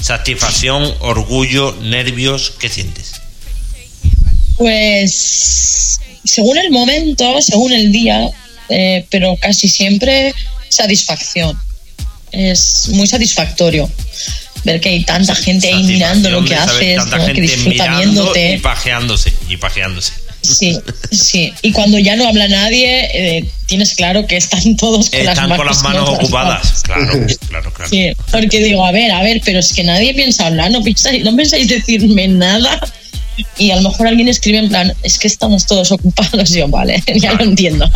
¿Satisfacción, 0.00 0.94
orgullo, 1.00 1.76
nervios? 1.82 2.52
¿Qué 2.56 2.68
sientes? 2.68 3.20
Pues 4.56 5.98
según 6.24 6.56
el 6.56 6.70
momento, 6.70 7.42
según 7.42 7.72
el 7.72 7.90
día, 7.90 8.30
eh, 8.68 9.04
pero 9.10 9.36
casi 9.40 9.68
siempre 9.68 10.32
satisfacción. 10.68 11.58
Es 12.32 12.88
muy 12.90 13.06
satisfactorio 13.06 13.90
ver 14.64 14.80
que 14.80 14.90
hay 14.90 15.04
tanta 15.04 15.34
gente 15.34 15.68
ahí 15.68 15.82
mirando 15.82 16.30
lo 16.30 16.44
que 16.44 16.54
haces, 16.54 16.96
tanta 16.96 17.18
¿no? 17.18 17.26
que 17.26 17.40
disfruta 17.40 17.96
viéndote. 17.96 18.54
Y 18.54 18.58
pajeándose, 18.58 19.32
y 19.48 19.56
pajeándose. 19.56 20.12
Sí, 20.42 20.78
sí. 21.10 21.52
Y 21.62 21.72
cuando 21.72 21.98
ya 21.98 22.16
no 22.16 22.26
habla 22.26 22.48
nadie, 22.48 23.10
eh, 23.12 23.44
tienes 23.66 23.94
claro 23.94 24.26
que 24.26 24.36
están 24.36 24.76
todos 24.76 25.10
con 25.10 25.24
las 25.24 25.34
Están 25.36 25.48
manos, 25.48 25.58
con 25.58 25.66
las 25.66 25.82
manos 25.82 26.08
ocupadas. 26.08 26.82
Claro, 26.82 27.06
claro, 27.48 27.72
claro. 27.72 27.90
Sí, 27.90 28.12
porque 28.30 28.62
digo, 28.62 28.84
a 28.84 28.92
ver, 28.92 29.10
a 29.12 29.22
ver, 29.22 29.40
pero 29.44 29.58
es 29.58 29.72
que 29.72 29.84
nadie 29.84 30.14
piensa 30.14 30.46
hablar, 30.46 30.70
no 30.70 30.82
pensáis, 30.82 31.24
no 31.24 31.34
pensáis 31.36 31.68
decirme 31.68 32.28
nada. 32.28 32.80
Y 33.56 33.70
a 33.70 33.76
lo 33.76 33.88
mejor 33.88 34.06
alguien 34.06 34.28
escribe 34.28 34.58
en 34.58 34.68
plan, 34.68 34.92
es 35.02 35.18
que 35.18 35.26
estamos 35.26 35.66
todos 35.66 35.92
ocupados. 35.92 36.50
Yo, 36.54 36.68
vale, 36.68 37.02
ya 37.14 37.32
lo 37.34 37.44
entiendo. 37.44 37.90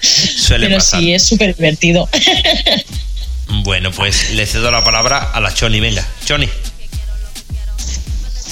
Suele 0.00 0.66
pero 0.66 0.78
pasar. 0.78 1.00
sí, 1.00 1.12
es 1.12 1.22
súper 1.22 1.56
divertido. 1.56 2.08
Bueno, 3.60 3.90
pues 3.92 4.30
le 4.30 4.46
cedo 4.46 4.70
la 4.70 4.82
palabra 4.82 5.30
a 5.32 5.40
la 5.40 5.52
Choni. 5.52 5.78
Venga, 5.78 6.06
Choni. 6.24 6.48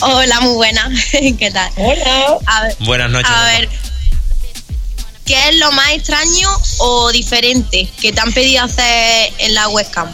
Hola, 0.02 0.40
muy 0.40 0.54
buena. 0.54 0.90
¿Qué 1.38 1.50
tal? 1.50 1.70
Hola. 1.76 2.38
A 2.46 2.62
ver, 2.62 2.76
Buenas 2.80 3.10
noches. 3.10 3.30
a 3.30 3.32
mamá. 3.32 3.46
ver, 3.46 3.68
¿qué 5.24 5.48
es 5.48 5.56
lo 5.56 5.72
más 5.72 5.90
extraño 5.92 6.48
o 6.78 7.10
diferente 7.12 7.88
que 8.00 8.12
te 8.12 8.20
han 8.20 8.32
pedido 8.32 8.64
hacer 8.64 9.32
en 9.38 9.54
la 9.54 9.68
webcam? 9.68 10.08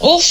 Uf, 0.00 0.24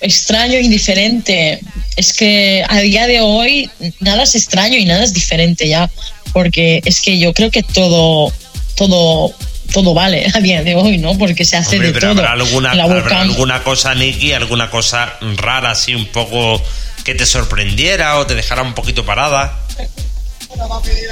extraño 0.00 0.58
y 0.58 0.68
diferente. 0.68 1.60
Es 1.96 2.12
que 2.12 2.64
a 2.68 2.78
día 2.80 3.06
de 3.06 3.20
hoy 3.20 3.70
nada 4.00 4.22
es 4.22 4.34
extraño 4.34 4.76
y 4.76 4.84
nada 4.84 5.02
es 5.04 5.12
diferente 5.14 5.66
ya. 5.68 5.90
Porque 6.32 6.82
es 6.84 7.00
que 7.00 7.18
yo 7.18 7.32
creo 7.32 7.50
que 7.50 7.62
todo, 7.62 8.32
todo, 8.74 9.34
todo 9.72 9.94
vale 9.94 10.26
a 10.32 10.40
día 10.40 10.62
de 10.62 10.74
hoy, 10.74 10.98
¿no? 10.98 11.16
Porque 11.18 11.44
se 11.44 11.56
hace 11.56 11.76
Hombre, 11.76 11.88
de 11.88 11.94
pero 11.94 12.08
todo. 12.12 12.20
habrá 12.20 12.32
alguna, 12.32 12.74
la 12.74 12.84
habrá 12.84 13.20
alguna 13.20 13.62
cosa, 13.62 13.94
Nicky, 13.94 14.32
alguna 14.32 14.70
cosa 14.70 15.14
rara, 15.36 15.72
así 15.72 15.94
un 15.94 16.06
poco 16.06 16.62
que 17.04 17.14
te 17.14 17.24
sorprendiera 17.26 18.18
o 18.18 18.26
te 18.26 18.34
dejara 18.34 18.62
un 18.62 18.74
poquito 18.74 19.04
parada. 19.04 19.58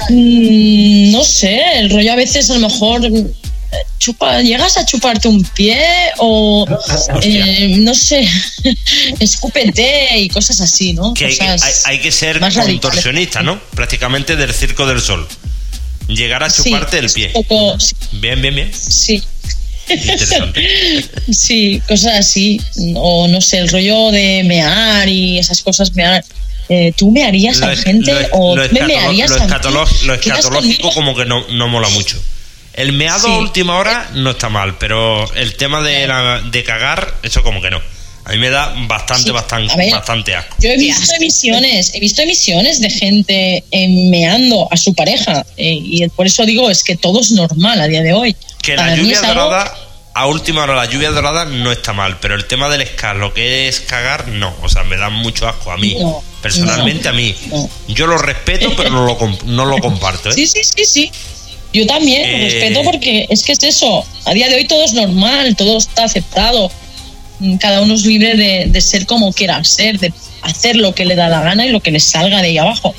Mm, 0.09 1.11
no 1.11 1.23
sé, 1.23 1.59
el 1.79 1.89
rollo 1.89 2.13
a 2.13 2.15
veces 2.15 2.49
a 2.49 2.55
lo 2.55 2.67
mejor 2.67 3.05
eh, 3.05 3.25
chupa, 3.99 4.41
llegas 4.41 4.77
a 4.77 4.85
chuparte 4.85 5.27
un 5.27 5.43
pie 5.43 5.79
o 6.17 6.65
eh, 7.21 7.75
no 7.79 7.93
sé, 7.93 8.27
escúpete 9.19 10.17
y 10.19 10.29
cosas 10.29 10.61
así, 10.61 10.93
¿no? 10.93 11.13
Que 11.13 11.25
hay, 11.25 11.37
que- 11.37 11.45
Cosas 11.45 11.85
hay- 11.85 11.95
hay 11.95 12.01
que 12.01 12.11
ser 12.11 12.39
contorsionista, 12.39 13.41
¿no? 13.43 13.59
Prácticamente 13.75 14.35
del 14.35 14.53
circo 14.53 14.85
del 14.85 15.01
sol. 15.01 15.27
Llegar 16.07 16.43
a 16.43 16.49
Sí, 16.49 16.63
chuparte 16.63 16.99
el 16.99 17.05
es 17.05 17.13
pie. 17.13 17.29
poco- 17.29 17.79
sí, 17.79 17.95
Bien, 18.13 18.41
bien, 18.41 18.55
bien. 18.55 18.71
sí, 18.73 19.21
Interesante. 19.89 21.05
sí, 21.31 21.81
cosas 21.87 22.19
así. 22.19 22.59
O 22.95 23.27
no 23.27 23.39
sé, 23.41 23.57
el 23.59 23.69
rollo 23.69 24.11
de 24.11 24.43
mear 24.45 25.07
y 25.07 25.37
esas 25.39 25.61
cosas, 25.61 25.93
mear. 25.95 26.23
Eh, 26.69 26.91
¿Tú 26.97 27.11
me 27.11 27.23
harías 27.23 27.61
a 27.61 27.71
es- 27.71 27.83
gente 27.83 28.11
es- 28.11 28.27
o 28.33 28.55
lo 28.55 28.63
me 28.69 28.81
mearías 28.81 29.29
lo 29.29 29.37
a 29.37 29.39
lo 30.03 30.19
¿Quedas 30.19 30.39
escatológico 30.39 30.91
como 30.91 31.15
que 31.15 31.25
no, 31.25 31.45
no 31.49 31.67
mola 31.69 31.87
mucho. 31.89 32.21
El 32.73 32.91
meado 32.93 33.19
Sí. 33.27 33.31
a 33.33 33.37
última 33.39 33.77
hora 33.77 34.09
no 34.15 34.31
está 34.31 34.49
mal, 34.49 34.77
pero 34.77 35.33
el 35.35 35.55
tema 35.55 35.81
de, 35.81 36.05
la- 36.07 36.41
de 36.41 36.63
cagar, 36.63 37.15
eso 37.23 37.41
como 37.41 37.61
que 37.61 37.69
no. 37.69 37.81
A 38.27 38.31
mí 38.31 38.39
me 38.39 38.49
da 38.49 38.73
bastante, 38.87 39.23
Sí, 39.23 39.31
bastante, 39.31 39.73
ver. 39.77 39.91
bastante 39.91 40.35
asco. 40.35 40.55
Yo 40.59 40.69
he 40.69 40.77
visto 40.77 41.15
emisiones, 41.15 41.91
he 41.93 41.99
visto 42.01 42.21
emisiones 42.21 42.81
de 42.81 42.89
gente 42.89 43.63
eh, 43.71 43.87
meando 44.09 44.67
a 44.69 44.75
su 44.75 44.93
pareja 44.93 45.45
eh, 45.55 45.79
y 45.81 46.07
por 46.09 46.27
eso 46.27 46.45
digo 46.45 46.69
es 46.69 46.83
que 46.83 46.97
todo 46.97 47.21
es 47.21 47.31
normal 47.31 47.79
a 47.79 47.87
día 47.87 48.01
de 48.01 48.11
hoy. 48.13 48.35
Que 48.61 48.75
la 48.75 48.83
Para 48.83 48.95
lluvia 48.97 49.19
algo- 49.21 49.43
dorada, 49.45 49.73
a 50.13 50.27
última 50.27 50.63
hora, 50.63 50.75
la 50.75 50.85
lluvia 50.87 51.11
dorada 51.11 51.45
no 51.45 51.71
está 51.71 51.93
mal, 51.93 52.17
pero 52.19 52.35
el 52.35 52.45
tema 52.47 52.67
del 52.67 52.81
escar, 52.81 53.15
lo 53.15 53.33
que 53.33 53.67
es 53.69 53.79
cagar, 53.79 54.27
no. 54.27 54.53
O 54.61 54.67
sea, 54.67 54.83
me 54.83 54.97
da 54.97 55.09
mucho 55.09 55.47
asco 55.47 55.71
a 55.71 55.77
mí. 55.77 55.95
No, 55.97 56.21
Personalmente 56.41 57.03
no, 57.05 57.09
a 57.09 57.13
mí. 57.13 57.33
no. 57.49 57.69
Yo 57.87 58.07
lo 58.07 58.17
respeto, 58.17 58.73
pero 58.75 58.89
no 58.89 59.05
lo, 59.05 59.17
comp- 59.17 59.43
no 59.43 59.63
lo 59.65 59.77
comparto. 59.77 60.29
¿eh? 60.29 60.33
Sí, 60.33 60.47
sí, 60.47 60.61
sí, 60.63 60.83
sí. 60.85 61.11
Yo 61.71 61.85
también 61.85 62.29
lo 62.29 62.43
respeto 62.45 62.81
porque 62.83 63.27
es 63.29 63.43
que 63.43 63.51
es 63.53 63.63
eso. 63.63 64.05
A 64.25 64.33
día 64.33 64.49
de 64.49 64.55
hoy 64.55 64.65
todo 64.65 64.83
es 64.83 64.93
normal, 64.93 65.55
todo 65.55 65.77
está 65.77 66.05
aceptado. 66.05 66.69
Mm, 67.39 67.57
Cada 67.57 67.81
uno 67.81 67.93
es 67.93 68.03
libre 68.05 68.35
de, 68.35 68.65
de 68.69 68.81
ser 68.81 69.05
como 69.05 69.31
quiera 69.33 69.63
ser, 69.63 69.99
de 69.99 70.11
hacer 70.41 70.75
lo 70.75 70.93
que 70.95 71.05
le 71.05 71.15
da 71.15 71.29
la 71.29 71.41
gana 71.41 71.65
y 71.65 71.69
lo 71.69 71.81
que 71.81 71.91
le 71.91 71.99
salga 71.99 72.41
de 72.41 72.47
ahí 72.49 72.57
abajo. 72.57 72.93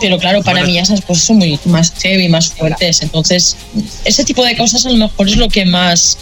Pero 0.00 0.18
claro, 0.18 0.42
para 0.42 0.60
Bueno. 0.60 0.72
mí 0.72 0.78
esas 0.78 1.00
cosas 1.02 1.24
son 1.24 1.38
muy 1.38 1.58
más 1.66 1.92
heavy, 2.02 2.28
más 2.28 2.48
fuertes. 2.52 3.02
Entonces, 3.02 3.56
ese 4.04 4.24
tipo 4.24 4.44
de 4.44 4.56
cosas 4.56 4.84
a 4.86 4.90
lo 4.90 4.96
mejor 4.96 5.28
es 5.28 5.36
lo 5.36 5.48
que 5.48 5.64
más, 5.64 6.18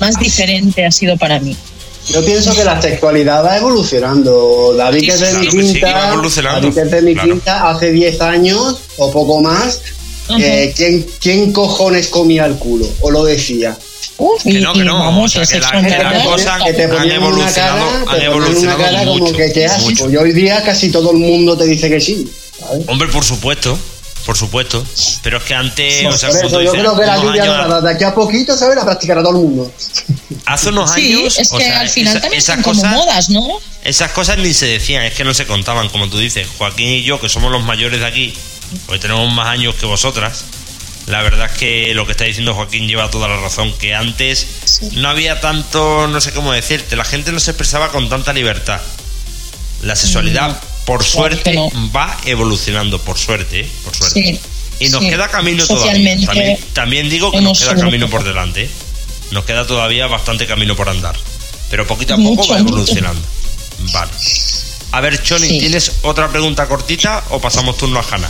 más 0.00 0.18
diferente 0.18 0.84
ha 0.86 0.90
sido 0.90 1.16
para 1.18 1.38
mí. 1.38 1.54
Yo 2.10 2.24
pienso 2.24 2.54
que 2.54 2.64
la 2.64 2.80
sexualidad 2.80 3.44
va 3.44 3.56
evolucionando. 3.58 4.74
David, 4.76 5.00
Sí, 5.00 5.06
que 5.06 5.12
es 5.14 5.20
de 5.20 5.34
mi 5.38 5.50
sí, 5.50 5.56
quinta, 5.72 6.08
evolucionando. 6.12 6.60
David, 6.60 6.74
que 6.74 6.80
es 6.82 6.90
de 6.90 7.02
mi 7.02 7.14
Claro. 7.14 7.28
quinta, 7.32 7.70
hace 7.70 7.92
10 7.92 8.20
años 8.20 8.76
o 8.98 9.10
poco 9.10 9.40
más, 9.40 9.80
eh, 10.38 10.72
¿quién, 10.76 11.06
¿quién 11.20 11.52
cojones 11.52 12.08
comía 12.08 12.46
el 12.46 12.56
culo? 12.56 12.86
O 13.00 13.10
lo 13.10 13.24
decía. 13.24 13.76
Uf, 14.16 14.42
Que 14.44 14.60
no, 14.60 14.72
que 14.74 14.84
no, 14.84 14.98
vamos, 15.00 15.36
o 15.36 15.44
sea, 15.44 15.46
que 15.46 15.58
la- 15.60 15.68
sexo 15.70 15.82
que 15.82 15.90
la 16.02 16.08
anal, 16.10 16.24
cosa- 16.24 16.58
que 16.64 16.72
te 16.72 16.84
han 16.84 16.90
ponían 16.90 17.06
una 17.22 17.26
evolucionado- 17.28 17.78
cara, 17.78 17.94
han 17.96 17.98
te 18.00 18.04
ponían 18.06 18.22
evolucionado 18.30 18.78
una 18.78 18.88
cara 18.90 19.04
como 19.04 19.32
que 19.32 19.64
asco. 19.66 19.80
mucho. 19.80 20.10
Y 20.10 20.16
hoy 20.16 20.32
día 20.32 20.62
casi 20.62 20.90
todo 20.90 21.10
el 21.10 21.16
mundo 21.18 21.56
te 21.58 21.64
dice 21.64 21.88
que 21.90 22.00
sí. 22.00 22.30
¿sabes? 22.60 22.84
Hombre, 22.88 23.08
por 23.08 23.24
supuesto. 23.24 23.76
Por 24.24 24.36
supuesto. 24.38 24.82
Pero 25.22 25.36
es 25.36 25.44
que 25.44 25.54
antes, 25.54 26.06
o 26.06 26.16
sea, 26.16 26.30
Por 26.30 26.38
como 26.38 26.48
eso 26.48 26.56
tú 26.58 26.64
yo 26.64 26.70
dices, 26.72 26.80
creo 26.80 26.96
que 26.98 27.04
la 27.06 27.16
lluvia 27.18 27.80
de 27.82 27.90
aquí 27.92 28.04
a 28.04 28.14
poquito, 28.14 28.56
¿sabes? 28.56 28.76
La 28.76 28.84
practicará 28.84 29.22
todo 29.22 29.32
el 29.36 29.42
mundo. 29.42 29.70
hace 30.46 30.68
unos 30.70 30.92
Sí, 30.92 31.12
años. 31.12 31.38
es 31.38 31.52
o 31.52 31.58
que 31.58 31.64
sea, 31.64 31.80
al 31.80 31.88
final 31.90 32.12
esa- 32.14 32.20
también 32.22 32.38
esas 32.38 32.54
son 32.54 32.62
como 32.62 32.80
cosas- 32.80 32.92
modas, 32.96 33.28
¿no? 33.30 33.46
Esas 33.82 34.12
cosas 34.12 34.38
ni 34.38 34.54
se 34.54 34.64
decían, 34.66 35.02
es 35.04 35.12
que 35.14 35.24
no 35.24 35.34
se 35.34 35.44
contaban, 35.46 35.88
como 35.90 36.08
tú 36.08 36.18
dices. 36.18 36.46
Joaquín 36.56 36.88
y 36.88 37.02
yo, 37.02 37.20
que 37.20 37.28
somos 37.28 37.52
los 37.52 37.62
mayores 37.64 38.00
de 38.00 38.06
aquí, 38.06 38.34
porque 38.86 39.00
tenemos 39.02 39.30
más 39.30 39.48
años 39.48 39.74
que 39.74 39.84
vosotras, 39.84 40.44
la 41.06 41.22
verdad 41.22 41.50
es 41.52 41.58
que 41.58 41.94
lo 41.94 42.06
que 42.06 42.12
está 42.12 42.24
diciendo 42.24 42.54
Joaquín 42.54 42.86
lleva 42.88 43.10
toda 43.10 43.28
la 43.28 43.36
razón, 43.36 43.72
que 43.78 43.94
antes 43.94 44.46
no 44.92 45.08
había 45.08 45.40
tanto, 45.40 46.06
no 46.08 46.20
sé 46.20 46.32
cómo 46.32 46.52
decirte, 46.52 46.96
la 46.96 47.04
gente 47.04 47.30
no 47.32 47.40
se 47.40 47.50
expresaba 47.50 47.90
con 47.90 48.08
tanta 48.08 48.32
libertad. 48.32 48.80
La 49.82 49.96
sexualidad, 49.96 50.58
por 50.86 51.04
suerte, 51.04 51.52
no. 51.54 51.70
va 51.94 52.16
evolucionando, 52.24 52.98
por 53.00 53.18
suerte, 53.18 53.60
¿eh? 53.60 53.68
por 53.84 53.94
suerte. 53.94 54.22
Sí. 54.22 54.40
Y 54.86 54.88
nos 54.88 55.02
Sí. 55.02 55.10
queda 55.10 55.28
camino 55.28 55.66
todavía. 55.66 56.16
También, 56.26 56.58
también 56.72 57.08
digo 57.10 57.30
que 57.30 57.40
nos 57.42 57.60
queda 57.60 57.76
camino 57.76 58.08
por 58.08 58.24
delante. 58.24 58.64
¿eh? 58.64 58.70
Nos 59.30 59.44
queda 59.44 59.66
todavía 59.66 60.06
bastante 60.06 60.46
camino 60.46 60.74
por 60.74 60.88
andar. 60.88 61.14
Pero 61.70 61.86
poquito 61.86 62.14
a 62.14 62.16
poco 62.16 62.28
Mucho, 62.30 62.52
va 62.52 62.58
mucho. 62.60 62.68
evolucionando. 62.74 63.20
Vale. 63.92 64.10
A 64.92 65.00
ver, 65.00 65.22
Choni. 65.22 65.48
¿tienes 65.58 65.92
otra 66.02 66.28
pregunta 66.30 66.66
cortita 66.66 67.24
o 67.30 67.40
pasamos 67.40 67.76
turno 67.76 68.00
a 68.00 68.04
Hanna? 68.10 68.28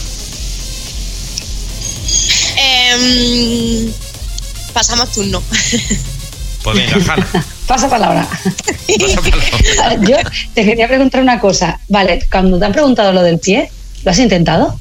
Em, 2.94 3.92
pasamos 4.72 5.10
turno. 5.12 5.42
Pues 6.62 6.76
venga, 6.76 7.12
Hanna. 7.12 7.44
Pasa 7.66 7.88
palabra. 7.88 8.28
pasa 9.00 9.20
palabra. 9.20 10.00
Yo 10.08 10.16
te 10.54 10.64
quería 10.64 10.86
preguntar 10.86 11.22
una 11.22 11.40
cosa. 11.40 11.80
Vale, 11.88 12.26
cuando 12.30 12.58
te 12.58 12.64
han 12.66 12.72
preguntado 12.72 13.12
lo 13.12 13.22
del 13.22 13.38
pie, 13.38 13.70
¿lo 14.02 14.10
has 14.10 14.18
intentado? 14.18 14.78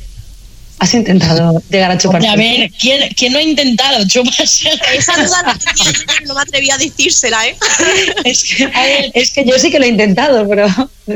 ¿Has 0.84 0.94
intentado 0.94 1.64
llegar 1.70 1.92
a 1.92 1.98
chupar 1.98 2.22
Hombre, 2.22 2.30
a 2.30 2.36
ver, 2.60 2.72
¿quién, 2.78 3.08
quién 3.16 3.32
no 3.32 3.40
ha 3.40 3.42
intentado 3.42 4.06
chuparse? 4.06 4.70
Esa 4.94 5.14
duda 5.16 5.42
la 5.46 5.54
tenía 5.58 5.94
yo 6.20 6.28
no 6.28 6.36
me 6.36 6.42
atreví 6.42 6.70
a 6.72 6.78
decírsela, 6.78 7.48
¿eh? 7.48 7.56
Es 8.26 8.44
que, 8.44 8.70
es 9.14 9.32
que 9.32 9.46
yo 9.46 9.58
sí 9.58 9.72
que 9.72 9.80
lo 9.80 9.86
he 9.86 9.88
intentado, 9.88 10.46
pero 10.50 10.68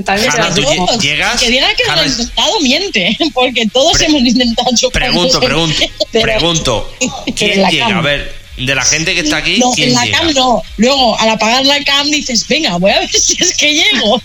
también 0.05 0.31
Hanna, 0.31 0.53
se 0.55 0.61
lo- 0.61 0.97
llegas. 1.01 1.41
Que 1.41 1.49
diga 1.49 1.67
que 1.75 1.83
lo 1.83 1.91
ha 1.99 2.05
intentado, 2.07 2.59
miente. 2.61 3.17
Porque 3.33 3.65
todos 3.67 3.99
hemos 3.99 4.21
intentado 4.21 4.69
chupar. 4.73 5.01
Pregunto, 5.01 5.39
pregunto, 5.41 5.83
Pero- 6.13 6.23
pregunto. 6.23 6.93
en 7.25 7.33
¿Quién 7.33 7.61
la 7.61 7.69
llega? 7.69 7.87
cama. 7.87 7.99
A 7.99 8.03
ver, 8.03 8.33
de 8.55 8.73
la 8.73 8.85
gente 8.85 9.13
que 9.15 9.19
está 9.19 9.35
aquí, 9.37 9.57
No, 9.59 9.71
¿quién 9.73 9.89
en 9.89 9.95
la 9.95 10.05
llega? 10.05 10.17
cam 10.19 10.33
no. 10.33 10.63
Luego, 10.77 11.19
al 11.19 11.29
apagar 11.29 11.65
la 11.65 11.83
cam, 11.83 12.09
dices, 12.09 12.47
venga, 12.47 12.77
voy 12.77 12.91
a 12.91 12.99
ver 13.01 13.09
si 13.11 13.35
es 13.43 13.53
que 13.57 13.73
llego. 13.73 14.21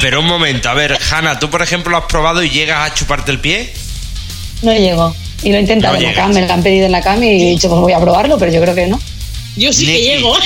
Pero 0.00 0.20
un 0.20 0.26
momento, 0.26 0.70
a 0.70 0.74
ver, 0.74 0.98
Hanna, 1.10 1.38
tú 1.38 1.50
por 1.50 1.60
ejemplo 1.60 1.90
lo 1.90 1.98
has 1.98 2.04
probado 2.06 2.42
y 2.42 2.48
llegas 2.48 2.90
a 2.90 2.94
chuparte 2.94 3.30
el 3.30 3.38
pie. 3.40 3.70
No 4.62 4.72
llego. 4.72 5.14
Y 5.42 5.50
lo 5.50 5.56
he 5.56 5.60
intentado 5.60 5.94
No 5.94 6.00
en 6.00 6.06
la 6.06 6.14
cam, 6.14 6.32
me 6.32 6.46
lo 6.46 6.52
han 6.52 6.62
pedido 6.62 6.86
en 6.86 6.92
la 6.92 7.00
cam 7.00 7.22
y 7.22 7.28
he 7.28 7.50
dicho, 7.50 7.68
pues 7.68 7.80
voy 7.80 7.92
a 7.92 8.00
probarlo, 8.00 8.38
pero 8.38 8.52
yo 8.52 8.60
creo 8.60 8.74
que 8.74 8.86
no. 8.88 9.00
Yo 9.56 9.72
sí 9.72 9.86
que 9.86 10.00
llego. 10.00 10.36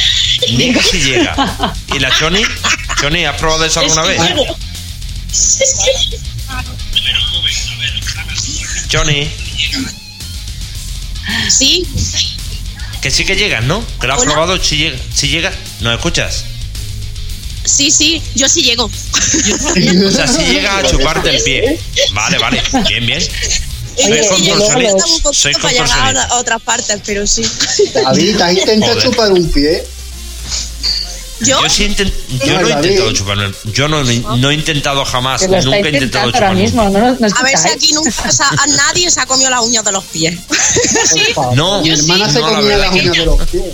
Nicky 0.50 0.80
sí 0.80 0.98
llega. 1.04 1.74
¿Y 1.94 1.98
la 1.98 2.10
Choni? 2.18 2.42
Choni, 3.00 3.24
¿has 3.24 3.36
probado 3.38 3.64
eso 3.64 3.80
Es 3.80 3.96
alguna 3.96 4.02
que 4.14 4.18
vez? 4.20 4.28
llego. 4.36 4.56
Es 5.32 5.74
que- 5.84 6.18
Choni, 8.88 9.28
Sí, 11.48 11.86
que 13.00 13.10
sí 13.10 13.24
que 13.24 13.36
llegas, 13.36 13.64
¿no? 13.64 13.82
Que 14.00 14.06
lo 14.06 14.14
has 14.14 14.20
Hola. 14.20 14.32
probado, 14.32 14.62
si 14.62 14.76
llega, 14.76 14.96
si 15.14 15.28
llegas, 15.28 15.54
¿nos 15.80 15.94
escuchas? 15.94 16.44
sí, 17.64 17.90
sí, 17.90 18.20
yo 18.34 18.48
sí 18.48 18.62
llego. 18.62 18.84
O 18.84 20.10
sea, 20.10 20.26
si 20.26 20.42
llegas 20.44 20.84
a 20.84 20.86
chuparte 20.90 21.30
el 21.30 21.42
pie. 21.42 21.78
Vale, 22.12 22.38
vale, 22.38 22.62
bien, 22.88 23.06
bien. 23.06 23.22
Es 23.96 24.06
Oye, 24.06 24.22
sí 24.22 24.28
control 24.50 24.58
falta 24.58 24.72
sonido. 24.72 24.94
un 24.96 25.00
poquito 25.02 25.32
Soy 25.32 25.52
para 25.54 25.70
llegar 25.72 26.16
a, 26.16 26.34
otras 26.36 26.62
partes, 26.62 27.00
pero 27.04 27.26
sí. 27.26 27.42
David, 27.94 28.40
¿has 28.40 28.52
intentado 28.58 29.00
chupar 29.00 29.32
un 29.32 29.50
pie? 29.50 29.84
¿Yo? 31.40 31.60
Yo 31.60 31.68
sí 31.68 31.84
intent- 31.88 32.12
yo 32.46 32.54
No, 32.54 32.60
no 32.60 32.68
he 32.68 32.72
intentado 32.72 33.12
chuparme. 33.12 33.44
el- 33.46 33.56
Yo 33.72 33.88
no, 33.88 34.04
no 34.04 34.50
he 34.50 34.54
intentado 34.54 35.04
jamás, 35.04 35.42
nunca 35.48 35.76
he 35.76 35.88
intentado 35.90 36.30
chuparme. 36.30 36.62
mismo, 36.62 36.88
¿no, 36.88 37.06
A 37.08 37.42
ver 37.42 37.58
si 37.58 37.68
aquí 37.68 37.92
nunca 37.92 38.10
o 38.28 38.32
sea, 38.32 38.48
a 38.48 38.66
nadie 38.68 39.10
se 39.10 39.20
ha 39.20 39.26
comido 39.26 39.50
las 39.50 39.60
uñas 39.62 39.84
de 39.84 39.90
los 39.92 40.04
pies. 40.04 40.38
Favor. 41.34 41.56
No, 41.56 41.82
Mi 41.82 41.90
hermana 41.90 42.32
se 42.32 42.38
no, 42.38 42.48
la 42.50 42.56
comía 42.58 42.76
las 42.78 42.92
uñas 42.92 43.16
de 43.16 43.24
los 43.26 43.48
pies. 43.48 43.64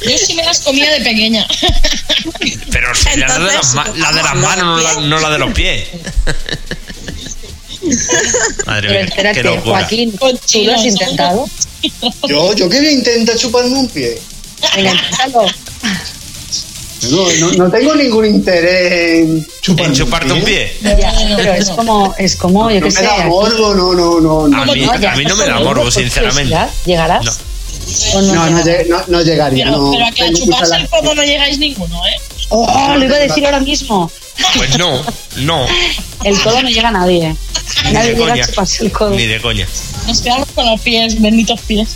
Yo 0.00 0.18
sí 0.26 0.34
me 0.34 0.42
las 0.44 0.58
comía 0.60 0.90
de 0.92 1.00
pequeña. 1.00 1.46
Pero 2.72 2.92
si 2.94 3.16
la 3.18 3.38
de 3.38 3.44
las, 3.46 3.74
ma- 3.74 3.86
la 3.96 4.10
de 4.12 4.22
las 4.22 4.34
¿los 4.34 4.42
manos, 4.42 4.64
no 4.64 4.82
la, 4.82 5.00
no 5.06 5.20
la 5.20 5.30
de 5.30 5.38
los 5.38 5.52
pies. 5.52 5.88
Madre 8.66 8.88
Pero 8.88 8.92
mía, 9.00 9.04
espérate, 9.08 9.40
qué 9.40 9.42
locura. 9.44 9.78
Joaquín, 9.78 10.12
¿tú 10.18 10.62
lo 10.64 10.74
has 10.74 10.84
intentado? 10.84 11.48
Yo, 12.28 12.54
yo 12.54 12.68
quería 12.68 12.92
intentar 12.92 13.36
chuparme 13.36 13.76
un 13.78 13.88
pie. 13.88 14.20
Venga, 14.76 14.92
inténtalo. 14.92 15.46
No, 17.10 17.32
no, 17.32 17.52
no 17.64 17.70
tengo 17.70 17.96
ningún 17.96 18.24
interés 18.26 18.92
en 18.92 19.46
chuparme 19.60 19.88
¿En 19.88 19.92
chuparte 19.98 20.32
un 20.32 20.42
pie? 20.44 20.72
Ya, 20.82 21.12
pero 21.36 21.52
es 21.54 21.68
como, 21.70 22.14
es 22.16 22.36
como, 22.36 22.70
yo 22.70 22.78
No 22.78 22.86
qué 22.86 22.92
me 22.92 22.98
sé. 23.00 23.02
da 23.02 23.14
aquí- 23.22 23.28
morbo, 23.28 23.74
no, 23.74 23.92
no, 23.92 24.20
no. 24.20 24.44
A 24.56 24.64
No, 24.66 24.72
mí, 24.72 24.86
no, 24.86 24.96
ya 25.00 25.12
a 25.12 25.16
mí 25.16 25.24
no 25.24 25.34
me 25.34 25.46
da 25.46 25.58
morbo, 25.58 25.90
sinceramente. 25.90 26.56
¿Llegarás? 26.86 27.24
No. 27.24 27.32
¿O 28.14 28.22
no 28.22 28.34
no, 28.34 28.50
no, 28.50 28.64
no, 28.88 29.04
no 29.08 29.22
llegaría. 29.22 29.64
Pero, 29.64 29.78
no. 29.78 29.90
pero 29.90 30.06
a 30.06 30.12
que 30.12 30.22
a 30.22 30.32
chuparse 30.32 30.76
el 30.76 30.88
codo 30.88 31.12
no 31.16 31.24
llegáis 31.24 31.58
ninguno, 31.58 32.06
¿eh? 32.06 32.20
Oh, 32.50 32.94
lo 32.96 33.04
iba 33.04 33.16
a 33.16 33.20
decir 33.20 33.44
ahora 33.46 33.58
mismo. 33.60 34.10
Pues 34.56 34.78
no, 34.78 35.02
no, 35.36 35.66
El 36.24 36.40
codo 36.40 36.62
no 36.62 36.68
llega 36.68 36.88
a 36.88 36.92
nadie. 36.92 37.36
ni 37.84 37.92
Nadie 37.92 38.10
de 38.10 38.14
llega 38.16 38.30
coña. 38.30 38.44
a 38.44 38.46
chuparse 38.46 38.84
el 38.84 38.92
codo. 38.92 39.10
Ni 39.10 39.26
de 39.26 39.40
coña. 39.40 39.66
Nos 40.06 40.20
quedamos 40.20 40.48
con 40.54 40.66
los 40.66 40.80
pies, 40.80 41.20
benditos 41.20 41.60
pies. 41.60 41.88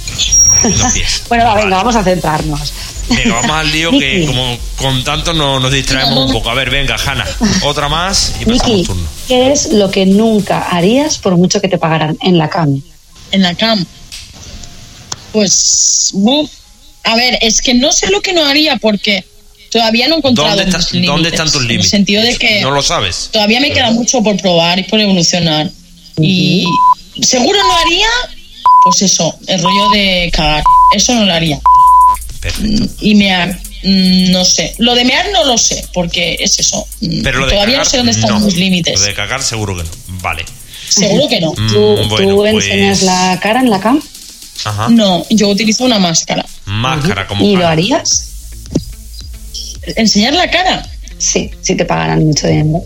Los 0.63 0.93
pies. 0.93 1.23
Bueno, 1.29 1.45
va, 1.45 1.55
venga, 1.55 1.77
vamos 1.79 1.97
a 1.97 2.05
centrarnos. 2.05 2.73
Venga, 3.09 3.35
vamos 3.37 3.51
al 3.51 3.71
lío 3.73 3.91
que 3.93 4.25
como 4.27 4.59
con 4.77 5.03
tanto 5.05 5.33
no, 5.33 5.61
nos 5.61 5.73
distraemos 5.73 6.27
un 6.27 6.33
poco. 6.33 6.51
A 6.51 6.55
ver, 6.55 6.71
venga, 6.71 6.97
Hanna, 6.97 7.27
otra 7.63 7.89
más 7.89 8.33
y 8.41 8.45
pasamos 8.45 8.69
Miki, 8.69 8.85
turno. 8.85 9.09
¿qué 9.29 9.53
es 9.53 9.73
lo 9.73 9.91
que 9.91 10.07
nunca 10.07 10.69
harías 10.71 11.19
por 11.19 11.37
mucho 11.37 11.61
que 11.61 11.69
te 11.69 11.79
pagaran 11.79 12.17
en 12.23 12.37
la 12.39 12.49
cama? 12.49 12.77
En 13.33 13.43
la 13.43 13.55
cam. 13.55 13.85
Pues, 15.33 16.13
a 17.05 17.15
ver, 17.17 17.39
es 17.43 17.61
que 17.63 17.75
no 17.75 17.93
sé 17.93 18.11
lo 18.11 18.21
que 18.23 18.33
no 18.33 18.45
haría 18.45 18.77
porque 18.77 19.25
todavía 19.71 20.09
no 20.09 20.15
he 20.15 20.19
encontrado 20.19 20.51
¿Dónde, 20.51 20.65
está- 20.65 20.79
mis 20.79 20.93
límites. 20.93 21.13
¿Dónde 21.15 21.29
están 21.31 21.51
tus 21.53 21.63
límites? 21.63 21.93
En 21.93 22.01
el 22.01 22.07
sentido 22.07 22.23
de 22.23 22.37
que 22.37 22.61
No 22.63 22.71
lo 22.71 22.83
sabes. 22.83 23.29
todavía 23.33 23.61
me 23.61 23.71
queda 23.73 23.91
mucho 23.91 24.23
por 24.23 24.37
probar 24.41 24.79
y 24.79 24.85
por 24.85 25.01
evolucionar. 25.01 25.71
Y 26.21 26.65
seguro 27.23 27.59
no 27.63 27.77
haría, 27.77 28.07
pues 28.85 29.03
eso, 29.03 29.39
el 29.47 29.63
rollo 29.63 29.91
de 29.91 30.31
cagar. 30.33 30.63
Eso 30.95 31.15
no 31.15 31.25
lo 31.25 31.33
haría. 31.33 31.59
Perfecto. 32.41 32.87
Y 33.01 33.15
mear, 33.15 33.59
mm, 33.83 34.31
no 34.31 34.45
sé. 34.45 34.75
Lo 34.79 34.95
de 34.95 35.05
mear 35.05 35.27
no 35.33 35.45
lo 35.45 35.59
sé, 35.59 35.85
porque 35.93 36.37
es 36.41 36.59
eso. 36.61 36.87
Mm, 37.01 37.23
Pero 37.23 37.41
lo 37.41 37.47
de 37.47 37.53
todavía 37.53 37.75
cagar, 37.77 37.87
no 37.87 37.91
sé 37.91 37.97
dónde 37.99 38.13
están 38.13 38.31
no. 38.31 38.41
mis 38.41 38.57
límites. 38.57 38.99
Lo 39.01 39.07
de 39.07 39.15
cagar 39.15 39.43
seguro 39.43 39.77
que 39.77 39.83
no. 39.83 39.91
Vale. 40.23 40.45
Seguro 40.89 41.29
que 41.29 41.41
no. 41.41 41.53
Mm, 41.53 41.69
¿Tú, 41.73 41.97
bueno, 42.09 42.17
tú 42.17 42.37
pues- 42.37 42.55
enseñas 42.67 43.03
la 43.03 43.39
cara 43.43 43.61
en 43.61 43.71
la 43.71 43.81
cama? 43.81 44.01
Ajá. 44.65 44.89
No, 44.89 45.27
yo 45.31 45.49
utilizo 45.49 45.85
una 45.85 45.99
máscara. 45.99 46.45
Máscara 46.65 47.27
como 47.27 47.45
¿Y 47.45 47.57
lo 47.57 47.67
harías? 47.67 48.29
¿Enseñar 49.97 50.35
la 50.35 50.51
cara? 50.51 50.89
Sí, 51.19 51.51
si 51.63 51.75
te 51.77 51.85
pagaran 51.85 52.25
mucho 52.25 52.47
dinero. 52.49 52.85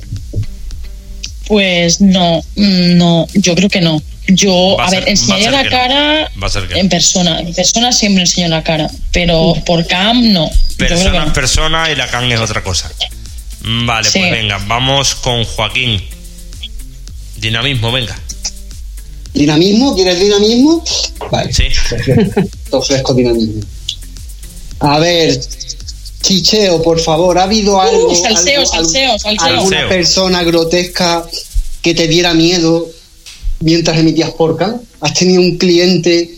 Pues 1.46 2.00
no, 2.00 2.40
mm, 2.56 2.96
no, 2.96 3.26
yo 3.34 3.54
creo 3.54 3.68
que 3.68 3.80
no. 3.80 4.00
Yo, 4.28 4.76
Va 4.78 4.86
a 4.86 4.90
ser- 4.90 5.00
ver, 5.00 5.04
va 5.04 5.08
a 5.08 5.10
enseñaría 5.10 5.44
ser 5.44 5.52
la 5.52 5.62
que 5.64 5.70
no. 5.70 5.76
cara 5.76 6.30
Va 6.40 6.46
a 6.46 6.50
ser 6.50 6.68
que 6.68 6.74
no. 6.74 6.80
en 6.80 6.88
persona. 6.88 7.40
En 7.40 7.52
persona 7.54 7.92
siempre 7.92 8.22
enseño 8.22 8.48
la 8.48 8.62
cara, 8.62 8.88
pero 9.12 9.54
por 9.66 9.84
cam 9.86 10.32
no. 10.32 10.48
Persona 10.76 11.18
es 11.22 11.26
no. 11.26 11.32
persona 11.32 11.90
y 11.90 11.96
la 11.96 12.06
can 12.08 12.30
es 12.30 12.38
otra 12.40 12.62
cosa. 12.62 12.90
Mm, 13.62 13.86
Vale, 13.86 14.08
Sí. 14.08 14.20
pues 14.20 14.30
venga, 14.30 14.58
vamos 14.68 15.16
con 15.16 15.42
Joaquín. 15.44 16.00
Dinamismo, 17.38 17.90
venga. 17.90 18.16
¿Dinamismo? 19.34 19.94
¿Quieres 19.96 20.20
dinamismo? 20.20 20.84
Vale. 21.30 21.52
Sí. 21.52 21.64
Te 21.88 22.76
ofrezco 22.76 23.14
dinamismo. 23.14 23.62
A 24.80 24.98
ver, 24.98 25.40
chicheo, 26.22 26.82
por 26.82 27.00
favor, 27.00 27.38
¿ha 27.38 27.44
habido 27.44 27.80
algo, 27.80 28.08
Uh, 28.10 28.14
salseo, 28.14 28.60
algo- 28.60 28.70
salseo, 28.70 29.18
salseo. 29.18 29.46
alguna 29.46 29.88
persona 29.88 30.42
grotesca 30.42 31.24
que 31.82 31.94
te 31.94 32.06
diera 32.08 32.34
miedo 32.34 32.88
mientras 33.60 33.98
emitías 33.98 34.30
porca? 34.32 34.78
¿Has 35.00 35.14
tenido 35.14 35.40
un 35.40 35.56
cliente 35.56 36.36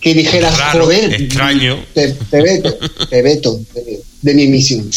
que 0.00 0.14
dijeras, 0.14 0.56
Raro, 0.56 0.84
joder, 0.84 1.12
extraño. 1.14 1.84
te, 1.92 2.12
te 2.12 2.40
veto, 2.42 2.78
te 3.10 3.22
veto 3.22 3.60
de, 3.74 4.00
de 4.22 4.34
mi 4.34 4.44
emisión? 4.44 4.88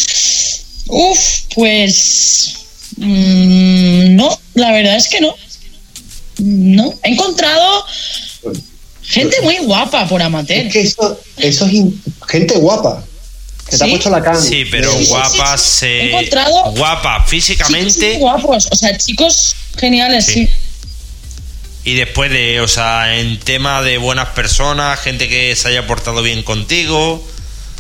Uf, 0.88 1.20
pues 1.56 2.54
mm, 2.98 4.16
no, 4.16 4.40
la 4.54 4.72
verdad 4.72 4.96
es 4.98 5.08
que 5.08 5.22
no. 5.22 5.36
No, 6.40 6.94
he 7.04 7.12
encontrado 7.12 7.86
gente 9.04 9.42
muy 9.42 9.58
guapa 9.60 10.08
por 10.08 10.22
amateur. 10.22 10.66
Es 10.68 10.74
que 10.74 10.82
eso, 10.82 11.20
eso 11.38 11.66
es 11.66 11.74
gente 12.28 12.56
guapa, 12.56 13.04
que 13.74 13.78
te 13.78 13.84
ha 13.84 13.88
¿Sí? 13.88 13.92
puesto 13.92 14.10
la 14.10 14.22
cama. 14.22 14.40
Sí, 14.42 14.66
pero 14.72 14.92
guapa 15.08 15.58
sí, 15.58 15.64
sí. 15.66 15.70
se. 15.80 15.88
He 16.02 16.10
encontrado- 16.12 16.72
Guapa 16.72 17.24
físicamente 17.26 18.10
muy 18.14 18.18
guapos, 18.20 18.68
o 18.72 18.76
sea, 18.76 18.98
chicos 18.98 19.56
geniales, 19.78 20.26
Sí. 20.26 20.34
sí. 20.34 20.50
y 21.86 21.96
después 21.96 22.32
de, 22.32 22.62
o 22.62 22.68
sea, 22.68 23.18
en 23.20 23.40
tema 23.40 23.82
de 23.82 23.98
buenas 23.98 24.30
personas, 24.30 25.00
gente 25.00 25.28
que 25.28 25.56
se 25.56 25.68
haya 25.68 25.86
portado 25.86 26.22
bien 26.22 26.44
contigo. 26.44 27.28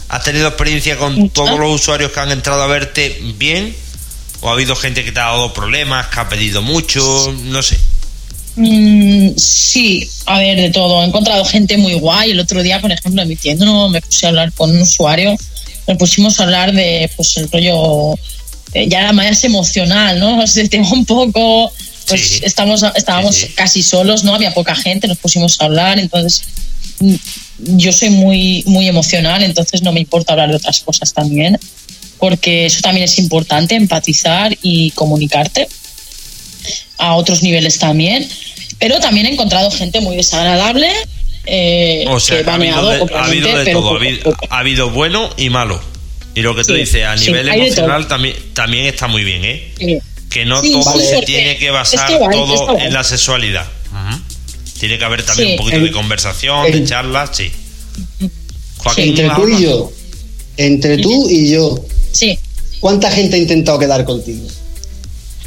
¿Has 0.10 0.24
tenido 0.24 0.48
experiencia 0.48 0.98
con 0.98 1.16
Mucha. 1.16 1.34
todos 1.34 1.58
los 1.60 1.74
usuarios 1.82 2.12
que 2.12 2.20
han 2.20 2.32
entrado 2.32 2.62
a 2.62 2.68
verte 2.68 3.18
bien? 3.38 3.76
¿O 4.42 4.50
ha 4.50 4.52
habido 4.52 4.76
gente 4.76 5.04
que 5.06 5.12
te 5.14 5.20
ha 5.20 5.24
dado 5.28 5.54
problemas, 5.54 6.08
que 6.08 6.20
ha 6.20 6.28
pedido 6.30 6.62
mucho? 6.62 7.34
No 7.46 7.64
sé. 7.64 7.78
Mm, 8.56 9.30
sí, 9.38 10.08
a 10.28 10.38
ver, 10.40 10.58
de 10.58 10.70
todo. 10.70 11.02
He 11.02 11.06
encontrado 11.06 11.44
gente 11.46 11.78
muy 11.78 11.96
guay. 11.96 12.32
El 12.32 12.40
otro 12.42 12.62
día, 12.62 12.80
por 12.82 12.92
ejemplo, 12.92 13.22
en 13.24 13.28
mi 13.28 13.36
tienda 13.36 13.66
no, 13.66 13.90
me 13.90 14.02
puse 14.02 14.26
a 14.26 14.30
hablar 14.30 14.52
con 14.54 14.70
un 14.70 14.82
usuario. 14.82 15.36
Nos 15.88 15.98
pusimos 15.98 16.40
a 16.40 16.44
hablar 16.44 16.72
de, 16.74 17.10
pues, 17.16 17.36
el 17.38 17.50
rollo, 17.52 18.14
eh, 18.74 18.88
ya 18.88 19.12
más 19.14 19.44
emocional, 19.44 20.20
¿no? 20.20 20.42
Es 20.44 20.58
el 20.58 20.70
tema 20.70 20.90
un 20.92 21.06
poco, 21.06 21.72
pues, 22.08 22.22
Sí. 22.22 22.40
estamos, 22.44 22.84
estábamos 22.96 23.36
Sí, 23.36 23.48
sí. 23.48 23.54
casi 23.54 23.84
solos, 23.84 24.24
¿no? 24.24 24.34
Había 24.36 24.54
poca 24.54 24.76
gente, 24.76 25.08
nos 25.08 25.18
pusimos 25.18 25.60
a 25.62 25.66
hablar, 25.66 26.00
entonces 26.00 26.44
mm, 27.00 27.16
yo 27.78 27.92
soy 27.94 28.10
muy, 28.10 28.64
muy 28.66 28.88
emocional, 28.88 29.44
entonces 29.44 29.82
no 29.82 29.92
me 29.92 30.00
importa 30.00 30.34
hablar 30.34 30.50
de 30.50 30.56
otras 30.56 30.80
cosas 30.82 31.14
también, 31.14 31.60
porque 32.20 32.66
eso 32.66 32.82
también 32.82 33.06
es 33.06 33.18
importante, 33.20 33.76
empatizar 33.76 34.58
y 34.62 34.92
comunicarte 34.92 35.68
a 36.98 37.16
otros 37.16 37.44
niveles 37.44 37.80
también. 37.80 38.28
Pero 38.80 39.00
también 39.00 39.26
he 39.26 39.32
encontrado 39.34 39.70
gente 39.72 40.00
muy 40.02 40.16
desagradable. 40.16 40.90
Eh, 41.46 42.06
O 42.08 42.20
sea, 42.20 42.44
que 42.44 42.50
ha 42.50 42.54
habido 42.56 42.90
de, 42.90 43.16
ha 43.16 43.26
habido 43.26 43.48
de 43.58 43.64
pero 43.66 43.80
todo. 43.80 43.90
Ha 43.90 43.94
poco 43.94 43.96
habido, 44.04 44.24
poco. 44.24 44.48
ha 44.50 44.60
habido 44.60 44.90
bueno 44.92 45.30
y 45.38 45.50
malo. 45.50 45.82
Y 46.36 46.42
lo 46.42 46.56
que 46.56 46.64
tú 46.64 46.74
Sí, 46.74 46.80
dices, 46.80 47.06
a 47.06 47.16
nivel 47.16 47.48
emocional 47.50 48.08
también, 48.08 48.36
también 48.54 48.86
está 48.86 49.08
muy 49.08 49.24
bien, 49.24 49.44
¿eh? 49.46 49.74
Sí. 49.78 50.00
Que 50.30 50.46
no 50.46 50.62
Sí, 50.62 50.72
todo 50.72 51.00
se 51.00 51.22
tiene 51.22 51.58
que 51.58 51.70
basar 51.70 52.10
es 52.10 52.18
que 52.18 52.24
vale, 52.26 52.36
todo 52.38 52.78
en 52.80 52.92
la 52.94 53.04
sexualidad. 53.04 53.66
Tiene 54.80 54.98
que 54.98 55.06
haber 55.06 55.24
también 55.24 55.50
Sí. 55.50 55.54
un 55.54 55.58
poquito 55.60 55.80
de 55.80 55.92
conversación, 55.92 56.64
de 56.72 56.78
el- 56.80 56.88
charla, 56.88 57.30
sí. 57.32 57.52
Joaquín, 58.78 59.10
Entre 59.10 59.28
¿vas 59.28 59.38
tú 59.38 59.48
y 59.48 59.62
yo, 59.64 59.92
Entre 60.58 60.98
tú 60.98 61.30
y 61.30 61.52
yo, 61.52 61.86
Sí. 62.12 62.38
¿cuánta 62.80 63.10
gente 63.12 63.36
ha 63.38 63.40
intentado 63.40 63.80
quedar 63.80 64.04
contigo? 64.06 64.46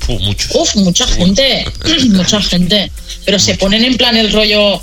Uf, 0.08 0.20
muchos. 0.20 0.50
Uf, 0.54 0.76
mucha 0.76 1.06
gente, 1.06 1.64
mucha 2.10 2.40
gente. 2.40 2.90
Pero 3.24 3.38
se 3.38 3.56
ponen 3.56 3.84
en 3.84 3.96
plan 3.96 4.16
el 4.16 4.32
rollo, 4.32 4.80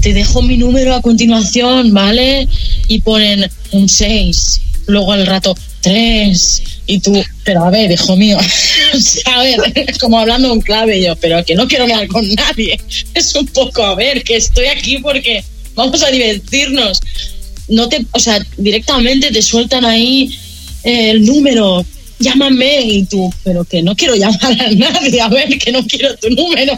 te 0.00 0.14
dejo 0.14 0.42
mi 0.42 0.56
número 0.56 0.94
a 0.94 1.02
continuación, 1.02 1.92
¿vale? 1.92 2.48
Y 2.88 3.00
ponen 3.00 3.50
un 3.72 3.88
6, 3.88 4.60
luego 4.86 5.12
al 5.12 5.26
rato 5.26 5.56
3, 5.82 6.62
y 6.86 6.98
tú, 6.98 7.22
pero 7.44 7.64
a 7.64 7.70
ver, 7.70 7.92
hijo 7.92 8.16
mío, 8.16 8.38
a 9.26 9.42
ver, 9.42 9.60
como 9.98 10.18
hablando 10.18 10.52
en 10.52 10.60
clave 10.60 11.02
yo, 11.02 11.16
pero 11.16 11.44
que 11.44 11.54
no 11.54 11.68
quiero 11.68 11.86
quedar 11.86 12.08
con 12.08 12.26
nadie. 12.34 12.80
Es 13.14 13.34
un 13.34 13.46
poco, 13.46 13.82
a 13.82 13.94
ver, 13.94 14.22
que 14.24 14.36
estoy 14.36 14.66
aquí 14.66 14.98
porque 14.98 15.44
vamos 15.74 16.02
a 16.02 16.10
divertirnos. 16.10 17.00
No 17.68 17.88
te, 17.88 18.04
o 18.12 18.18
sea, 18.18 18.44
directamente 18.56 19.30
te 19.30 19.42
sueltan 19.42 19.84
ahí 19.84 20.36
eh, 20.82 21.10
el 21.10 21.24
número, 21.24 21.84
llámame 22.18 22.80
y 22.82 23.04
tú, 23.04 23.32
pero 23.44 23.64
que 23.64 23.82
no 23.82 23.94
quiero 23.94 24.16
llamar 24.16 24.60
a 24.60 24.70
nadie, 24.70 25.20
a 25.20 25.28
ver, 25.28 25.58
que 25.58 25.70
no 25.70 25.86
quiero 25.86 26.16
tu 26.16 26.30
número. 26.30 26.74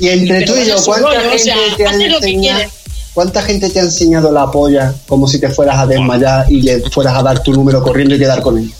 Y 0.00 0.08
entre 0.08 0.42
tú 0.42 0.54
y 0.56 0.66
yo, 0.66 0.76
¿cuánta 0.84 1.08
o 1.08 1.20
gente 1.22 1.38
sea, 1.38 1.56
te 1.76 1.86
ha 1.86 1.92
enseñado? 1.92 2.20
quiere. 2.20 2.68
¿Cuánta 3.14 3.42
gente 3.42 3.68
te 3.70 3.80
ha 3.80 3.82
enseñado 3.82 4.30
la 4.30 4.50
polla 4.50 4.94
como 5.08 5.26
si 5.26 5.40
te 5.40 5.48
fueras 5.50 5.78
a 5.78 5.86
desmayar 5.86 6.46
y 6.50 6.62
le 6.62 6.80
fueras 6.90 7.16
a 7.16 7.22
dar 7.22 7.42
tu 7.42 7.52
número 7.52 7.82
corriendo 7.82 8.14
y 8.14 8.18
quedar 8.18 8.40
con 8.40 8.58
él? 8.58 8.72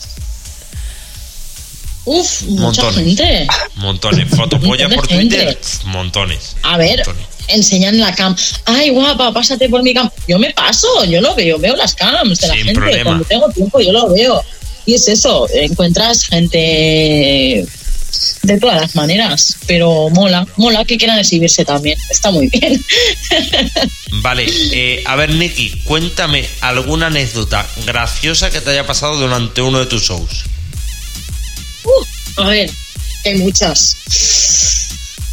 Uf, 2.05 2.43
mucha 2.43 2.83
Montones. 2.83 3.17
gente. 3.19 3.47
Montones. 3.77 4.29
Fotopollas 4.35 4.93
por 4.95 5.07
gente. 5.07 5.37
Twitter. 5.37 5.59
Montones. 5.87 6.57
A 6.63 6.77
ver, 6.79 6.99
Montones. 7.05 7.27
enseñan 7.49 7.99
la 8.01 8.15
cam. 8.15 8.35
Ay, 8.65 8.91
guapa, 8.91 9.33
pásate 9.33 9.69
por 9.69 9.83
mi 9.83 9.93
cam. 9.95 10.09
Yo 10.27 10.39
me 10.39 10.51
paso, 10.53 11.05
yo 11.05 11.21
lo 11.21 11.35
veo, 11.35 11.59
veo 11.59 11.77
las 11.77 11.95
cams 11.95 12.41
de 12.41 12.49
la 12.49 12.55
Sin 12.55 12.65
gente. 12.67 12.81
problema. 12.81 13.05
Cuando 13.11 13.25
tengo 13.25 13.49
tiempo, 13.51 13.81
yo 13.81 13.93
lo 13.93 14.09
veo. 14.13 14.43
Y 14.87 14.95
es 14.95 15.09
eso, 15.09 15.47
encuentras 15.53 16.25
gente 16.25 17.67
de 18.43 18.59
todas 18.59 18.81
las 18.81 18.95
maneras, 18.95 19.57
pero 19.67 20.09
mola, 20.11 20.47
mola 20.57 20.85
que 20.85 20.97
quieran 20.97 21.19
exhibirse 21.19 21.65
también. 21.65 21.99
Está 22.11 22.31
muy 22.31 22.49
bien. 22.49 22.85
Vale, 24.23 24.47
eh, 24.73 25.03
a 25.07 25.17
ver, 25.17 25.35
Nicky, 25.35 25.81
cuéntame 25.85 26.49
alguna 26.61 27.07
anécdota 27.07 27.67
graciosa 27.87 28.51
que 28.51 28.61
te 28.61 28.71
haya 28.71 28.87
pasado 28.87 29.17
durante 29.17 29.63
uno 29.63 29.79
de 29.79 29.87
tus 29.87 30.03
shows. 30.03 30.45
A 32.37 32.45
ver, 32.49 32.71
hay 33.25 33.35
muchas. 33.37 33.97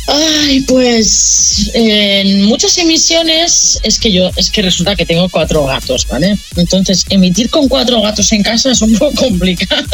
Ay, 0.09 0.61
pues 0.61 1.69
en 1.73 2.45
muchas 2.45 2.77
emisiones 2.77 3.77
es 3.83 3.99
que 3.99 4.09
yo, 4.11 4.31
es 4.37 4.49
que 4.49 4.61
resulta 4.61 4.95
que 4.95 5.05
tengo 5.05 5.27
cuatro 5.27 5.65
gatos, 5.65 6.07
¿vale? 6.07 6.37
Entonces, 6.55 7.05
emitir 7.09 7.49
con 7.49 7.67
cuatro 7.67 8.01
gatos 8.01 8.31
en 8.31 8.41
casa 8.41 8.71
es 8.71 8.81
un 8.81 8.97
poco 8.97 9.13
complicado. 9.15 9.85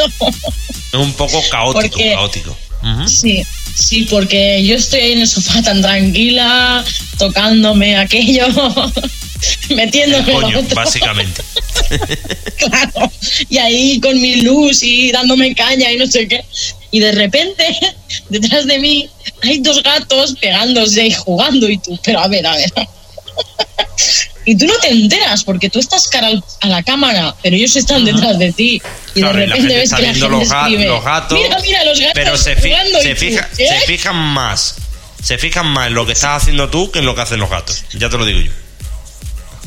Es 0.94 1.00
un 1.00 1.14
poco 1.14 1.42
caótico, 1.50 1.82
Porque- 1.96 2.12
caótico. 2.14 2.56
Sí, 3.08 3.44
sí, 3.76 4.08
porque 4.10 4.64
yo 4.66 4.76
estoy 4.76 5.12
en 5.12 5.20
el 5.20 5.28
sofá 5.28 5.62
tan 5.62 5.82
tranquila, 5.82 6.84
tocándome 7.18 7.96
aquello, 7.96 8.48
metiéndome 9.70 10.34
El 10.34 10.42
coño, 10.42 10.60
otro. 10.60 10.76
básicamente. 10.76 11.42
claro, 12.58 13.12
y 13.50 13.58
ahí 13.58 14.00
con 14.00 14.20
mi 14.22 14.42
luz 14.42 14.84
y 14.84 15.12
dándome 15.12 15.56
caña 15.56 15.92
y 15.92 15.98
no 15.98 16.08
sé 16.08 16.28
qué. 16.28 16.44
Y 16.92 17.00
de 17.00 17.12
repente, 17.14 17.66
detrás 18.30 18.68
de 18.68 18.80
mí, 18.80 19.10
hay 19.42 19.60
dos 19.60 19.82
gatos 19.82 20.36
pegándose 20.40 21.08
y 21.08 21.12
jugando 21.14 21.70
y 21.70 21.78
tú, 21.78 21.98
pero 22.04 22.20
a 22.20 22.28
ver, 22.28 22.46
a 22.46 22.56
ver. 22.56 22.72
Y 24.46 24.58
tú 24.58 24.66
no 24.66 24.74
te 24.80 24.90
enteras 24.90 25.44
porque 25.44 25.70
tú 25.70 25.80
estás 25.80 26.08
cara 26.08 26.30
a 26.62 26.68
la 26.68 26.84
cámara, 26.84 27.34
pero 27.42 27.56
ellos 27.56 27.76
están 27.76 28.04
detrás 28.04 28.38
de 28.40 28.52
ti. 28.52 28.82
Y 29.16 29.22
Claro, 29.22 29.40
de 29.40 29.46
repente 29.46 29.76
ves 29.78 29.94
que 29.94 30.02
la 30.02 30.08
gente 30.14 30.30
los, 30.30 30.50
ga- 30.50 30.62
escribe, 30.64 30.86
los 30.88 31.04
gatos. 31.04 31.40
Mira, 31.42 31.58
mira, 31.62 31.84
los 31.86 32.00
gatos 32.00 32.14
pero 32.16 32.38
se, 32.38 32.56
fi- 32.56 32.70
tú, 32.72 32.76
¿qué? 33.58 33.68
se 33.68 33.80
fijan 33.86 34.16
más. 34.16 34.76
Se 35.24 35.38
fijan 35.38 35.68
más 35.68 35.88
en 35.88 35.94
lo 35.94 36.06
que 36.06 36.12
estás 36.12 36.42
haciendo 36.42 36.70
tú 36.70 36.92
que 36.92 37.00
en 37.00 37.06
lo 37.06 37.16
que 37.16 37.22
hacen 37.22 37.40
los 37.40 37.50
gatos. 37.50 37.86
Ya 37.94 38.10
te 38.10 38.18
lo 38.18 38.26
digo 38.26 38.40
yo. 38.42 38.52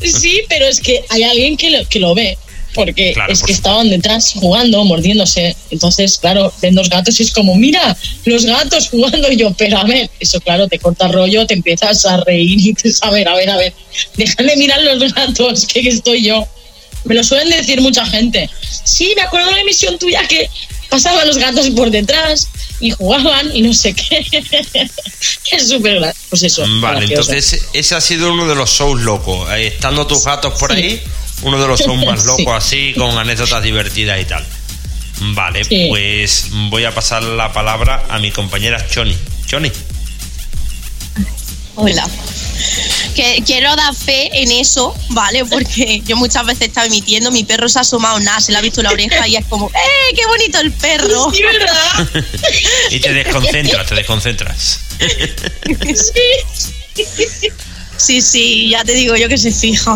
Sí, 0.07 0.43
pero 0.47 0.65
es 0.67 0.79
que 0.79 1.03
hay 1.09 1.23
alguien 1.23 1.57
que 1.57 1.71
lo, 1.71 1.87
que 1.89 1.99
lo 1.99 2.13
ve. 2.13 2.37
Porque 2.77 3.13
Claro, 3.13 3.33
es 3.33 3.39
por 3.39 3.47
que 3.47 3.53
supuesto. 3.53 3.69
estaban 3.69 3.89
detrás 3.89 4.33
jugando, 4.33 4.85
mordiéndose. 4.85 5.55
Entonces, 5.71 6.17
claro, 6.17 6.53
ven 6.61 6.75
dos 6.75 6.89
gatos 6.89 7.19
y 7.19 7.23
es 7.23 7.31
como, 7.31 7.55
mira, 7.55 7.97
los 8.25 8.45
gatos 8.45 8.87
jugando. 8.89 9.29
Y 9.31 9.35
yo, 9.37 9.51
pero 9.57 9.77
a 9.79 9.83
ver, 9.83 10.09
eso, 10.19 10.39
claro, 10.39 10.67
te 10.67 10.79
corta 10.79 11.07
rollo, 11.07 11.45
te 11.47 11.53
empiezas 11.55 12.05
a 12.05 12.17
reír 12.23 12.59
y 12.59 12.73
dices, 12.73 12.99
a 13.01 13.09
ver, 13.11 13.27
a 13.27 13.35
ver, 13.35 13.49
a 13.49 13.57
ver, 13.57 13.73
déjame 14.15 14.55
mirar 14.55 14.81
los 14.83 15.13
gatos, 15.13 15.65
que 15.65 15.79
estoy 15.81 16.23
yo. 16.23 16.45
Me 17.05 17.15
lo 17.15 17.23
suelen 17.23 17.49
decir 17.49 17.79
mucha 17.81 18.05
gente. 18.05 18.49
Sí, 18.83 19.13
me 19.15 19.21
acuerdo 19.23 19.47
de 19.47 19.53
una 19.53 19.61
emisión 19.61 19.97
tuya 19.97 20.27
que 20.27 20.49
pasaban 20.89 21.27
los 21.27 21.37
gatos 21.37 21.69
por 21.71 21.89
detrás 21.91 22.47
y 22.79 22.91
jugaban 22.91 23.55
y 23.55 23.61
no 23.61 23.73
sé 23.73 23.93
qué. 23.93 24.25
es 25.51 25.69
súper 25.69 25.99
Pues 26.29 26.43
eso. 26.43 26.63
Vale, 26.81 27.07
gracioso. 27.07 27.31
entonces 27.31 27.65
ese 27.73 27.95
ha 27.95 28.01
sido 28.01 28.31
uno 28.33 28.47
de 28.47 28.55
los 28.55 28.69
shows 28.69 29.01
locos. 29.01 29.49
Eh, 29.51 29.67
Estando 29.67 30.05
tus 30.07 30.23
gatos 30.25 30.53
por 30.59 30.73
Sí. 30.73 30.77
ahí, 30.81 31.01
uno 31.43 31.59
de 31.61 31.67
los 31.67 31.79
shows 31.85 32.05
más 32.05 32.21
Sí. 32.21 32.27
locos 32.27 32.53
así, 32.55 32.93
con 32.97 33.17
anécdotas 33.17 33.63
divertidas 33.63 34.19
y 34.21 34.25
tal. 34.25 34.45
Vale, 35.19 35.63
Sí. 35.63 35.87
pues 35.89 36.45
voy 36.69 36.85
a 36.85 36.93
pasar 36.93 37.23
la 37.23 37.51
palabra 37.51 38.03
a 38.09 38.19
mi 38.19 38.31
compañera 38.31 38.85
Choni. 38.89 39.17
Choni, 39.45 39.71
Hola. 41.79 42.07
Que 43.15 43.43
quiero 43.45 43.75
dar 43.75 43.93
fe 43.93 44.29
en 44.41 44.51
eso, 44.51 44.95
¿vale? 45.09 45.45
Porque 45.45 46.01
yo 46.05 46.15
muchas 46.17 46.43
veces 46.45 46.69
estaba 46.69 46.87
emitiendo, 46.87 47.31
mi 47.31 47.43
perro 47.43 47.69
se 47.69 47.77
ha 47.77 47.81
asomado 47.83 48.19
nada, 48.19 48.39
se 48.39 48.51
le 48.51 48.57
ha 48.57 48.61
visto 48.61 48.81
la 48.81 48.89
oreja 48.91 49.27
y 49.27 49.35
es 49.35 49.45
como, 49.45 49.69
¡eh, 49.69 50.15
qué 50.15 50.25
bonito 50.25 50.59
el 50.59 50.71
perro! 50.71 51.31
Sí, 51.31 51.43
¿verdad? 51.43 52.09
y 52.91 52.99
te 52.99 53.13
desconcentras, 53.13 53.87
te 53.87 53.95
desconcentras. 53.95 54.79
Sí, 57.97 58.21
sí, 58.21 58.69
ya 58.69 58.83
te 58.83 58.93
digo 58.93 59.15
yo 59.15 59.27
que 59.27 59.37
se 59.37 59.51
fija. 59.51 59.95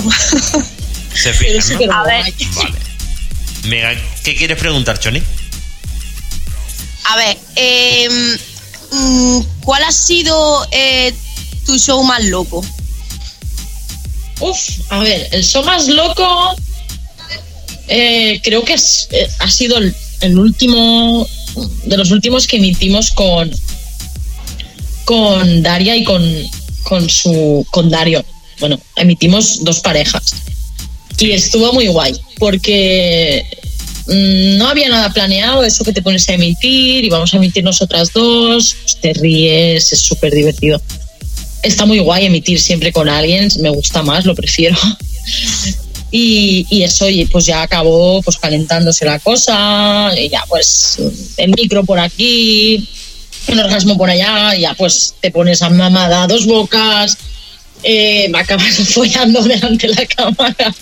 Se 1.13 1.33
Pero 1.33 1.61
fijan, 1.61 1.61
súper 1.61 1.87
¿no? 1.87 1.93
A 1.95 2.03
ver. 2.05 2.33
Vale. 3.63 3.97
¿qué 4.23 4.35
quieres 4.35 4.57
preguntar, 4.57 4.99
Choni? 4.99 5.21
A 7.05 7.15
ver, 7.17 7.37
eh, 7.55 8.07
mm, 8.91 9.39
¿cuál 9.63 9.83
ha 9.83 9.91
sido 9.91 10.67
eh, 10.71 11.13
tu 11.65 11.77
show 11.77 12.03
más 12.03 12.23
loco? 12.25 12.65
Uf, 14.39 14.59
a 14.89 14.99
ver, 14.99 15.27
el 15.31 15.43
show 15.43 15.63
más 15.63 15.87
loco 15.87 16.55
eh, 17.87 18.39
creo 18.43 18.63
que 18.63 18.73
es- 18.73 19.07
eh, 19.11 19.27
ha 19.39 19.49
sido 19.49 19.77
el, 19.77 19.95
el 20.21 20.37
último 20.39 21.27
de 21.83 21.97
los 21.97 22.11
últimos 22.11 22.47
que 22.47 22.57
emitimos 22.57 23.11
con 23.11 23.51
con 25.05 25.61
Daria 25.61 25.95
y 25.95 26.03
con, 26.03 26.23
con 26.83 27.09
su 27.09 27.65
con 27.71 27.89
Dario. 27.89 28.23
Bueno, 28.59 28.79
emitimos 28.95 29.63
dos 29.63 29.79
parejas 29.81 30.33
y 31.17 31.31
estuvo 31.31 31.73
muy 31.73 31.87
guay 31.87 32.13
porque 32.37 33.45
mm, 34.07 34.57
no 34.57 34.67
había 34.67 34.89
nada 34.89 35.11
planeado, 35.13 35.63
eso 35.63 35.83
que 35.83 35.93
te 35.93 36.01
pones 36.01 36.27
a 36.29 36.33
emitir 36.33 37.05
y 37.05 37.09
vamos 37.09 37.33
a 37.33 37.37
emitir 37.37 37.63
nosotras 37.63 38.11
dos, 38.13 38.75
te 39.01 39.13
ríes, 39.13 39.93
es 39.93 40.01
súper 40.01 40.33
divertido 40.33 40.81
está 41.63 41.85
muy 41.85 41.99
guay 41.99 42.25
emitir 42.25 42.59
siempre 42.59 42.91
con 42.91 43.09
alguien, 43.09 43.49
me 43.59 43.69
gusta 43.69 44.01
más, 44.01 44.25
lo 44.25 44.35
prefiero. 44.35 44.77
Y, 46.13 46.67
y 46.69 46.83
eso, 46.83 47.05
pues 47.31 47.45
ya 47.45 47.61
acabó 47.61 48.21
pues 48.21 48.37
calentándose 48.37 49.05
la 49.05 49.17
cosa, 49.19 50.11
y 50.17 50.27
ya 50.27 50.43
pues 50.49 50.97
el 51.37 51.51
micro 51.51 51.85
por 51.85 51.99
aquí, 51.99 52.85
un 53.47 53.59
orgasmo 53.59 53.97
por 53.97 54.09
allá, 54.09 54.53
y 54.57 54.63
ya 54.63 54.73
pues 54.73 55.15
te 55.21 55.31
pones 55.31 55.61
a 55.61 55.69
mamada 55.69 56.27
dos 56.27 56.45
bocas, 56.45 57.17
eh, 57.83 58.27
me 58.29 58.39
acabas 58.39 58.67
follando 58.93 59.41
delante 59.43 59.87
de 59.87 59.93
la 59.95 60.05
cámara. 60.05 60.73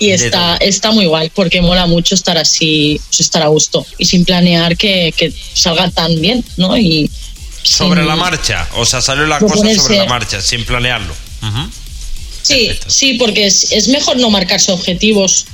Y 0.00 0.10
está, 0.10 0.56
está 0.58 0.92
muy 0.92 1.06
guay, 1.06 1.28
porque 1.34 1.60
mola 1.60 1.86
mucho 1.86 2.14
estar 2.14 2.38
así, 2.38 3.00
pues 3.08 3.18
estar 3.18 3.42
a 3.42 3.48
gusto 3.48 3.84
y 3.98 4.04
sin 4.04 4.24
planear 4.24 4.76
que, 4.76 5.12
que 5.16 5.32
salga 5.54 5.90
tan 5.90 6.20
bien, 6.20 6.44
¿no? 6.56 6.76
Y 6.78 7.10
Sobre 7.64 8.02
sin- 8.02 8.08
la 8.08 8.14
marcha, 8.14 8.68
o 8.76 8.84
sea, 8.86 9.00
salió 9.02 9.26
la 9.26 9.40
cosa 9.40 9.74
sobre 9.74 9.96
la 9.98 10.04
marcha, 10.06 10.40
sin 10.40 10.64
planearlo. 10.64 11.12
Sí, 12.42 12.66
Perfecto. 12.66 12.90
sí, 12.90 13.14
porque 13.14 13.46
es, 13.46 13.72
es 13.72 13.88
mejor 13.88 14.16
no 14.18 14.30
marcarse 14.30 14.70
objetivos, 14.72 15.46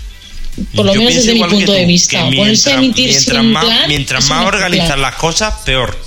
por 0.75 0.85
lo 0.87 0.93
Yo 0.95 1.01
menos 1.01 1.15
desde 1.15 1.33
mi 1.35 1.41
punto 1.41 1.65
tú, 1.67 1.73
de 1.73 1.87
vista. 1.87 2.29
que 2.29 2.37
Ponerse 2.37 2.71
a 2.71 2.75
emitir 2.75 3.09
mientras 3.09 3.25
sin 3.39 3.51
más, 3.53 3.65
plan. 3.65 3.89
mientras 3.89 4.29
más 4.29 4.47
organizas 4.47 4.99
las 4.99 5.15
cosas, 5.17 5.55
peor. 5.65 5.99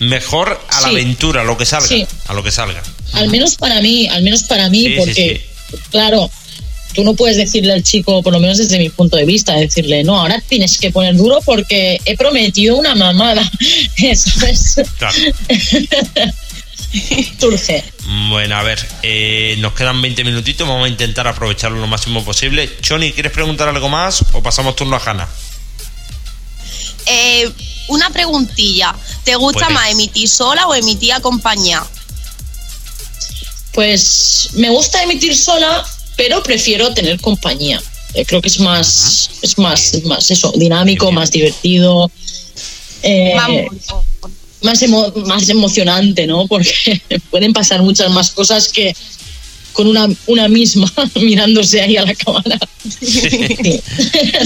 Mejor 0.00 0.60
a 0.70 0.80
la 0.80 0.88
Sí. 0.88 0.94
aventura, 0.94 1.42
a 1.42 1.44
lo 1.44 1.56
que 1.56 1.64
salga. 1.66 1.86
Sí. 1.86 2.06
A 2.26 2.34
lo 2.34 2.42
que 2.42 2.50
salga. 2.50 2.82
Al 3.12 3.28
menos 3.30 3.54
para 3.56 3.80
mí, 3.80 4.08
al 4.08 4.22
menos 4.22 4.42
para 4.44 4.68
mí, 4.68 4.82
Sí, 4.84 4.88
sí, 4.90 4.96
porque, 4.98 5.46
claro, 5.90 6.30
tú 6.94 7.04
no 7.04 7.14
puedes 7.14 7.36
decirle 7.36 7.72
al 7.72 7.82
chico, 7.82 8.22
por 8.22 8.32
lo 8.32 8.40
menos 8.40 8.58
desde 8.58 8.78
mi 8.78 8.88
punto 8.88 9.16
de 9.16 9.24
vista, 9.24 9.54
decirle, 9.54 10.02
no, 10.02 10.18
ahora 10.18 10.42
tienes 10.48 10.78
que 10.78 10.90
poner 10.90 11.16
duro 11.16 11.40
porque 11.44 12.00
he 12.04 12.16
prometido 12.16 12.76
una 12.76 12.94
mamada. 12.94 13.48
¿Sabes? 14.16 14.76
Claro. 14.98 15.16
Turce. 17.38 17.84
Bueno, 18.30 18.56
a 18.56 18.62
ver, 18.64 18.84
eh, 19.02 19.54
nos 19.58 19.74
quedan 19.74 20.00
20 20.02 20.24
minutitos, 20.24 20.66
vamos 20.66 20.86
a 20.86 20.88
intentar 20.88 21.28
aprovecharlo 21.28 21.78
lo 21.78 21.86
máximo 21.86 22.24
posible. 22.24 22.68
Choni, 22.80 23.12
¿quieres 23.12 23.32
preguntar 23.32 23.68
algo 23.68 23.88
más 23.88 24.24
o 24.32 24.42
pasamos 24.42 24.74
turno 24.74 24.96
a 24.96 25.02
Hanna? 25.04 25.28
Eh, 27.06 27.48
una 27.90 28.10
preguntilla. 28.10 28.94
¿Te 29.24 29.34
gusta 29.36 29.66
Puede. 29.66 29.74
más 29.74 29.90
emitir 29.90 30.28
sola 30.28 30.66
o 30.66 30.74
emitir 30.74 31.12
acompañada? 31.12 31.86
Pues 33.72 34.50
me 34.54 34.68
gusta 34.70 35.02
emitir 35.02 35.36
sola, 35.36 35.84
pero 36.16 36.42
prefiero 36.42 36.92
tener 36.92 37.20
compañía. 37.20 37.80
Eh, 38.14 38.24
creo 38.24 38.40
que 38.42 38.48
es 38.48 38.58
más, 38.58 39.30
es 39.42 39.56
más, 39.58 39.94
es 39.94 40.04
más 40.04 40.30
eso, 40.30 40.52
dinámico, 40.56 41.06
Bien, 41.06 41.14
bien. 41.14 41.20
más 41.20 41.30
divertido. 41.30 42.10
eh, 43.02 43.32
Vamos. 43.36 43.66
más, 44.62 44.82
emo- 44.82 45.14
más 45.26 45.48
emocionante, 45.48 46.26
¿no? 46.26 46.46
Porque 46.48 47.00
pueden 47.30 47.52
pasar 47.52 47.82
muchas 47.82 48.10
más 48.10 48.30
cosas 48.30 48.68
que 48.68 48.94
con 49.72 49.86
una, 49.86 50.08
una 50.26 50.48
misma 50.48 50.92
mirándose 51.14 51.80
ahí 51.80 51.96
a 51.96 52.04
la 52.04 52.14
cámara. 52.16 52.58
Sí. 52.88 53.08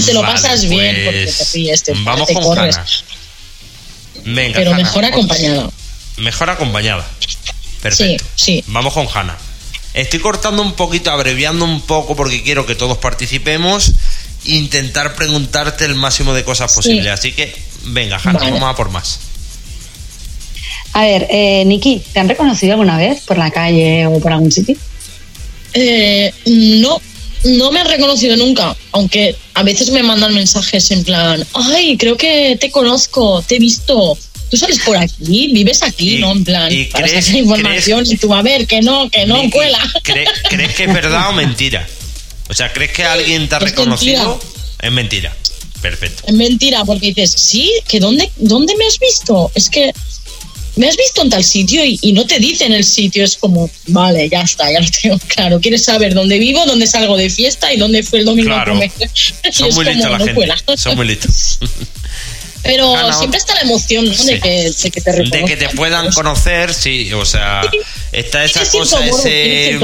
te 0.05 0.13
lo 0.13 0.21
Vale, 0.21 0.33
pasas 0.35 0.69
bien 0.69 0.95
porque 1.03 1.23
pues, 1.25 1.37
te 1.39 1.45
ríes, 1.57 1.83
te, 1.83 1.93
Vamos 2.03 2.27
te 2.27 2.33
corres. 2.35 2.75
Hanna. 2.77 2.87
Venga, 4.25 4.55
Pero 4.55 4.71
Hanna, 4.71 4.83
mejor 4.83 5.05
acompañada. 5.05 5.69
Mejor 6.17 6.49
acompañada. 6.49 7.05
Sí, 7.19 7.37
Perfecto. 7.81 8.25
sí. 8.35 8.63
Vamos 8.67 8.93
con 8.93 9.07
Hanna. 9.13 9.37
Estoy 9.93 10.19
cortando 10.19 10.61
un 10.61 10.73
poquito, 10.73 11.11
abreviando 11.11 11.63
un 11.63 11.81
poco 11.81 12.15
porque 12.15 12.43
quiero 12.43 12.65
que 12.65 12.75
todos 12.75 12.97
participemos 12.97 13.93
intentar 14.45 15.15
preguntarte 15.15 15.85
el 15.85 15.95
máximo 15.95 16.33
de 16.33 16.43
cosas 16.43 16.71
posibles. 16.73 17.07
Así 17.07 17.31
que, 17.31 17.55
venga, 17.85 18.19
Hanna, 18.23 18.39
Vale. 18.39 18.51
vamos 18.51 18.69
a 18.69 18.75
por 18.75 18.89
más. 18.89 19.19
A 20.93 21.01
ver, 21.01 21.27
eh, 21.29 21.63
Niki, 21.65 22.01
¿te 22.13 22.19
han 22.19 22.29
reconocido 22.29 22.73
alguna 22.73 22.97
vez 22.97 23.21
por 23.21 23.37
la 23.37 23.51
calle 23.51 24.07
o 24.07 24.19
por 24.19 24.31
algún 24.31 24.51
sitio? 24.51 24.75
Eh, 25.73 26.33
no, 26.45 27.01
no 27.43 27.71
me 27.71 27.79
han 27.81 27.87
reconocido 27.87 28.35
nunca, 28.37 28.75
aunque 28.91 29.35
a 29.53 29.63
veces 29.63 29.89
me 29.91 30.01
mandan 30.03 30.33
mensajes 30.33 30.89
en 30.91 31.03
plan, 31.03 31.45
ay, 31.53 31.97
creo 31.97 32.17
que 32.17 32.57
te 32.59 32.71
conozco, 32.71 33.43
te 33.47 33.55
he 33.55 33.59
visto. 33.59 34.17
Tú 34.49 34.57
sales 34.57 34.79
por 34.85 34.95
aquí, 34.95 35.49
vives 35.53 35.81
aquí, 35.83 36.15
Y- 36.15 36.19
¿no? 36.19 36.31
En 36.31 36.43
plan, 36.43 36.71
y 36.71 36.85
para 36.85 37.07
crees- 37.07 37.25
sacar 37.25 37.39
información 37.41 38.03
y 38.07 38.15
tú 38.17 38.33
a 38.33 38.41
ver, 38.41 38.67
que 38.67 38.81
no, 38.81 39.09
que 39.09 39.25
no, 39.25 39.37
Miki, 39.37 39.51
cuela. 39.51 39.79
¿cre- 40.03 40.27
¿Crees 40.49 40.73
que 40.75 40.83
es 40.85 40.93
verdad 40.93 41.29
o 41.29 41.33
mentira? 41.33 41.87
O 42.47 42.53
sea, 42.53 42.71
¿crees 42.71 42.91
que 42.91 43.03
alguien 43.03 43.47
te 43.49 43.55
ha 43.55 43.57
Es 43.57 43.63
reconocido? 43.63 44.39
Es 44.81 44.91
mentira. 44.91 45.35
Perfecto. 45.81 46.23
Es 46.27 46.33
mentira, 46.33 46.83
porque 46.85 47.07
dices, 47.07 47.31
sí, 47.31 47.71
que 47.87 47.99
dónde, 47.99 48.31
¿dónde 48.37 48.75
me 48.77 48.85
has 48.85 48.97
visto? 48.99 49.51
Es 49.55 49.69
que 49.69 49.91
me 50.75 50.87
has 50.89 50.97
visto 50.97 51.21
en 51.21 51.29
tal 51.29 51.43
sitio 51.43 51.83
y, 51.85 51.97
y 52.01 52.11
no 52.13 52.25
te 52.25 52.39
dicen 52.39 52.73
el 52.73 52.83
sitio, 52.83 53.23
es 53.23 53.37
como, 53.37 53.69
vale, 53.87 54.27
ya 54.29 54.41
está, 54.41 54.71
ya 54.71 54.79
lo 54.79 54.87
tengo 55.01 55.17
claro. 55.27 55.59
Quieres 55.61 55.83
saber 55.83 56.13
dónde 56.13 56.37
vivo, 56.39 56.65
dónde 56.65 56.87
salgo 56.87 57.15
de 57.17 57.29
fiesta 57.29 57.71
y 57.73 57.77
dónde 57.77 58.03
fue 58.03 58.19
el 58.19 58.25
domingo 58.25 58.49
Claro. 58.49 58.73
a 58.73 58.75
comer. 58.75 58.91
Son 59.51 59.73
muy 59.73 59.85
listos 59.85 60.11
la 60.11 60.17
no 60.17 60.25
gente. 60.25 60.33
cuela. 60.33 60.55
Son 60.75 60.95
muy 60.95 61.07
listos. 61.07 61.59
Pero 62.63 62.95
Hanna, 62.95 63.13
siempre 63.15 63.37
está 63.37 63.53
la 63.53 63.61
emoción, 63.61 64.05
¿no? 64.05 64.13
Sí. 64.15 64.25
De, 64.25 64.39
que, 64.39 64.71
de 64.71 64.91
que 64.91 65.01
te 65.01 65.11
De 65.11 65.23
que 65.23 65.31
te 65.31 65.67
reconozcan. 65.67 65.75
puedan 65.75 66.11
conocer, 66.13 66.73
sí. 66.73 67.13
O 67.13 67.23
sea, 67.23 67.61
está 68.11 68.43
esa 68.43 68.65
cosa, 68.71 69.01
morbo, 69.01 69.19
ese. 69.19 69.77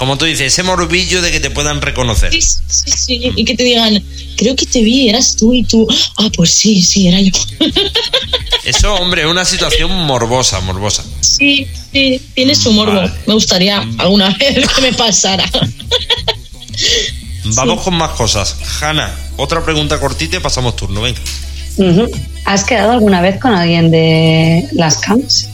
Como 0.00 0.16
tú 0.16 0.24
dices, 0.24 0.54
ese 0.54 0.62
morbillo 0.62 1.20
de 1.20 1.30
que 1.30 1.40
te 1.40 1.50
puedan 1.50 1.82
reconocer. 1.82 2.32
Sí, 2.32 2.40
sí, 2.40 2.90
sí, 2.90 3.32
y 3.36 3.44
que 3.44 3.54
te 3.54 3.64
digan, 3.64 4.02
creo 4.38 4.56
que 4.56 4.64
te 4.64 4.80
vi, 4.80 5.10
eras 5.10 5.36
tú 5.36 5.52
y 5.52 5.62
tú. 5.62 5.86
Ah, 6.16 6.30
pues 6.34 6.52
sí, 6.52 6.80
sí, 6.80 7.06
era 7.08 7.20
yo. 7.20 7.32
Eso, 8.64 8.94
hombre, 8.94 9.24
es 9.24 9.28
una 9.28 9.44
situación 9.44 9.90
morbosa, 10.06 10.58
morbosa. 10.60 11.04
Sí, 11.20 11.66
sí, 11.92 12.18
tiene 12.32 12.54
su 12.54 12.72
morbo. 12.72 12.94
Vale. 12.94 13.12
Me 13.26 13.34
gustaría 13.34 13.86
alguna 13.98 14.30
vez 14.40 14.66
que 14.68 14.80
me 14.80 14.94
pasara. 14.94 15.44
Vamos 17.56 17.82
con 17.82 17.94
más 17.94 18.12
cosas. 18.12 18.56
Hanna, 18.80 19.14
otra 19.36 19.62
pregunta 19.62 20.00
cortita 20.00 20.38
y 20.38 20.40
pasamos 20.40 20.76
turno, 20.76 21.02
venga. 21.02 21.20
¿Has 22.46 22.64
quedado 22.64 22.92
alguna 22.92 23.20
vez 23.20 23.38
con 23.38 23.52
alguien 23.52 23.90
de 23.90 24.66
las 24.72 24.96
camps? 24.96 25.46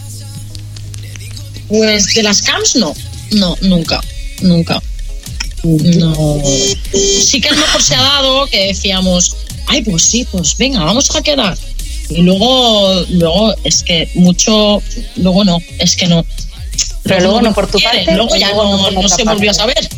Pues 1.66 2.14
de 2.14 2.23
las 2.23 2.43
camps 2.43 2.77
no, 2.77 2.94
no, 3.32 3.56
nunca, 3.62 4.01
nunca. 4.43 4.83
No. 5.63 6.43
Sí 7.25 7.41
que 7.41 7.49
a 7.49 7.53
lo 7.53 7.59
mejor 7.59 7.83
se 7.83 7.95
ha 7.95 8.03
dado 8.03 8.47
que 8.47 8.69
decíamos, 8.69 9.37
ay, 9.67 9.83
pues 9.83 10.03
sí, 10.03 10.27
pues 10.31 10.57
venga, 10.57 10.85
vamos 10.85 11.15
a 11.15 11.23
quedar. 11.23 11.57
Y 12.09 12.23
luego, 12.23 13.05
luego 13.11 13.55
es 13.65 13.83
que 13.83 14.09
mucho, 14.15 14.81
luego 15.17 15.45
no, 15.45 15.59
es 15.79 15.97
que 15.97 16.07
no. 16.07 16.25
Pero 17.03 17.21
luego 17.21 17.43
no 17.43 17.55
por 17.55 17.67
tu 17.69 17.79
quiere, 17.79 17.99
parte, 17.99 18.15
Luego 18.15 18.37
ya 18.37 18.49
luego 18.53 18.91
no 18.91 19.09
se 19.09 19.25
volvió 19.25 19.51
a 19.51 19.55
saber. 19.55 19.89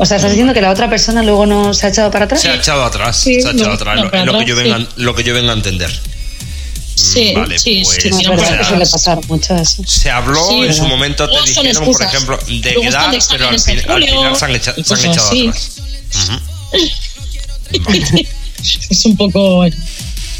O 0.00 0.06
sea, 0.06 0.16
¿estás 0.16 0.30
diciendo 0.30 0.54
que 0.54 0.60
la 0.60 0.70
otra 0.70 0.88
persona 0.88 1.22
luego 1.22 1.44
no 1.44 1.74
se 1.74 1.86
ha 1.86 1.88
echado 1.90 2.10
para 2.10 2.26
atrás? 2.26 2.40
Se 2.40 2.48
ha 2.48 2.54
echado 2.54 2.84
atrás, 2.84 3.16
Sí, 3.16 3.40
se 3.40 3.48
ha 3.48 3.50
echado 3.50 3.70
no, 3.70 3.74
atrás. 3.74 3.96
no, 3.96 4.04
lo, 4.04 4.10
para 4.10 4.22
es 4.22 4.32
lo 4.32 4.38
que 4.38 4.44
yo 4.46 4.54
venga, 4.56 4.86
lo 4.96 5.14
que 5.14 5.24
yo 5.24 5.34
vengo 5.34 5.50
a 5.50 5.54
entender. 5.54 5.90
Sí, 6.98 7.32
Vale, 7.34 7.58
sí, 7.58 7.82
pues, 7.84 7.98
sí, 8.02 8.10
No, 8.10 8.18
sí, 8.18 8.26
verdad 8.28 8.68
suele 8.68 8.86
pasar 8.86 9.18
mucho 9.28 9.54
eso. 9.56 9.82
Se 9.86 10.10
habló 10.10 10.48
Sí, 10.48 10.60
en 10.62 10.74
su 10.74 10.86
momento, 10.86 11.28
te 11.28 11.48
dijeron, 11.48 11.84
por 11.84 12.02
ejemplo, 12.02 12.38
de 12.48 12.74
quedar, 12.74 13.10
de 13.12 13.18
pero 13.30 13.48
al, 13.48 13.60
fin- 13.60 13.78
final 13.78 14.36
se 14.36 14.44
han, 14.44 14.50
echa- 14.56 14.74
y 14.76 14.82
se 14.84 14.94
han 14.94 14.98
cosas 15.00 15.04
echado 15.04 15.28
así. 15.28 15.48
atrás. 15.48 15.70
Vale. 17.84 18.26
Es 18.90 19.04
un 19.04 19.16
poco. 19.16 19.64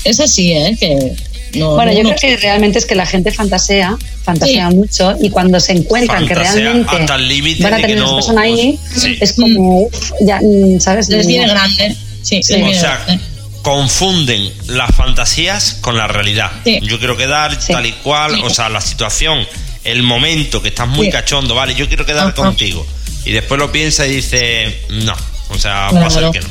Es 0.05 0.21
así, 0.21 0.53
¿eh? 0.53 0.77
Que 0.79 1.13
no, 1.59 1.75
Bueno, 1.75 1.93
yo 1.93 2.03
no- 2.03 2.11
creo 2.15 2.17
que 2.17 2.37
realmente 2.39 2.79
es 2.79 2.87
que 2.87 2.95
la 2.95 3.07
gente 3.07 3.31
fantasea, 3.31 3.97
fantasea 4.25 4.69
Sí. 4.71 4.77
mucho 4.77 5.15
y 5.21 5.31
cuando 5.31 5.61
se 5.61 5.73
encuentran 5.73 6.27
que 6.27 6.35
realmente 6.35 6.91
hasta 6.97 7.15
el 7.15 7.29
límite 7.29 7.63
van 7.63 7.75
a 7.75 7.77
tener 7.77 7.99
a 7.99 8.01
no- 8.01 8.07
esa 8.07 8.15
persona 8.17 8.41
ahí, 8.43 8.79
Sí. 8.97 9.17
es 9.21 9.33
como, 9.35 9.83
uf, 9.83 10.13
ya, 10.21 10.41
mm, 10.43 10.81
¿sabes? 10.81 11.09
les 11.09 11.27
viene 11.27 11.49
grande. 11.49 11.97
Sí, 12.23 12.43
Sí. 12.43 12.53
les 12.55 12.63
O 12.63 12.65
viene 12.65 12.81
sea, 12.81 13.03
grande. 13.07 13.25
Confunden 13.69 14.51
las 14.69 14.97
fantasías 14.97 15.75
con 15.83 15.95
la 15.95 16.07
realidad. 16.07 16.51
Sí. 16.65 16.79
Yo 16.83 16.99
quiero 16.99 17.19
quedar 17.19 17.61
Sí. 17.61 17.71
tal 17.75 17.85
y 17.85 17.93
cual, 17.93 18.37
Sí. 18.37 18.41
o 18.43 18.49
sea, 18.49 18.71
la 18.71 18.81
situación, 18.81 19.47
el 19.85 20.03
momento 20.03 20.63
que 20.63 20.69
estás 20.69 20.89
muy 20.89 21.11
cachondo, 21.11 21.55
vale, 21.55 21.75
yo 21.75 21.87
quiero 21.87 22.07
quedar 22.07 22.29
Ajá. 22.29 22.35
contigo. 22.35 22.87
Y 23.27 23.33
después 23.33 23.61
lo 23.61 23.71
piensa 23.71 24.07
y 24.07 24.17
dice, 24.17 24.81
no, 24.89 25.15
o 25.51 25.59
sea, 25.59 25.91
va 25.91 26.07
a 26.07 26.11
ser 26.11 26.31
que 26.31 26.41
no. 26.41 26.49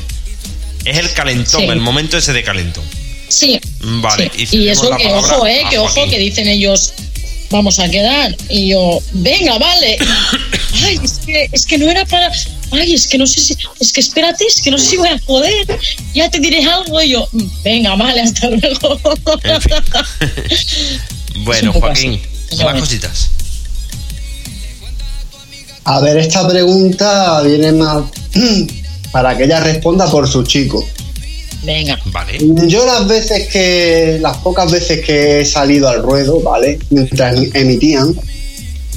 Es 0.84 0.96
el 0.98 1.12
calentón, 1.12 1.64
el 1.64 1.80
momento 1.80 2.16
ese 2.16 2.32
de 2.32 2.44
calentón. 2.44 2.84
Sí. 3.28 3.60
Vale, 3.80 4.30
y 4.36 4.56
Y, 4.56 4.68
eso 4.68 4.88
la 4.88 4.96
que 4.96 5.08
ojo, 5.12 5.44
eh, 5.44 5.64
que 5.68 5.78
ojo, 5.78 6.08
que 6.08 6.18
dicen 6.20 6.46
ellos, 6.46 6.94
vamos 7.50 7.78
a 7.78 7.88
quedar. 7.88 8.36
Y 8.48 8.68
yo, 8.68 9.00
venga, 9.12 9.58
vale. 9.58 9.98
Ay, 10.84 11.00
es 11.02 11.18
que, 11.24 11.48
es 11.52 11.66
que 11.66 11.78
no 11.78 11.90
era 11.90 12.04
para. 12.06 12.30
Ay, 12.70 12.94
es 12.94 13.06
que 13.08 13.18
no 13.18 13.26
sé 13.26 13.40
si. 13.40 13.56
Es 13.80 13.92
que 13.92 14.00
espérate, 14.00 14.44
es 14.46 14.60
que 14.60 14.70
no 14.70 14.78
sé 14.78 14.86
si 14.90 14.96
voy 14.96 15.08
a 15.08 15.18
poder. 15.18 15.66
Ya 16.14 16.30
te 16.30 16.38
diré 16.40 16.62
algo. 16.64 17.00
Y 17.02 17.10
yo, 17.10 17.26
"Mm, 17.32 17.44
venga, 17.64 17.96
vale, 17.96 18.20
hasta 18.22 18.48
luego. 18.50 19.00
En 19.44 19.62
fin. 19.62 19.72
bueno, 21.44 21.72
Joaquín, 21.72 22.20
así. 22.52 22.64
más 22.64 22.80
cositas. 22.80 23.30
A 25.84 26.00
ver, 26.00 26.18
esta 26.18 26.46
pregunta 26.46 27.40
viene 27.42 27.72
más 27.72 28.04
para 29.12 29.36
que 29.36 29.44
ella 29.44 29.60
responda 29.60 30.10
por 30.10 30.28
su 30.30 30.42
chico. 30.44 30.86
Venga. 31.64 31.98
Vale. 32.06 32.38
Yo 32.66 32.84
las 32.86 33.06
veces 33.08 33.48
que, 33.48 34.18
las 34.20 34.36
pocas 34.38 34.70
veces 34.70 35.04
que 35.04 35.40
he 35.40 35.44
salido 35.44 35.88
al 35.88 36.02
ruedo, 36.02 36.40
¿vale? 36.40 36.78
Mientras 36.90 37.36
emitían, 37.54 38.14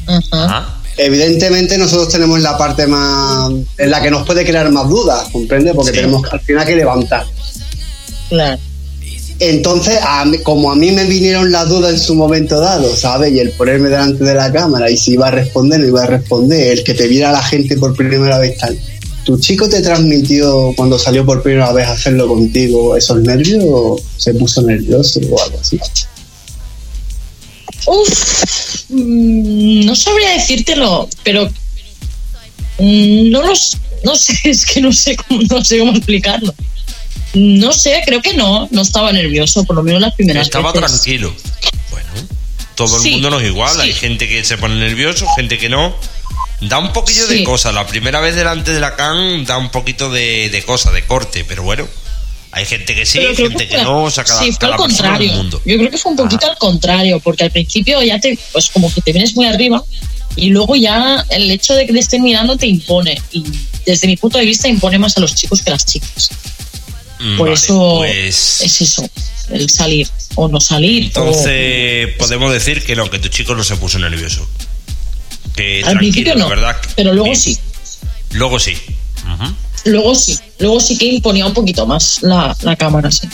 Ajá. 0.07 0.21
Ajá. 0.45 0.77
evidentemente 0.97 1.77
nosotros 1.77 2.09
tenemos 2.09 2.39
la 2.41 2.57
parte 2.57 2.87
más, 2.87 3.51
en 3.77 3.89
la 3.91 4.01
que 4.01 4.11
nos 4.11 4.25
puede 4.25 4.45
crear 4.45 4.69
más 4.71 4.87
dudas, 4.89 5.27
¿comprende? 5.31 5.73
Porque 5.73 5.91
Sí. 5.91 5.97
tenemos 5.97 6.21
que 6.23 6.29
al 6.35 6.41
final 6.41 6.65
que 6.65 6.75
levantar. 6.75 7.25
Claro. 8.29 8.59
Entonces, 9.39 9.97
a 10.03 10.23
mí- 10.25 10.37
como 10.39 10.71
a 10.71 10.75
mí 10.75 10.91
me 10.91 11.03
vinieron 11.05 11.51
las 11.51 11.67
dudas 11.67 11.93
en 11.93 11.99
su 11.99 12.13
momento 12.13 12.59
dado, 12.59 12.95
¿sabes? 12.95 13.33
Y 13.33 13.39
el 13.39 13.49
ponerme 13.53 13.89
delante 13.89 14.23
de 14.23 14.35
la 14.35 14.51
cámara 14.51 14.89
y 14.91 14.95
si 14.97 15.13
iba 15.13 15.29
a 15.29 15.31
responder, 15.31 15.79
no 15.79 15.87
iba 15.87 16.03
a 16.03 16.05
responder, 16.07 16.71
el 16.77 16.83
que 16.83 16.93
te 16.93 17.07
viera 17.07 17.31
la 17.31 17.41
gente 17.41 17.75
por 17.77 17.95
primera 17.95 18.37
vez 18.37 18.55
tal. 18.59 18.77
¿Tu 19.25 19.39
chico 19.39 19.69
te 19.69 19.81
transmitió 19.81 20.73
cuando 20.75 20.97
salió 20.97 21.25
por 21.25 21.43
primera 21.43 21.71
vez 21.73 21.87
a 21.87 21.91
hacerlo 21.91 22.27
contigo 22.27 22.95
esos 22.97 23.21
nervios 23.21 23.63
o 23.67 23.99
se 24.17 24.33
puso 24.33 24.61
nervioso 24.63 25.19
o 25.29 25.41
algo 25.43 25.59
así? 25.59 25.79
Uf, 27.87 28.83
mm, 28.89 29.85
no 29.85 29.95
sabría 29.95 30.31
decírtelo, 30.31 31.07
pero 31.23 31.47
mm, 32.79 33.29
no 33.29 33.41
los, 33.43 33.77
no 34.03 34.15
sé, 34.15 34.37
es 34.43 34.65
que 34.65 34.81
no 34.81 34.91
sé 34.91 35.15
cómo, 35.15 35.41
no 35.49 35.63
sé 35.63 35.79
cómo 35.79 35.91
explicarlo. 35.93 36.53
No 37.33 37.71
sé, 37.71 38.01
creo 38.05 38.21
que 38.21 38.33
no, 38.33 38.67
no 38.71 38.81
estaba 38.81 39.13
nervioso, 39.13 39.63
por 39.63 39.75
lo 39.77 39.83
menos 39.83 40.01
las 40.01 40.13
primeras 40.15 40.47
Estaba 40.47 40.71
veces. 40.73 40.89
tranquilo. 40.89 41.33
Bueno, 41.89 42.09
todo 42.75 42.97
el 42.97 43.01
Sí, 43.03 43.11
mundo 43.11 43.29
no 43.29 43.39
es 43.39 43.47
igual. 43.47 43.73
sí. 43.75 43.81
Hay 43.81 43.93
gente 43.93 44.27
que 44.27 44.43
se 44.43 44.57
pone 44.57 44.75
nervioso, 44.75 45.25
gente 45.37 45.57
que 45.57 45.69
no. 45.69 45.95
Da 46.61 46.77
un 46.79 46.93
poquillo 46.93 47.25
de 47.27 47.43
cosa. 47.43 47.71
La 47.71 47.87
primera 47.87 48.19
vez 48.19 48.35
delante 48.35 48.71
de 48.71 48.79
la 48.79 48.95
can 48.95 49.43
da 49.45 49.57
un 49.57 49.69
poquito 49.69 50.09
de, 50.11 50.49
de 50.49 50.63
cosa, 50.63 50.91
de 50.91 51.03
corte, 51.05 51.43
pero 51.43 51.63
bueno. 51.63 51.87
Hay 52.53 52.65
gente 52.65 52.93
que 52.93 53.05
sí, 53.05 53.17
gente 53.33 53.65
que 53.65 53.75
fue- 53.75 53.83
no, 53.83 54.03
o 54.03 54.11
sea, 54.11 54.25
cada, 54.25 54.41
sí, 54.43 54.51
fue 54.51 54.59
cada 54.59 54.73
al 54.73 54.77
contrario. 54.77 55.31
mundo. 55.33 55.61
Yo 55.65 55.77
creo 55.77 55.89
que 55.89 55.97
fue 55.97 56.11
un 56.11 56.17
poquito 56.17 56.45
al 56.49 56.57
contrario, 56.57 57.19
porque 57.21 57.45
al 57.45 57.51
principio 57.51 58.01
ya 58.03 58.19
te, 58.19 58.37
pues 58.51 58.67
como 58.69 58.93
que 58.93 58.99
te 58.99 59.13
vienes 59.13 59.33
muy 59.35 59.45
arriba 59.45 59.81
y 60.35 60.49
luego 60.49 60.75
ya 60.75 61.25
el 61.29 61.49
hecho 61.49 61.73
de 61.75 61.85
que 61.87 61.93
te 61.93 61.99
estén 61.99 62.21
mirando 62.23 62.57
te 62.57 62.67
impone. 62.67 63.19
Y 63.31 63.43
desde 63.85 64.05
mi 64.07 64.17
punto 64.17 64.37
de 64.37 64.43
vista 64.45 64.67
impone 64.67 64.99
más 64.99 65.15
a 65.17 65.21
los 65.21 65.33
chicos 65.33 65.61
que 65.61 65.69
a 65.69 65.73
las 65.73 65.85
chicas. 65.85 66.29
Mm, 67.21 67.37
Por 67.37 67.47
vale, 67.47 67.53
eso 67.53 67.95
pues, 67.99 68.61
es 68.61 68.81
eso, 68.81 69.09
el 69.51 69.69
salir 69.69 70.09
o 70.35 70.49
no 70.49 70.59
salir. 70.59 71.03
o- 71.03 71.05
entonces 71.07 72.09
podemos 72.19 72.51
decir 72.51 72.83
que 72.83 72.97
no, 72.97 73.09
que 73.09 73.19
tu 73.19 73.29
chico 73.29 73.55
no 73.55 73.63
se 73.63 73.77
puso 73.77 73.97
nervioso. 73.97 74.45
Que 75.55 75.83
al 75.85 75.97
principio 75.97 76.35
no, 76.35 76.47
verdad. 76.49 76.75
pero 76.95 77.13
luego 77.13 77.35
sí. 77.35 77.57
Luego 78.31 78.59
sí. 78.59 78.75
Luego 79.85 80.13
sí, 80.15 80.37
luego 80.59 80.79
sí 80.79 80.97
que 80.97 81.05
imponía 81.05 81.45
un 81.45 81.53
poquito 81.53 81.85
más 81.87 82.21
la, 82.21 82.55
la 82.61 82.75
cámara, 82.75 83.09
sí. 83.11 83.27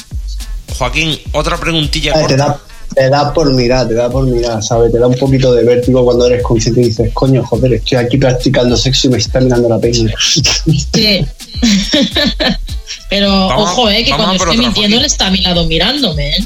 Joaquín, 0.77 1.17
otra 1.34 1.57
preguntilla 1.57 2.13
Ay, 2.15 2.27
te, 2.27 2.35
da, 2.38 2.59
te 2.95 3.09
da 3.09 3.34
por 3.34 3.53
mirar, 3.53 3.88
te 3.88 3.93
da 3.95 4.09
por 4.09 4.25
mirar, 4.25 4.63
¿sabes? 4.63 4.91
Te 4.91 4.99
da 4.99 5.07
un 5.07 5.15
poquito 5.15 5.53
de 5.53 5.63
vértigo 5.63 6.03
cuando 6.05 6.25
eres 6.27 6.41
consciente 6.43 6.81
y 6.81 6.85
dices, 6.85 7.09
coño, 7.13 7.43
joder, 7.45 7.73
estoy 7.73 7.97
aquí 7.97 8.17
practicando 8.17 8.77
sexo 8.77 9.07
y 9.07 9.11
me 9.11 9.17
está 9.17 9.39
mirando 9.41 9.67
la 9.69 9.79
peña. 9.79 10.13
Sí. 10.19 11.25
Pero 13.09 13.29
Vamos 13.47 13.71
ojo, 13.71 13.89
eh, 13.89 14.03
que 14.03 14.11
cuando 14.11 14.34
estoy 14.34 14.49
otra, 14.49 14.61
mintiendo 14.61 14.97
Joaquín. 14.97 14.99
él 14.99 15.05
está 15.05 15.27
a 15.27 15.31
mi 15.31 15.41
lado 15.41 15.65
mirándome, 15.65 16.29
¿eh? 16.29 16.45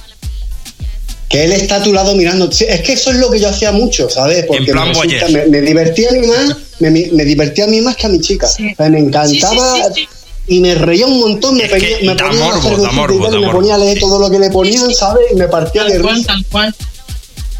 Que 1.32 1.44
él 1.46 1.52
está 1.54 1.78
a 1.78 1.84
tu 1.84 1.94
lado 1.94 2.14
mirando. 2.16 2.50
Es 2.50 2.82
que 2.82 2.94
eso 2.94 3.12
es 3.12 3.18
lo 3.18 3.30
que 3.32 3.40
yo 3.40 3.50
hacía 3.50 3.72
mucho, 3.72 4.10
¿sabes? 4.10 4.46
Porque 4.46 4.72
plan 4.72 4.90
me, 4.90 4.94
resulta- 4.94 5.26
voyeur. 5.28 5.32
me, 5.32 5.60
me 5.60 5.62
divertía 5.62 6.10
a 6.10 6.12
mí 6.14 6.28
más, 6.28 6.56
me, 6.80 6.90
me 6.92 7.26
divertía 7.26 7.64
a 7.64 7.68
mí 7.68 7.80
más 7.82 7.96
que 7.96 8.06
a 8.08 8.10
mi 8.10 8.20
chica. 8.20 8.48
Sí. 8.48 8.68
O 8.72 8.76
sea, 8.76 8.90
me 8.90 9.00
encantaba 9.00 9.76
Sí, 9.76 9.82
sí, 9.96 10.02
sí, 10.02 10.08
y 10.48 10.60
me 10.60 10.76
reía 10.76 11.06
un 11.08 11.20
montón, 11.20 11.56
me, 11.56 11.68
ponía- 11.70 11.98
me 12.04 12.16
ponía 12.16 12.26
a 12.26 12.34
morbo, 12.34 12.58
hacer 12.60 13.32
da 13.32 13.38
y 13.38 13.42
me 13.42 13.50
ponía 13.52 13.76
a 13.76 13.78
leer 13.78 14.00
todo 14.00 14.20
lo 14.20 14.30
que 14.30 14.40
le 14.40 14.50
ponían, 14.50 14.94
¿sabes? 14.94 15.24
Y 15.32 15.36
me 15.36 15.48
partía 15.48 15.84
de 15.86 15.92
Tal 15.94 16.02
cual, 16.02 16.16
risa. 16.16 16.28
tal 16.28 16.46
cual. 16.52 16.76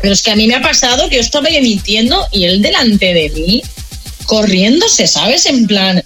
Pero 0.02 0.14
es 0.14 0.22
que 0.24 0.32
a 0.32 0.36
mí 0.36 0.48
me 0.48 0.56
ha 0.56 0.62
pasado 0.62 1.08
que 1.10 1.16
yo 1.16 1.22
estaba 1.22 1.48
ahí 1.48 1.62
mintiendo 1.62 2.26
y 2.32 2.46
él 2.46 2.62
delante 2.62 3.14
de 3.14 3.30
mí, 3.30 3.62
corriéndose, 4.26 5.08
¿sabes? 5.08 5.46
En 5.46 5.68
plan, 5.68 6.04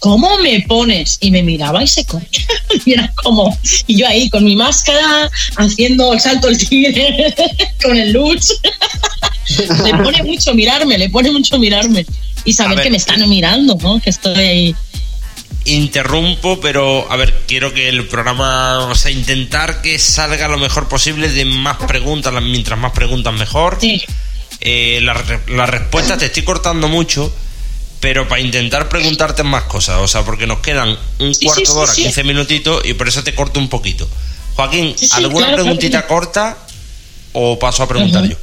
¿cómo 0.00 0.38
me 0.38 0.60
pones? 0.62 1.18
Y 1.20 1.30
me 1.30 1.42
miraba 1.42 1.82
y 1.82 1.86
se 1.86 2.04
corría. 2.04 2.28
Y 2.84 2.92
era 2.92 3.10
como, 3.22 3.58
y 3.86 3.98
yo 3.98 4.06
ahí 4.06 4.28
con 4.28 4.44
mi 4.44 4.54
máscara, 4.54 5.30
haciendo 5.56 6.12
el 6.12 6.20
salto 6.20 6.48
al 6.48 6.58
tigre, 6.58 7.34
con 7.82 7.96
el 7.96 8.12
luz. 8.12 8.52
le 9.84 9.94
pone 9.94 10.22
mucho 10.22 10.54
mirarme, 10.54 10.98
le 10.98 11.08
pone 11.08 11.30
mucho 11.30 11.58
mirarme. 11.58 12.04
Y 12.44 12.52
saber 12.52 12.76
ver, 12.76 12.84
que 12.84 12.90
me 12.90 12.96
están 12.96 13.28
mirando, 13.28 13.76
¿no? 13.82 14.00
Que 14.00 14.10
estoy 14.10 14.38
ahí. 14.38 14.76
Interrumpo, 15.64 16.60
pero 16.60 17.10
a 17.10 17.16
ver, 17.16 17.42
quiero 17.48 17.72
que 17.72 17.88
el 17.88 18.06
programa, 18.06 18.86
o 18.86 18.94
sea, 18.94 19.10
intentar 19.10 19.82
que 19.82 19.98
salga 19.98 20.46
lo 20.46 20.58
mejor 20.58 20.88
posible 20.88 21.28
de 21.28 21.44
más 21.44 21.78
preguntas, 21.88 22.32
mientras 22.42 22.78
más 22.78 22.92
preguntas 22.92 23.32
mejor. 23.34 23.78
Sí. 23.80 24.02
Eh, 24.60 25.00
la 25.02 25.66
respuesta 25.66 26.16
te 26.16 26.26
estoy 26.26 26.44
cortando 26.44 26.88
mucho, 26.88 27.32
pero 28.00 28.28
para 28.28 28.40
intentar 28.40 28.88
preguntarte 28.88 29.42
más 29.42 29.64
cosas, 29.64 29.98
o 30.00 30.08
sea, 30.08 30.24
porque 30.24 30.46
nos 30.46 30.60
quedan 30.60 30.96
un 31.18 31.34
Sí, 31.34 31.46
cuarto 31.46 31.64
sí, 31.64 31.72
de 31.72 31.78
hora, 31.78 31.92
sí, 31.92 31.96
sí. 32.02 32.02
15 32.04 32.24
minutitos, 32.24 32.84
y 32.84 32.94
por 32.94 33.08
eso 33.08 33.22
te 33.24 33.34
corto 33.34 33.58
un 33.58 33.68
poquito. 33.68 34.06
Joaquín, 34.54 34.94
Sí, 34.96 35.06
sí, 35.06 35.12
¿alguna 35.16 35.46
claro, 35.48 35.62
preguntita 35.62 36.02
claro. 36.02 36.08
corta 36.08 36.58
o 37.32 37.58
paso 37.58 37.82
a 37.82 37.88
preguntar 37.88 38.24
yo? 38.28 38.36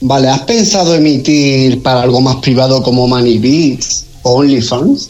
Vale, 0.00 0.28
¿has 0.28 0.40
pensado 0.42 0.94
emitir 0.94 1.82
para 1.82 2.02
algo 2.02 2.20
más 2.20 2.36
privado 2.36 2.82
como 2.82 3.08
Money 3.08 3.38
Beats 3.38 4.04
o 4.22 4.34
OnlyFans? 4.36 5.08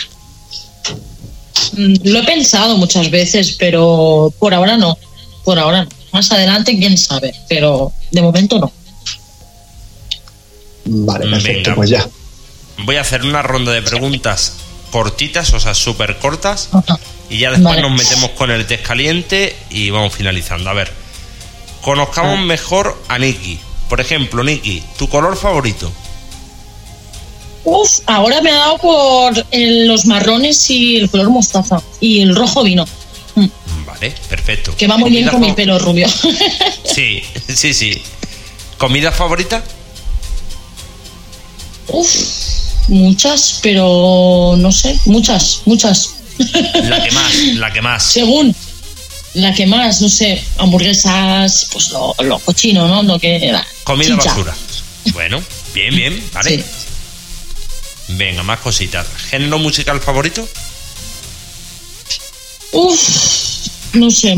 Mm, 1.72 1.94
Lo 2.04 2.20
he 2.20 2.24
pensado 2.24 2.76
muchas 2.76 3.10
veces, 3.10 3.56
pero 3.58 4.32
por 4.38 4.54
ahora 4.54 4.76
no. 4.76 4.96
Por 5.44 5.58
ahora 5.58 5.84
no. 5.84 5.90
Más 6.12 6.30
adelante, 6.30 6.78
quién 6.78 6.96
sabe, 6.96 7.34
pero 7.48 7.92
de 8.12 8.22
momento 8.22 8.58
no. 8.60 8.72
Vale, 10.84 11.26
perfecto, 11.28 11.70
Venga. 11.70 11.74
pues 11.74 11.90
ya. 11.90 12.08
Voy 12.78 12.96
a 12.96 13.00
hacer 13.00 13.22
una 13.24 13.42
ronda 13.42 13.72
de 13.72 13.82
preguntas 13.82 14.54
cortitas, 14.90 15.52
o 15.52 15.60
sea, 15.60 15.74
súper 15.74 16.18
cortas, 16.18 16.68
y 17.28 17.38
ya 17.38 17.50
después 17.50 17.76
Vale. 17.76 17.82
nos 17.82 17.92
metemos 17.92 18.30
con 18.30 18.50
el 18.50 18.66
test 18.66 18.84
caliente 18.86 19.56
y 19.70 19.90
vamos 19.90 20.14
finalizando. 20.14 20.70
A 20.70 20.74
ver, 20.74 20.92
conozcamos 21.82 22.38
mejor 22.40 23.00
a 23.08 23.18
Nikki. 23.18 23.58
Por 23.88 24.00
ejemplo, 24.00 24.42
Nikki, 24.44 24.82
¿tu 24.98 25.08
color 25.08 25.36
favorito? 25.36 25.92
Uf, 27.64 27.98
ahora 28.06 28.40
me 28.42 28.50
ha 28.50 28.56
dado 28.58 28.78
por 28.78 29.46
el- 29.50 29.88
los 29.88 30.06
marrones 30.06 30.70
y 30.70 30.96
el 30.98 31.10
color 31.10 31.30
mostaza 31.30 31.82
y 32.00 32.20
el 32.22 32.34
rojo 32.36 32.62
vino, 32.62 32.84
Mm, 33.34 33.48
Vale, 33.84 34.14
perfecto. 34.30 34.74
que 34.76 34.86
va 34.86 34.96
muy 34.96 35.10
bien 35.10 35.24
¿Comida 35.26 35.32
con 35.32 35.40
mi 35.50 35.52
pelo 35.54 35.78
rubio. 35.78 36.08
Sí, 36.84 37.22
sí, 37.54 37.74
sí. 37.74 38.00
¿Comida 38.78 39.12
favorita? 39.12 39.62
Uf, 41.88 42.08
muchas, 42.88 43.60
pero 43.62 44.54
no 44.58 44.72
sé, 44.72 44.98
muchas, 45.06 45.62
muchas. 45.64 46.14
La 46.74 47.02
que 47.02 47.10
más, 47.12 47.34
la 47.54 47.72
que 47.72 47.82
más. 47.82 48.02
Según 48.02 48.54
la 49.34 49.52
que 49.54 49.66
más, 49.66 50.00
no 50.00 50.08
sé, 50.08 50.42
hamburguesas, 50.58 51.68
pues 51.72 51.90
lo, 51.90 52.14
lo 52.20 52.38
cochino, 52.38 52.88
¿no? 52.88 53.02
Lo 53.02 53.18
que 53.18 53.54
Comida 53.84 54.16
chicha. 54.16 54.30
basura. 54.30 54.54
Bueno, 55.12 55.42
bien, 55.74 55.94
bien, 55.94 56.22
vale. 56.32 56.58
Sí. 56.58 56.64
Venga, 58.08 58.42
más 58.42 58.60
cositas. 58.60 59.06
¿Género 59.30 59.58
musical 59.58 60.00
favorito? 60.00 60.48
Uf, 62.72 63.68
no 63.94 64.10
sé. 64.10 64.36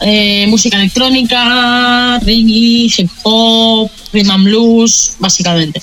Eh, 0.00 0.46
música 0.48 0.76
electrónica, 0.76 2.18
reggae, 2.20 2.90
hip 2.96 3.10
hop, 3.22 3.90
rhythm 4.12 4.30
and 4.30 4.44
blues, 4.44 5.12
básicamente. 5.18 5.80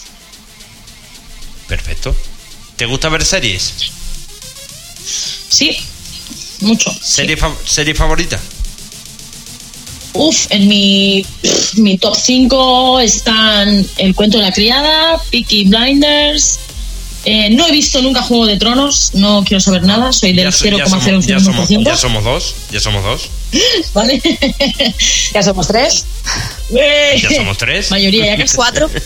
Perfecto. 1.67 2.15
¿Te 2.75 2.85
gusta 2.85 3.09
ver 3.09 3.23
series? 3.25 3.73
Sí, 5.49 5.77
mucho. 6.61 6.91
¿Serie, 7.01 7.37
fa- 7.37 7.55
serie 7.65 7.93
favorita? 7.95 8.39
Uf, 10.13 10.45
en 10.51 10.67
mi, 10.67 11.25
mi 11.75 11.97
top 11.97 12.15
5 12.15 12.99
están 12.99 13.85
El 13.97 14.13
cuento 14.13 14.37
de 14.37 14.43
la 14.43 14.51
criada, 14.53 15.19
Peaky 15.31 15.65
Blinders. 15.65 16.59
eh, 17.25 17.49
no 17.51 17.65
he 17.67 17.71
visto 17.71 18.01
nunca 18.01 18.21
Juego 18.21 18.45
de 18.45 18.57
Tronos, 18.57 19.11
no 19.13 19.43
quiero 19.43 19.59
saber 19.61 19.83
nada, 19.83 20.11
soy 20.13 20.33
del 20.33 20.45
Ya 20.45 20.51
so- 20.51 20.65
ya 20.65 20.85
somos, 20.85 21.25
ya, 21.25 21.37
0,01%. 21.37 21.41
somos, 21.41 21.69
ya 21.69 21.95
somos 21.97 22.23
dos, 22.23 22.55
ya 22.71 22.79
somos 22.79 23.03
dos, 23.03 23.29
¿Vale? 23.93 24.21
Ya 25.33 25.41
somos 25.43 25.67
tres. 25.67 26.05
ya 27.21 27.35
somos 27.35 27.57
tres. 27.57 27.89
Mayoría 27.91 28.25
ya 28.27 28.37
casi. 28.43 28.55
Cuatro. 28.55 28.89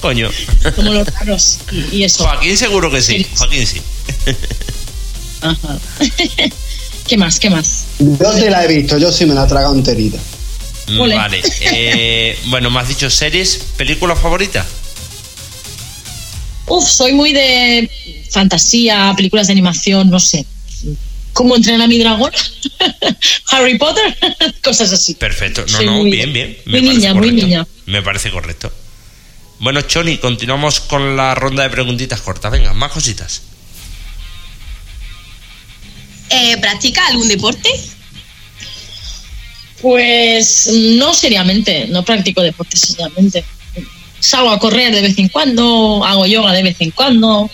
Coño. 0.00 0.30
Como 0.76 0.92
los 0.92 1.06
raros. 1.08 1.58
Y, 1.70 1.96
y 1.98 2.04
eso. 2.04 2.24
Joaquín 2.24 2.56
seguro 2.56 2.90
que 2.90 3.00
sí. 3.02 3.18
Sí. 3.18 3.26
Joaquín 3.36 3.66
sí. 3.66 3.80
Ajá. 5.40 5.78
¿Qué 7.06 7.16
más? 7.16 7.38
¿Qué 7.40 7.50
más? 7.50 7.84
Yo 7.98 8.30
te 8.32 8.48
la 8.50 8.64
he 8.64 8.68
visto, 8.68 8.96
yo 8.98 9.10
sí 9.12 9.26
me 9.26 9.34
la 9.34 9.44
he 9.44 9.48
tragado 9.48 9.74
enterita. 9.74 10.18
Ole. 10.98 11.14
Vale. 11.16 11.42
eh, 11.60 12.38
bueno, 12.46 12.70
me 12.70 12.80
has 12.80 12.88
dicho 12.88 13.08
series, 13.10 13.56
película 13.76 14.14
favorita. 14.16 14.64
Uf, 16.66 16.88
soy 16.88 17.12
muy 17.12 17.32
de 17.32 17.90
fantasía, 18.30 19.12
películas 19.16 19.46
de 19.48 19.52
animación, 19.52 20.10
no 20.10 20.20
sé. 20.20 20.46
¿Cómo 21.32 21.56
entrenar 21.56 21.82
a 21.82 21.86
mi 21.88 21.98
dragón? 21.98 22.30
Harry 23.50 23.78
Potter, 23.78 24.16
cosas 24.62 24.92
así. 24.92 25.14
Perfecto. 25.14 25.62
No, 25.62 25.68
Soy 25.76 25.86
no, 25.86 25.92
muy- 25.98 26.10
bien, 26.10 26.32
bien. 26.32 26.56
muy 26.66 26.80
parece 26.80 26.94
niña, 26.94 27.14
muy 27.14 27.30
niña. 27.32 27.66
Me 27.86 28.02
parece 28.02 28.30
correcto. 28.30 28.72
Bueno, 29.62 29.80
Choni, 29.82 30.18
continuamos 30.18 30.80
con 30.80 31.16
la 31.16 31.36
ronda 31.36 31.62
de 31.62 31.70
preguntitas 31.70 32.20
cortas. 32.20 32.50
Venga, 32.50 32.72
más 32.72 32.90
cositas. 32.90 33.42
Eh, 36.30 36.56
¿Practica 36.60 37.06
algún 37.06 37.28
deporte? 37.28 37.70
Pues 39.80 40.68
no 40.72 41.14
seriamente, 41.14 41.86
no 41.86 42.04
practico 42.04 42.42
deporte 42.42 42.76
seriamente. 42.76 43.44
Salgo 44.18 44.50
a 44.50 44.58
correr 44.58 44.92
de 44.92 45.00
vez 45.00 45.16
en 45.18 45.28
cuando, 45.28 46.04
hago 46.04 46.26
yoga 46.26 46.52
de 46.52 46.64
vez 46.64 46.76
en 46.80 46.90
cuando. 46.90 47.48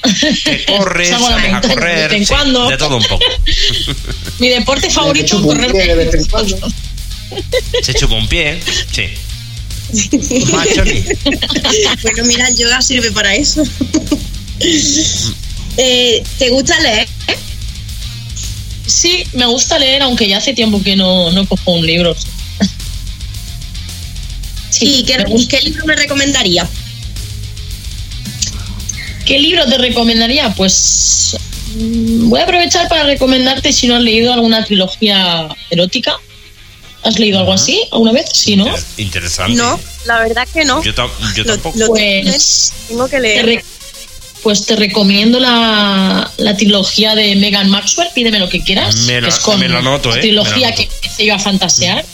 Que 0.45 0.65
corres, 0.79 1.11
Salgo 1.11 1.27
a 1.27 1.31
la 1.37 1.61
correr, 1.61 1.99
de 1.99 2.09
vez 2.09 2.13
en 2.21 2.27
sí, 2.27 2.33
cuando. 2.33 2.71
de 2.71 2.79
todo 2.79 2.97
un 2.97 3.05
poco. 3.05 3.25
Mi 4.39 4.49
deporte 4.49 4.89
favorito 4.89 5.37
es 5.37 5.43
correr. 5.43 5.73
de 5.73 5.95
vez 5.95 6.15
en 6.15 6.25
cuando. 6.25 6.57
Se 7.83 7.93
chupa 7.93 8.15
un 8.15 8.27
pie, 8.27 8.59
sí. 8.91 9.09
Bueno, 12.03 12.25
mira, 12.25 12.49
el 12.49 12.57
yoga 12.57 12.83
sirve 12.83 13.11
para 13.13 13.35
eso. 13.35 13.63
Eh, 15.81 16.25
¿Te 16.41 16.51
gusta 16.51 16.77
leer? 16.81 17.07
Sí, 18.85 19.23
me 19.35 19.47
gusta 19.47 19.79
leer, 19.79 20.03
aunque 20.03 20.29
ya 20.29 20.39
hace 20.39 20.53
tiempo 20.53 20.83
que 20.83 20.97
no, 20.97 21.31
no 21.31 21.47
cojo 21.47 21.75
un 21.75 21.87
libro. 21.87 22.17
Sí, 24.71 24.99
¿Y 24.99 25.03
qué, 25.05 25.25
qué 25.49 25.61
libro 25.61 25.87
me 25.87 25.95
recomendaría? 25.95 26.69
¿Qué 29.25 29.39
libro 29.39 29.67
te 29.67 29.79
recomendaría? 29.79 30.53
Pues 30.55 31.37
mm, 31.77 32.29
voy 32.29 32.41
a 32.41 32.45
aprovechar 32.45 32.89
para 32.89 33.05
recomendarte 33.05 33.73
si 33.73 33.87
no 33.87 33.95
has 33.95 34.03
leído 34.03 34.33
alguna 34.33 34.65
trilogía 34.65 35.49
erótica. 35.71 36.19
¿Has 37.05 37.19
leído 37.19 37.39
algo 37.39 37.53
así 37.53 37.81
alguna 37.93 38.13
vez? 38.13 38.27
Sí, 38.33 38.57
¿no? 38.57 38.67
Inter- 38.67 38.85
Interesante. 38.97 39.57
No, 39.57 39.79
la 40.07 40.19
verdad 40.21 40.47
que 40.53 40.65
no. 40.65 40.83
Yo, 40.83 40.95
tam- 40.95 41.11
yo 41.35 41.45
Lo- 41.45 41.53
tampoco. 41.53 41.79
lo 41.79 41.87
Pues- 41.89 42.73
tengo 42.89 43.07
que 43.09 43.17
Te 43.17 43.23
leer. 43.23 43.47
re- 43.47 43.65
pues 44.43 44.67
te 44.67 44.77
recomiendo 44.77 45.41
la, 45.41 46.31
la 46.37 46.57
trilogía 46.57 47.15
de 47.15 47.35
Megan 47.37 47.69
Maxwell, 47.71 48.09
Pídeme 48.15 48.39
lo 48.39 48.49
que 48.49 48.63
quieras. 48.63 48.95
Me 49.07 49.21
la- 49.21 49.29
que 49.29 49.35
es 49.35 49.41
con 49.41 49.59
me 49.59 49.69
la 49.69 49.79
anoto, 49.79 50.09
la 50.11 50.15
¿eh? 50.17 50.19
Me 50.19 50.23
trilogía 50.23 50.71
la 50.71 50.75
que 50.75 50.83
empecé 50.85 51.27
yo 51.27 51.35
a 51.35 51.39
fantasear. 51.39 52.05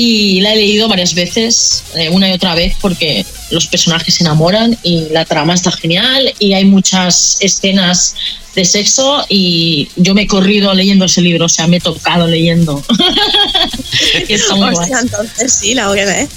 Y 0.00 0.40
la 0.42 0.52
he 0.52 0.56
leído 0.56 0.86
varias 0.86 1.12
veces, 1.14 1.82
eh, 1.96 2.08
una 2.08 2.28
y 2.30 2.32
otra 2.32 2.54
vez, 2.54 2.76
porque 2.80 3.26
los 3.50 3.66
personajes 3.66 4.14
se 4.14 4.22
enamoran 4.22 4.78
y 4.84 5.08
la 5.10 5.24
trama 5.24 5.54
está 5.54 5.72
genial 5.72 6.32
y 6.38 6.52
hay 6.52 6.64
muchas 6.64 7.38
escenas 7.40 8.14
de 8.54 8.64
sexo 8.64 9.24
y 9.28 9.88
yo 9.96 10.14
me 10.14 10.22
he 10.22 10.26
corrido 10.28 10.72
leyendo 10.72 11.04
ese 11.04 11.20
libro, 11.20 11.46
o 11.46 11.48
sea, 11.48 11.66
me 11.66 11.78
he 11.78 11.80
tocado 11.80 12.28
leyendo. 12.28 12.80
y 14.28 14.32
está 14.34 14.54
muy 14.54 14.68
O 14.68 14.72
guay. 14.72 14.90
entonces 15.02 15.52
sí, 15.52 15.74
la 15.74 15.88
voy 15.88 15.98
a. 15.98 16.26
Sí, 16.26 16.28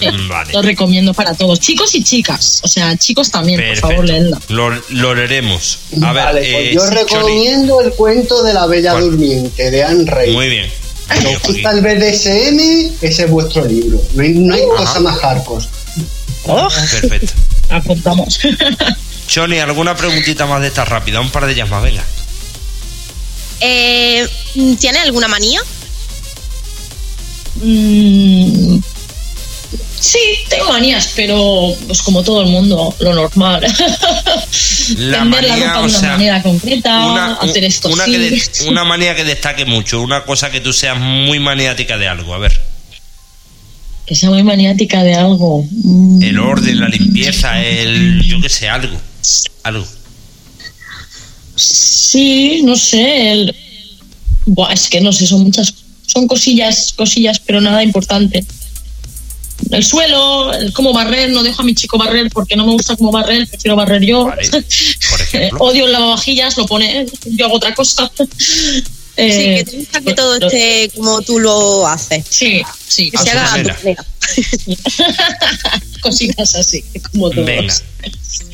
Vale. 0.28 0.52
Lo 0.52 0.62
recomiendo 0.62 1.14
para 1.14 1.34
todos, 1.34 1.60
chicos 1.60 1.94
y 1.94 2.02
chicas. 2.02 2.60
O 2.64 2.68
sea, 2.68 2.96
chicos 2.96 3.30
también, 3.30 3.60
por 3.68 3.76
favor, 3.76 4.04
leedla. 4.04 4.40
Lo, 4.48 4.70
lo 4.88 5.14
leeremos. 5.14 5.78
A 6.02 6.12
ver, 6.12 6.24
vale, 6.24 6.40
eh, 6.42 6.72
pues 6.74 6.74
yo 6.74 6.90
recomiendo 6.90 7.80
el 7.80 7.92
cuento 7.92 8.42
de 8.42 8.52
la 8.52 8.66
Bella 8.66 8.92
¿Cuál? 8.92 9.04
Durmiente 9.04 9.70
de 9.70 9.84
Anne 9.84 10.10
Rey. 10.10 10.32
Muy 10.32 10.48
bien. 10.48 10.79
Gusta 11.44 11.70
el 11.72 11.80
BDSM, 11.80 12.96
ese 13.00 13.24
es 13.24 13.30
vuestro 13.30 13.64
libro. 13.64 14.00
No 14.14 14.22
hay, 14.22 14.30
no 14.30 14.54
hay 14.54 14.62
cosa 14.76 15.00
más 15.00 15.18
hardcore. 15.18 15.64
Perfecto. 16.44 17.32
Apuntamos. 17.68 18.40
Choni, 19.26 19.58
¿alguna 19.58 19.96
preguntita 19.96 20.46
más 20.46 20.60
de 20.60 20.68
esta 20.68 20.84
rápida? 20.84 21.20
Un 21.20 21.30
par 21.30 21.46
de 21.46 21.52
ellas 21.52 21.68
más, 21.68 21.82
venga. 21.82 22.02
Eh, 23.60 24.28
¿Tiene 24.78 24.98
alguna 25.00 25.28
manía? 25.28 25.60
Mm, 27.56 28.78
sí, 30.00 30.18
tengo 30.48 30.68
manías, 30.70 31.12
pero 31.14 31.72
pues 31.86 32.02
como 32.02 32.22
todo 32.22 32.42
el 32.42 32.48
mundo, 32.48 32.94
lo 33.00 33.14
normal. 33.14 33.60
La 34.96 35.18
Tender 35.20 35.44
la 35.44 35.56
ropa 35.56 35.78
de 35.78 35.84
una 35.84 35.88
sea, 36.00 36.08
manera 36.12 36.42
concreta, 36.42 37.06
Una, 37.06 37.34
hacer 37.34 37.62
esto 37.64 37.88
una, 37.90 38.04
que 38.06 38.18
de- 38.18 38.42
una 38.66 38.82
manía 38.84 39.14
que 39.14 39.22
destaque 39.24 39.64
mucho, 39.64 40.00
una 40.00 40.24
cosa 40.24 40.50
que 40.50 40.60
tú 40.60 40.72
seas 40.72 40.98
muy 40.98 41.38
maniática 41.38 41.96
de 41.96 42.08
algo. 42.08 42.34
A 42.34 42.38
ver, 42.38 42.60
Que 44.06 44.16
sea 44.16 44.30
muy 44.30 44.42
maniática 44.42 45.04
de 45.04 45.14
algo. 45.14 45.64
Mm, 45.70 46.22
el 46.24 46.38
orden, 46.40 46.80
la 46.80 46.88
limpieza, 46.88 47.62
el. 47.62 48.22
Yo 48.26 48.40
qué 48.40 48.48
sé, 48.48 48.68
algo. 48.68 48.98
Algo. 49.62 49.86
Sí, 51.56 52.62
no 52.64 52.76
sé. 52.76 53.30
el- 53.32 53.54
Buah, 54.46 54.72
es 54.72 54.88
que 54.88 55.00
no 55.00 55.12
sé, 55.12 55.26
son 55.26 55.42
muchas. 55.44 55.72
Son 56.06 56.26
cosillas, 56.26 56.92
cosillas, 56.94 57.38
pero 57.38 57.60
nada 57.60 57.84
importante. 57.84 58.44
El 59.70 59.84
suelo, 59.84 60.52
el 60.52 60.72
cómo 60.72 60.92
barrer, 60.92 61.30
no 61.30 61.42
dejo 61.42 61.62
a 61.62 61.64
mi 61.64 61.74
chico 61.74 61.96
barrer 61.98 62.28
porque 62.30 62.56
no 62.56 62.66
me 62.66 62.72
gusta 62.72 62.96
cómo 62.96 63.12
barrer, 63.12 63.46
prefiero 63.48 63.76
barrer 63.76 64.02
yo. 64.02 64.24
Vale, 64.24 64.48
por 64.50 64.60
Eh, 64.60 64.64
ejemplo. 65.22 65.58
odio 65.60 65.86
el 65.86 65.92
lavavajillas, 65.92 66.56
lo 66.56 66.66
pone 66.66 67.00
él, 67.00 67.12
yo 67.26 67.46
hago 67.46 67.56
otra 67.56 67.74
cosa. 67.74 68.10
Eh, 69.16 69.62
sí, 69.64 69.64
que 69.64 69.64
te 69.70 69.76
gusta 69.78 70.00
que 70.00 70.14
todo 70.14 70.38
lo- 70.38 70.46
esté 70.46 70.90
como 70.96 71.20
tú 71.22 71.38
lo 71.38 71.86
haces. 71.86 72.24
Sí, 72.28 72.62
sí, 72.88 73.10
Que 73.10 73.18
A 73.18 73.22
se 73.22 73.30
haga 73.30 73.42
a 73.42 73.46
tu 73.46 73.50
manera. 73.52 73.76
manera. 73.78 74.06
cositas 76.00 76.54
así, 76.54 76.84
como 77.12 77.30
todos. 77.30 77.44
Venga. 77.46 77.74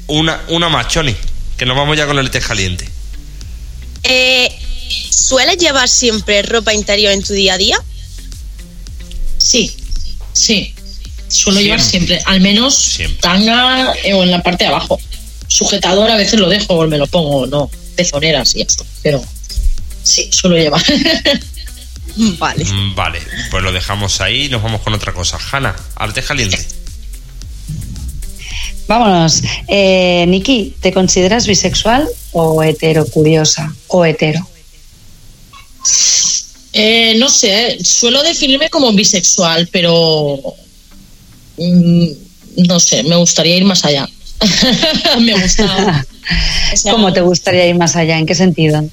Una, 0.09 0.41
una 0.49 0.69
más, 0.69 0.89
Choni, 0.89 1.15
que 1.57 1.67
nos 1.67 1.77
vamos 1.77 1.97
ya 1.97 2.07
con 2.07 2.19
el 2.19 2.31
test 2.31 2.49
caliente. 2.49 2.89
Eh, 4.03 4.51
¿Sueles 5.11 5.57
llevar 5.59 5.89
siempre 5.89 6.43
ropa 6.43 6.75
interior 6.75 7.13
en 7.13 7.23
tu 7.23 7.33
día 7.33 7.55
a 7.55 7.59
día? 7.59 7.79
Sí, 9.39 9.73
sí. 10.33 10.75
Suelo 11.29 11.61
llevar 11.61 11.81
Siempre. 11.81 12.21
al 12.25 12.41
menos 12.41 12.75
Siempre. 12.77 13.21
tanga 13.21 13.95
eh, 14.05 14.15
o 14.15 14.23
en 14.23 14.31
la 14.31 14.43
parte 14.43 14.65
de 14.65 14.69
abajo. 14.69 15.01
Sujetador 15.49 16.11
a 16.11 16.17
veces 16.17 16.39
lo 16.41 16.49
dejo 16.49 16.75
o 16.75 16.87
me 16.87 16.99
lo 16.99 17.07
pongo, 17.07 17.47
no, 17.47 17.71
pezoneras 17.95 18.55
y 18.57 18.63
esto, 18.63 18.85
pero 19.03 19.23
sí, 20.03 20.29
suelo 20.33 20.57
llevar. 20.57 20.83
Vale. 22.39 22.65
Mm, 22.65 22.95
Vale, 22.95 23.21
pues 23.51 23.63
lo 23.63 23.73
dejamos 23.73 24.21
ahí 24.21 24.45
y 24.45 24.49
nos 24.49 24.63
vamos 24.63 24.81
con 24.81 24.95
otra 24.95 25.13
cosa. 25.13 25.39
Hanna, 25.53 25.77
al 25.97 26.13
test 26.15 26.29
caliente. 26.29 26.59
Vámonos. 28.89 29.43
Eh, 29.69 30.25
Niki, 30.29 30.75
¿te 30.81 30.93
consideras 30.93 31.47
bisexual 31.47 32.09
o 32.33 32.63
hetero 32.63 33.05
curiosa? 33.07 33.75
O 33.89 34.05
hetero. 34.05 34.47
Eh, 36.73 37.15
no 37.19 37.29
sé, 37.29 37.79
suelo 37.85 38.23
definirme 38.23 38.69
como 38.71 38.93
bisexual, 38.93 39.69
pero 39.73 40.55
no 41.59 42.81
sé, 42.81 43.03
me 43.05 43.17
gustaría 43.17 43.57
ir 43.57 43.65
más 43.65 43.85
allá. 43.85 44.09
me 45.21 45.35
gusta. 45.41 46.07
o 46.73 46.77
sea, 46.77 46.93
¿Cómo 46.93 47.13
te 47.13 47.21
gustaría 47.21 47.67
ir 47.67 47.75
más 47.77 47.97
allá? 47.97 48.19
¿En 48.19 48.27
qué 48.27 48.35
sentido? 48.35 48.85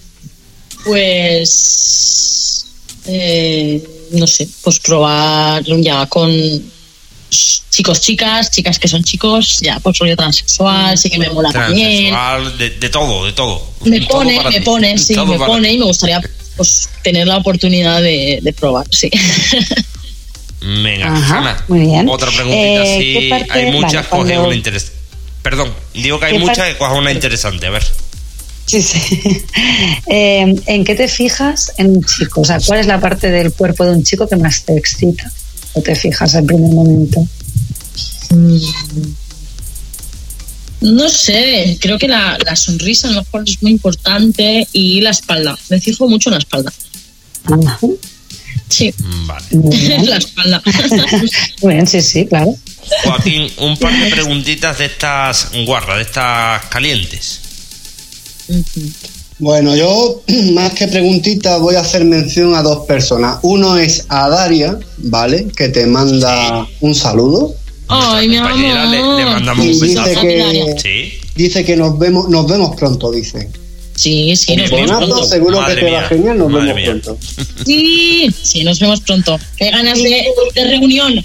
Pues 0.86 2.66
eh, 3.08 3.84
no 4.12 4.28
sé, 4.28 4.48
pues 4.64 4.80
probar 4.80 5.64
ya 5.82 6.06
con 6.08 6.32
chicos, 7.70 8.00
chicas, 8.02 8.52
chicas 8.52 8.78
que 8.78 8.88
son 8.88 9.04
chicos, 9.04 9.60
ya 9.62 9.80
pues 9.80 9.98
rollo 9.98 10.16
transexual, 10.16 10.98
sí 10.98 11.10
que 11.10 11.18
me 11.18 11.30
mola 11.30 11.52
también. 11.52 12.14
Transexual, 12.14 12.58
de, 12.58 12.70
de 12.70 12.90
todo, 12.90 13.26
de 13.26 13.34
todo. 13.34 13.74
Me 13.86 14.00
Todo 14.02 14.20
pone, 14.20 14.40
me 14.44 14.60
ti. 14.60 14.60
pone, 14.62 14.98
sí, 14.98 15.16
Todo 15.16 15.26
me 15.26 15.38
pone 15.46 15.70
ti. 15.70 15.76
y 15.76 15.78
me 15.80 15.86
gustaría 15.86 16.22
pues 16.56 16.90
tener 17.02 17.28
la 17.28 17.38
oportunidad 17.38 18.02
de, 18.02 18.40
de 18.42 18.54
probar, 18.54 18.86
sí. 18.92 19.10
Venga, 20.66 21.14
Ajá, 21.14 21.64
muy 21.68 21.82
bien. 21.82 22.08
otra 22.08 22.30
preguntita. 22.32 22.84
Eh, 22.86 22.98
sí, 23.00 23.14
¿qué 23.20 23.30
parte- 23.30 23.52
hay 23.52 23.72
muchas, 23.72 23.94
vale, 23.94 24.08
coge 24.10 24.24
cuando- 24.34 24.48
una 24.48 24.56
interesante. 24.56 24.98
Perdón, 25.42 25.74
digo 25.94 26.20
que 26.20 26.26
hay 26.28 26.34
¿Qué 26.34 26.40
muchas 26.40 26.68
que 26.70 26.78
coja 26.78 26.94
una 26.94 27.12
interesante. 27.12 27.68
A 27.68 27.72
ver. 27.72 27.84
Sí, 28.66 28.82
sí. 28.82 29.00
Eh, 30.08 30.56
¿En 30.68 30.84
qué 30.86 30.96
te 30.96 31.08
fijas 31.10 31.74
en 31.78 31.90
un 31.98 32.04
chico? 32.06 32.42
O 32.42 32.46
sea, 32.46 32.60
¿cuál 32.66 32.80
es 32.80 32.86
la 32.88 33.00
parte 33.02 33.30
del 33.30 33.52
cuerpo 33.52 33.84
de 33.86 33.92
un 33.92 34.04
chico 34.04 34.28
que 34.28 34.38
más 34.38 34.64
te 34.64 34.78
excita? 34.78 35.30
¿O 35.74 35.82
te 35.82 35.96
fijas 35.96 36.34
en 36.36 36.46
primer 36.46 36.72
momento? 36.72 37.28
Mm, 38.30 38.58
No 40.82 41.08
sé, 41.10 41.78
creo 41.80 41.98
que 41.98 42.08
la, 42.10 42.38
la 42.46 42.56
sonrisa 42.56 43.08
a 43.08 43.12
lo 43.12 43.22
mejor 43.24 43.44
es 43.48 43.62
muy 43.64 43.72
importante 43.72 44.68
y 44.74 45.00
la 45.02 45.12
espalda. 45.12 45.58
Me 45.70 45.80
fijo 45.80 46.08
mucho 46.10 46.30
en 46.30 46.34
la 46.34 46.40
espalda. 46.40 46.74
Ajá. 47.46 47.80
Sí, 48.70 48.94
Vale. 49.26 49.46
Bien. 49.52 50.10
la 50.10 50.18
espalda. 50.18 50.62
Muy 51.62 51.74
bien, 51.74 51.86
sí, 51.88 52.02
sí, 52.02 52.26
claro. 52.26 52.56
Joaquín, 53.04 53.48
un 53.58 53.78
par 53.78 53.98
de 53.98 54.10
preguntitas 54.10 54.78
de 54.80 54.86
estas 54.86 55.50
guarras, 55.66 55.98
de 55.98 56.02
estas 56.04 56.66
calientes. 56.66 57.40
Bueno, 59.40 59.76
yo 59.76 60.22
más 60.54 60.74
que 60.74 60.88
preguntita 60.88 61.58
voy 61.58 61.76
a 61.76 61.82
hacer 61.82 62.06
mención 62.06 62.56
a 62.56 62.62
dos 62.62 62.86
personas. 62.86 63.40
Uno 63.42 63.78
es 63.78 64.06
a 64.10 64.30
Daria, 64.30 64.78
¿vale? 64.98 65.48
Que 65.56 65.70
te 65.70 65.86
manda 65.86 66.68
un 66.82 66.96
saludo. 66.96 67.56
Ay, 67.90 68.28
mi 68.30 68.38
Compañera, 68.38 68.86
le, 68.86 68.98
le 68.98 69.04
amor. 69.04 69.26
mandamos 69.34 69.66
Y 69.66 69.72
un 69.74 69.80
dice 69.82 70.16
que, 70.22 70.76
Sí. 70.82 71.14
dice 71.36 71.66
que 71.66 71.76
nos 71.76 71.98
vemos, 72.00 72.30
nos 72.30 72.48
vemos 72.48 72.76
pronto, 72.76 73.12
dice. 73.12 73.50
Sí, 73.96 74.36
sí, 74.36 74.56
nos 74.56 74.70
vemos 74.72 74.90
Bonazo, 74.92 75.08
pronto. 75.08 75.26
seguro 75.26 75.62
Madre 75.62 75.76
que 75.76 75.86
te 75.86 75.92
va 75.92 76.02
genial, 76.04 76.38
nos 76.38 76.50
madre 76.52 76.74
vemos 76.74 76.82
mía. 76.82 77.02
pronto. 77.04 77.18
Sí, 77.66 78.30
sí, 78.42 78.64
nos 78.64 78.80
vemos 78.80 79.02
pronto. 79.02 79.40
Qué 79.58 79.70
ganas 79.72 80.02
de, 80.02 80.26
de 80.56 80.64
reunión. 80.68 81.24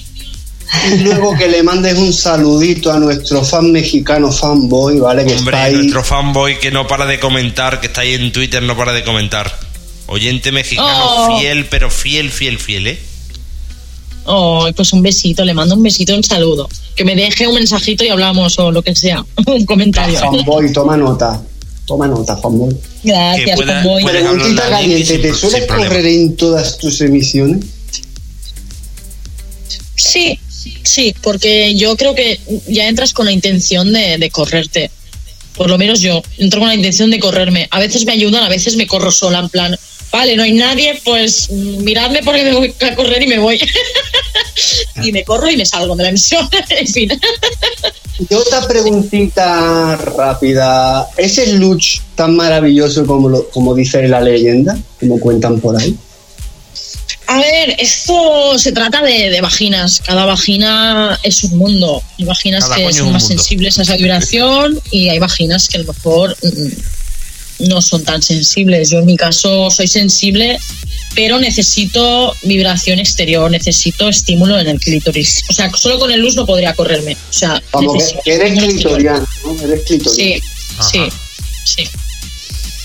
Y 0.92 0.98
luego 0.98 1.34
que 1.38 1.48
le 1.48 1.62
mandes 1.62 1.96
un 1.96 2.12
saludito 2.12 2.92
a 2.92 2.98
nuestro 2.98 3.42
fan 3.42 3.72
mexicano 3.72 4.30
fanboy, 4.30 4.98
¿vale? 4.98 5.24
Que 5.24 5.34
Hombre, 5.34 5.56
está 5.56 5.64
ahí. 5.64 5.74
nuestro 5.76 6.04
fanboy 6.04 6.58
que 6.58 6.70
no 6.70 6.86
para 6.86 7.06
de 7.06 7.18
comentar, 7.18 7.80
que 7.80 7.86
está 7.86 8.02
ahí 8.02 8.12
en 8.12 8.30
Twitter, 8.32 8.62
no 8.62 8.76
para 8.76 8.92
de 8.92 9.02
comentar. 9.02 9.50
Oyente 10.06 10.52
mexicano 10.52 11.04
Oh. 11.06 11.38
fiel, 11.38 11.66
pero 11.66 11.90
fiel, 11.90 12.30
fiel, 12.30 12.58
fiel, 12.58 12.86
¿eh? 12.86 12.98
Ay, 14.26 14.72
pues 14.74 14.92
un 14.92 15.02
besito, 15.02 15.42
le 15.42 15.54
mando 15.54 15.74
un 15.74 15.82
besito, 15.82 16.14
un 16.14 16.22
saludo. 16.22 16.68
Que 16.94 17.04
me 17.04 17.16
deje 17.16 17.46
un 17.48 17.54
mensajito 17.54 18.04
y 18.04 18.08
hablamos 18.08 18.58
o 18.58 18.70
lo 18.70 18.82
que 18.82 18.94
sea. 18.94 19.24
Un 19.46 19.64
comentario. 19.64 20.18
Fanboy, 20.18 20.70
toma 20.72 20.96
nota. 20.98 21.40
Toma 21.88 22.06
nota, 22.06 22.36
fanboy. 22.36 22.68
Que 23.02 23.08
Gracias, 23.08 23.56
pueda- 23.56 23.82
Puedes 23.82 24.04
Preguntita 24.10 24.64
hablarle 24.64 24.74
a 24.74 24.78
alguien 24.78 25.02
caliente, 25.06 25.28
¿te 25.32 25.66
problema. 25.66 25.76
correr 25.88 26.06
en 26.06 26.36
todas 26.36 26.76
tus 26.76 27.00
emisiones? 27.00 27.64
Sí, 29.96 30.38
sí, 30.84 31.14
porque 31.22 31.74
yo 31.76 31.96
creo 31.96 32.14
que 32.14 32.38
ya 32.68 32.88
entras 32.88 33.14
con 33.14 33.24
la 33.24 33.32
intención 33.32 33.90
de, 33.92 34.18
de 34.18 34.30
correrte. 34.30 34.90
Por 35.56 35.70
lo 35.70 35.78
menos 35.78 36.00
yo 36.00 36.22
entro 36.36 36.60
con 36.60 36.68
la 36.68 36.74
intención 36.74 37.10
de 37.10 37.18
correrme. 37.18 37.66
A 37.70 37.80
veces 37.80 38.04
me 38.04 38.12
ayudan, 38.12 38.44
a 38.44 38.48
veces 38.50 38.76
me 38.76 38.86
corro 38.86 39.10
sola, 39.10 39.38
en 39.40 39.48
plan, 39.48 39.76
vale, 40.12 40.36
no 40.36 40.42
hay 40.42 40.52
nadie, 40.52 41.00
pues 41.04 41.50
miradme 41.50 42.20
porque 42.22 42.44
me 42.44 42.52
voy 42.52 42.74
a 42.82 42.94
correr 42.94 43.22
y 43.22 43.26
me 43.28 43.38
voy. 43.38 43.58
y 45.02 45.10
me 45.10 45.24
corro 45.24 45.50
y 45.50 45.56
me 45.56 45.64
salgo 45.64 45.96
de 45.96 46.02
la 46.02 46.08
emisión, 46.10 46.48
en 46.68 46.86
fin. 46.86 47.10
Y 48.18 48.34
otra 48.34 48.66
preguntita 48.66 49.96
rápida. 49.96 51.06
¿Es 51.16 51.38
el 51.38 51.56
luch 51.56 52.00
tan 52.14 52.34
maravilloso 52.36 53.06
como, 53.06 53.28
lo- 53.28 53.48
como 53.50 53.74
dice 53.74 54.06
la 54.08 54.20
leyenda? 54.20 54.76
Como 54.98 55.20
cuentan 55.20 55.60
por 55.60 55.76
ahí. 55.80 55.96
A 57.28 57.38
ver, 57.38 57.76
esto 57.78 58.58
se 58.58 58.72
trata 58.72 59.02
de, 59.02 59.28
de 59.30 59.40
vaginas. 59.40 60.00
Cada 60.04 60.24
vagina 60.24 61.18
es 61.22 61.44
un 61.44 61.58
mundo. 61.58 62.02
Hay 62.18 62.24
vaginas 62.24 62.64
Cada 62.64 62.76
que 62.76 62.92
son 62.92 63.12
más 63.12 63.22
mundo. 63.24 63.36
sensibles 63.36 63.78
a 63.78 63.82
esa 63.82 63.96
vibración 63.96 64.80
y 64.90 65.10
hay 65.10 65.18
vaginas 65.18 65.68
que 65.68 65.76
a 65.76 65.80
lo 65.82 65.92
mejor 65.92 66.34
mm, 66.42 66.68
no 67.58 67.80
son 67.82 68.04
tan 68.04 68.22
sensibles. 68.22 68.90
Yo 68.90 68.98
en 68.98 69.06
mi 69.06 69.16
caso 69.16 69.70
soy 69.70 69.88
sensible, 69.88 70.58
pero 71.14 71.38
necesito 71.38 72.34
vibración 72.42 72.98
exterior, 72.98 73.50
necesito 73.50 74.08
estímulo 74.08 74.58
en 74.58 74.68
el 74.68 74.80
clítoris. 74.80 75.42
O 75.48 75.52
sea, 75.52 75.70
solo 75.74 75.98
con 75.98 76.10
el 76.10 76.20
luz 76.20 76.36
no 76.36 76.46
podría 76.46 76.74
correrme. 76.74 77.14
O 77.14 77.32
sea, 77.32 77.62
Vamos, 77.72 77.94
necesito 77.94 78.20
que 78.24 78.34
eres 78.34 78.58
clitoriano, 78.58 79.26
¿no? 79.44 79.62
Eres 79.62 79.82
clitoriano. 79.84 80.14
Sí, 80.14 80.42
Ajá. 80.78 80.88
sí, 80.90 81.00
sí. 81.64 81.88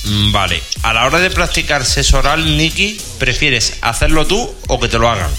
Mm, 0.05 0.31
Vale. 0.31 0.61
A 0.81 0.93
la 0.93 1.05
hora 1.05 1.19
de 1.19 1.29
practicar 1.29 1.85
sexo 1.85 2.17
oral, 2.17 2.57
Nicky, 2.57 2.97
¿prefieres 3.19 3.73
hacerlo 3.81 4.27
tú 4.27 4.53
o 4.67 4.79
que 4.79 4.87
te 4.87 4.97
lo 4.97 5.09
hagan? 5.09 5.31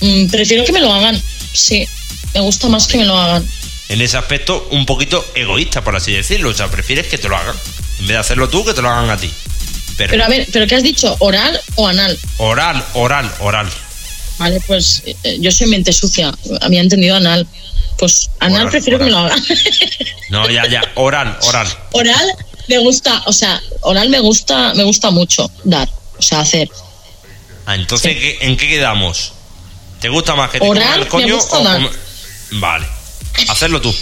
Mm, 0.00 0.26
prefiero 0.28 0.64
que 0.64 0.72
me 0.72 0.80
lo 0.80 0.92
hagan. 0.92 1.20
Sí, 1.52 1.86
me 2.34 2.40
gusta 2.40 2.68
más 2.68 2.86
que 2.86 2.98
me 2.98 3.04
lo 3.06 3.16
hagan. 3.18 3.44
En 3.88 4.00
ese 4.00 4.16
aspecto, 4.16 4.66
un 4.72 4.84
poquito 4.84 5.24
egoísta, 5.34 5.82
por 5.84 5.94
así 5.96 6.12
decirlo. 6.12 6.50
O 6.50 6.54
sea, 6.54 6.68
prefieres 6.68 7.06
que 7.06 7.18
te 7.18 7.28
lo 7.28 7.36
hagan. 7.36 7.54
En 8.00 8.06
vez 8.06 8.14
de 8.14 8.16
hacerlo 8.18 8.48
tú, 8.48 8.64
que 8.64 8.74
te 8.74 8.82
lo 8.82 8.88
hagan 8.90 9.10
a 9.10 9.16
ti. 9.16 9.30
Pero, 9.96 10.10
Pero 10.10 10.24
a 10.24 10.28
ver, 10.28 10.46
¿pero 10.52 10.66
qué 10.66 10.74
has 10.74 10.82
dicho? 10.82 11.16
¿Oral 11.20 11.58
o 11.76 11.86
anal? 11.88 12.18
oral, 12.38 12.84
oral, 12.94 13.32
oral. 13.40 13.68
Vale, 14.38 14.60
pues 14.66 15.02
eh, 15.06 15.38
yo 15.40 15.50
soy 15.50 15.68
mente 15.68 15.92
sucia. 15.92 16.32
Había 16.60 16.80
entendido 16.80 17.16
anal. 17.16 17.46
Pues 17.98 18.28
anal 18.40 18.62
Oral, 18.62 18.70
prefiero 18.72 18.98
que 18.98 19.04
me 19.04 19.10
lo 19.10 19.18
hagan. 19.18 19.42
No, 20.28 20.50
ya, 20.50 20.66
ya. 20.66 20.82
Oral, 20.96 21.38
oral. 21.42 21.68
oral 21.92 22.32
me 22.68 22.78
gusta, 22.78 23.22
o 23.26 23.32
sea, 23.32 23.62
oral 23.82 24.08
me 24.10 24.18
gusta, 24.18 24.74
me 24.74 24.82
gusta 24.82 25.10
mucho 25.10 25.48
dar, 25.64 25.88
o 26.18 26.20
sea, 26.22 26.40
hacer. 26.40 26.68
Ah, 27.64 27.76
entonces, 27.76 28.16
¿qué- 28.16 28.38
¿en 28.40 28.56
qué 28.56 28.68
quedamos? 28.68 29.32
¿Te 30.00 30.08
gusta 30.08 30.34
más 30.34 30.50
que 30.50 30.58
te 30.60 30.66
Oral, 30.68 30.94
el 30.98 31.04
me 31.04 31.08
coño 31.08 31.36
gusta 31.36 31.58
o 31.58 31.62
comer- 31.62 31.90
Vale. 32.50 32.86
Hacerlo 33.48 33.80
tú. 33.80 33.94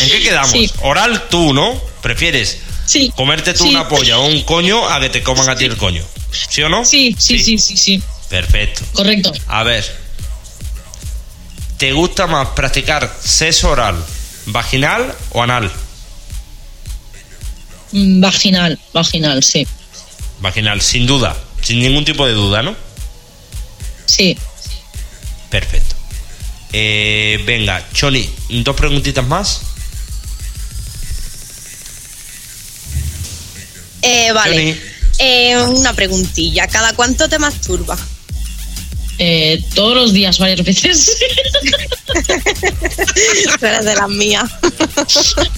¿En 0.00 0.08
qué 0.10 0.22
quedamos? 0.22 0.50
Sí. 0.50 0.70
Oral 0.82 1.28
tú, 1.28 1.52
¿no? 1.52 1.80
¿Prefieres 2.00 2.58
Sí. 2.86 3.12
comerte 3.14 3.52
tú 3.54 3.64
sí, 3.64 3.70
una 3.70 3.88
polla 3.88 4.18
o 4.18 4.26
un 4.26 4.42
coño 4.42 4.88
a 4.88 5.00
que 5.00 5.08
te 5.10 5.22
coman 5.22 5.48
a 5.48 5.56
ti 5.56 5.64
el 5.66 5.76
coño? 5.76 6.04
¿Sí 6.48 6.62
o 6.62 6.68
no? 6.68 6.84
Sí, 6.84 7.14
sí, 7.18 7.38
sí, 7.38 7.58
sí, 7.58 7.76
sí. 7.76 8.02
Perfecto. 8.28 8.82
Correcto. 8.92 9.32
A 9.48 9.62
ver. 9.62 9.84
¿Te 11.76 11.92
gusta 11.92 12.26
más 12.26 12.48
practicar 12.48 13.14
sexo 13.22 13.70
oral 13.70 13.96
vaginal 14.46 15.14
o 15.30 15.42
anal? 15.42 15.70
Mm, 17.92 18.20
Vaginal, 18.20 18.78
vaginal, 18.94 19.42
sí. 19.42 19.66
Vaginal, 20.40 20.80
sin 20.80 21.06
duda. 21.06 21.36
Sin 21.60 21.80
ningún 21.80 22.04
tipo 22.04 22.26
de 22.26 22.32
duda, 22.32 22.62
¿no? 22.62 22.74
Sí. 24.06 24.36
Perfecto. 25.50 25.94
Eh, 26.72 27.42
venga, 27.44 27.86
Choni, 27.92 28.28
dos 28.48 28.74
preguntitas 28.76 29.26
más. 29.26 29.60
Eh, 34.02 34.32
vale. 34.32 34.76
Eh, 35.18 35.56
una 35.56 35.92
preguntilla. 35.92 36.66
¿Cada 36.66 36.92
cuánto 36.94 37.28
te 37.28 37.38
masturbas? 37.38 38.00
Eh, 39.18 39.62
todos 39.74 39.94
los 39.94 40.12
días, 40.12 40.38
varias 40.38 40.66
veces. 40.66 41.16
Tú 43.60 43.66
eres 43.66 43.84
de 43.84 43.94
las 43.94 44.08
mías. 44.08 44.50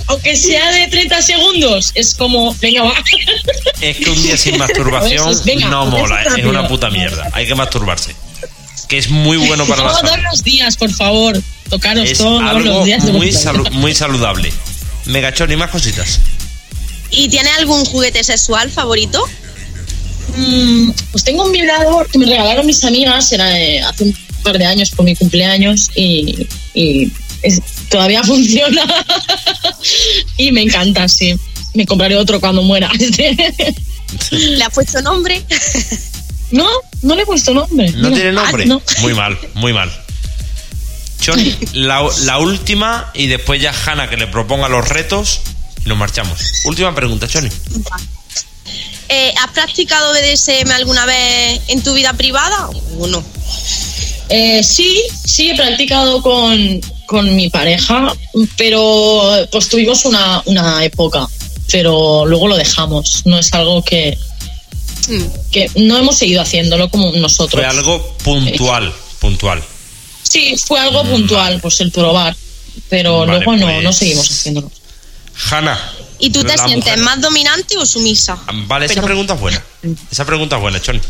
Aunque 0.07 0.37
sea 0.37 0.71
de 0.73 0.89
30 0.89 1.23
segundos, 1.23 1.93
es 1.95 2.15
como, 2.15 2.55
venga, 2.61 2.83
va. 2.83 2.95
Es 3.81 3.97
que 3.97 4.11
un 4.11 4.23
día 4.23 4.37
sin 4.37 4.59
masturbación 4.65 5.35
venga, 5.45 5.69
no 5.69 5.87
mola, 5.87 6.25
es 6.25 6.45
una 6.45 6.69
puta 6.69 6.91
mierda. 6.91 7.31
Hay 7.33 7.47
que 7.47 7.55
masturbarse. 7.55 8.15
Que 8.89 8.99
es 8.99 9.09
muy 9.11 9.37
bueno 9.39 9.67
para 9.67 9.83
la 9.85 9.89
Todos 9.93 10.11
salud. 10.11 10.25
los 10.31 10.43
días, 10.45 10.77
por 10.77 10.93
favor. 10.93 11.41
Tocaros 11.71 12.11
Es 12.11 12.19
todos 12.19 12.43
algo 12.43 12.61
los 12.61 12.85
días. 12.85 13.05
de 13.07 13.13
muy, 13.13 13.29
salu- 13.33 13.71
muy 13.73 13.95
saludable. 13.95 14.53
Mega 15.07 15.33
Choni, 15.33 15.57
más 15.57 15.71
cositas. 15.71 16.21
¿Y 17.11 17.29
tienes 17.29 17.53
algún 17.59 17.85
juguete 17.85 18.23
sexual 18.25 18.71
favorito? 18.71 19.23
Mm, 20.37 20.91
pues 21.13 21.25
tengo 21.25 21.45
un 21.45 21.53
vibrador 21.53 22.09
que 22.11 22.19
me 22.19 22.27
regalaron 22.27 22.67
mis 22.67 22.83
amigas, 22.85 23.31
era 23.33 23.47
hace 23.89 24.05
un 24.05 24.17
par 24.43 24.59
de 24.59 24.67
años 24.67 24.91
por 24.91 25.05
mi 25.05 25.15
cumpleaños 25.15 25.91
y, 25.95 26.47
y 26.75 27.13
es- 27.43 27.61
todavía 27.89 28.23
funciona 28.25 28.83
y 30.37 30.51
me 30.53 30.63
encanta, 30.63 31.09
sí. 31.09 31.35
Me 31.75 31.87
compraré 31.87 32.17
otro 32.17 32.41
cuando 32.41 32.63
muera. 32.63 32.91
¿Le 34.31 34.63
has 34.65 34.73
puesto 34.73 35.01
nombre? 35.03 35.45
No, 36.55 36.69
no 37.03 37.17
le 37.17 37.23
he 37.23 37.27
puesto 37.27 37.53
nombre. 37.53 37.91
¿No 37.91 38.11
Mira. 38.11 38.15
tiene 38.15 38.33
nombre? 38.33 38.63
Ah, 38.63 38.67
no. 38.67 38.83
Muy 39.01 39.13
mal, 39.13 39.37
muy 39.55 39.73
mal. 39.73 39.91
Choni, 41.21 41.53
la, 41.73 42.07
la 42.23 42.39
última 42.39 43.11
y 43.13 43.27
después 43.27 43.61
ya 43.61 43.73
Hanna 43.73 44.09
que 44.09 44.17
le 44.17 44.29
proponga 44.29 44.69
los 44.69 44.89
retos 44.89 45.41
y 45.85 45.89
nos 45.89 45.99
marchamos. 45.99 46.39
Última 46.65 46.95
pregunta, 46.95 47.27
Choni. 47.27 47.49
Eh, 49.09 49.35
¿Has 49.43 49.51
practicado 49.51 50.13
BDSM 50.13 50.71
alguna 50.71 51.05
vez 51.07 51.61
en 51.69 51.83
tu 51.83 51.93
vida 51.93 52.13
privada 52.13 52.71
o 52.99 53.07
no? 53.09 53.25
Eh, 54.29 54.63
sí, 54.63 55.03
sí 55.25 55.51
he 55.51 55.57
practicado 55.57 56.23
con, 56.23 56.81
con 57.07 57.35
mi 57.35 57.51
pareja, 57.51 58.15
pero 58.57 59.47
pues 59.51 59.69
tuvimos 59.69 60.05
una, 60.05 60.41
una 60.47 60.85
época, 60.85 61.27
pero 61.71 62.25
luego 62.27 62.47
lo 62.47 62.57
dejamos. 62.57 63.23
No 63.27 63.39
es 63.41 63.53
algo 63.53 63.83
que. 63.83 64.17
Que 65.51 65.71
no 65.77 65.99
hemos 65.99 66.17
seguido 66.19 66.43
haciéndolo 66.43 66.89
como 66.91 67.13
nosotros. 67.13 67.61
Fue 67.61 67.65
algo 67.69 68.17
puntual, 68.25 68.93
puntual. 69.21 69.63
Sí, 70.23 70.57
fue 70.57 70.81
algo 70.81 71.05
puntual, 71.05 71.61
pues 71.61 71.81
el 71.81 71.91
probar, 71.93 72.35
pero 72.89 73.21
Vale, 73.21 73.33
luego 73.39 73.57
no, 73.57 73.67
pues- 73.67 73.83
no 73.85 73.93
seguimos 73.93 74.31
haciéndolo. 74.31 74.71
Hanna. 75.51 75.79
¿Y 76.19 76.31
tú 76.31 76.43
te 76.45 76.57
sientes 76.57 76.77
mujer- 76.77 76.99
más 77.01 77.21
dominante 77.21 77.77
o 77.77 77.85
sumisa? 77.85 78.39
Vale, 78.67 78.87
esa 78.87 79.03
pregunta 79.03 79.35
es 79.35 79.41
buena. 79.41 79.63
Esa 80.11 80.25
pregunta 80.25 80.57
es 80.57 80.63
buena, 80.63 80.81
Choni. 80.81 81.01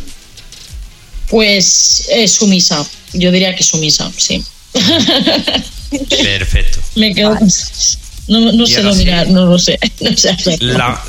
Pues 1.28 2.06
eh, 2.10 2.26
sumisa, 2.28 2.84
yo 3.12 3.30
diría 3.30 3.54
que 3.54 3.62
sumisa, 3.64 4.10
sí. 4.16 4.44
Perfecto. 6.08 6.80
Me 6.96 7.14
quedo 7.14 7.36
con- 7.36 7.48
No, 8.28 8.66
sé 8.66 8.82
dominar, 8.82 9.28
no 9.28 9.46
lo 9.46 9.58
sé. 9.58 9.78
No 10.00 10.16
sé 10.16 10.36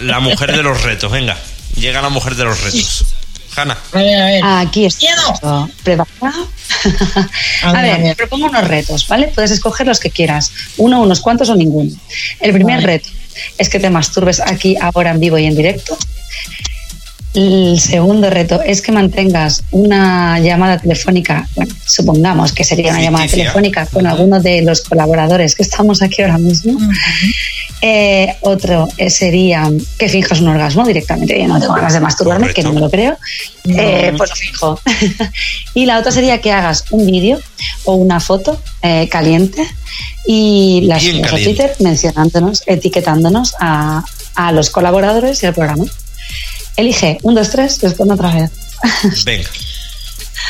la 0.01 0.19
mujer 0.19 0.55
de 0.55 0.63
los 0.63 0.81
retos, 0.83 1.11
venga. 1.11 1.37
Llega 1.75 2.01
la 2.01 2.09
mujer 2.09 2.35
de 2.35 2.43
los 2.45 2.61
retos. 2.61 3.05
Hanna. 3.57 3.77
A 3.93 3.97
ver, 3.97 4.21
a 4.21 4.25
ver. 4.25 4.41
Aquí 4.67 4.85
estoy. 4.85 5.07
Miedo. 5.09 5.69
¿Preparado? 5.83 6.49
A 7.63 7.69
A 7.69 7.71
ver, 7.81 7.91
a 7.93 7.97
ver, 7.97 8.01
ver. 8.03 8.15
propongo 8.17 8.47
unos 8.47 8.67
retos, 8.67 9.07
¿vale? 9.07 9.27
Puedes 9.33 9.51
escoger 9.51 9.87
los 9.87 9.99
que 9.99 10.09
quieras. 10.09 10.51
Uno, 10.77 11.01
unos 11.01 11.21
cuantos 11.21 11.49
o 11.49 11.55
ninguno. 11.55 11.91
El 12.41 12.51
primer 12.53 12.77
Vale. 12.77 12.87
reto 12.87 13.09
es 13.57 13.69
que 13.69 13.79
te 13.79 13.89
masturbes 13.89 14.39
aquí, 14.41 14.75
ahora, 14.79 15.11
en 15.11 15.19
vivo 15.19 15.37
y 15.37 15.45
en 15.45 15.55
directo. 15.55 15.97
El 17.35 17.77
segundo 17.81 18.29
reto 18.29 18.61
es 18.61 18.81
que 18.81 18.93
mantengas 18.93 19.63
una 19.71 20.39
llamada 20.39 20.77
telefónica, 20.77 21.45
bueno, 21.55 21.75
supongamos 21.85 22.53
que 22.53 22.63
sería 22.63 22.91
una 22.91 23.01
llamada 23.01 23.27
telefónica 23.27 23.85
con 23.87 24.07
alguno 24.07 24.39
de 24.39 24.61
los 24.61 24.81
colaboradores 24.81 25.53
que 25.53 25.63
estamos 25.63 26.01
aquí 26.01 26.21
ahora 26.21 26.37
mismo. 26.37 26.79
Eh, 27.81 28.33
otro 28.39 28.87
eh, 28.97 29.09
sería 29.09 29.69
que 29.99 30.07
finjas 30.07 30.39
un 30.39 30.47
orgasmo 30.47 30.87
directamente. 30.87 31.37
Yo 31.37 31.47
no 31.49 31.59
tengo 31.59 31.73
ganas 31.73 31.93
de 31.93 31.99
masturbarme, 31.99 32.47
Correcto. 32.47 32.61
que 32.61 32.67
no 32.67 32.73
me 32.73 32.79
lo 32.79 32.89
creo. 32.89 33.17
Eh, 33.65 34.13
pues 34.15 34.29
lo 34.29 34.35
fijo. 34.37 34.79
y 35.73 35.85
la 35.85 35.99
otra 35.99 36.13
sería 36.13 36.39
que 36.39 36.53
hagas 36.53 36.85
un 36.91 37.05
vídeo 37.05 37.39
o 37.83 37.95
una 37.95 38.21
foto 38.21 38.61
eh, 38.81 39.09
caliente 39.09 39.61
y 40.25 40.83
las 40.85 41.03
subas 41.03 41.33
a. 41.33 41.35
Twitter 41.35 41.75
mencionándonos, 41.79 42.63
etiquetándonos 42.65 43.55
a, 43.59 44.05
a 44.35 44.51
los 44.53 44.69
colaboradores 44.69 45.43
y 45.43 45.47
al 45.47 45.53
programa. 45.53 45.83
Elige 46.77 47.17
un, 47.23 47.35
dos, 47.35 47.49
tres, 47.49 47.79
responde 47.81 48.13
otra 48.15 48.31
vez. 48.33 48.51
Venga. 49.23 49.49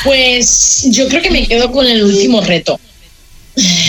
Pues 0.04 0.86
yo 0.90 1.08
creo 1.08 1.22
que 1.22 1.30
me 1.30 1.46
quedo 1.46 1.70
con 1.72 1.86
el 1.86 2.02
último 2.04 2.40
reto. 2.40 2.78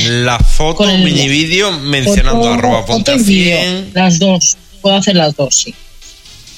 La 0.08 0.40
foto, 0.40 0.78
Con 0.78 0.90
el- 0.90 1.04
mini 1.04 1.28
vídeo 1.28 1.72
mencionando 1.80 2.42
Foto- 2.44 2.54
arroba 2.54 2.82
foto 2.82 2.94
ponte 2.94 3.16
y 3.16 3.20
100. 3.24 3.92
Las 3.94 4.18
dos. 4.20 4.58
Puedo 4.82 4.96
hacer 4.96 5.16
las 5.16 5.36
dos, 5.36 5.54
sí. 5.56 5.76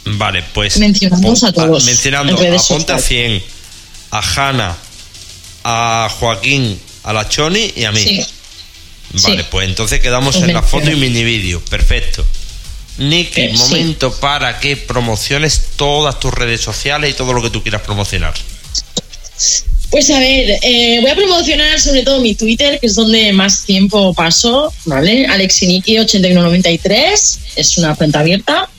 Vale, 0.05 0.43
pues. 0.53 0.77
Mencionamos 0.77 1.43
a 1.43 1.51
todos 1.51 1.85
Mencionando 1.85 2.33
a 2.33 2.35
Ponte 2.35 2.55
a 2.55 2.59
sociales. 2.59 3.05
100, 3.05 3.43
a 4.11 4.19
Hanna, 4.49 4.77
a 5.63 6.09
Joaquín, 6.19 6.79
a 7.03 7.13
la 7.13 7.27
Choni 7.27 7.73
y 7.75 7.83
a 7.85 7.91
mí. 7.91 8.01
Sí. 8.01 8.25
Vale, 9.23 9.41
Sí. 9.41 9.47
pues 9.49 9.67
entonces 9.67 9.99
quedamos 10.01 10.35
Los 10.35 10.43
en 10.43 10.53
la 10.53 10.61
foto 10.61 10.91
y 10.91 10.95
mini 10.95 11.23
vídeo. 11.23 11.63
Perfecto. 11.65 12.25
Nicky, 12.99 13.41
Eh, 13.41 13.51
sí. 13.53 13.57
momento 13.57 14.13
para 14.19 14.59
que 14.59 14.77
promociones 14.77 15.61
todas 15.75 16.19
tus 16.19 16.31
redes 16.33 16.61
sociales 16.61 17.09
y 17.11 17.13
todo 17.13 17.33
lo 17.33 17.41
que 17.41 17.49
tú 17.49 17.61
quieras 17.63 17.81
promocionar. 17.81 18.33
Pues 19.89 20.09
a 20.11 20.19
ver, 20.19 20.59
eh, 20.61 20.99
voy 21.01 21.09
a 21.09 21.15
promocionar 21.15 21.79
sobre 21.79 22.03
todo 22.03 22.21
mi 22.21 22.35
Twitter, 22.35 22.79
que 22.79 22.85
es 22.85 22.93
donde 22.93 23.33
más 23.33 23.65
tiempo 23.65 24.13
paso, 24.13 24.71
¿vale? 24.85 25.25
Alexiniki8193, 25.27 27.37
es 27.55 27.77
una 27.77 27.95
cuenta 27.95 28.19
abierta, 28.19 28.69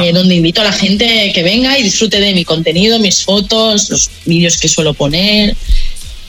eh, 0.00 0.12
donde 0.14 0.36
invito 0.36 0.62
a 0.62 0.64
la 0.64 0.72
gente 0.72 1.32
que 1.34 1.42
venga 1.42 1.78
y 1.78 1.82
disfrute 1.82 2.18
de 2.18 2.32
mi 2.32 2.46
contenido, 2.46 2.98
mis 2.98 3.22
fotos, 3.24 3.90
los 3.90 4.08
vídeos 4.24 4.56
que 4.56 4.68
suelo 4.68 4.94
poner 4.94 5.54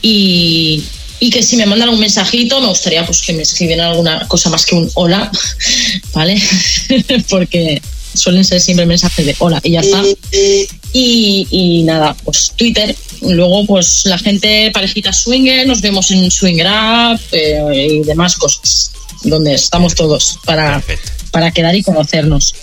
y, 0.02 0.84
y 1.20 1.30
que 1.30 1.42
si 1.42 1.56
me 1.56 1.66
mandan 1.66 1.88
un 1.88 1.98
mensajito 1.98 2.60
me 2.60 2.68
gustaría 2.68 3.04
pues 3.04 3.22
que 3.22 3.32
me 3.32 3.42
escribieran 3.42 3.88
alguna 3.88 4.26
cosa 4.28 4.50
más 4.50 4.64
que 4.66 4.74
un 4.74 4.90
hola, 4.94 5.30
¿vale? 6.14 6.40
Porque 7.28 7.80
suelen 8.14 8.44
ser 8.44 8.60
siempre 8.60 8.86
mensajes 8.86 9.26
de 9.26 9.36
hola 9.38 9.60
y 9.62 9.72
ya 9.72 9.80
está. 9.80 10.02
Y, 10.92 11.46
y 11.50 11.82
nada, 11.84 12.14
pues 12.24 12.52
Twitter. 12.56 12.94
Luego, 13.20 13.66
pues 13.66 14.02
la 14.04 14.16
gente, 14.18 14.70
parejita 14.72 15.12
swinger, 15.12 15.66
nos 15.66 15.80
vemos 15.80 16.10
en 16.12 16.30
Swinger 16.30 16.66
Up 16.68 17.20
eh, 17.32 17.88
y 17.90 18.00
demás 18.04 18.36
cosas, 18.36 18.92
donde 19.24 19.54
estamos 19.54 19.94
todos 19.96 20.38
para, 20.44 20.80
Perfecto. 20.80 21.10
para 21.32 21.50
quedar 21.50 21.74
y 21.74 21.82
conocernos. 21.82 22.54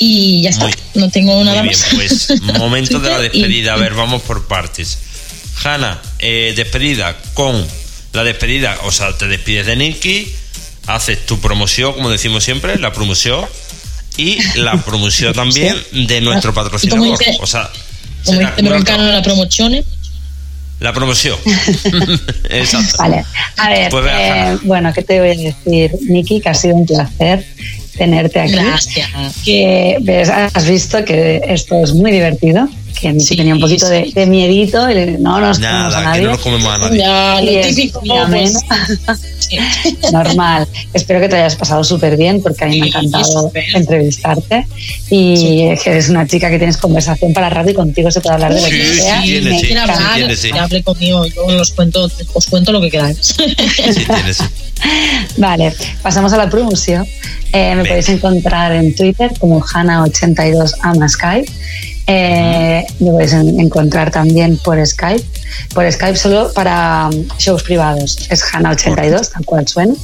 Y 0.00 0.42
ya 0.42 0.50
está, 0.50 0.64
Muy- 0.64 0.74
no 0.94 1.10
tengo 1.10 1.42
nada 1.44 1.62
Muy 1.62 1.70
bien, 1.70 1.80
más. 1.80 1.94
pues 1.94 2.40
momento 2.58 2.98
de 2.98 3.08
la 3.08 3.18
despedida. 3.20 3.74
A 3.74 3.76
ver, 3.76 3.94
vamos 3.94 4.22
por 4.22 4.46
partes. 4.48 4.98
Hanna, 5.64 6.00
eh, 6.18 6.52
despedida 6.56 7.16
con 7.34 7.66
la 8.12 8.24
despedida, 8.24 8.76
o 8.84 8.92
sea, 8.92 9.16
te 9.16 9.26
despides 9.26 9.66
de 9.66 9.76
Nicky, 9.76 10.32
haces 10.86 11.24
tu 11.26 11.38
promoción, 11.40 11.92
como 11.94 12.10
decimos 12.10 12.44
siempre, 12.44 12.78
la 12.78 12.92
promoción, 12.92 13.44
y 14.16 14.38
la 14.58 14.76
promoción 14.82 15.32
también 15.34 15.76
de 15.92 16.20
nuestro 16.20 16.52
patrocinador. 16.54 17.18
dice- 17.18 17.36
O 17.40 17.46
sea, 17.46 17.70
Como 18.24 18.40
dice 18.40 18.62
la 18.62 19.22
promoción. 19.22 19.84
la 20.80 20.92
promoción. 20.94 21.36
Exacto. 22.50 22.96
Vale, 22.98 23.24
a 23.56 23.68
ver, 23.70 23.90
Pues 23.90 24.04
eh, 24.08 24.58
bueno, 24.62 24.92
¿qué 24.92 25.02
te 25.02 25.18
voy 25.20 25.30
a 25.30 25.34
decir, 25.34 25.92
Niki? 26.08 26.40
Que 26.40 26.48
ha 26.48 26.54
sido 26.54 26.74
un 26.76 26.86
placer 26.86 27.44
tenerte 27.96 28.40
aquí. 28.40 28.52
Gracias. 28.52 29.08
Que 29.44 29.98
ves, 30.00 30.28
has 30.28 30.68
visto 30.68 31.04
que 31.04 31.40
esto 31.48 31.82
es 31.82 31.92
muy 31.92 32.10
divertido, 32.12 32.68
que 33.00 33.18
Sí, 33.20 33.36
tenía 33.36 33.54
un 33.54 33.60
poquito 33.60 33.88
de, 33.88 34.10
de 34.14 34.26
miedito, 34.26 34.88
y 34.90 35.16
no 35.18 35.40
nos 35.40 35.58
comemos 35.58 35.94
a 35.94 36.00
Nada, 36.00 36.00
que 36.00 36.04
nadie. 36.06 36.22
no 36.22 36.30
nos 36.30 36.40
comemos 36.40 36.74
a 36.74 36.78
nadie. 36.78 36.98
Lo 36.98 37.60
es 37.60 37.74
típico, 37.76 38.00
ameno. 38.18 38.60
pues, 39.06 39.20
sí. 39.38 39.56
Normal. 40.12 40.66
Espero 40.92 41.20
que 41.20 41.28
te 41.28 41.36
hayas 41.36 41.56
pasado 41.56 41.82
súper 41.84 42.16
bien 42.16 42.42
porque 42.42 42.64
a 42.64 42.66
mí 42.68 42.80
me 42.80 42.88
ha 42.88 42.90
Sí, 43.00 43.06
encantado 43.06 43.52
entrevistarte 43.74 44.66
y 45.10 45.74
que 45.82 45.90
eres 45.90 46.08
una 46.08 46.26
chica 46.26 46.50
que 46.50 46.58
tienes 46.58 46.76
conversación 46.76 47.32
para 47.32 47.48
rato 47.48 47.70
y 47.70 47.74
contigo 47.74 48.10
se 48.10 48.20
puede 48.20 48.34
hablar 48.34 48.54
de 48.54 48.60
lo 48.60 48.66
Sí, 48.66 48.72
que 48.72 48.84
sí, 48.84 49.00
sea. 49.00 49.24
y 49.24 49.28
tiene, 49.28 49.50
me 49.50 49.60
sí. 49.60 49.74
hablar, 49.76 50.14
tiene, 50.16 50.36
sí. 50.36 50.50
que 50.52 50.58
hable 50.58 50.82
conmigo, 50.82 51.24
yo 51.26 51.46
os 51.60 51.70
cuento, 51.72 52.10
os 52.34 52.46
cuento 52.46 52.72
lo 52.72 52.80
que 52.80 52.90
queráis. 52.90 53.18
Sí, 53.38 54.04
tienes, 54.04 54.36
sí. 54.36 54.44
Vale, 55.38 55.72
pasamos 56.02 56.32
a 56.32 56.36
la 56.36 56.48
promoción. 56.50 57.06
Eh, 57.52 57.74
me 57.74 57.84
podéis 57.84 58.08
encontrar 58.10 58.72
en 58.72 58.94
Twitter 58.94 59.32
como 59.38 59.60
Hanna82amasky. 59.62 61.44
Eh, 62.10 62.84
me 63.00 63.10
podéis 63.10 63.34
en- 63.34 63.60
encontrar 63.60 64.10
también 64.10 64.56
por 64.58 64.84
Skype. 64.84 65.22
Por 65.74 65.90
Skype 65.92 66.16
solo 66.16 66.50
para 66.54 67.10
um, 67.12 67.28
shows 67.38 67.62
privados. 67.62 68.26
Es 68.30 68.42
Hanna82, 68.44 69.30
tal 69.32 69.44
cual 69.44 69.68
suena. 69.68 69.94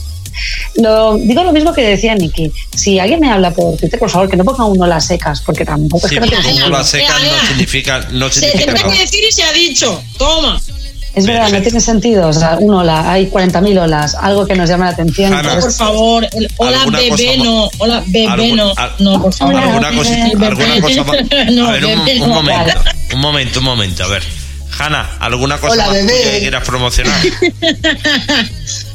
Lo, 0.74 1.16
digo 1.16 1.44
lo 1.44 1.52
mismo 1.52 1.72
que 1.72 1.82
decía 1.82 2.14
Nicky. 2.14 2.52
Si 2.76 2.98
alguien 2.98 3.20
me 3.20 3.30
habla 3.30 3.52
por 3.52 3.76
Twitter, 3.76 3.98
por 3.98 4.10
favor, 4.10 4.28
que 4.28 4.36
no 4.36 4.44
ponga 4.44 4.64
uno 4.64 4.86
las 4.86 5.06
secas, 5.06 5.40
porque 5.40 5.64
tampoco 5.64 6.06
Sí, 6.08 6.16
es 6.16 6.20
que 6.20 6.26
no 6.26 6.32
porque 6.32 6.42
tiene 6.42 6.60
como 6.60 6.76
sentido. 6.76 6.78
la 6.78 6.84
seca 6.84 7.24
Ea, 7.24 7.32
no 7.42 7.48
significa, 7.48 8.08
no 8.10 8.28
Se 8.28 8.40
significa 8.40 8.66
tenía 8.66 8.82
nada. 8.82 8.94
que 8.94 9.00
decir 9.00 9.24
y 9.28 9.32
se 9.32 9.42
ha 9.44 9.52
dicho. 9.52 10.02
Toma. 10.18 10.60
Es 11.14 11.26
verdad, 11.26 11.50
no 11.50 11.62
tiene 11.62 11.80
sentido. 11.80 12.28
O 12.28 12.32
sea, 12.32 12.56
un 12.58 12.74
hola, 12.74 13.10
hay 13.12 13.26
40.000 13.30 13.82
olas, 13.82 14.14
algo 14.16 14.46
que 14.46 14.54
nos 14.56 14.68
llama 14.68 14.86
la 14.86 14.90
atención. 14.92 15.32
Entonces- 15.32 15.62
Por 15.64 15.72
favor, 15.72 16.28
el 16.32 16.50
hola 16.56 16.80
¿Alguna 16.82 16.98
cosa 16.98 17.14
bebé 17.16 17.38
no, 17.38 17.70
hola 17.78 18.02
bebé 18.06 18.52
no, 18.52 18.74
no, 18.98 19.22
por 19.22 19.32
favor. 19.32 19.56
alguna 19.56 19.92
cosa, 19.92 20.10
bebé. 20.10 20.46
alguna 20.46 20.80
cosa 20.80 21.04
más. 21.04 21.16
No, 21.52 21.68
a 21.68 21.72
ver, 21.72 21.84
un, 21.84 22.04
bebé 22.04 22.20
un 22.20 22.28
no. 22.28 22.34
momento, 22.34 22.80
un 23.14 23.20
momento, 23.20 23.58
un 23.60 23.64
momento. 23.64 24.04
A 24.04 24.08
ver, 24.08 24.22
Hanna, 24.78 25.10
¿alguna 25.20 25.58
cosa 25.58 25.72
Hola, 25.74 25.84
más 25.86 25.94
bebé. 25.94 26.22
que 26.32 26.38
quieras 26.40 26.64
promocionar? 26.64 27.20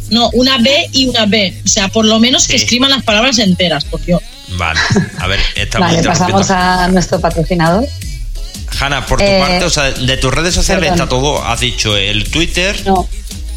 No, 0.10 0.30
una 0.34 0.58
B 0.58 0.90
y 0.92 1.08
una 1.08 1.28
B. 1.28 1.62
O 1.64 1.68
sea, 1.68 1.88
por 1.90 2.04
lo 2.04 2.20
menos 2.20 2.48
que 2.48 2.58
Sí. 2.58 2.64
escriban 2.64 2.90
las 2.90 3.04
palabras 3.04 3.38
enteras, 3.38 3.86
por 3.86 4.04
Dios. 4.04 4.20
Vale, 4.58 4.80
a 5.20 5.28
ver, 5.28 5.40
estamos 5.56 5.88
Vale, 5.92 6.04
pasamos 6.04 6.50
a 6.50 6.88
nuestro 6.88 7.20
patrocinador. 7.22 7.86
Hanna, 8.80 9.06
por 9.06 9.20
tu 9.20 9.26
Eh, 9.26 9.40
parte, 9.40 9.66
o 9.66 9.70
sea, 9.70 9.92
de 9.92 10.18
tus 10.18 10.34
redes 10.34 10.54
sociales 10.54 10.90
perdón. 10.90 11.00
está 11.00 11.10
todo. 11.10 11.44
Has 11.46 11.60
dicho 11.60 11.96
el 11.98 12.30
Twitter, 12.30 12.80
No, 12.86 13.08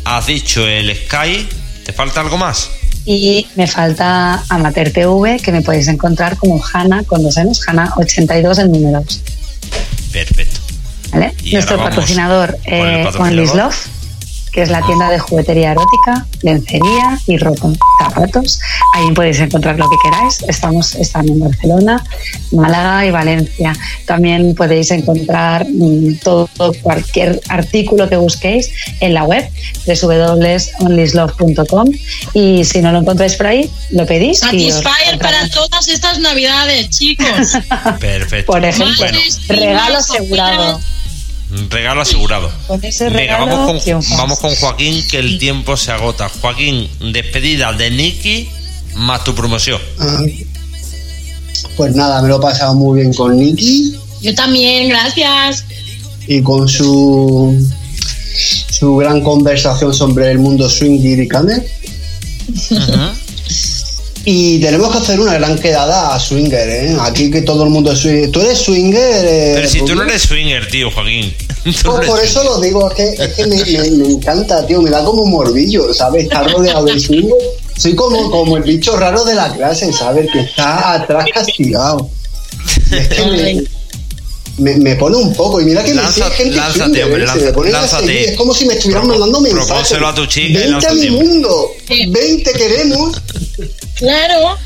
has 0.04 0.26
dicho 0.26 0.66
el 0.66 0.94
Sky. 0.96 1.48
¿Te 1.84 1.92
falta 1.92 2.20
algo 2.20 2.36
más? 2.38 2.70
Y 3.04 3.46
me 3.56 3.66
falta 3.66 4.42
Amateur 4.48 4.90
TV, 4.92 5.38
que 5.42 5.50
me 5.50 5.62
podéis 5.62 5.88
encontrar 5.88 6.36
como 6.36 6.62
Hanna 6.64 7.02
con 7.04 7.22
dos 7.22 7.36
N's, 7.36 7.66
Hanna82 7.66 8.60
en 8.60 8.70
números. 8.72 9.20
Perfecto. 10.12 10.60
¿vale? 11.10 11.34
Nuestro 11.52 11.76
patrocinador, 11.78 12.56
eh, 12.64 13.02
patrocinador. 13.04 13.20
Only's 13.38 13.54
Love, 13.54 13.76
que 14.52 14.62
es 14.62 14.70
la 14.70 14.80
tienda 14.82 15.10
de 15.10 15.18
juguetería 15.18 15.72
erótica, 15.72 16.24
lencería 16.42 17.18
y 17.26 17.38
ropa, 17.38 17.72
zapatos. 17.98 18.60
Ahí 18.94 19.10
podéis 19.12 19.40
encontrar 19.40 19.76
lo 19.78 19.88
que 19.88 19.96
queráis. 20.04 20.44
Estamos 20.46 20.94
están 20.94 21.28
en 21.28 21.40
Barcelona, 21.40 22.04
Málaga 22.52 23.04
y 23.06 23.10
Valencia. 23.10 23.72
También 24.06 24.54
podéis 24.54 24.90
encontrar 24.90 25.66
mm, 25.68 26.18
todo, 26.22 26.48
cualquier 26.82 27.40
artículo 27.48 28.08
que 28.08 28.16
busquéis 28.16 28.70
en 29.00 29.14
la 29.14 29.24
web 29.24 29.50
www.onlyslove.com 29.86 31.88
y 32.34 32.64
si 32.64 32.82
no 32.82 32.92
lo 32.92 32.98
encontráis 32.98 33.34
por 33.36 33.46
ahí, 33.46 33.70
lo 33.90 34.04
pedís. 34.06 34.40
Satisfyer 34.40 35.18
para 35.18 35.48
todas 35.48 35.88
estas 35.88 36.18
navidades, 36.18 36.90
chicos. 36.90 37.26
Perfecto. 38.00 38.52
Por 38.52 38.62
ejemplo, 38.64 38.96
Bueno, 38.98 39.18
regalo 39.48 39.98
asegurado. 39.98 40.80
Regalo 41.70 42.02
asegurado. 42.02 42.50
Con 42.66 42.82
ese 42.84 43.08
Venga, 43.10 43.38
vamos 43.38 43.66
con, 43.70 43.80
triunfas. 43.80 44.18
vamos 44.18 44.38
con 44.38 44.54
Joaquín, 44.54 45.04
que 45.10 45.18
el 45.18 45.38
tiempo 45.38 45.76
se 45.76 45.92
agota. 45.92 46.28
Joaquín, 46.28 46.88
despedida 47.12 47.72
de 47.72 47.90
Nicky 47.90 48.48
más 48.94 49.24
tu 49.24 49.34
promoción. 49.34 49.80
Ah, 49.98 50.22
Pues 51.76 51.94
nada, 51.94 52.20
me 52.22 52.28
lo 52.28 52.36
he 52.38 52.40
pasado 52.40 52.74
muy 52.74 53.00
bien 53.00 53.12
con 53.14 53.38
Nicky 53.38 53.94
Yo 54.20 54.34
también, 54.34 54.88
gracias. 54.88 55.64
y 56.26 56.42
con 56.42 56.68
su 56.68 57.56
su 58.70 58.96
gran 58.96 59.20
conversación 59.22 59.92
sobre 59.94 60.30
el 60.32 60.38
mundo 60.38 60.68
swinger 60.68 61.20
y 61.20 61.28
camel. 61.28 61.62
Y 64.24 64.60
tenemos 64.60 64.90
que 64.92 64.98
hacer 64.98 65.18
una 65.20 65.34
gran 65.34 65.58
quedada 65.58 66.14
a 66.14 66.20
swinger, 66.20 66.68
¿eh? 66.68 66.96
Aquí 67.00 67.30
que 67.30 67.42
todo 67.42 67.64
el 67.64 67.70
mundo 67.70 67.90
es 67.92 67.98
swinger. 67.98 68.30
¿Tú 68.30 68.40
eres 68.40 68.58
swinger? 68.58 69.24
eh, 69.24 69.52
Pero 69.56 69.68
si 69.68 69.84
tú 69.84 69.94
no 69.96 70.02
eres 70.04 70.22
swinger, 70.22 70.68
tío, 70.68 70.90
Joaquín. 70.90 71.34
No 71.64 71.94
Pues 71.94 72.08
por 72.08 72.20
eso 72.20 72.42
lo 72.42 72.60
digo, 72.60 72.90
es 72.90 72.94
que, 72.96 73.24
es 73.24 73.34
que 73.34 73.46
me, 73.46 73.56
me- 73.64 73.90
me 73.92 74.12
encanta, 74.14 74.66
tío, 74.66 74.82
me 74.82 74.90
da 74.90 75.04
como 75.04 75.22
un 75.22 75.30
morbillo, 75.30 75.94
¿sabes? 75.94 76.24
Estar 76.24 76.50
rodeado 76.50 76.84
de 76.86 76.98
swinger. 76.98 77.32
Soy 77.76 77.94
como, 77.94 78.30
como 78.32 78.56
el 78.56 78.64
bicho 78.64 78.96
raro 78.96 79.24
de 79.24 79.34
la 79.36 79.52
clase, 79.54 79.92
¿sabes? 79.92 80.28
Que 80.32 80.40
está 80.40 80.94
atrás 80.94 81.24
castigado. 81.32 82.10
Es 82.90 83.08
que 83.08 83.24
me, 83.26 83.64
me, 84.58 84.76
me 84.76 84.96
pone 84.96 85.16
un 85.16 85.34
poco, 85.34 85.60
y 85.60 85.64
mira 85.64 85.82
que 85.84 85.94
me 85.94 86.02
Lanza- 86.02 86.24
sigue 86.26 86.36
gente 86.36 86.56
lánzate, 86.56 87.04
hombre, 87.04 87.24
¿eh? 87.24 87.26
Se 87.26 87.40
lanza- 87.40 87.60
me 87.60 87.70
lánzate. 87.70 88.30
Es 88.30 88.36
como 88.36 88.54
si 88.54 88.64
me 88.66 88.74
estuvieran 88.74 89.04
Propo- 89.04 89.10
mandando 89.18 89.40
mensajes. 89.40 89.66
propóselo 89.68 90.08
a 90.08 90.14
tu 90.14 90.26
chica 90.26 90.46
y 90.48 90.52
Vente 90.52 90.68
a 90.68 90.70
lánzate, 90.72 90.94
mi 90.96 91.08
hombre. 91.08 91.24
mundo, 91.26 91.70
ven, 92.08 92.42
te 92.42 92.52
queremos. 92.52 93.20
Claro. 93.96 94.56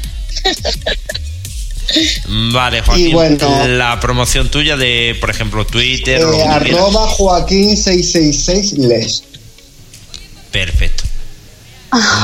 Vale, 2.53 2.83
Joaquín. 2.83 3.07
Y 3.09 3.13
bueno. 3.13 3.67
la 3.69 4.01
promoción 4.01 4.49
tuya 4.51 4.77
de, 4.77 5.17
por 5.21 5.31
ejemplo, 5.31 5.65
Twitter 5.67 6.21
Eh, 6.21 6.43
arroba 6.43 7.09
Joaquín666 7.09 8.73
les. 8.79 9.23
Perfecto. 10.51 11.05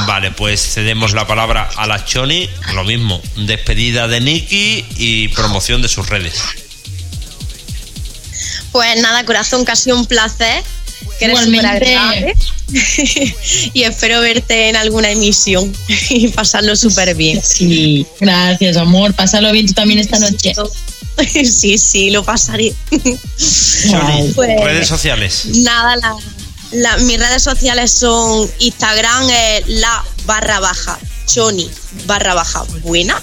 Vale, 0.06 0.32
pues 0.32 0.60
cedemos 0.74 1.12
la 1.14 1.26
palabra 1.26 1.70
a 1.76 1.86
la 1.86 2.04
Choni. 2.04 2.50
Lo 2.74 2.84
mismo, 2.84 3.22
despedida 3.36 4.08
de 4.08 4.20
Nicky 4.20 4.84
y 4.98 5.28
promoción 5.28 5.80
de 5.80 5.88
sus 5.88 6.08
redes. 6.08 6.34
Pues 8.72 8.96
nada, 9.00 9.24
corazón, 9.24 9.64
sido 9.76 9.96
un 9.98 10.06
placer. 10.06 10.64
Que 11.18 11.26
eres 11.26 11.38
agradable. 11.40 12.34
y 13.74 13.82
espero 13.82 14.20
verte 14.20 14.68
en 14.68 14.76
alguna 14.76 15.10
emisión 15.10 15.72
y 16.10 16.28
pasarlo 16.28 16.74
súper 16.76 17.14
bien. 17.14 17.40
Sí, 17.42 18.06
gracias, 18.20 18.76
amor. 18.76 19.14
Pásalo 19.14 19.52
bien 19.52 19.66
tú 19.66 19.72
también 19.74 19.98
esta 20.00 20.18
noche. 20.18 20.54
Sí, 21.44 21.76
sí, 21.76 22.10
lo 22.10 22.24
pasaré. 22.24 22.72
Pues- 24.34 24.60
redes 24.64 24.88
sociales. 24.88 25.44
Nada, 25.46 25.96
la- 25.96 26.16
la- 26.72 26.96
mis 26.98 27.18
redes 27.18 27.42
sociales 27.42 27.92
son 27.92 28.50
Instagram, 28.60 29.28
la 29.66 30.02
barra 30.24 30.58
baja, 30.60 30.98
Choni 31.26 31.68
barra 32.06 32.32
baja 32.32 32.62
buena. 32.82 33.20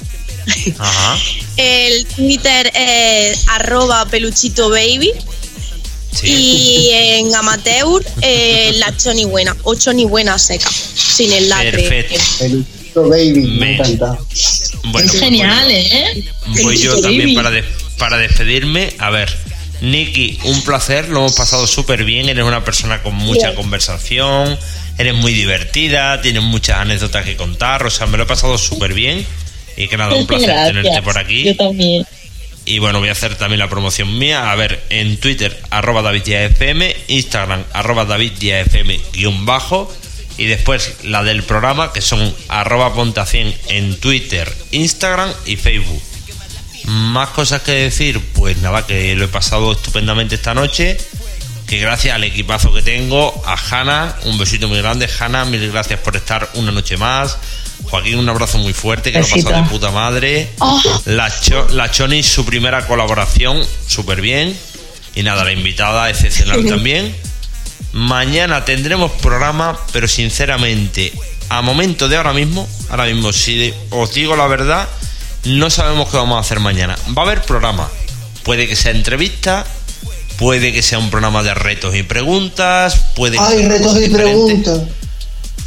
Ajá. 0.77 1.17
El 1.57 2.05
Twitter 2.05 2.71
es 2.75 3.39
arroba 3.47 4.05
peluchito 4.05 4.69
baby. 4.69 5.11
Y 6.23 6.89
en 6.91 7.33
amateur, 7.35 8.03
eh, 8.21 8.71
la 8.75 8.95
choni 8.97 9.25
buena, 9.25 9.55
o 9.63 9.75
choni 9.75 10.05
buena 10.05 10.37
seca, 10.37 10.69
sin 10.69 11.31
el 11.31 11.47
lacre. 11.49 11.71
Perfecto. 11.83 12.45
El 12.45 12.65
baby, 13.09 13.33
me 13.41 13.59
Me- 13.59 13.73
encanta. 13.75 14.17
Bueno, 14.85 15.05
es 15.05 15.11
pues 15.11 15.19
genial, 15.19 15.65
voy- 15.65 15.73
¿eh? 15.75 16.23
Voy 16.63 16.77
yo 16.77 16.91
Baby. 16.93 17.01
también 17.01 17.35
para, 17.35 17.51
para 17.97 18.17
despedirme. 18.17 18.93
A 18.97 19.09
ver, 19.11 19.29
Nikki, 19.81 20.39
un 20.45 20.61
placer, 20.63 21.07
lo 21.09 21.19
hemos 21.19 21.33
pasado 21.33 21.67
súper 21.67 22.03
bien. 22.03 22.27
Eres 22.27 22.43
una 22.43 22.65
persona 22.65 23.01
con 23.03 23.13
mucha 23.15 23.53
conversación, 23.55 24.57
eres 24.97 25.13
muy 25.13 25.33
divertida, 25.33 26.21
tienes 26.21 26.43
muchas 26.43 26.77
anécdotas 26.79 27.23
que 27.25 27.35
contar. 27.37 27.85
O 27.85 27.89
sea, 27.89 28.07
me 28.07 28.17
lo 28.17 28.23
he 28.23 28.27
pasado 28.27 28.57
súper 28.57 28.93
bien. 28.93 29.25
Y 29.77 29.87
que 29.87 29.95
nada, 29.95 30.15
un 30.15 30.27
placer 30.27 30.47
Gracias. 30.49 30.67
tenerte 30.75 31.01
por 31.03 31.17
aquí. 31.17 31.43
Yo 31.43 31.55
también. 31.55 32.05
Y 32.69 32.77
bueno, 32.77 32.99
voy 32.99 33.09
a 33.09 33.13
hacer 33.13 33.35
también 33.35 33.57
la 33.57 33.67
promoción 33.67 34.19
mía. 34.19 34.51
A 34.51 34.55
ver, 34.55 34.79
en 34.91 35.17
Twitter, 35.19 35.59
arroba 35.71 36.03
DavidDiazFM, 36.03 36.95
Instagram, 37.07 37.63
arroba 37.73 38.05
DavidDiazFM 38.05 38.99
guion 39.11 39.43
bajo. 39.47 39.91
Y 40.37 40.45
después 40.45 40.97
la 41.03 41.23
del 41.23 41.41
programa, 41.41 41.91
que 41.91 42.01
son 42.01 42.31
arroba 42.47 42.93
100 43.25 43.55
en 43.69 43.99
Twitter, 43.99 44.53
Instagram 44.69 45.33
y 45.47 45.55
Facebook. 45.55 45.99
Más 46.85 47.29
cosas 47.29 47.63
que 47.63 47.71
decir, 47.71 48.21
pues 48.35 48.57
nada, 48.57 48.85
que 48.85 49.15
lo 49.15 49.25
he 49.25 49.29
pasado 49.29 49.71
estupendamente 49.71 50.35
esta 50.35 50.53
noche. 50.53 50.95
Que 51.69 51.77
gracias 51.77 52.15
al 52.15 52.23
equipazo 52.23 52.73
que 52.73 52.81
tengo, 52.81 53.43
a 53.45 53.53
Hanna, 53.55 54.15
un 54.23 54.39
besito 54.39 54.67
muy 54.67 54.79
grande. 54.79 55.07
Hanna, 55.19 55.45
mil 55.45 55.71
gracias 55.71 55.99
por 55.99 56.15
estar 56.15 56.49
una 56.55 56.71
noche 56.71 56.97
más. 56.97 57.37
Joaquín, 57.83 58.17
un 58.17 58.27
abrazo 58.27 58.57
muy 58.57 58.73
fuerte, 58.73 59.11
que 59.11 59.19
lo 59.19 59.25
pasado 59.27 59.63
de 59.63 59.69
puta 59.69 59.91
madre. 59.91 60.49
La, 61.05 61.29
Cho- 61.39 61.67
la 61.69 61.91
Choni, 61.91 62.23
su 62.23 62.43
primera 62.43 62.87
colaboración, 62.87 63.63
súper 63.87 64.19
bien. 64.19 64.57
Y 65.13 65.21
nada, 65.21 65.43
la 65.43 65.51
invitada 65.51 66.09
excepcional 66.09 66.65
también. 66.67 67.15
Mañana 67.91 68.65
tendremos 68.65 69.11
programa, 69.13 69.77
pero 69.93 70.07
sinceramente, 70.07 71.13
a 71.49 71.61
momento 71.61 72.07
de 72.09 72.17
ahora 72.17 72.33
mismo, 72.33 72.67
ahora 72.89 73.05
mismo, 73.05 73.31
si 73.31 73.73
os 73.91 74.11
digo 74.13 74.35
la 74.35 74.47
verdad, 74.47 74.87
no 75.45 75.69
sabemos 75.69 76.09
qué 76.09 76.17
vamos 76.17 76.37
a 76.37 76.41
hacer 76.41 76.59
mañana. 76.59 76.95
Va 77.17 77.21
a 77.23 77.25
haber 77.25 77.41
programa. 77.43 77.87
Puede 78.43 78.67
que 78.67 78.75
sea 78.75 78.91
entrevista, 78.91 79.65
puede 80.39 80.71
que 80.73 80.81
sea 80.81 80.97
un 80.99 81.09
programa 81.11 81.43
de 81.43 81.53
retos 81.53 81.95
y 81.95 82.03
preguntas, 82.03 82.95
puede 83.15 83.37
que 83.37 83.43
Ay, 83.43 83.59
sea 83.59 83.67
retos 83.69 84.01
y 84.01 84.09
preguntas. 84.09 84.81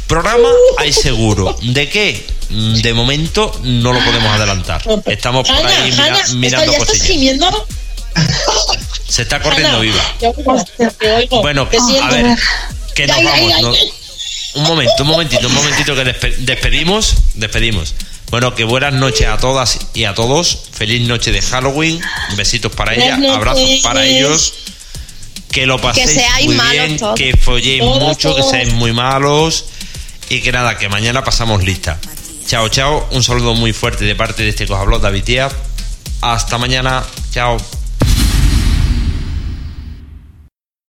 Programa 0.07 0.49
hay 0.77 0.91
seguro. 0.91 1.55
¿De 1.61 1.89
qué? 1.89 2.25
De 2.49 2.93
momento 2.93 3.57
no 3.63 3.93
lo 3.93 4.03
podemos 4.03 4.29
adelantar. 4.31 4.83
Estamos 5.05 5.47
por 5.47 5.57
Hanna, 5.57 5.69
ahí 5.83 5.91
mira- 5.91 6.05
Hanna, 6.05 6.23
mirando 6.35 6.71
¿ya 6.71 6.77
estás 6.77 6.87
cosillas. 6.89 7.07
gimiendo? 7.07 7.67
Se 9.07 9.21
está 9.23 9.41
corriendo 9.41 9.69
Hanna, 9.77 9.79
viva. 9.79 10.03
te 10.19 10.27
oigo, 10.27 10.65
te 10.99 11.11
oigo. 11.13 11.41
Bueno, 11.41 11.67
Te 11.67 11.79
siento. 11.79 12.03
a 12.03 12.09
ver, 12.11 12.37
que 12.95 13.07
nos 13.07 13.23
vamos. 13.23 13.31
ay, 13.55 13.61
¿no? 13.63 13.71
ay. 13.71 13.93
Un 14.55 14.63
momento, 14.63 14.93
un 15.01 15.07
momentito, 15.07 15.47
un 15.47 15.53
momentito 15.53 15.95
que 15.95 16.03
despe- 16.03 16.35
despedimos, 16.37 17.15
despedimos. 17.33 17.95
Bueno, 18.33 18.55
que 18.55 18.63
buenas 18.63 18.93
noches 18.93 19.27
a 19.27 19.37
todas 19.37 19.77
y 19.93 20.05
a 20.05 20.15
todos. 20.15 20.57
Feliz 20.71 21.07
noche 21.07 21.31
de 21.31 21.39
Halloween. 21.39 22.01
Besitos 22.35 22.71
para 22.71 22.95
ella, 22.95 23.19
abrazos 23.31 23.69
para 23.83 24.03
ellos. 24.07 24.55
Que 25.51 25.67
lo 25.67 25.79
paséis 25.79 26.13
seáis 26.13 26.47
muy 26.47 26.55
malos 26.55 26.71
bien, 26.71 26.97
todos. 26.97 27.15
que 27.15 27.37
folléis 27.37 27.81
Todos, 27.81 27.99
mucho, 27.99 28.35
que 28.35 28.41
seáis 28.41 28.73
muy 28.73 28.91
malos 28.91 29.65
y 30.29 30.41
que 30.41 30.51
nada, 30.51 30.79
que 30.79 30.89
mañana 30.89 31.23
pasamos 31.23 31.63
lista. 31.63 31.99
Chao, 32.47 32.69
chao. 32.69 33.07
Un 33.11 33.21
saludo 33.21 33.53
muy 33.53 33.71
fuerte 33.71 34.03
de 34.03 34.15
parte 34.15 34.41
de 34.41 34.49
este 34.49 34.65
que 34.65 34.73
os 34.73 34.79
habló, 34.79 34.97
David 34.97 35.25
Díaz. 35.25 35.53
Hasta 36.21 36.57
mañana. 36.57 37.03
Chao. 37.31 37.57